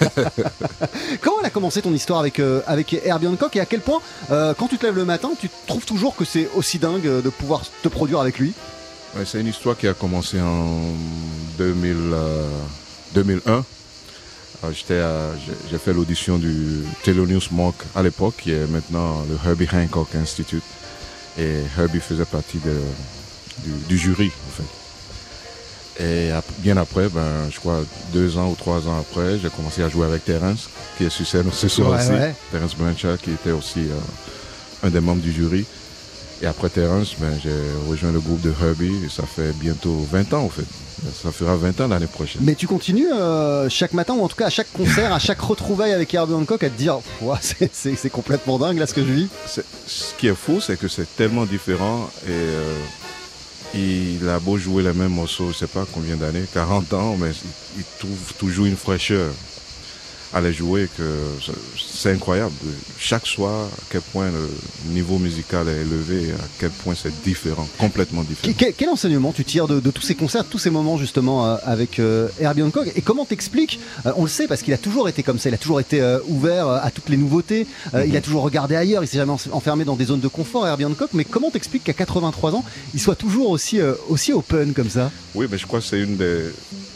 Comment 1.20 1.36
elle 1.40 1.46
a 1.46 1.50
commencé 1.50 1.82
ton 1.82 1.92
histoire 1.92 2.20
avec, 2.20 2.38
euh, 2.38 2.60
avec 2.66 2.92
Herbie 2.92 3.26
Hancock 3.26 3.56
et 3.56 3.60
à 3.60 3.66
quel 3.66 3.80
point, 3.80 4.00
quand 4.28 4.68
tu 4.68 4.78
te 4.78 4.86
lèves 4.86 4.96
le 4.96 5.04
matin, 5.04 5.30
tu 5.38 5.48
trouves 5.66 5.84
toujours 5.84 6.16
que 6.16 6.24
c'est 6.24 6.48
aussi 6.54 6.78
dingue 6.78 7.02
de 7.02 7.30
pouvoir 7.30 7.62
te 7.82 7.88
produire 7.88 8.20
avec 8.20 8.38
lui? 8.38 8.52
C'est 9.24 9.40
une 9.40 9.46
histoire 9.46 9.76
qui 9.76 9.88
a 9.88 9.94
commencé 9.94 10.40
en 10.40 10.78
2000. 11.58 12.14
2001. 13.14 13.64
J'ai 14.72 15.78
fait 15.78 15.92
l'audition 15.92 16.38
du 16.38 16.80
Thelonious 17.04 17.48
Monk 17.52 17.74
à 17.94 18.02
l'époque, 18.02 18.34
qui 18.42 18.52
est 18.52 18.66
maintenant 18.66 19.24
le 19.28 19.38
Herbie 19.48 19.68
Hancock 19.72 20.14
Institute. 20.14 20.64
Et 21.38 21.62
Herbie 21.78 22.00
faisait 22.00 22.24
partie 22.24 22.58
du, 23.88 23.98
jury, 23.98 24.32
en 24.48 24.50
fait. 24.50 26.04
Et 26.04 26.30
bien 26.58 26.76
après, 26.76 27.08
ben, 27.08 27.48
je 27.50 27.58
crois 27.58 27.80
deux 28.12 28.36
ans 28.36 28.50
ou 28.50 28.54
trois 28.54 28.86
ans 28.88 28.98
après, 28.98 29.38
j'ai 29.38 29.50
commencé 29.50 29.82
à 29.82 29.88
jouer 29.88 30.06
avec 30.06 30.24
Terence, 30.24 30.68
qui 30.96 31.04
est 31.04 31.10
sur 31.10 31.26
scène 31.26 31.50
ce 31.52 31.68
soir 31.68 31.98
aussi. 31.98 32.12
Terence 32.50 32.76
Blanchard, 32.76 33.18
qui 33.18 33.30
était 33.30 33.50
aussi 33.50 33.80
euh, 33.80 34.86
un 34.86 34.90
des 34.90 35.00
membres 35.00 35.22
du 35.22 35.32
jury. 35.32 35.66
Et 36.40 36.46
après 36.46 36.68
Terence, 36.68 37.16
ben, 37.18 37.36
j'ai 37.42 37.50
rejoint 37.88 38.12
le 38.12 38.20
groupe 38.20 38.40
de 38.40 38.52
Herbie 38.62 39.04
et 39.04 39.08
ça 39.08 39.24
fait 39.24 39.52
bientôt 39.58 40.06
20 40.10 40.34
ans 40.34 40.44
en 40.44 40.48
fait. 40.48 40.66
Ça 41.22 41.32
fera 41.32 41.56
20 41.56 41.80
ans 41.80 41.88
l'année 41.88 42.06
prochaine. 42.06 42.42
Mais 42.44 42.54
tu 42.54 42.66
continues 42.66 43.10
euh, 43.12 43.68
chaque 43.68 43.92
matin 43.92 44.14
ou 44.14 44.22
en 44.22 44.28
tout 44.28 44.36
cas 44.36 44.46
à 44.46 44.50
chaque 44.50 44.72
concert, 44.72 45.12
à 45.12 45.18
chaque 45.18 45.40
retrouvaille 45.40 45.92
avec 45.92 46.12
Herbie 46.14 46.34
Hancock 46.34 46.62
à 46.62 46.70
te 46.70 46.76
dire 46.76 46.98
c'est 47.72 48.10
complètement 48.10 48.58
dingue 48.58 48.78
là 48.78 48.86
ce 48.86 48.94
que 48.94 49.02
je 49.04 49.12
vis. 49.12 49.28
Ce 49.46 50.14
qui 50.16 50.28
est 50.28 50.34
fou, 50.34 50.60
c'est 50.60 50.78
que 50.78 50.88
c'est 50.88 51.16
tellement 51.16 51.44
différent 51.44 52.08
et 52.26 52.30
euh, 52.30 52.74
il 53.74 54.28
a 54.28 54.38
beau 54.38 54.58
jouer 54.58 54.82
les 54.82 54.92
mêmes 54.92 55.12
morceaux, 55.14 55.48
je 55.52 55.58
sais 55.58 55.66
pas 55.66 55.84
combien 55.92 56.16
d'années, 56.16 56.44
40 56.54 56.92
ans, 56.94 57.16
mais 57.18 57.30
il 57.76 57.84
trouve 57.98 58.34
toujours 58.38 58.66
une 58.66 58.76
fraîcheur 58.76 59.30
les 60.40 60.52
jouer 60.52 60.88
que 60.96 61.02
c'est 61.76 62.12
incroyable. 62.12 62.52
Chaque 62.98 63.26
soir, 63.26 63.66
à 63.66 63.82
quel 63.90 64.02
point 64.02 64.30
le 64.30 64.92
niveau 64.92 65.18
musical 65.18 65.68
est 65.68 65.80
élevé, 65.80 66.32
à 66.32 66.44
quel 66.58 66.70
point 66.70 66.94
c'est 66.94 67.12
différent, 67.22 67.66
complètement 67.78 68.22
différent. 68.22 68.54
Quel, 68.76 68.88
enseignement 68.88 69.32
tu 69.32 69.44
tires 69.44 69.66
de, 69.66 69.90
tous 69.90 70.02
ces 70.02 70.14
concerts, 70.14 70.44
tous 70.44 70.58
ces 70.58 70.70
moments 70.70 70.98
justement 70.98 71.46
euh, 71.46 71.56
avec 71.64 71.98
euh, 71.98 72.28
Herbie 72.40 72.62
Hancock? 72.62 72.92
Et 72.94 73.00
comment 73.00 73.24
t'expliques 73.24 73.80
euh, 74.06 74.12
On 74.16 74.22
le 74.22 74.28
sait 74.28 74.46
parce 74.46 74.62
qu'il 74.62 74.74
a 74.74 74.78
toujours 74.78 75.08
été 75.08 75.22
comme 75.22 75.38
ça, 75.38 75.48
il 75.48 75.54
a 75.54 75.58
toujours 75.58 75.80
été 75.80 76.00
ouvert 76.28 76.68
à 76.68 76.90
toutes 76.90 77.08
les 77.08 77.16
nouveautés, 77.16 77.66
il 77.92 77.98
a 77.98 78.04
mhm. 78.04 78.20
toujours 78.20 78.42
regardé 78.42 78.76
ailleurs, 78.76 79.02
il 79.02 79.08
s'est 79.08 79.18
jamais 79.18 79.32
enfermé 79.52 79.84
dans 79.84 79.96
des 79.96 80.06
zones 80.06 80.20
de 80.20 80.28
confort, 80.28 80.66
Herbie 80.66 80.84
Hancock. 80.84 81.10
Mais 81.14 81.24
comment 81.24 81.50
t'expliques 81.50 81.84
qu'à 81.84 81.92
83 81.92 82.54
ans, 82.54 82.64
il 82.94 83.00
soit 83.00 83.16
toujours 83.16 83.50
aussi, 83.50 83.80
aussi 84.08 84.32
open 84.32 84.72
comme 84.72 84.90
ça? 84.90 85.10
Oui, 85.34 85.46
mais 85.50 85.58
je 85.58 85.66
crois 85.66 85.80
que 85.80 85.86
c'est 85.86 86.00
une 86.00 86.16
des 86.16 86.50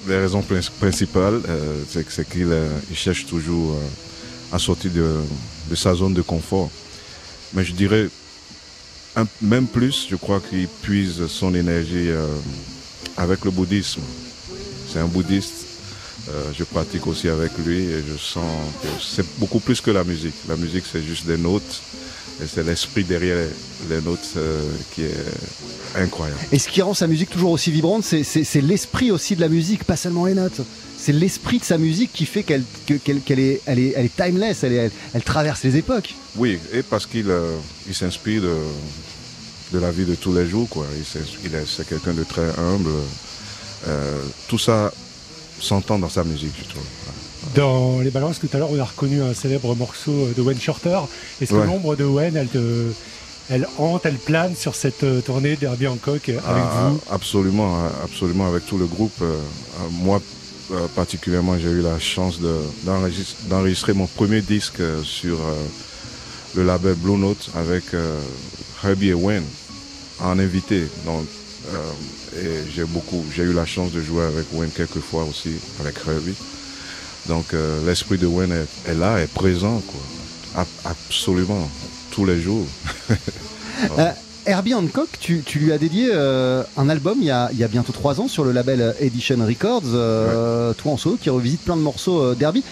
les 0.06 0.18
raisons 0.18 0.42
principales, 0.80 1.40
euh, 1.48 1.82
c'est 1.88 2.28
qu'il 2.28 2.50
euh, 2.50 2.68
cherche 2.94 3.26
toujours 3.26 3.74
euh, 3.74 4.56
à 4.56 4.58
sortir 4.58 4.90
de, 4.90 5.74
sa 5.74 5.94
zone 5.94 6.14
de 6.14 6.22
confort. 6.22 6.70
Mais 7.54 7.64
je 7.64 7.72
dirais, 7.72 8.08
même 9.40 9.66
plus, 9.66 10.06
je 10.10 10.16
crois 10.16 10.40
qu'il 10.40 10.68
puise 10.68 11.26
son 11.26 11.54
énergie 11.54 12.10
avec 13.16 13.44
le 13.44 13.50
bouddhisme. 13.50 14.00
C'est 14.90 15.00
un 15.00 15.06
bouddhiste. 15.06 15.66
je 16.54 16.64
pratique 16.64 17.06
aussi 17.06 17.28
avec 17.28 17.52
lui 17.58 17.80
et 17.80 18.02
je 18.06 18.16
sens 18.16 18.44
que 18.82 18.88
c'est 19.02 19.26
beaucoup 19.38 19.60
plus 19.60 19.80
que 19.80 19.90
la 19.90 20.04
musique. 20.04 20.34
La 20.48 20.56
musique, 20.56 20.84
c'est 20.90 21.02
juste 21.02 21.26
des 21.26 21.36
notes 21.36 21.82
et 22.40 22.46
c'est 22.46 22.62
l'esprit 22.62 23.04
derrière 23.04 23.46
les, 23.88 24.00
notes 24.00 24.30
euh, 24.36 24.60
qui 24.94 25.02
est 25.02 26.00
incroyable. 26.00 26.40
Et 26.50 26.58
ce 26.58 26.68
qui 26.68 26.82
rend 26.82 26.94
sa 26.94 27.06
musique 27.06 27.30
toujours 27.30 27.50
aussi 27.50 27.70
vibrante, 27.70 28.04
c'est 28.04 28.60
l'esprit 28.60 29.10
aussi 29.10 29.36
de 29.36 29.40
la 29.40 29.48
musique, 29.48 29.84
pas 29.84 29.96
seulement 29.96 30.26
les 30.26 30.34
notes. 30.34 30.60
C'est 30.98 31.12
l'esprit 31.12 31.58
de 31.58 31.64
sa 31.64 31.78
musique 31.78 32.12
qui 32.12 32.26
fait 32.26 32.42
qu'elle 32.44 32.62
est, 32.86 33.60
elle 33.66 33.78
est, 33.78 33.92
elle 33.96 34.04
est, 34.04 34.16
timeless, 34.16 34.62
elle, 34.62 34.90
elle, 35.14 35.22
traverse 35.22 35.62
les 35.64 35.76
époques. 35.76 36.14
Oui, 36.36 36.58
et 36.72 36.82
parce 36.82 37.06
qu'il 37.06 37.28
euh, 37.28 37.56
il 37.88 37.94
s'inspire 37.94 38.42
de, 38.42 38.56
de, 39.72 39.78
la 39.80 39.90
vie 39.90 40.04
de 40.04 40.14
tous 40.14 40.32
les 40.32 40.46
jours. 40.46 40.68
Quoi. 40.68 40.86
Il, 40.96 41.04
c'est 41.66 41.88
quelqu'un 41.88 42.14
de 42.14 42.22
très 42.22 42.48
humble. 42.58 42.90
Euh, 43.88 44.22
tout 44.46 44.58
ça 44.58 44.92
s'entend 45.60 45.98
dans 45.98 46.08
sa 46.08 46.22
musique, 46.22 46.54
je 46.56 46.68
trouve. 46.68 46.82
Dans 47.54 48.00
les 48.00 48.10
balances, 48.10 48.38
tout 48.38 48.48
à 48.52 48.58
l'heure, 48.58 48.70
on 48.70 48.78
a 48.78 48.84
reconnu 48.84 49.22
un 49.22 49.34
célèbre 49.34 49.74
morceau 49.74 50.28
de 50.36 50.40
Wayne 50.40 50.60
Shorter. 50.60 50.98
Est-ce 51.40 51.50
que 51.50 51.56
l'ombre 51.56 51.96
de 51.96 52.04
Wayne, 52.04 52.36
elle, 52.36 52.48
elle 53.50 53.68
hante, 53.78 54.06
elle 54.06 54.16
plane 54.16 54.54
sur 54.56 54.74
cette 54.74 55.04
euh, 55.04 55.20
tournée 55.20 55.56
d'Herbie 55.56 55.86
Hancock 55.86 56.28
avec 56.28 56.42
ah, 56.46 56.90
vous? 56.90 57.00
Absolument, 57.10 57.78
hein, 57.78 57.90
absolument, 58.04 58.46
avec 58.46 58.66
tout 58.66 58.78
le 58.78 58.86
groupe. 58.86 59.12
Euh, 59.20 59.34
euh, 59.34 59.88
moi, 59.90 60.22
particulièrement, 60.94 61.58
j'ai 61.58 61.68
eu 61.68 61.82
la 61.82 61.98
chance 61.98 62.38
d'enregistrer 63.48 63.92
mon 63.92 64.06
premier 64.06 64.40
disque 64.40 64.80
sur 65.04 65.38
le 66.54 66.64
label 66.64 66.94
Blue 66.94 67.18
Note 67.18 67.50
avec 67.54 67.84
Herbie 68.82 69.10
et 69.10 69.14
Wayne 69.14 69.44
en 70.18 70.38
invité. 70.38 70.86
Donc, 71.04 71.26
et 72.34 72.70
j'ai 72.74 72.84
beaucoup, 72.84 73.22
j'ai 73.34 73.42
eu 73.42 73.52
la 73.52 73.66
chance 73.66 73.92
de 73.92 74.00
jouer 74.00 74.24
avec 74.24 74.46
Wayne 74.54 74.70
quelques 74.74 75.00
fois 75.00 75.24
aussi, 75.24 75.50
avec 75.80 75.96
Herbie. 76.06 76.36
Donc 77.28 77.54
euh, 77.54 77.84
l'esprit 77.86 78.18
de 78.18 78.26
Wayne 78.26 78.54
est, 78.86 78.94
là, 78.94 79.18
est 79.18 79.32
présent, 79.32 79.80
quoi. 79.86 80.66
absolument, 80.84 81.68
tous 82.10 82.24
les 82.24 82.40
jours. 82.40 82.66
euh, 83.98 84.10
Herbie 84.44 84.74
Hancock, 84.74 85.08
tu, 85.20 85.42
lui 85.54 85.72
as 85.72 85.78
dédié 85.78 86.10
euh, 86.12 86.64
un 86.76 86.88
album 86.88 87.18
il 87.20 87.26
y, 87.26 87.30
a, 87.30 87.68
bientôt 87.68 87.92
trois 87.92 88.20
ans 88.20 88.26
sur 88.26 88.44
le 88.44 88.50
label 88.50 88.94
Edition 89.00 89.36
Records, 89.46 89.82
euh, 89.94 90.72
toi 90.74 90.92
en 90.92 90.96
solo, 90.96 91.16
qui 91.20 91.30
revisite 91.30 91.60
plein 91.60 91.76
de 91.76 91.82
morceaux 91.82 92.34
d'Herbie. 92.34 92.64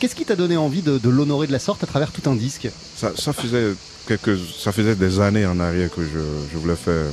Qu'est-ce 0.00 0.16
qui 0.16 0.24
t'a 0.24 0.34
donné 0.34 0.56
envie 0.56 0.82
de, 0.82 0.98
l'honorer 1.08 1.46
de 1.46 1.52
la 1.52 1.60
sorte 1.60 1.84
à 1.84 1.86
travers 1.86 2.10
tout 2.10 2.28
un 2.28 2.34
disque? 2.34 2.68
Ça, 2.96 3.32
faisait 3.32 3.74
quelques, 4.08 4.36
ça 4.58 4.72
faisait 4.72 4.96
des 4.96 5.20
années 5.20 5.46
en 5.46 5.60
arrière 5.60 5.90
que 5.90 6.02
je, 6.02 6.58
voulais 6.58 6.74
faire, 6.74 7.06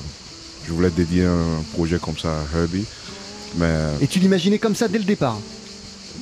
je 0.68 0.74
voulais 0.74 0.90
dédier 0.90 1.26
un 1.26 1.61
projet 1.76 1.99
comme 1.99 2.18
ça 2.18 2.30
à 2.30 2.57
Herbie. 2.57 2.86
Mais... 3.57 3.76
Et 4.02 4.07
tu 4.07 4.18
l'imaginais 4.18 4.57
comme 4.57 4.76
ça 4.76 4.88
dès 4.88 4.98
le 4.98 5.03
départ? 5.03 5.40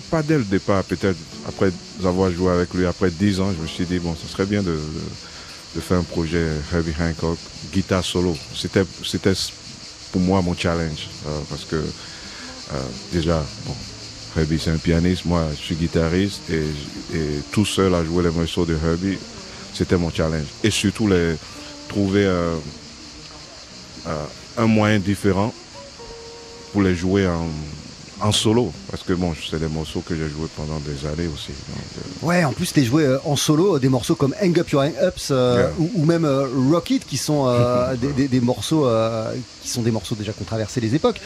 Pas 0.10 0.24
dès 0.24 0.38
le 0.38 0.44
départ, 0.44 0.84
peut-être 0.84 1.18
après 1.48 1.72
avoir 2.04 2.32
joué 2.32 2.52
avec 2.52 2.74
lui 2.74 2.86
après 2.86 3.10
10 3.12 3.40
ans, 3.40 3.54
je 3.56 3.62
me 3.62 3.68
suis 3.68 3.86
dit, 3.86 4.00
bon, 4.00 4.16
ce 4.16 4.28
serait 4.28 4.46
bien 4.46 4.64
de, 4.64 4.78
faire 5.80 5.98
un 6.00 6.04
projet 6.04 6.44
Heavy 6.74 6.92
Hancock, 7.00 7.38
guitare 7.72 8.04
solo. 8.04 8.36
C'était, 8.56 8.84
pour 10.12 10.22
moi 10.22 10.42
mon 10.42 10.56
challenge. 10.56 11.08
parce 11.50 11.66
que 11.66 11.84
déjà, 13.12 13.46
bon, 13.66 13.76
Herbie 14.36 14.60
c'est 14.64 14.72
un 14.72 14.78
pianiste, 14.78 15.26
moi 15.26 15.48
je 15.52 15.62
suis 15.62 15.76
guitariste 15.76 16.42
et, 16.50 16.64
tout 17.52 17.66
seul 17.66 17.94
à 17.94 18.04
jouer 18.04 18.24
les 18.24 18.32
morceaux 18.32 18.66
de 18.66 18.76
Herbie, 18.76 19.18
c'était 19.74 19.98
mon 19.98 20.12
challenge. 20.12 20.48
Et 20.64 20.72
surtout 20.72 21.10
trouver 21.88 22.28
un 24.58 24.68
moyen 24.68 25.00
différent 25.00 25.54
pour 26.74 26.82
les 26.82 26.96
jouer 26.96 27.28
en, 27.28 27.48
en 28.22 28.32
solo, 28.32 28.72
parce 28.90 29.04
que 29.04 29.14
bon, 29.14 29.34
c'est 29.50 29.60
des 29.60 29.68
morceaux 29.68 30.02
que 30.02 30.16
j'ai 30.16 30.28
joués 30.28 30.48
pendant 30.56 30.80
des 30.80 31.06
années 31.08 31.30
aussi. 31.32 31.52
Euh. 31.52 32.26
Ouais, 32.26 32.44
en 32.44 32.52
plus, 32.52 32.76
les 32.76 32.84
jouer 32.84 33.06
euh, 33.06 33.20
en 33.26 33.36
solo, 33.36 33.78
des 33.80 33.90
morceaux 33.90 34.16
comme 34.16 34.34
Hang 34.42 34.58
Up 34.60 34.70
Your 34.70 34.82
Hang 34.82 34.94
Ups 35.02 35.28
euh, 35.32 35.70
ou, 35.96 36.04
même 36.04 36.26
Rocket, 36.72 37.06
qui 37.06 37.18
sont 37.18 37.46
des, 38.02 38.40
morceaux 38.40 38.88
qui 39.62 39.70
sont 39.70 39.82
des 39.82 39.92
morceaux 39.92 40.16
déjà 40.16 40.34
qu'on 40.34 40.46
les 40.82 40.96
époques, 40.96 41.22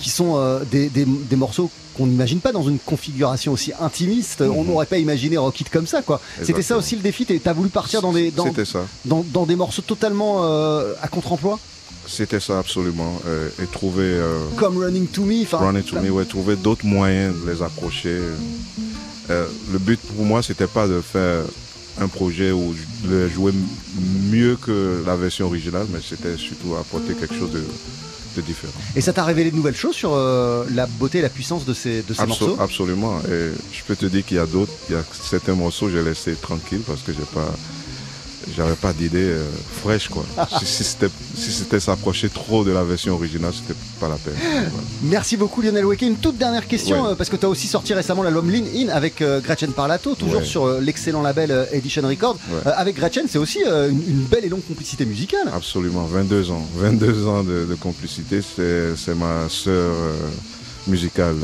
qui 0.00 0.10
sont 0.10 0.60
des, 0.70 1.36
morceaux 1.36 1.70
qu'on 1.96 2.06
n'imagine 2.06 2.40
pas 2.40 2.52
dans 2.52 2.68
une 2.68 2.78
configuration 2.78 3.52
aussi 3.52 3.72
intimiste. 3.80 4.42
On 4.42 4.62
mhm. 4.62 4.68
n'aurait 4.68 4.86
pas 4.86 4.98
imaginé 4.98 5.38
Rocket 5.38 5.70
comme 5.70 5.86
ça, 5.86 6.02
quoi. 6.02 6.20
C'était 6.42 6.62
ça 6.62 6.76
aussi 6.76 6.96
le 6.96 7.02
défi. 7.02 7.24
T'as 7.24 7.52
voulu 7.54 7.70
partir 7.70 8.02
dans 8.02 8.12
des 8.12 8.30
dans, 8.30 8.52
dans, 9.06 9.24
dans, 9.32 9.46
des 9.46 9.56
morceaux 9.56 9.82
totalement 9.82 10.42
à 11.00 11.08
contre-emploi? 11.08 11.58
C'était 12.06 12.40
ça 12.40 12.58
absolument. 12.58 13.20
Euh, 13.26 13.48
et 13.62 13.66
trouver. 13.66 14.04
Euh, 14.04 14.38
Comme 14.56 14.78
Running 14.78 15.06
to 15.08 15.24
Me. 15.24 15.44
Running 15.50 15.82
to 15.82 16.00
Me, 16.00 16.10
ouais, 16.10 16.24
trouver 16.24 16.56
d'autres 16.56 16.86
moyens 16.86 17.34
de 17.44 17.50
les 17.50 17.62
accrocher. 17.62 18.20
Euh, 19.30 19.46
le 19.72 19.78
but 19.78 20.00
pour 20.00 20.24
moi, 20.24 20.42
c'était 20.42 20.68
pas 20.68 20.86
de 20.86 21.00
faire 21.00 21.42
un 22.00 22.08
projet 22.08 22.52
où 22.52 22.74
je 22.74 23.28
jouer 23.28 23.52
mieux 24.30 24.56
que 24.56 25.02
la 25.06 25.16
version 25.16 25.46
originale, 25.46 25.86
mais 25.90 25.98
c'était 26.06 26.36
surtout 26.36 26.76
apporter 26.76 27.14
quelque 27.14 27.34
chose 27.34 27.50
de, 27.50 27.62
différent. 28.42 28.72
Et 28.94 29.00
ça 29.00 29.14
t'a 29.14 29.24
révélé 29.24 29.50
de 29.50 29.56
nouvelles 29.56 29.74
choses 29.74 29.94
sur 29.94 30.14
la 30.14 30.86
beauté 30.86 31.18
et 31.18 31.22
la 31.22 31.30
puissance 31.30 31.64
de 31.64 31.72
ces, 31.72 32.02
de 32.02 32.12
ces 32.12 32.26
morceaux? 32.26 32.56
Absolument. 32.60 33.18
Et 33.20 33.50
je 33.72 33.82
peux 33.86 33.96
te 33.96 34.04
dire 34.04 34.26
qu'il 34.26 34.36
y 34.36 34.40
a 34.40 34.44
d'autres, 34.44 34.72
il 34.90 34.94
y 34.94 34.98
a 34.98 35.02
certains 35.10 35.54
morceaux, 35.54 35.88
j'ai 35.88 36.04
laissé 36.04 36.34
tranquille 36.34 36.82
parce 36.86 37.00
que 37.00 37.12
j'ai 37.12 37.24
pas 37.34 37.50
j'avais 38.54 38.74
pas 38.74 38.92
d'idée 38.92 39.18
euh, 39.18 39.44
fraîche 39.82 40.08
quoi. 40.08 40.24
si, 40.62 40.84
c'était 40.84 41.08
si 41.36 41.80
s'approcher 41.80 42.28
trop 42.28 42.64
de 42.64 42.70
la 42.70 42.84
version 42.84 43.14
originale, 43.14 43.52
c'était 43.54 43.78
pas 44.00 44.08
la 44.08 44.16
peine. 44.16 44.34
Merci 45.02 45.36
beaucoup 45.36 45.62
Lionel 45.62 45.84
Weke. 45.84 46.02
Une 46.02 46.16
toute 46.16 46.38
dernière 46.38 46.66
question 46.66 47.06
euh, 47.06 47.14
parce 47.14 47.28
que 47.28 47.36
tu 47.36 47.46
as 47.46 47.48
aussi 47.48 47.66
sorti 47.66 47.94
récemment 47.94 48.22
l'album 48.22 48.50
Lean 48.50 48.64
In 48.74 48.88
avec 48.88 49.20
euh, 49.20 49.40
Gretchen 49.40 49.72
Parlato, 49.72 50.14
toujours 50.14 50.44
sur 50.44 50.80
l'excellent 50.80 51.22
label 51.22 51.66
Edition 51.72 52.02
Record. 52.02 52.38
avec 52.64 52.96
Gretchen, 52.96 53.26
c'est 53.28 53.38
aussi 53.38 53.60
une, 53.64 54.26
belle 54.30 54.44
et 54.44 54.48
longue 54.48 54.64
complicité 54.66 55.04
musicale. 55.04 55.48
Absolument, 55.54 56.04
22 56.04 56.50
ans, 56.50 56.66
22 56.76 57.26
ans 57.26 57.42
de, 57.42 57.76
complicité, 57.80 58.40
c'est 58.42 59.14
ma 59.14 59.48
sœur 59.48 59.94
musicale. 60.86 61.36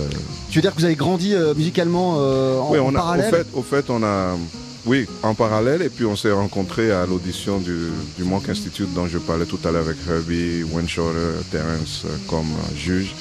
Tu 0.50 0.58
veux 0.58 0.62
dire 0.62 0.74
que 0.74 0.78
vous 0.78 0.84
avez 0.84 0.96
grandi 0.96 1.34
musicalement 1.56 2.16
en, 2.16 2.70
oui, 2.70 2.78
on 2.78 2.92
parallèle? 2.92 3.30
fait, 3.30 3.46
au 3.54 3.62
fait, 3.62 3.90
on 3.90 4.02
a 4.02 4.36
oui, 4.84 5.06
en 5.22 5.34
parallèle, 5.34 5.82
et 5.82 5.88
puis 5.88 6.04
on 6.04 6.16
s'est 6.16 6.32
rencontrés 6.32 6.90
à 6.90 7.06
l'audition 7.06 7.58
du, 7.58 7.90
du 8.16 8.24
Monk 8.24 8.48
Institute 8.48 8.92
dont 8.94 9.06
je 9.06 9.18
parlais 9.18 9.46
tout 9.46 9.60
à 9.64 9.70
l'heure 9.70 9.86
avec 9.86 9.96
Herbie, 10.08 10.64
Winshorter, 10.64 11.44
Terence 11.50 12.02
euh, 12.04 12.16
comme 12.28 12.50
juge. 12.76 13.14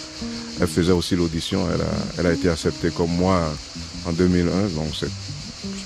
Elle 0.60 0.68
faisait 0.68 0.92
aussi 0.92 1.16
l'audition, 1.16 1.68
elle 1.74 1.82
a, 1.82 2.20
elle 2.20 2.26
a 2.28 2.34
été 2.34 2.50
acceptée 2.50 2.90
comme 2.90 3.12
moi 3.12 3.54
en 4.06 4.12
2001, 4.12 4.70
donc 4.76 4.94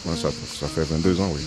pense 0.06 0.22
ça, 0.22 0.30
ça 0.60 0.68
fait 0.68 0.84
22 0.84 1.19
ans, 1.19 1.31
oui. 1.34 1.41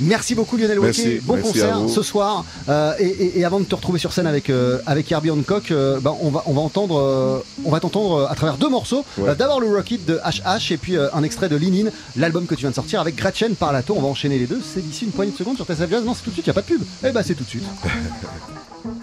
Merci 0.00 0.34
beaucoup 0.34 0.56
Lionel 0.56 0.78
Wauquiez. 0.78 1.20
Bon 1.22 1.40
concert 1.40 1.80
ce 1.88 2.02
soir. 2.02 2.44
Euh, 2.68 2.92
et, 2.98 3.44
avant 3.44 3.60
de 3.60 3.64
te 3.64 3.74
retrouver 3.74 3.98
sur 3.98 4.12
scène 4.12 4.26
avec 4.26 4.50
euh, 4.50 4.78
avec 4.86 5.10
Herbie 5.10 5.30
Hancock, 5.30 5.70
euh, 5.70 6.00
bah, 6.00 6.14
on 6.20 6.30
va 6.30 6.42
on 6.46 6.52
va 6.52 6.60
entendre 6.60 7.42
on 7.64 7.70
va 7.70 7.80
t'entendre 7.80 8.26
à 8.30 8.34
travers 8.34 8.56
deux 8.56 8.68
morceaux. 8.68 9.04
D'abord 9.38 9.60
le 9.60 9.74
Rocket 9.74 10.04
de 10.04 10.18
HH 10.18 10.72
et 10.72 10.76
puis 10.76 10.96
un 10.96 11.22
extrait 11.22 11.48
de 11.48 11.56
Linin, 11.56 11.90
l'album 12.16 12.46
que 12.46 12.54
tu 12.54 12.62
viens 12.62 12.70
de 12.70 12.74
sortir 12.74 13.00
avec 13.00 13.16
Gretchen 13.16 13.54
par 13.54 13.72
la 13.72 13.82
tour. 13.82 13.96
On 13.98 14.02
va 14.02 14.08
enchaîner 14.08 14.38
les 14.38 14.46
deux. 14.46 14.60
C'est 14.62 14.86
d'ici 14.86 15.04
une 15.04 15.12
poignée 15.12 15.32
de 15.32 15.36
secondes 15.36 15.56
sur 15.56 15.66
TSF 15.66 15.90
Jazz. 15.90 16.04
Non, 16.04 16.14
c'est 16.14 16.22
tout 16.22 16.30
de 16.30 16.34
suite. 16.34 16.46
Il 16.46 16.48
y 16.48 16.50
a 16.50 16.54
pas 16.54 16.62
de 16.62 16.66
pub. 16.66 16.82
Eh 17.04 17.12
bah 17.12 17.22
c'est 17.24 17.34
tout 17.34 17.44
de 17.44 17.48
suite. 17.48 17.64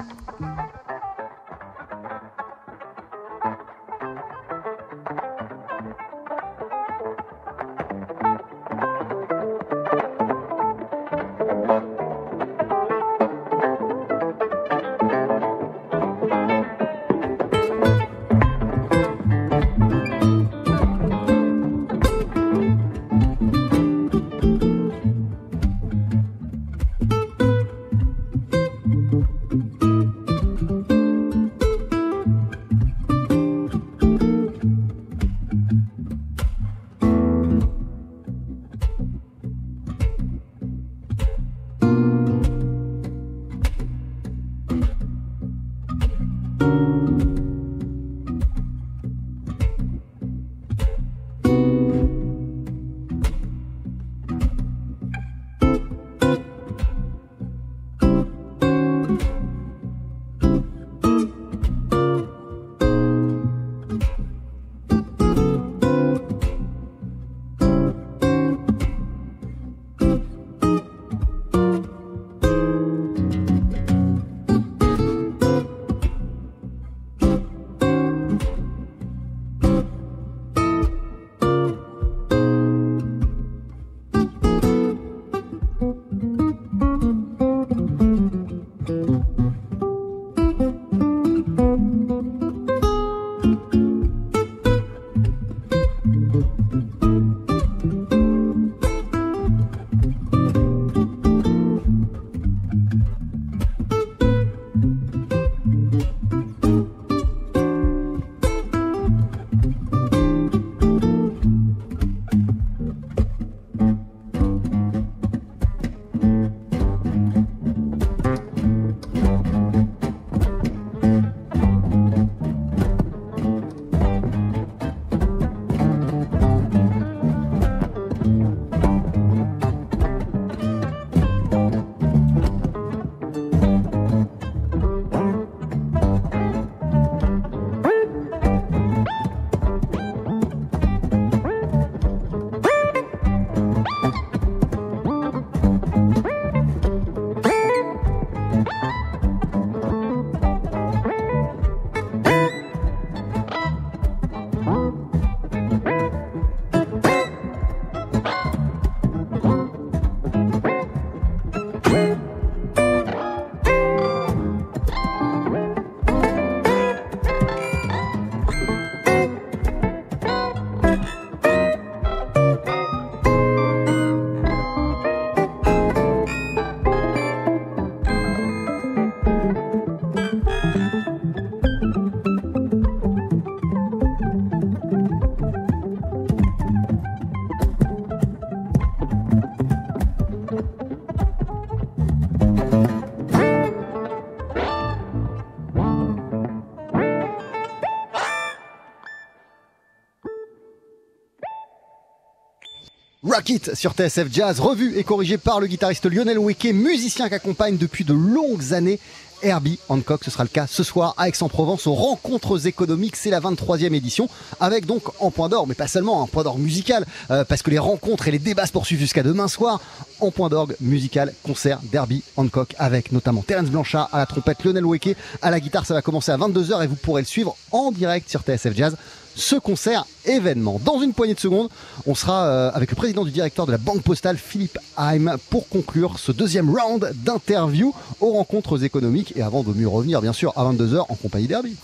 Rocket 203.44 203.76
sur 203.76 203.91
TSF 203.91 204.28
Jazz, 204.32 204.61
revu 204.61 204.98
et 204.98 205.03
corrigé 205.03 205.38
par 205.38 205.60
le 205.60 205.68
guitariste 205.68 206.06
Lionel 206.06 206.40
Weke, 206.40 206.74
musicien 206.74 207.28
qui 207.28 207.36
accompagne 207.36 207.76
depuis 207.76 208.06
de 208.06 208.14
longues 208.14 208.74
années 208.74 209.02
Herbie 209.41 209.80
Hancock. 209.90 210.24
Ce 210.24 210.32
sera 210.32 210.44
le 210.44 210.49
cas 210.49 210.65
ce 210.65 210.82
soir 210.82 211.14
à 211.18 211.28
Aix-en-Provence 211.28 211.86
aux 211.86 211.94
rencontres 211.94 212.68
économiques. 212.68 213.18
C'est 213.18 213.32
la 213.32 213.41
23e 213.41 213.94
édition 213.94 214.30
avec 214.61 214.86
donc 214.86 215.03
en 215.20 215.30
point 215.30 215.49
d'orgue, 215.49 215.68
mais 215.68 215.76
pas 215.76 215.90
seulement 215.90 216.24
un 216.24 216.28
point 216.28 216.44
d'orgue 216.44 216.61
musical, 216.61 217.06
euh, 217.32 217.44
parce 217.44 217.61
que 217.61 217.70
les 217.70 217.80
rencontres 217.80 218.30
et 218.30 218.32
les 218.32 218.40
débats 218.40 218.65
se 218.65 218.72
poursuivent 218.72 218.99
jusqu'à 218.99 219.24
demain 219.24 219.49
soir. 219.49 219.82
En 220.22 220.32
point 220.32 220.48
d'orgue 220.48 220.78
musical, 220.80 221.34
concert 221.44 221.82
d'Herbie 221.84 222.24
Hancock 222.38 222.74
avec 222.80 223.11
notamment 223.11 223.41
Terence 223.41 223.68
Blanchard 223.68 224.07
à 224.14 224.20
la 224.20 224.26
trompette, 224.26 224.64
Lionel 224.64 224.86
Weke 224.86 225.18
à 225.41 225.52
la 225.52 225.60
guitare. 225.60 225.86
Ça 225.86 225.95
va 225.95 226.02
commencer 226.02 226.32
à 226.32 226.38
22h 226.38 226.82
et 226.82 226.88
vous 226.88 226.95
pourrez 226.95 227.24
le 227.24 227.28
suivre 227.28 227.57
en 227.72 227.91
direct 227.91 228.30
sur 228.30 228.40
TSF 228.40 228.74
Jazz 228.74 228.95
ce 229.35 229.55
concert 229.55 230.05
événement. 230.26 230.80
Dans 230.84 231.01
une 231.01 231.14
poignée 231.14 231.34
de 231.34 231.39
secondes, 231.39 231.69
on 232.05 232.15
sera 232.15 232.45
euh, 232.45 232.72
avec 232.73 232.89
le 232.89 232.95
président 232.95 233.26
du 233.26 233.31
directeur 233.31 233.65
de 233.65 233.72
la 233.72 233.77
Banque 233.77 234.01
Postale, 234.01 234.38
Philippe 234.38 234.77
Haim, 234.97 235.38
pour 235.49 235.68
conclure 235.69 236.19
ce 236.19 236.31
deuxième 236.31 236.69
round 236.69 237.11
d'interview 237.15 237.93
aux 238.19 238.34
rencontres 238.34 238.84
économiques 238.84 239.34
et 239.35 239.41
avant 239.41 239.64
de 239.64 239.73
mieux 239.73 239.88
revenir, 239.88 240.22
bien 240.22 240.34
sûr, 240.34 240.53
à 240.55 240.64
22h 240.64 241.05
en 241.10 241.15
compagnie 241.15 241.47
d'Herbie. 241.47 241.76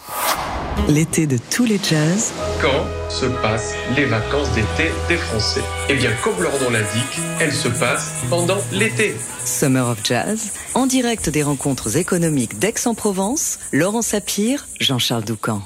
L'été 0.87 1.27
de 1.27 1.37
tous 1.51 1.65
les 1.65 1.79
jazz. 1.83 2.31
Quand 2.61 2.85
se 3.09 3.25
passent 3.25 3.73
les 3.95 4.05
vacances 4.05 4.49
d'été 4.51 4.91
des 5.07 5.17
Français? 5.17 5.61
Eh 5.89 5.95
bien, 5.95 6.11
comme 6.23 6.41
leur 6.41 6.53
nom 6.61 6.69
l'indique, 6.69 7.19
elles 7.39 7.53
se 7.53 7.67
passent 7.67 8.23
pendant 8.29 8.57
l'été. 8.71 9.15
Summer 9.45 9.87
of 9.87 9.99
Jazz, 10.03 10.53
en 10.75 10.85
direct 10.85 11.29
des 11.29 11.43
rencontres 11.43 11.97
économiques 11.97 12.59
d'Aix-en-Provence, 12.59 13.59
Laurent 13.73 14.01
Sapir, 14.01 14.67
Jean-Charles 14.79 15.25
Doucan. 15.25 15.61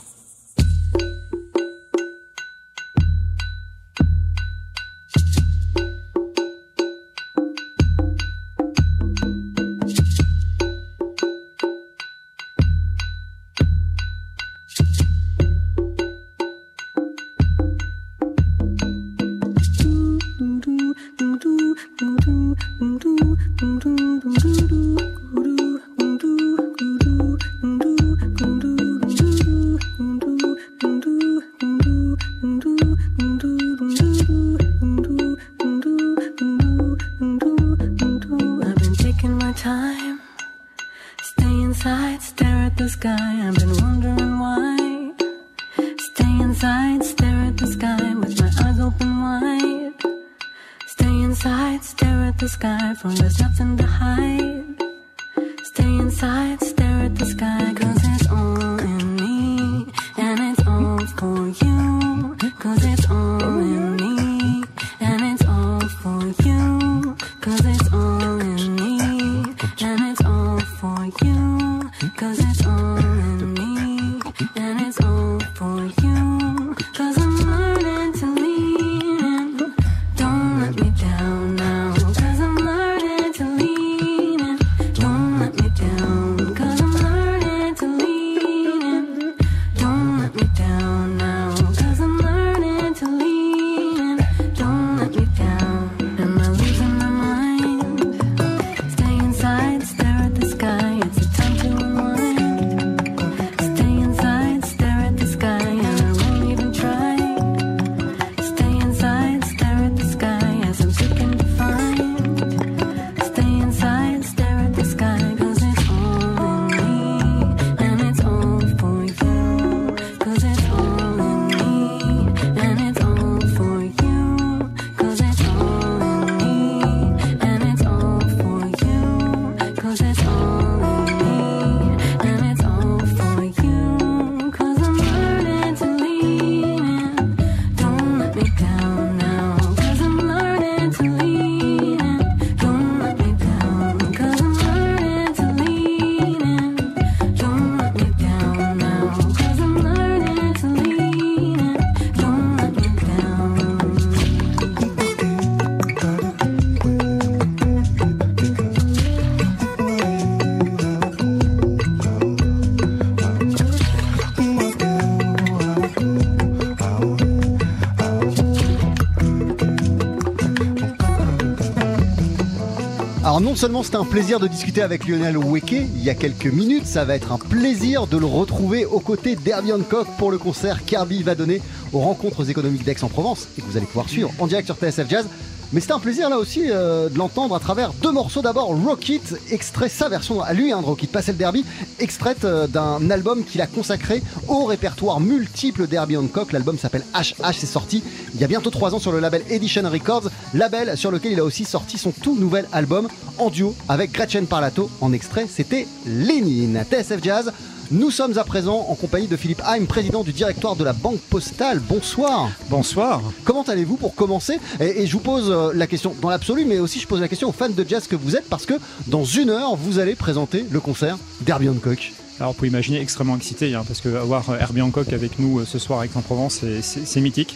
Non 173.54 173.58
seulement 173.58 173.84
c'était 173.84 173.98
un 173.98 174.04
plaisir 174.04 174.40
de 174.40 174.48
discuter 174.48 174.82
avec 174.82 175.08
Lionel 175.08 175.38
Weke 175.38 175.74
il 175.74 176.04
y 176.04 176.10
a 176.10 176.16
quelques 176.16 176.48
minutes, 176.48 176.88
ça 176.88 177.06
va 177.06 177.14
être 177.14 177.32
un 177.32 177.38
plaisir 177.38 178.08
de 178.08 178.18
le 178.18 178.26
retrouver 178.26 178.84
aux 178.84 179.00
côtés 179.00 179.36
d'Herbie 179.36 179.72
Hancock 179.72 180.08
pour 180.18 180.32
le 180.32 180.40
concert 180.40 180.84
Kirby 180.84 181.22
va 181.22 181.36
donner 181.36 181.62
aux 181.92 182.00
rencontres 182.00 182.50
économiques 182.50 182.84
d'Aix-en-Provence 182.84 183.48
et 183.56 183.62
que 183.62 183.68
vous 183.68 183.78
allez 183.78 183.86
pouvoir 183.86 184.10
suivre 184.10 184.32
en 184.40 184.48
direct 184.48 184.66
sur 184.66 184.76
TSF 184.76 185.08
Jazz. 185.08 185.28
Mais 185.74 185.82
c'était 185.82 185.94
un 185.94 186.00
plaisir 186.00 186.30
là 186.30 186.38
aussi 186.38 186.66
euh, 186.70 187.10
de 187.10 187.18
l'entendre 187.18 187.56
à 187.56 187.60
travers 187.60 187.94
deux 187.94 188.12
morceaux. 188.12 188.44
D'abord 188.44 188.68
Rocket, 188.68 189.40
extrait 189.50 189.90
sa 189.90 190.08
version 190.08 190.40
à 190.40 190.54
lui, 190.54 190.72
hein, 190.72 190.82
de 190.82 190.86
Rocket 190.86 191.12
Passel 191.12 191.36
Derby, 191.36 191.66
extraite 192.00 192.46
euh, 192.46 192.68
d'un 192.68 193.10
album 193.10 193.44
qu'il 193.44 193.60
a 193.60 193.66
consacré 193.66 194.22
au 194.48 194.66
répertoire 194.66 195.20
multiple 195.20 195.88
d'Herbie 195.88 196.16
Hancock. 196.18 196.52
L'album 196.52 196.78
s'appelle 196.78 197.04
HH, 197.16 197.54
c'est 197.54 197.66
sorti 197.66 198.04
il 198.36 198.42
y 198.42 198.44
a 198.44 198.48
bientôt 198.48 198.70
trois 198.70 198.94
ans 198.94 199.00
sur 199.00 199.12
le 199.12 199.20
label 199.20 199.42
Edition 199.50 199.90
Records, 199.90 200.30
label 200.54 200.96
sur 200.96 201.10
lequel 201.10 201.32
il 201.32 201.40
a 201.40 201.44
aussi 201.44 201.66
sorti 201.66 201.98
son 201.98 202.12
tout 202.12 202.36
nouvel 202.36 202.68
album 202.72 203.08
en 203.38 203.50
duo 203.50 203.76
avec 203.90 204.12
Gretchen 204.12 204.46
Parlato. 204.48 204.90
En 205.02 205.14
extrait, 205.14 205.48
c'était 205.50 205.88
Lénine. 206.06 206.84
TSF 206.90 207.24
Jazz. 207.24 207.52
Nous 207.92 208.12
sommes 208.12 208.38
à 208.38 208.44
présent 208.44 208.88
en 208.90 208.96
compagnie 208.96 209.28
de 209.28 209.36
Philippe 209.36 209.62
Haim, 209.66 209.86
président 209.86 210.24
du 210.24 210.32
directoire 210.32 210.76
de 210.76 210.84
la 210.84 210.94
Banque 210.94 211.20
Postale. 211.30 211.80
Bonsoir. 211.80 212.50
Bonsoir. 212.70 213.22
Comment 213.44 213.64
allez-vous 213.64 213.98
pour 213.98 214.16
commencer? 214.16 214.58
Et, 214.80 215.06
je 215.06 215.14
vous 215.14 215.20
pose 215.20 215.52
euh, 215.52 215.72
la 215.76 215.86
question 215.86 216.16
dans 216.22 216.30
l'absolu, 216.30 216.66
mais 216.66 216.80
aussi 216.80 217.00
je 217.00 217.08
pose 217.08 217.20
la 217.22 217.28
question 217.28 217.50
aux 217.50 217.52
fans 217.52 217.70
de 217.70 217.86
jazz 217.88 218.08
que 218.08 218.16
vous 218.16 218.36
êtes, 218.36 218.50
parce 218.50 218.66
que 218.66 218.76
dans 219.08 219.26
une 219.26 219.50
heure, 219.50 219.76
vous 219.76 220.00
allez 220.00 220.16
présenter 220.16 220.66
le 220.72 220.80
concert 220.80 221.18
d'Herbie 221.42 221.70
Hancock. 221.70 222.14
Alors, 222.40 222.54
vous 222.54 222.58
pouvez 222.58 222.70
imaginer 222.70 223.00
extrêmement 223.00 223.36
excité, 223.36 223.76
hein, 223.76 223.84
parce 223.86 224.02
que 224.02 224.10
avoir 224.16 224.50
euh, 224.50 224.58
Herbie 224.60 224.82
Hancock 224.82 225.12
avec 225.14 225.38
nous 225.38 225.60
euh, 225.60 225.66
ce 225.66 225.78
soir 225.78 226.00
avec 226.00 226.12
Aix-en-Provence, 226.12 226.62
c'est 226.82 227.22
mythique. 227.22 227.56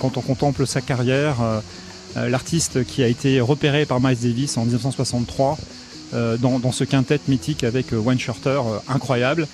Quand 0.00 0.16
on 0.16 0.22
contemple 0.22 0.66
sa 0.66 0.80
carrière, 0.80 1.36
l'artiste 2.16 2.84
qui 2.84 3.02
a 3.02 3.08
été 3.08 3.40
repéré 3.40 3.86
par 3.86 4.00
Miles 4.00 4.18
Davis 4.20 4.56
en 4.56 4.64
1963, 4.64 5.58
dans, 6.38 6.72
ce 6.72 6.84
quintet 6.84 7.20
mythique 7.26 7.64
avec 7.64 7.86
Wayne 7.92 8.20
Shorter, 8.20 8.60
incroyable. 8.88 9.48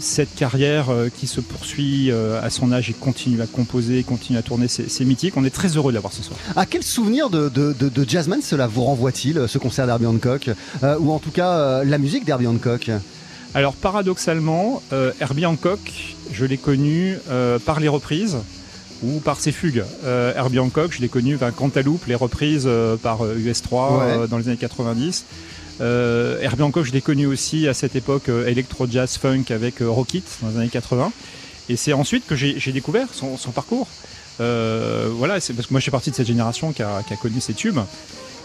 cette 0.00 0.34
carrière 0.34 0.86
qui 1.18 1.26
se 1.26 1.40
poursuit 1.40 2.10
à 2.10 2.48
son 2.48 2.72
âge 2.72 2.88
et 2.90 2.94
continue 2.94 3.42
à 3.42 3.46
composer, 3.46 4.02
continue 4.02 4.38
à 4.38 4.42
tourner, 4.42 4.66
c'est 4.68 5.04
mythique. 5.04 5.36
On 5.36 5.44
est 5.44 5.50
très 5.50 5.76
heureux 5.76 5.92
de 5.92 5.96
l'avoir 5.96 6.12
ce 6.12 6.22
soir. 6.22 6.38
À 6.56 6.64
quel 6.64 6.82
souvenir 6.82 7.28
de, 7.28 7.48
de, 7.48 8.08
jazzman 8.08 8.40
cela 8.40 8.66
vous 8.66 8.84
renvoie-t-il, 8.84 9.46
ce 9.46 9.58
concert 9.58 9.86
d'Herbie 9.86 10.06
Hancock 10.06 10.50
Ou 10.82 11.12
en 11.12 11.18
tout 11.18 11.32
cas, 11.32 11.84
la 11.84 11.98
musique 11.98 12.24
d'Herbie 12.24 12.46
Hancock? 12.46 12.90
Alors 13.54 13.74
paradoxalement, 13.74 14.82
Herbie 15.20 15.46
Hancock, 15.46 16.16
je 16.32 16.44
l'ai 16.44 16.58
connu 16.58 17.16
par 17.64 17.80
les 17.80 17.88
reprises 17.88 18.36
ou 19.02 19.20
par 19.20 19.40
ses 19.40 19.52
fugues. 19.52 19.84
Euh, 20.04 20.34
Herbie 20.34 20.58
Hancock, 20.58 20.92
je 20.92 21.00
l'ai 21.00 21.08
connu, 21.08 21.36
enfin, 21.36 21.50
Cantaloupe, 21.50 22.06
les 22.06 22.14
reprises 22.14 22.64
euh, 22.66 22.96
par 22.96 23.24
US3 23.24 24.00
euh, 24.00 24.26
dans 24.26 24.38
les 24.38 24.48
années 24.48 24.56
90. 24.56 25.24
Herbie 25.80 26.62
Hancock, 26.62 26.84
je 26.84 26.92
l'ai 26.92 27.02
connu 27.02 27.26
aussi 27.26 27.68
à 27.68 27.74
cette 27.74 27.96
époque 27.96 28.28
électro 28.28 28.86
jazz 28.90 29.18
funk 29.18 29.44
avec 29.50 29.76
Rockit 29.80 30.24
dans 30.42 30.48
les 30.48 30.56
années 30.56 30.68
80. 30.68 31.12
Et 31.68 31.76
c'est 31.76 31.92
ensuite 31.92 32.26
que 32.26 32.34
j'ai 32.34 32.72
découvert 32.72 33.08
son, 33.12 33.36
parcours. 33.50 33.88
voilà, 34.38 35.40
c'est 35.40 35.52
parce 35.52 35.66
que 35.66 35.74
moi 35.74 35.80
je 35.80 35.82
suis 35.82 35.90
partie 35.90 36.10
de 36.10 36.16
cette 36.16 36.26
génération 36.26 36.72
qui 36.72 36.82
a, 36.82 37.02
qui 37.06 37.12
a 37.12 37.16
connu 37.16 37.40
ces 37.40 37.52
tubes. 37.52 37.80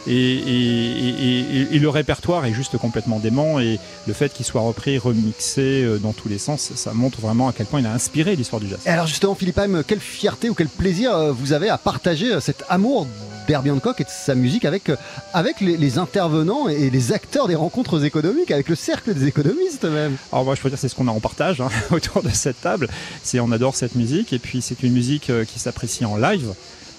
Et, 0.07 1.79
le 1.79 1.89
répertoire 1.89 2.45
est 2.45 2.53
juste 2.53 2.77
complètement 2.77 3.19
dément 3.19 3.59
et 3.59 3.79
le 4.07 4.13
fait 4.13 4.33
qu'il 4.33 4.45
soit 4.45 4.61
repris, 4.61 4.97
remixé 4.97 5.83
euh, 5.83 5.97
dans 5.97 6.13
tous 6.13 6.29
les 6.29 6.37
sens, 6.37 6.71
ça 6.75 6.93
montre 6.93 7.19
vraiment 7.21 7.47
à 7.47 7.53
quel 7.53 7.65
point 7.65 7.79
il 7.79 7.85
a 7.87 7.93
inspiré 7.93 8.35
l'histoire 8.35 8.59
du 8.59 8.67
jazz. 8.67 8.79
alors 8.85 9.07
justement, 9.07 9.33
Philippe 9.33 9.57
Haim, 9.57 9.83
quelle 9.85 9.99
fierté 9.99 10.49
ou 10.49 10.53
quel 10.53 10.67
plaisir 10.67 11.15
euh, 11.15 11.31
vous 11.31 11.53
avez 11.53 11.69
à 11.69 11.79
partager 11.79 12.31
euh, 12.31 12.39
cet 12.39 12.63
amour 12.69 13.07
d'Herbie 13.47 13.71
Hancock 13.71 13.99
et 13.99 14.03
de 14.03 14.09
sa 14.09 14.35
musique 14.35 14.65
avec, 14.65 14.91
avec 15.33 15.59
les, 15.59 15.97
intervenants 15.97 16.69
et 16.69 16.91
les 16.91 17.11
acteurs 17.11 17.47
des 17.47 17.55
rencontres 17.55 18.05
économiques, 18.05 18.51
avec 18.51 18.69
le 18.69 18.75
cercle 18.75 19.13
des 19.15 19.25
économistes 19.25 19.85
même. 19.85 20.15
Alors 20.31 20.45
moi 20.45 20.53
je 20.53 20.61
peux 20.61 20.69
dire 20.69 20.77
c'est 20.77 20.89
ce 20.89 20.95
qu'on 20.95 21.07
a 21.07 21.11
en 21.11 21.19
partage 21.19 21.59
hein, 21.59 21.69
autour 21.91 22.21
de 22.21 22.29
cette 22.29 22.61
table, 22.61 22.87
c'est 23.23 23.39
on 23.39 23.51
adore 23.51 23.75
cette 23.75 23.95
musique 23.95 24.31
et 24.33 24.39
puis 24.39 24.61
c'est 24.61 24.83
une 24.83 24.93
musique 24.93 25.31
qui 25.47 25.59
s'apprécie 25.59 26.05
en 26.05 26.17
live, 26.17 26.53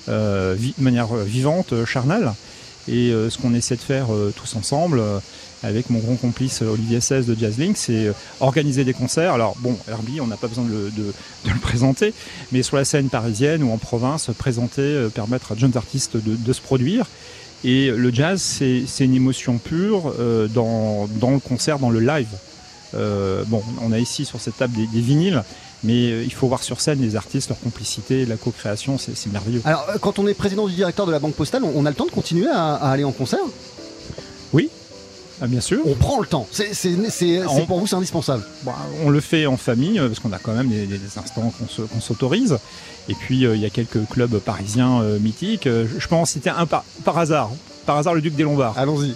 de 0.09 0.57
manière 0.79 1.15
vivante, 1.15 1.85
charnelle. 1.85 2.33
Et 2.89 3.11
euh, 3.11 3.31
ce 3.31 3.39
qu'on 3.39 3.55
essaie 3.55 3.77
de 3.77 3.81
faire 3.81 4.13
euh, 4.13 4.33
tous 4.37 4.57
ensemble, 4.57 4.99
euh, 4.99 5.19
avec 5.63 5.91
mon 5.91 6.01
grand 6.01 6.17
complice 6.17 6.63
Olivier 6.63 7.01
16 7.01 7.27
de 7.27 7.39
Jazzlink, 7.39 7.77
c'est 7.77 8.13
organiser 8.41 8.83
des 8.83 8.93
concerts. 8.93 9.33
Alors 9.33 9.55
bon, 9.61 9.77
Herbie, 9.89 10.21
on 10.21 10.27
n'a 10.27 10.37
pas 10.37 10.49
besoin 10.49 10.65
de 10.65 10.91
le, 10.97 11.61
présenter, 11.61 12.13
mais 12.51 12.65
sur 12.65 12.77
la 12.77 12.85
scène 12.85 13.09
parisienne 13.09 13.63
ou 13.63 13.71
en 13.71 13.79
province, 13.79 14.31
présenter, 14.37 15.07
permettre 15.15 15.53
à 15.53 15.55
jeunes 15.55 15.77
artistes 15.77 16.17
de, 16.17 16.53
se 16.53 16.61
produire. 16.61 17.07
Et 17.63 17.93
le 17.93 18.13
jazz, 18.13 18.43
c'est 18.43 19.05
une 19.05 19.15
émotion 19.15 19.59
pure 19.59 20.13
dans, 20.53 21.07
le 21.07 21.39
concert, 21.39 21.79
dans 21.79 21.91
le 21.91 22.01
live. 22.01 22.27
bon, 23.47 23.63
on 23.83 23.93
a 23.93 24.01
ici 24.01 24.25
sur 24.25 24.41
cette 24.41 24.57
table 24.57 24.75
des 24.75 25.01
vinyles, 25.01 25.45
mais 25.85 26.11
euh, 26.11 26.25
il 26.25 26.33
faut 26.33 26.47
voir 26.47 26.63
sur 26.63 26.81
scène 26.81 27.01
les 27.01 27.17
artistes, 27.17 27.49
leur 27.49 27.61
complicité, 27.61 28.25
la 28.27 28.37
co-création, 28.37 28.99
c'est 28.99 29.33
merveilleux. 29.33 29.63
Alors, 29.65 29.87
euh, 29.89 29.99
quand 30.01 30.19
on 30.19 30.27
est 30.27 30.35
président 30.35 30.67
du 30.67 30.75
directeur 30.75 31.07
de 31.07 31.13
la 31.13 31.19
Banque 31.19 31.35
Postale, 31.35 31.63
on 31.65 31.87
a 31.87 31.91
le 31.91 31.97
temps 31.97 32.07
de 32.07 32.11
continuer 32.11 32.49
à, 32.49 32.75
aller 32.75 33.05
en 33.05 33.13
concert? 33.13 33.41
Oui, 34.53 34.71
ah, 35.41 35.49
bien 35.49 35.61
sûr. 35.61 35.81
On 35.85 35.95
prend 35.95 36.21
le 36.21 36.27
temps. 36.27 36.47
C'est 36.51 36.97
pour 37.67 37.81
vous, 37.81 37.87
c'est 37.87 37.97
indispensable. 37.97 38.45
Bah, 38.63 38.77
on 39.05 39.11
le 39.11 39.21
fait 39.21 39.47
en 39.47 39.57
famille 39.57 39.99
euh, 39.99 40.07
parce 40.07 40.21
qu'on 40.21 40.33
a 40.33 40.39
quand 40.39 40.55
même 40.55 40.69
des, 40.69 41.01
instants 41.17 41.53
qu'on 41.59 42.01
s'autorise. 42.01 42.59
Et 43.09 43.15
puis 43.15 43.41
il 43.41 43.57
y 43.57 43.67
a 43.67 43.71
quelques 43.71 44.09
clubs 44.09 44.39
parisiens 44.39 45.03
mythiques. 45.21 45.65
je 45.67 46.07
pense 46.07 46.31
c'était 46.31 46.51
un 46.51 46.67
par, 46.67 46.85
par 47.05 47.19
hasard 47.19 47.51
par 47.85 47.97
hasard 47.99 48.15
le 48.15 48.21
duc 48.21 48.35
des 48.35 48.43
Lombards. 48.43 48.77
Allons-y. 48.77 49.15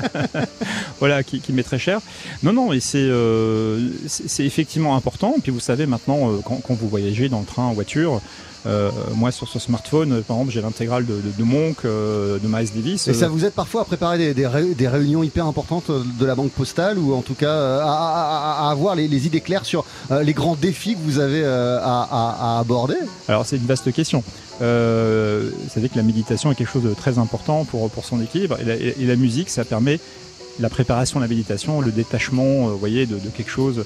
voilà, 0.98 1.22
qui, 1.22 1.40
qui, 1.40 1.52
m'est 1.52 1.62
très 1.62 1.78
cher. 1.78 2.00
Non, 2.42 2.52
non, 2.52 2.72
et 2.72 2.80
c'est 2.80 2.98
euh, 2.98 3.88
c'est 4.06 4.44
effectivement 4.44 4.96
important. 4.96 5.34
Puis 5.42 5.52
vous 5.52 5.60
savez 5.60 5.86
maintenant, 5.86 6.30
euh, 6.30 6.38
quand, 6.44 6.60
quand, 6.66 6.74
vous 6.74 6.88
voyagez 6.88 7.28
dans 7.28 7.40
le 7.40 7.46
train, 7.46 7.64
en 7.64 7.72
voiture, 7.72 8.20
euh, 8.64 8.90
moi, 9.14 9.32
sur 9.32 9.48
ce 9.48 9.58
smartphone, 9.58 10.22
par 10.22 10.36
exemple, 10.36 10.52
j'ai 10.52 10.60
l'intégrale 10.60 11.04
de, 11.04 11.20
de, 11.36 11.44
Monk, 11.44 11.84
de 11.84 12.46
Miles 12.46 12.68
Davis. 12.74 13.08
Et 13.08 13.14
ça 13.14 13.28
vous 13.28 13.44
aide 13.44 13.52
parfois 13.52 13.82
à 13.82 13.84
préparer 13.84 14.18
des, 14.18 14.46
des, 14.74 14.88
réunions 14.88 15.24
hyper 15.24 15.46
importantes 15.46 15.90
de 15.90 16.26
la 16.26 16.36
Banque 16.36 16.52
Postale 16.52 16.98
ou 16.98 17.14
en 17.14 17.22
tout 17.22 17.34
cas 17.34 17.80
à, 17.82 18.70
avoir 18.70 18.94
les, 18.94 19.26
idées 19.26 19.40
claires 19.40 19.64
sur 19.64 19.84
les 20.10 20.32
grands 20.32 20.54
défis 20.54 20.94
que 20.94 21.00
vous 21.00 21.18
avez 21.18 21.44
à, 21.44 22.58
aborder? 22.60 22.94
Alors, 23.26 23.44
c'est 23.44 23.56
une 23.56 23.66
vaste 23.66 23.92
question. 23.92 24.22
Euh, 24.62 25.50
savez 25.68 25.88
que 25.88 25.96
la 25.96 26.02
méditation 26.02 26.52
est 26.52 26.54
quelque 26.54 26.70
chose 26.70 26.84
de 26.84 26.94
très 26.94 27.18
important 27.18 27.64
pour, 27.64 27.90
son 28.04 28.20
équilibre. 28.20 28.58
Et 28.60 29.04
la, 29.04 29.16
musique, 29.16 29.50
ça 29.50 29.64
permet 29.64 29.98
la 30.60 30.68
préparation 30.68 31.18
de 31.18 31.24
la 31.24 31.28
méditation, 31.28 31.80
le 31.80 31.90
détachement, 31.90 32.70
de, 32.70 33.04
de 33.04 33.28
quelque 33.34 33.50
chose 33.50 33.84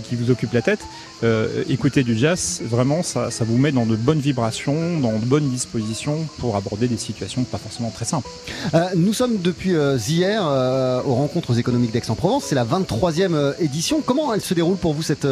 qui, 0.00 0.16
vous 0.16 0.30
occupe 0.30 0.52
la 0.52 0.62
tête, 0.62 0.80
euh, 1.24 1.62
écouter 1.68 2.02
du 2.02 2.18
jazz, 2.18 2.60
vraiment, 2.64 3.02
ça, 3.02 3.28
vous 3.40 3.56
met 3.56 3.70
dans 3.70 3.86
de 3.86 3.96
bonnes 3.96 4.18
vibrations, 4.18 4.98
dans 4.98 5.18
de 5.18 5.24
bonnes 5.24 5.48
dispositions 5.48 6.26
pour 6.38 6.56
aborder 6.56 6.88
des 6.88 6.96
situations 6.96 7.44
pas 7.44 7.58
forcément 7.58 7.90
très 7.90 8.04
simples. 8.04 8.28
Euh, 8.74 8.88
nous 8.96 9.12
sommes 9.12 9.38
depuis 9.40 9.74
euh, 9.74 9.98
hier 10.08 10.42
aux 11.06 11.14
rencontres 11.14 11.58
économiques 11.58 11.92
d'Aix-en-Provence. 11.92 12.44
C'est 12.46 12.54
la 12.54 12.64
23e 12.64 13.54
édition. 13.60 14.02
Comment 14.04 14.34
elle 14.34 14.40
se 14.40 14.54
déroule 14.54 14.76
pour 14.76 14.94
vous 14.94 15.02
cette, 15.02 15.26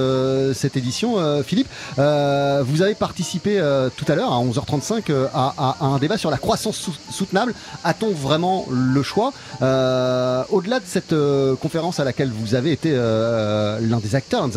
cette 0.54 0.76
édition, 0.76 1.42
Philippe? 1.42 1.68
Vous 1.96 2.82
avez 2.82 2.94
participé 2.94 3.60
tout 3.96 4.04
à 4.08 4.14
l'heure 4.14 4.32
à 4.32 4.42
11h35 4.42 5.12
à, 5.34 5.76
un 5.80 5.98
débat 5.98 6.18
sur 6.18 6.30
la 6.30 6.38
croissance 6.38 6.90
soutenable. 7.10 7.54
A-t-on 7.84 8.10
vraiment 8.10 8.66
le 8.70 9.02
choix? 9.02 9.32
Au-delà 9.60 10.80
de 10.80 10.86
cette 10.86 11.14
conférence 11.60 12.00
à 12.00 12.04
laquelle 12.04 12.30
vous 12.30 12.54
avez 12.54 12.72
été 12.72 12.92
l'un 12.92 13.98
des 14.02 14.14
acteurs, 14.14 14.48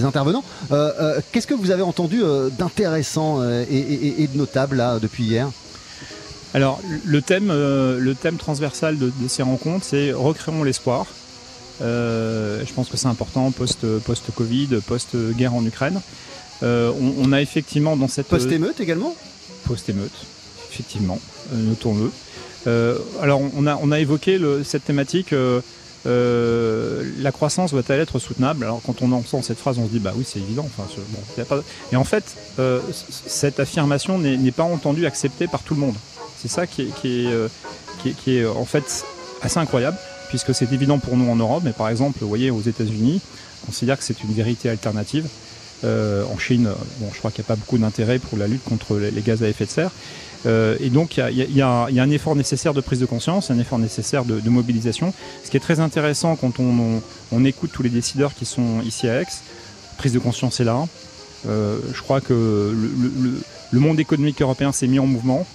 intervenants. 0.00 0.44
Euh, 0.70 0.92
euh, 1.00 1.20
qu'est-ce 1.30 1.46
que 1.46 1.54
vous 1.54 1.70
avez 1.70 1.82
entendu 1.82 2.22
euh, 2.22 2.48
d'intéressant 2.50 3.42
et, 3.42 4.28
de 4.32 4.38
notable 4.38 4.76
là 4.76 4.98
depuis 4.98 5.24
hier? 5.24 5.50
Alors 6.54 6.80
le 7.04 7.22
thème, 7.22 7.48
le 7.48 8.14
thème 8.14 8.36
transversal 8.36 8.98
de, 8.98 9.10
ces 9.28 9.42
rencontres, 9.42 9.86
c'est 9.86 10.12
recréons 10.12 10.64
l'espoir. 10.64 11.06
je 11.80 12.72
pense 12.74 12.88
que 12.88 12.96
c'est 12.98 13.08
important 13.08 13.50
post 13.52 13.86
post 14.00 14.24
Covid, 14.34 14.68
post 14.86 15.16
guerre 15.36 15.54
en 15.54 15.64
Ukraine. 15.64 16.00
On, 16.60 17.32
a 17.32 17.40
effectivement 17.40 17.96
dans 17.96 18.08
cette 18.08 18.28
post 18.28 18.52
émeute 18.52 18.80
également? 18.80 19.16
Post 19.64 19.88
émeute, 19.88 20.12
effectivement, 20.70 21.18
notons-le. 21.54 22.12
alors 23.22 23.40
on 23.56 23.66
a 23.66 23.78
on 23.82 23.90
a 23.90 23.98
évoqué 23.98 24.38
cette 24.62 24.84
thématique 24.84 25.34
euh, 26.04 27.04
la 27.18 27.30
croissance 27.30 27.70
doit-elle 27.70 28.00
être 28.00 28.18
soutenable 28.18 28.64
Alors 28.64 28.80
quand 28.84 29.02
on 29.02 29.12
entend 29.12 29.42
cette 29.42 29.58
phrase, 29.58 29.78
on 29.78 29.86
se 29.86 29.90
dit 29.90 29.98
bah 29.98 30.12
oui 30.16 30.24
c'est 30.26 30.40
évident. 30.40 30.66
Enfin, 30.66 30.88
Et 31.92 31.96
en 31.96 32.04
fait, 32.04 32.24
euh, 32.58 32.80
cette 33.26 33.60
affirmation 33.60 34.18
n'est 34.18 34.52
pas 34.52 34.64
entendue, 34.64 35.06
acceptée 35.06 35.46
par 35.46 35.62
tout 35.62 35.74
le 35.74 35.80
monde. 35.80 35.94
C'est 36.40 36.48
ça 36.48 36.66
qui 36.66 36.82
est, 36.82 37.26
euh, 37.26 38.52
en 38.56 38.64
fait 38.64 39.04
assez 39.42 39.58
incroyable, 39.58 39.96
puisque 40.28 40.54
c'est 40.54 40.72
évident 40.72 40.98
pour 40.98 41.16
nous 41.16 41.30
en 41.30 41.36
Europe, 41.36 41.62
mais 41.64 41.72
par 41.72 41.88
exemple, 41.88 42.18
vous 42.20 42.28
voyez, 42.28 42.50
aux 42.50 42.60
États-Unis, 42.60 43.20
on 43.62 43.66
considère 43.66 43.98
que 43.98 44.04
c'est 44.04 44.22
une 44.22 44.32
vérité 44.32 44.68
alternative. 44.68 45.26
en 45.84 46.38
Chine, 46.38 46.68
bon, 46.98 47.08
je 47.12 47.18
crois 47.18 47.30
qu'il 47.30 47.42
n'y 47.42 47.46
a 47.46 47.48
pas 47.48 47.56
beaucoup 47.56 47.78
d'intérêt 47.78 48.18
pour 48.18 48.38
la 48.38 48.46
lutte 48.46 48.64
contre 48.64 48.96
les 48.96 49.22
gaz 49.22 49.42
à 49.42 49.48
effet 49.48 49.66
de 49.66 49.70
serre. 49.70 49.90
Euh, 50.46 50.76
et 50.80 50.90
donc 50.90 51.16
il 51.16 51.56
y, 51.56 51.62
a, 51.62 51.84
un 51.84 52.10
effort 52.10 52.34
nécessaire 52.36 52.74
de 52.74 52.80
prise 52.80 53.00
de 53.00 53.06
conscience, 53.06 53.50
un 53.50 53.58
effort 53.58 53.78
nécessaire 53.78 54.24
de, 54.24 54.50
mobilisation. 54.50 55.12
Ce 55.44 55.50
qui 55.50 55.56
est 55.56 55.60
très 55.60 55.80
intéressant 55.80 56.36
quand 56.36 56.54
on, 56.60 57.44
écoute 57.44 57.70
tous 57.72 57.82
les 57.82 57.90
décideurs 57.90 58.34
qui 58.34 58.44
sont 58.44 58.80
ici 58.84 59.08
à 59.08 59.20
Aix, 59.20 59.26
prise 59.98 60.12
de 60.12 60.18
conscience 60.18 60.60
est 60.60 60.64
là. 60.64 60.86
Euh, 61.48 61.78
je 61.92 62.00
crois 62.02 62.20
que 62.20 62.74
le, 63.72 63.80
monde 63.80 63.98
économique 63.98 64.42
européen 64.42 64.72
s'est 64.72 64.86
mis 64.86 64.98
en 64.98 65.06
mouvement. 65.06 65.46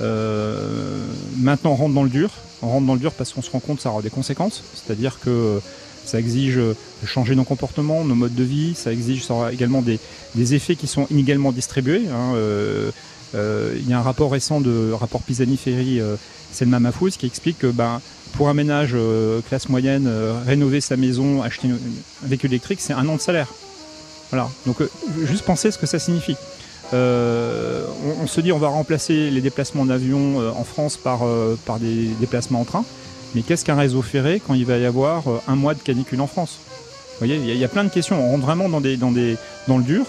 Euh, 0.00 1.04
maintenant 1.38 1.72
on 1.72 1.76
rentre 1.76 1.94
dans 1.94 2.02
le 2.02 2.10
dur. 2.10 2.30
On 2.62 2.68
rentre 2.68 2.86
dans 2.86 2.94
le 2.94 3.00
dur 3.00 3.12
parce 3.12 3.32
qu'on 3.32 3.42
se 3.42 3.50
rend 3.50 3.60
compte 3.60 3.76
que 3.76 3.82
ça 3.82 3.90
aura 3.90 4.02
des 4.02 4.10
conséquences. 4.10 4.62
C'est-à-dire 4.74 5.20
que 5.20 5.60
ça 6.04 6.18
exige 6.18 6.56
de 6.56 6.76
changer 7.06 7.34
nos 7.34 7.44
comportements, 7.44 8.04
nos 8.04 8.14
modes 8.14 8.34
de 8.34 8.44
vie, 8.44 8.74
ça 8.74 8.92
exige 8.92 9.30
aura 9.30 9.52
également 9.52 9.82
des, 9.82 9.98
effets 10.54 10.76
qui 10.76 10.86
sont 10.86 11.06
inégalement 11.10 11.52
distribués. 11.52 12.02
Hein, 12.12 12.34
il 13.34 13.88
y 13.88 13.92
a 13.92 13.98
un 13.98 14.02
rapport 14.02 14.30
récent 14.30 14.60
de 14.60 14.92
rapport 14.92 15.22
Pisani-Ferry, 15.22 16.00
euh, 16.00 16.16
Selma 16.52 16.78
Mahfouz, 16.78 17.16
qui 17.16 17.26
explique 17.26 17.58
que 17.58 17.66
ben, 17.66 18.00
pour 18.34 18.48
un 18.48 18.54
ménage 18.54 18.92
euh, 18.94 19.40
classe 19.48 19.68
moyenne, 19.68 20.10
rénover 20.46 20.80
sa 20.80 20.96
maison, 20.96 21.42
acheter 21.42 21.68
un 21.68 22.26
véhicule 22.26 22.50
électrique, 22.50 22.80
c'est 22.80 22.92
un 22.92 23.06
an 23.08 23.16
de 23.16 23.20
salaire. 23.20 23.48
Voilà. 24.30 24.48
Donc 24.66 24.76
juste 25.24 25.44
penser 25.44 25.70
ce 25.70 25.78
que 25.78 25.86
ça 25.86 25.98
signifie. 25.98 26.36
on, 26.92 28.26
se 28.26 28.40
dit 28.40 28.52
on 28.52 28.58
va 28.58 28.68
remplacer 28.68 29.30
les 29.30 29.40
déplacements 29.40 29.82
en 29.82 29.90
avion 29.90 30.38
en 30.48 30.64
France 30.64 30.96
par, 30.96 31.20
des 31.80 32.08
déplacements 32.20 32.60
en 32.60 32.64
train. 32.64 32.84
Mais 33.34 33.42
qu'est-ce 33.42 33.64
qu'un 33.64 33.76
réseau 33.76 34.02
ferré 34.02 34.40
quand 34.44 34.54
il 34.54 34.64
va 34.64 34.78
y 34.78 34.86
avoir 34.86 35.24
un 35.48 35.56
mois 35.56 35.74
de 35.74 35.80
canicule 35.80 36.20
en 36.20 36.26
France? 36.26 36.58
Vous 36.66 37.26
voyez, 37.26 37.36
il 37.36 37.56
y, 37.56 37.64
a 37.64 37.68
plein 37.68 37.84
de 37.84 37.90
questions. 37.90 38.20
On 38.20 38.32
rentre 38.32 38.44
vraiment 38.44 38.68
dans 38.68 38.80
le 38.80 39.82
dur. 39.82 40.06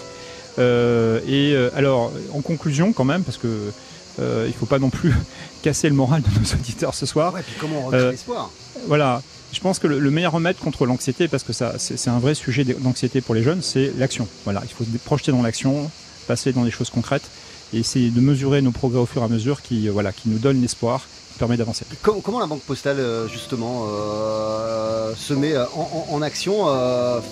Euh, 0.60 1.20
et 1.28 1.54
euh, 1.54 1.70
alors, 1.76 2.12
en 2.34 2.42
conclusion, 2.42 2.94
quand 2.94 3.04
même, 3.04 3.24
parce 3.24 3.38
que 3.38 3.72
il 4.18 4.48
ne 4.48 4.54
faut 4.54 4.66
pas 4.66 4.80
non 4.80 4.90
plus 4.90 5.14
casser 5.62 5.90
le 5.90 5.96
moral 5.96 6.22
de 6.22 6.40
nos 6.40 6.46
auditeurs 6.54 6.94
ce 6.94 7.06
soir. 7.06 7.34
Ouais, 7.34 7.42
puis 7.46 7.56
comment 7.60 7.82
on 7.82 7.86
recrée 7.88 8.12
l'espoir? 8.12 8.50
Voilà. 8.88 9.22
Je 9.52 9.60
pense 9.62 9.80
que 9.80 9.88
le, 9.88 10.12
meilleur 10.12 10.34
remède 10.34 10.58
contre 10.58 10.86
l'anxiété, 10.86 11.30
parce 11.30 11.44
que 11.44 11.54
ça, 11.54 11.76
c'est 11.78 12.10
un 12.10 12.20
vrai 12.20 12.34
sujet 12.34 12.66
d'anxiété 12.66 13.22
pour 13.22 13.36
les 13.36 13.44
jeunes, 13.44 13.62
c'est 13.62 13.92
l'action. 13.98 14.28
Voilà, 14.44 14.62
il 14.64 14.70
faut 14.70 14.84
se 14.84 14.90
projeter 14.98 15.32
dans 15.32 15.42
l'action, 15.42 15.90
passer 16.28 16.52
dans 16.52 16.66
des 16.66 16.72
choses 16.72 16.90
concrètes 16.90 17.30
et 17.74 17.80
essayer 17.80 18.10
de 18.10 18.20
mesurer 18.20 18.62
nos 18.62 18.72
progrès 18.72 19.00
au 19.00 19.06
fur 19.06 19.22
et 19.22 19.26
à 19.26 19.28
mesure 19.30 19.62
qui, 19.62 19.88
voilà, 19.88 20.12
qui 20.12 20.28
nous 20.28 20.40
donnent 20.40 20.62
l'espoir 20.62 21.08
permet 21.38 21.58
d'avancer. 21.58 21.86
Comment, 22.02 22.40
la 22.40 22.46
Banque 22.46 22.62
Postale, 22.62 23.00
euh, 23.00 23.28
justement, 23.28 23.86
euh, 23.88 25.14
se 25.18 25.34
met 25.34 25.54
euh, 25.54 25.66
en, 26.10 26.22
action 26.22 26.66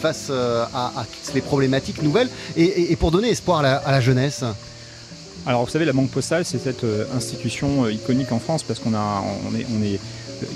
face 0.02 0.30
à, 0.30 1.06
toutes 1.24 1.34
les 1.34 1.42
problématiques 1.42 2.02
nouvelles 2.02 2.30
et, 2.56 2.96
pour 2.96 3.12
donner 3.12 3.30
espoir 3.30 3.60
à 3.60 3.92
la, 3.92 4.02
jeunesse? 4.02 4.44
Alors 5.46 5.66
vous 5.66 5.72
savez, 5.72 5.86
la 5.86 5.94
Banque 5.94 6.10
Postale, 6.10 6.46
c'est 6.46 6.60
cette 6.60 6.86
institution 7.16 7.88
iconique 7.90 8.32
en 8.32 8.40
France 8.40 8.64
parce 8.64 8.80
qu'on 8.80 8.94
a, 8.94 9.24
on 9.50 9.56
est, 9.58 9.66
on 9.78 9.84
est 9.84 10.00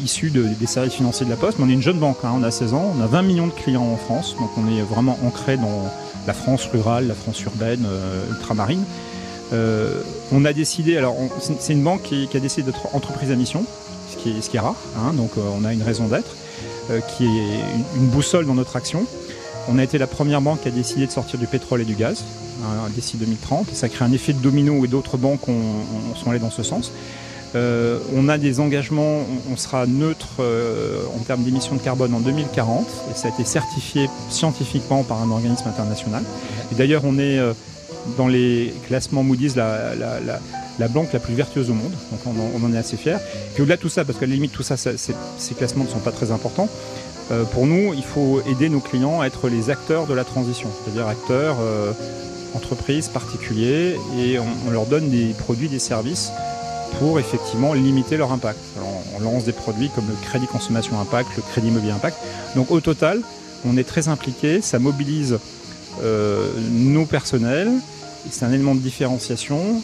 issu 0.04 0.30
des 0.32 0.68
services 0.68 0.94
financiers 0.94 1.26
de 1.26 1.32
la 1.32 1.38
Poste, 1.38 1.60
mais 1.60 1.66
on 1.66 1.70
est 1.70 1.74
une 1.74 1.82
jeune 1.82 2.00
banque, 2.00 2.18
hein, 2.24 2.34
on 2.36 2.44
a 2.44 2.52
16 2.52 2.74
ans, 2.74 2.94
on 2.98 3.02
a 3.02 3.08
20 3.08 3.22
millions 3.24 3.48
de 3.48 3.54
clients 3.54 3.86
en 3.86 3.98
France, 3.98 4.36
donc 4.40 4.50
on 4.58 4.68
est 4.68 4.82
vraiment 4.82 5.18
ancré 5.26 5.58
dans 5.58 5.92
la 6.28 6.34
France 6.34 6.68
rurale, 6.72 7.08
la 7.08 7.16
France 7.16 7.42
urbaine, 7.44 7.88
ultramarine. 8.30 8.84
Euh, 9.54 10.02
on 10.32 10.46
a 10.46 10.54
décidé, 10.54 10.98
alors 10.98 11.16
c'est 11.40 11.74
une 11.74 11.84
banque 11.84 12.04
qui, 12.04 12.28
a 12.34 12.40
décidé 12.40 12.64
d'être 12.64 12.94
entreprise 12.94 13.32
à 13.32 13.36
mission, 13.36 13.66
ce 14.12 14.18
qui 14.18 14.30
est, 14.30 14.48
qui 14.48 14.58
rare, 14.58 14.76
hein, 14.98 15.14
donc 15.14 15.32
euh, 15.38 15.42
on 15.60 15.64
a 15.64 15.74
une 15.74 15.84
raison 15.84 16.08
d'être, 16.08 16.36
euh, 16.92 17.00
qui 17.00 17.26
est 17.26 17.60
une, 17.96 18.08
boussole 18.08 18.46
dans 18.46 18.56
notre 18.56 18.76
action. 18.76 19.06
On 19.70 19.78
a 19.80 19.84
été 19.84 19.98
la 19.98 20.08
première 20.08 20.42
banque 20.42 20.62
qui 20.62 20.68
a 20.68 20.72
décidé 20.72 21.08
de 21.08 21.12
sortir 21.12 21.40
du 21.40 21.48
pétrole 21.48 21.82
et 21.82 21.86
du 21.86 21.96
gaz 21.96 22.24
hein, 22.64 22.90
d'ici 22.96 23.18
2030. 23.18 23.74
Ça 23.74 23.90
crée 23.90 24.06
un 24.06 24.12
effet 24.14 24.32
de 24.32 24.40
domino 24.40 24.84
et 24.86 24.88
d'autres 24.88 25.18
banques 25.18 25.48
ont, 25.50 26.16
sont 26.16 26.30
allées 26.30 26.40
dans 26.40 26.52
ce 26.52 26.64
sens. 26.64 26.94
on 27.54 28.30
a 28.30 28.38
des 28.38 28.62
engagements, 28.62 29.26
on, 29.52 29.58
sera 29.58 29.86
neutre 29.88 30.42
en 31.14 31.20
termes 31.20 31.44
d'émissions 31.44 31.76
de 31.76 31.82
carbone 31.82 32.14
en 32.14 32.22
2040 32.22 32.88
et 33.12 33.18
ça 33.18 33.28
a 33.28 33.32
été 33.32 33.44
certifié 33.44 34.10
scientifiquement 34.30 35.04
par 35.04 35.22
un 35.22 35.32
organisme 35.32 35.68
international. 35.68 36.24
Et 36.72 36.76
d'ailleurs, 36.76 37.02
on 37.04 37.20
est 37.20 37.38
dans 38.18 38.28
les 38.28 38.74
classements 38.88 39.24
Moody's 39.24 39.56
la, 39.56 40.88
banque 40.90 41.14
la 41.14 41.20
plus 41.20 41.34
vertueuse 41.34 41.70
au 41.70 41.74
monde. 41.74 41.92
Donc 42.12 42.36
on 42.36 42.66
en, 42.66 42.74
est 42.74 42.78
assez 42.78 42.98
fiers. 42.98 43.18
Puis 43.54 43.64
au-delà 43.64 43.78
de 43.78 43.82
tout 43.82 43.90
ça, 43.90 44.06
parce 44.06 44.20
qu'à 44.20 44.26
la 44.26 44.34
limite 44.34 44.52
tout 44.52 44.64
ça, 44.64 44.78
ces 44.78 45.54
classements 45.56 45.84
ne 45.84 45.90
sont 45.90 46.00
pas 46.00 46.12
très 46.12 46.32
importants. 46.32 46.70
Euh, 47.32 47.44
pour 47.44 47.66
nous, 47.66 47.94
il 47.94 48.04
faut 48.04 48.42
aider 48.50 48.70
nos 48.70 48.80
clients 48.80 49.20
à 49.20 49.28
être 49.28 49.50
les 49.50 49.70
acteurs 49.70 50.08
de 50.08 50.14
la 50.14 50.24
transition, 50.24 50.70
c'est-à-dire 50.84 51.08
acteurs, 51.08 51.58
euh, 51.60 51.92
entreprises, 52.56 53.10
particuliers, 53.10 53.98
et 54.18 54.40
on, 54.40 54.72
leur 54.72 54.86
donne 54.86 55.10
des 55.10 55.34
produits, 55.38 55.68
des 55.68 55.80
services 55.80 56.32
pour 57.00 57.20
effectivement 57.20 57.74
limiter 57.74 58.16
leur 58.16 58.32
impact. 58.32 58.60
on 59.16 59.20
lance 59.20 59.44
des 59.44 59.52
produits 59.52 59.90
comme 59.94 60.08
le 60.08 60.16
crédit 60.26 60.48
consommation 60.48 60.98
impact, 61.02 61.30
le 61.36 61.44
crédit 61.52 61.68
immobilier 61.68 61.92
impact. 61.92 62.18
Donc 62.56 62.72
au 62.72 62.80
total, 62.80 63.22
on 63.66 63.78
est 63.78 63.84
très 63.84 64.08
impliqué, 64.08 64.62
ça 64.62 64.80
mobilise 64.80 65.38
euh, 66.04 66.52
nos 66.72 67.06
personnels, 67.06 67.72
c'est 68.32 68.46
un 68.46 68.52
élément 68.52 68.76
de 68.76 68.80
différenciation. 68.80 69.82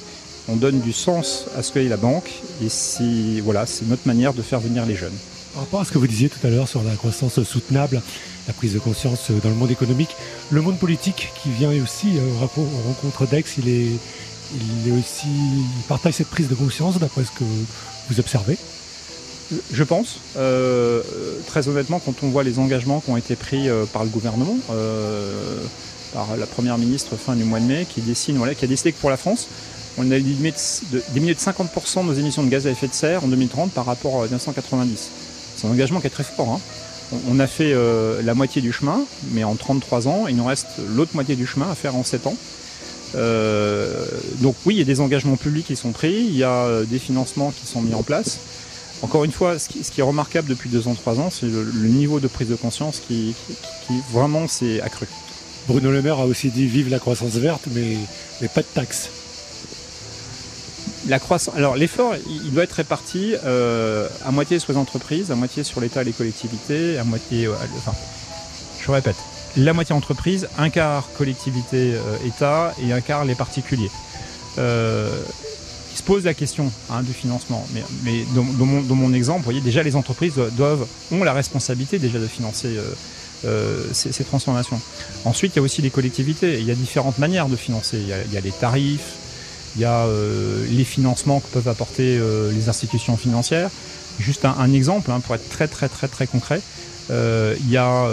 On 0.50 0.56
donne 0.56 0.80
du 0.80 0.92
sens 0.92 1.46
à 1.58 1.64
ce 1.64 1.72
qu'est 1.72 1.84
la 1.84 1.98
banque 1.98 2.30
et 2.64 2.70
c'est 2.70 3.40
voilà, 3.42 3.66
c'est 3.66 3.88
notre 3.88 4.06
manière 4.08 4.34
de 4.34 4.42
faire 4.42 4.60
venir 4.60 4.86
les 4.86 4.96
jeunes. 4.96 5.14
Par 5.54 5.64
rapport 5.64 5.82
à 5.82 5.86
ce 5.86 5.92
que 5.92 5.98
vous 5.98 6.08
disiez 6.08 6.30
tout 6.30 6.46
à 6.46 6.50
l'heure 6.50 6.68
sur 6.68 6.84
la 6.84 6.96
croissance 6.96 7.42
soutenable, 7.44 8.02
la 8.48 8.54
prise 8.54 8.74
de 8.74 8.80
conscience 8.80 9.32
dans 9.44 9.50
le 9.50 9.56
monde 9.56 9.72
économique, 9.72 10.16
le 10.52 10.62
monde 10.62 10.78
politique 10.78 11.30
qui 11.42 11.50
vient 11.50 11.72
aussi 11.82 12.18
euh, 12.18 12.46
aux 12.58 12.88
rencontres 12.88 13.28
d'Aix, 13.28 13.46
il 13.58 13.70
est, 13.70 13.88
il 14.56 14.90
est 14.90 14.92
aussi, 14.92 15.28
il 15.28 15.84
partage 15.88 16.16
cette 16.16 16.28
prise 16.28 16.50
de 16.50 16.56
conscience 16.56 17.00
d'après 17.00 17.24
ce 17.24 17.32
que 17.32 17.46
vous 18.10 18.20
observez? 18.20 18.58
Je 19.72 19.84
pense. 19.84 20.20
Euh, 20.38 21.02
très 21.48 21.68
honnêtement, 21.68 22.00
quand 22.00 22.16
on 22.24 22.30
voit 22.30 22.44
les 22.44 22.60
engagements 22.60 23.00
qui 23.00 23.12
ont 23.12 23.18
été 23.18 23.36
pris 23.36 23.70
euh, 23.70 23.86
par 23.86 24.04
le 24.04 24.10
gouvernement, 24.10 24.58
par 26.14 26.38
la 26.38 26.46
première 26.46 26.78
ministre 26.78 27.16
fin 27.16 27.36
du 27.36 27.44
mois 27.44 27.60
de 27.60 27.66
mai, 27.66 27.88
qui, 27.90 28.02
dessine, 28.02 28.38
voilà, 28.38 28.54
a 28.54 28.68
décidé 28.68 28.92
que 28.92 29.00
pour 29.00 29.10
la 29.10 29.18
France, 29.18 29.48
on 29.98 30.10
a 30.12 30.20
diminué 30.20 30.54
de, 30.92 30.98
de 30.98 31.34
50% 31.34 32.02
de 32.02 32.06
nos 32.06 32.14
émissions 32.14 32.44
de 32.44 32.50
gaz 32.50 32.68
à 32.68 32.72
effet 32.72 32.88
de 32.88 32.94
serre 32.94 33.24
en 33.24 33.28
2030 33.28 33.72
par 33.72 33.86
rapport 33.86 34.22
à 34.22 34.26
1990. 34.26 35.10
C'est 35.56 35.68
un 35.68 35.72
engagement 35.72 36.00
qui 36.00 36.08
est 36.08 36.12
très 36.12 36.24
fort. 36.24 36.50
Hein. 36.50 36.60
On, 37.30 37.40
a 37.40 37.48
fait 37.48 37.74
euh, 37.74 38.22
la 38.24 38.34
moitié 38.34 38.62
du 38.62 38.72
chemin, 38.72 39.02
mais 39.32 39.44
en 39.44 39.56
33 39.56 40.08
ans, 40.08 40.26
il 40.28 40.36
nous 40.36 40.46
reste 40.46 40.68
l'autre 40.96 41.12
moitié 41.14 41.36
du 41.36 41.46
chemin 41.46 41.70
à 41.70 41.76
faire 41.76 41.96
en 41.96 42.04
7 42.04 42.28
ans. 42.28 42.36
Euh, 43.16 44.06
donc 44.40 44.56
oui, 44.66 44.76
il 44.76 44.78
y 44.80 44.82
a 44.82 44.86
des 44.86 45.00
engagements 45.00 45.36
publics 45.36 45.68
qui 45.68 45.76
sont 45.76 45.92
pris, 45.92 46.14
il 46.14 46.36
y 46.36 46.44
a 46.44 46.66
euh, 46.66 46.86
des 46.86 46.98
financements 46.98 47.52
qui 47.52 47.68
sont 47.68 47.82
mis 47.82 47.94
en 47.94 48.02
place. 48.02 48.40
Encore 49.04 49.26
une 49.26 49.32
fois, 49.32 49.60
ce 49.60 49.68
qui, 49.70 50.00
est 50.00 50.04
remarquable 50.04 50.48
depuis 50.48 50.70
2 50.70 50.88
ans, 50.88 50.96
3 50.96 51.20
ans, 51.20 51.30
c'est 51.30 51.46
le, 51.46 51.66
niveau 51.88 52.20
de 52.20 52.28
prise 52.28 52.48
de 52.48 52.56
conscience 52.56 53.02
qui 53.06 53.36
vraiment 54.12 54.48
s'est 54.48 54.82
accru. 54.82 55.08
Bruno 55.68 55.92
Le 55.92 56.02
Maire 56.02 56.20
a 56.20 56.26
aussi 56.26 56.50
dit 56.50 56.68
vive 56.68 56.90
la 56.90 57.00
croissance 57.00 57.34
verte, 57.34 57.68
mais, 57.72 57.98
pas 58.54 58.62
de 58.62 58.68
taxes. 58.68 59.10
La 61.08 61.20
croissance. 61.20 61.56
Alors 61.56 61.76
l'effort, 61.76 62.14
il 62.28 62.52
doit 62.52 62.64
être 62.64 62.74
réparti 62.74 63.34
euh, 63.46 64.08
à 64.26 64.32
moitié 64.32 64.60
sur 64.60 64.72
les 64.72 64.78
entreprises, 64.78 65.32
à 65.32 65.36
moitié 65.36 65.64
sur 65.64 65.82
l'État 65.82 66.02
et 66.02 66.06
les 66.06 66.12
collectivités, 66.12 66.98
à 66.98 67.04
moitié. 67.04 67.48
Euh, 67.48 67.54
enfin, 67.78 67.94
je 68.82 68.92
répète, 68.92 69.16
la 69.58 69.74
moitié 69.74 69.96
entreprise, 69.96 70.48
un 70.58 70.70
quart 70.70 71.10
collectivité 71.18 71.94
euh, 71.94 72.28
État 72.28 72.74
et 72.82 72.92
un 72.92 73.02
quart 73.02 73.26
les 73.26 73.36
particuliers. 73.36 73.92
il 74.58 75.98
se 75.98 76.04
pose 76.04 76.26
la 76.26 76.34
question 76.34 76.72
hein, 76.90 77.04
du 77.04 77.14
financement, 77.14 77.66
mais, 77.74 77.84
mais 78.04 78.26
dans, 78.36 78.44
mon, 78.44 78.82
dans, 78.82 78.96
mon, 78.96 79.14
exemple, 79.14 79.40
vous 79.40 79.46
voyez 79.46 79.62
déjà 79.62 79.84
les 79.84 79.96
entreprises 79.96 80.36
doivent 80.58 80.88
ont 81.12 81.24
la 81.24 81.34
responsabilité 81.34 82.00
déjà 82.00 82.20
de 82.20 82.28
financer 82.28 82.78
euh, 83.46 83.84
ces, 83.92 84.24
transformations. 84.24 84.80
Ensuite, 85.26 85.54
il 85.54 85.58
y 85.58 85.60
a 85.60 85.62
aussi 85.62 85.82
les 85.82 85.90
collectivités. 85.90 86.60
Il 86.60 86.66
y 86.66 86.72
a 86.72 86.76
différentes 86.76 87.18
manières 87.18 87.48
de 87.48 87.56
financer. 87.56 87.98
Il 87.98 88.08
y 88.08 88.38
a, 88.38 88.42
les 88.42 88.52
tarifs, 88.52 89.16
il 89.76 89.82
y 89.82 89.86
a 89.86 90.06
euh, 90.06 90.66
les 90.70 90.84
financements 90.84 91.40
que 91.40 91.48
peuvent 91.48 91.68
apporter 91.68 92.18
euh, 92.18 92.52
les 92.52 92.70
institutions 92.70 93.18
financières. 93.18 93.70
Juste 94.20 94.46
un, 94.46 94.74
exemple, 94.74 95.12
hein, 95.12 95.20
pour 95.20 95.36
être 95.36 95.50
très 95.50 95.68
très 95.68 95.90
très 95.90 96.08
très 96.08 96.28
concret, 96.28 96.62
il 97.10 97.70
y 97.70 97.78
a, 97.78 98.08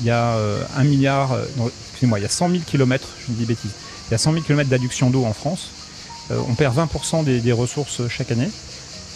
il 0.00 0.04
y 0.04 0.10
a 0.10 0.36
un 0.76 0.84
milliard, 0.84 1.34
excusez-moi, 1.88 2.18
il 2.18 2.22
y 2.22 2.26
a 2.26 2.28
100 2.28 2.50
000 2.50 2.62
km, 2.66 3.08
je 3.26 3.32
dis 3.32 3.46
bêtise, 3.46 3.70
il 4.08 4.12
y 4.12 4.14
a 4.14 4.18
100 4.18 4.32
000 4.34 4.44
km 4.44 4.68
d'adduction 4.68 5.08
d'eau 5.08 5.24
en 5.24 5.32
France. 5.32 5.70
on 6.30 6.54
perd 6.54 6.76
20% 6.76 7.24
des 7.24 7.52
ressources 7.52 8.06
chaque 8.08 8.30
année. 8.30 8.50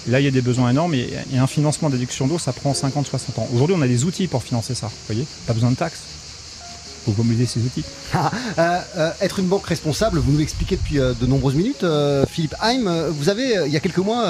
Là, 0.06 0.20
il 0.20 0.24
y 0.24 0.28
a 0.28 0.31
des 0.31 0.43
besoins 0.43 0.70
énormes 0.70 0.94
et, 0.94 1.09
un 1.36 1.47
financement 1.47 1.89
d'adduction 1.89 2.26
d'eau, 2.26 2.39
ça 2.39 2.52
prend 2.52 2.72
50-60 2.72 3.40
ans. 3.40 3.48
Aujourd'hui, 3.55 3.76
on 3.78 3.82
a 3.82 3.89
des 3.89 4.05
outils 4.05 4.26
pour 4.26 4.43
financer 4.43 4.74
ça. 4.74 4.86
Vous 4.86 5.14
voyez 5.14 5.26
Pas 5.47 5.55
besoin 5.55 5.70
de 5.70 5.76
taxes. 5.76 6.01
Vous 7.06 7.14
mobiliser 7.22 7.47
ces 7.47 7.60
outils. 7.60 7.85
Ah, 8.14 8.31
euh, 8.59 8.81
euh, 8.97 9.10
être 9.20 9.39
une 9.39 9.47
banque 9.47 9.66
responsable, 9.66 10.18
vous 10.18 10.32
nous 10.32 10.39
l'expliquez 10.39 10.76
depuis 10.76 10.98
euh, 10.98 11.12
de 11.12 11.26
nombreuses 11.26 11.55
minutes. 11.55 11.85
Philippe 12.28 12.55
Heim, 12.62 13.09
vous 13.10 13.28
avez, 13.28 13.64
il 13.66 13.72
y 13.72 13.76
a 13.76 13.81
quelques 13.81 13.98
mois, 13.98 14.24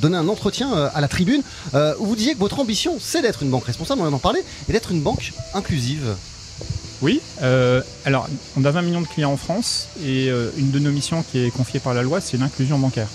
donné 0.00 0.16
un 0.16 0.28
entretien 0.28 0.72
à 0.72 1.00
la 1.00 1.08
tribune 1.08 1.42
où 1.74 2.06
vous 2.06 2.16
disiez 2.16 2.34
que 2.34 2.38
votre 2.38 2.58
ambition, 2.58 2.96
c'est 3.00 3.22
d'être 3.22 3.42
une 3.42 3.50
banque 3.50 3.64
responsable, 3.66 4.02
on 4.02 4.12
en 4.12 4.18
parlé, 4.18 4.40
et 4.68 4.72
d'être 4.72 4.90
une 4.90 5.02
banque 5.02 5.32
inclusive. 5.54 6.14
Oui, 7.02 7.20
alors 8.04 8.28
on 8.56 8.64
a 8.64 8.70
20 8.70 8.82
millions 8.82 9.00
de 9.00 9.06
clients 9.06 9.32
en 9.32 9.36
France 9.36 9.88
et 10.04 10.28
une 10.56 10.70
de 10.70 10.78
nos 10.78 10.90
missions 10.90 11.22
qui 11.30 11.38
est 11.38 11.50
confiée 11.50 11.80
par 11.80 11.94
la 11.94 12.02
loi, 12.02 12.20
c'est 12.20 12.38
l'inclusion 12.38 12.78
bancaire. 12.78 13.08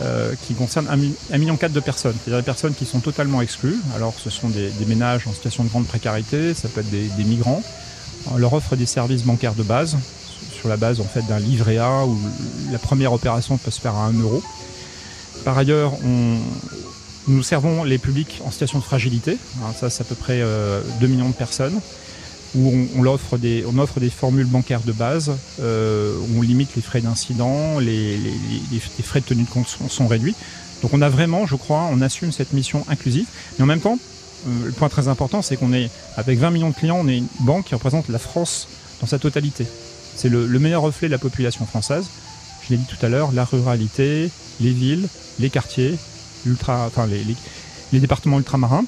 Euh, 0.00 0.34
qui 0.48 0.54
concerne 0.54 0.86
1,4 0.86 1.38
million 1.38 1.54
de 1.54 1.80
personnes, 1.80 2.16
c'est-à-dire 2.16 2.40
des 2.40 2.44
personnes 2.44 2.74
qui 2.74 2.84
sont 2.84 2.98
totalement 2.98 3.40
exclues. 3.40 3.76
Alors 3.94 4.12
ce 4.18 4.28
sont 4.28 4.48
des, 4.48 4.72
ménages 4.88 5.28
en 5.28 5.32
situation 5.32 5.62
de 5.62 5.68
grande 5.68 5.86
précarité, 5.86 6.52
ça 6.52 6.66
peut 6.68 6.80
être 6.80 6.90
des, 6.90 7.24
migrants. 7.24 7.62
On 8.32 8.36
leur 8.36 8.54
offre 8.54 8.74
des 8.74 8.86
services 8.86 9.22
bancaires 9.22 9.54
de 9.54 9.62
base, 9.62 9.96
sur 10.52 10.68
la 10.68 10.76
base 10.76 11.00
en 11.00 11.04
fait 11.04 11.22
d'un 11.28 11.38
livret 11.38 11.78
A 11.78 12.06
où 12.06 12.18
la 12.72 12.78
première 12.80 13.12
opération 13.12 13.56
peut 13.56 13.70
se 13.70 13.80
faire 13.80 13.94
à 13.94 14.06
1 14.06 14.14
euro. 14.14 14.42
Par 15.44 15.56
ailleurs, 15.56 15.92
nous 17.28 17.42
servons 17.44 17.84
les 17.84 17.98
publics 17.98 18.40
en 18.44 18.50
situation 18.50 18.80
de 18.80 18.84
fragilité, 18.84 19.38
ça 19.78 19.90
c'est 19.90 20.02
à 20.02 20.06
peu 20.06 20.16
près 20.16 20.38
2 20.38 20.42
euh, 20.44 20.82
millions 21.02 21.28
de 21.28 21.34
personnes 21.34 21.80
où 22.54 22.72
on, 22.96 23.06
offre 23.06 23.36
des, 23.36 23.64
formules 24.10 24.46
bancaires 24.46 24.82
de 24.82 24.92
base, 24.92 25.32
euh, 25.60 26.16
on 26.36 26.42
limite 26.42 26.76
les 26.76 26.82
frais 26.82 27.00
d'incident, 27.00 27.78
les, 27.78 28.18
frais 29.02 29.20
de 29.20 29.26
tenue 29.26 29.44
de 29.44 29.48
compte 29.48 29.66
sont, 29.68 30.06
réduits. 30.06 30.34
Donc 30.82 30.92
on 30.94 31.02
a 31.02 31.08
vraiment, 31.08 31.46
je 31.46 31.56
crois, 31.56 31.88
on 31.90 32.00
assume 32.00 32.32
cette 32.32 32.52
mission 32.52 32.84
inclusive. 32.88 33.26
Mais 33.58 33.64
en 33.64 33.66
même 33.66 33.80
temps, 33.80 33.98
euh, 34.46 34.66
le 34.66 34.72
point 34.72 34.88
très 34.88 35.08
important, 35.08 35.42
c'est 35.42 35.56
qu'on 35.56 35.72
est, 35.72 35.90
avec 36.16 36.38
20 36.38 36.50
millions 36.50 36.70
de 36.70 36.74
clients, 36.74 36.98
on 37.00 37.08
est 37.08 37.18
une 37.18 37.28
banque 37.40 37.66
qui 37.66 37.74
représente 37.74 38.08
la 38.08 38.18
France 38.18 38.68
dans 39.00 39.06
sa 39.06 39.18
totalité. 39.18 39.66
C'est 40.16 40.28
le, 40.28 40.46
meilleur 40.58 40.82
reflet 40.82 41.08
de 41.08 41.12
la 41.12 41.18
population 41.18 41.66
française. 41.66 42.06
Je 42.62 42.70
l'ai 42.70 42.76
dit 42.76 42.86
tout 42.86 43.04
à 43.04 43.08
l'heure, 43.08 43.32
la 43.32 43.44
ruralité, 43.44 44.30
les 44.60 44.70
villes, 44.70 45.08
les 45.40 45.50
quartiers, 45.50 45.96
les 46.46 48.00
départements 48.00 48.38
ultramarins. 48.38 48.84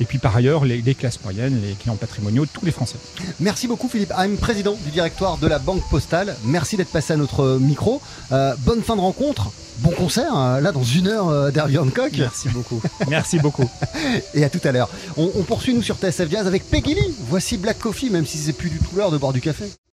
Et 0.00 0.04
puis 0.04 0.18
par 0.18 0.36
ailleurs 0.36 0.64
les, 0.64 0.94
classes 0.94 1.22
moyennes, 1.22 1.60
les 1.62 1.74
clients 1.74 1.96
patrimoniaux, 1.96 2.46
tous 2.46 2.64
les 2.64 2.72
Français. 2.72 2.96
Merci 3.40 3.66
beaucoup 3.68 3.88
Philippe 3.88 4.12
Haim, 4.16 4.36
président 4.36 4.76
du 4.84 4.90
directoire 4.90 5.38
de 5.38 5.46
la 5.46 5.58
Banque 5.58 5.82
Postale. 5.90 6.36
Merci 6.44 6.76
d'être 6.76 6.90
passé 6.90 7.12
à 7.12 7.16
notre 7.16 7.58
micro. 7.58 8.00
Euh, 8.32 8.54
bonne 8.60 8.82
fin 8.82 8.96
de 8.96 9.00
rencontre. 9.00 9.50
Bon 9.78 9.90
concert, 9.90 10.34
hein, 10.34 10.60
là 10.60 10.70
dans 10.70 10.84
une 10.84 11.08
heure 11.08 11.28
euh, 11.28 11.50
d'Herbie 11.50 11.78
Hancock. 11.78 12.12
Merci 12.16 12.48
beaucoup. 12.48 12.80
Merci 13.08 13.38
beaucoup. 13.38 13.68
Et 14.34 14.44
à 14.44 14.50
tout 14.50 14.60
à 14.64 14.72
l'heure. 14.72 14.88
On, 15.16 15.30
on 15.36 15.42
poursuit 15.42 15.74
nous 15.74 15.82
sur 15.82 15.96
TSF 15.96 16.30
Jazz 16.30 16.46
avec 16.46 16.68
Peggy 16.70 16.94
Lee. 16.94 17.14
Voici 17.28 17.56
Black 17.56 17.78
Coffee, 17.78 18.10
même 18.10 18.26
si 18.26 18.38
c'est 18.38 18.52
plus 18.52 18.70
du 18.70 18.78
tout 18.78 18.96
l'heure 18.96 19.10
de 19.10 19.18
boire 19.18 19.32
du 19.32 19.40
café. 19.40 19.64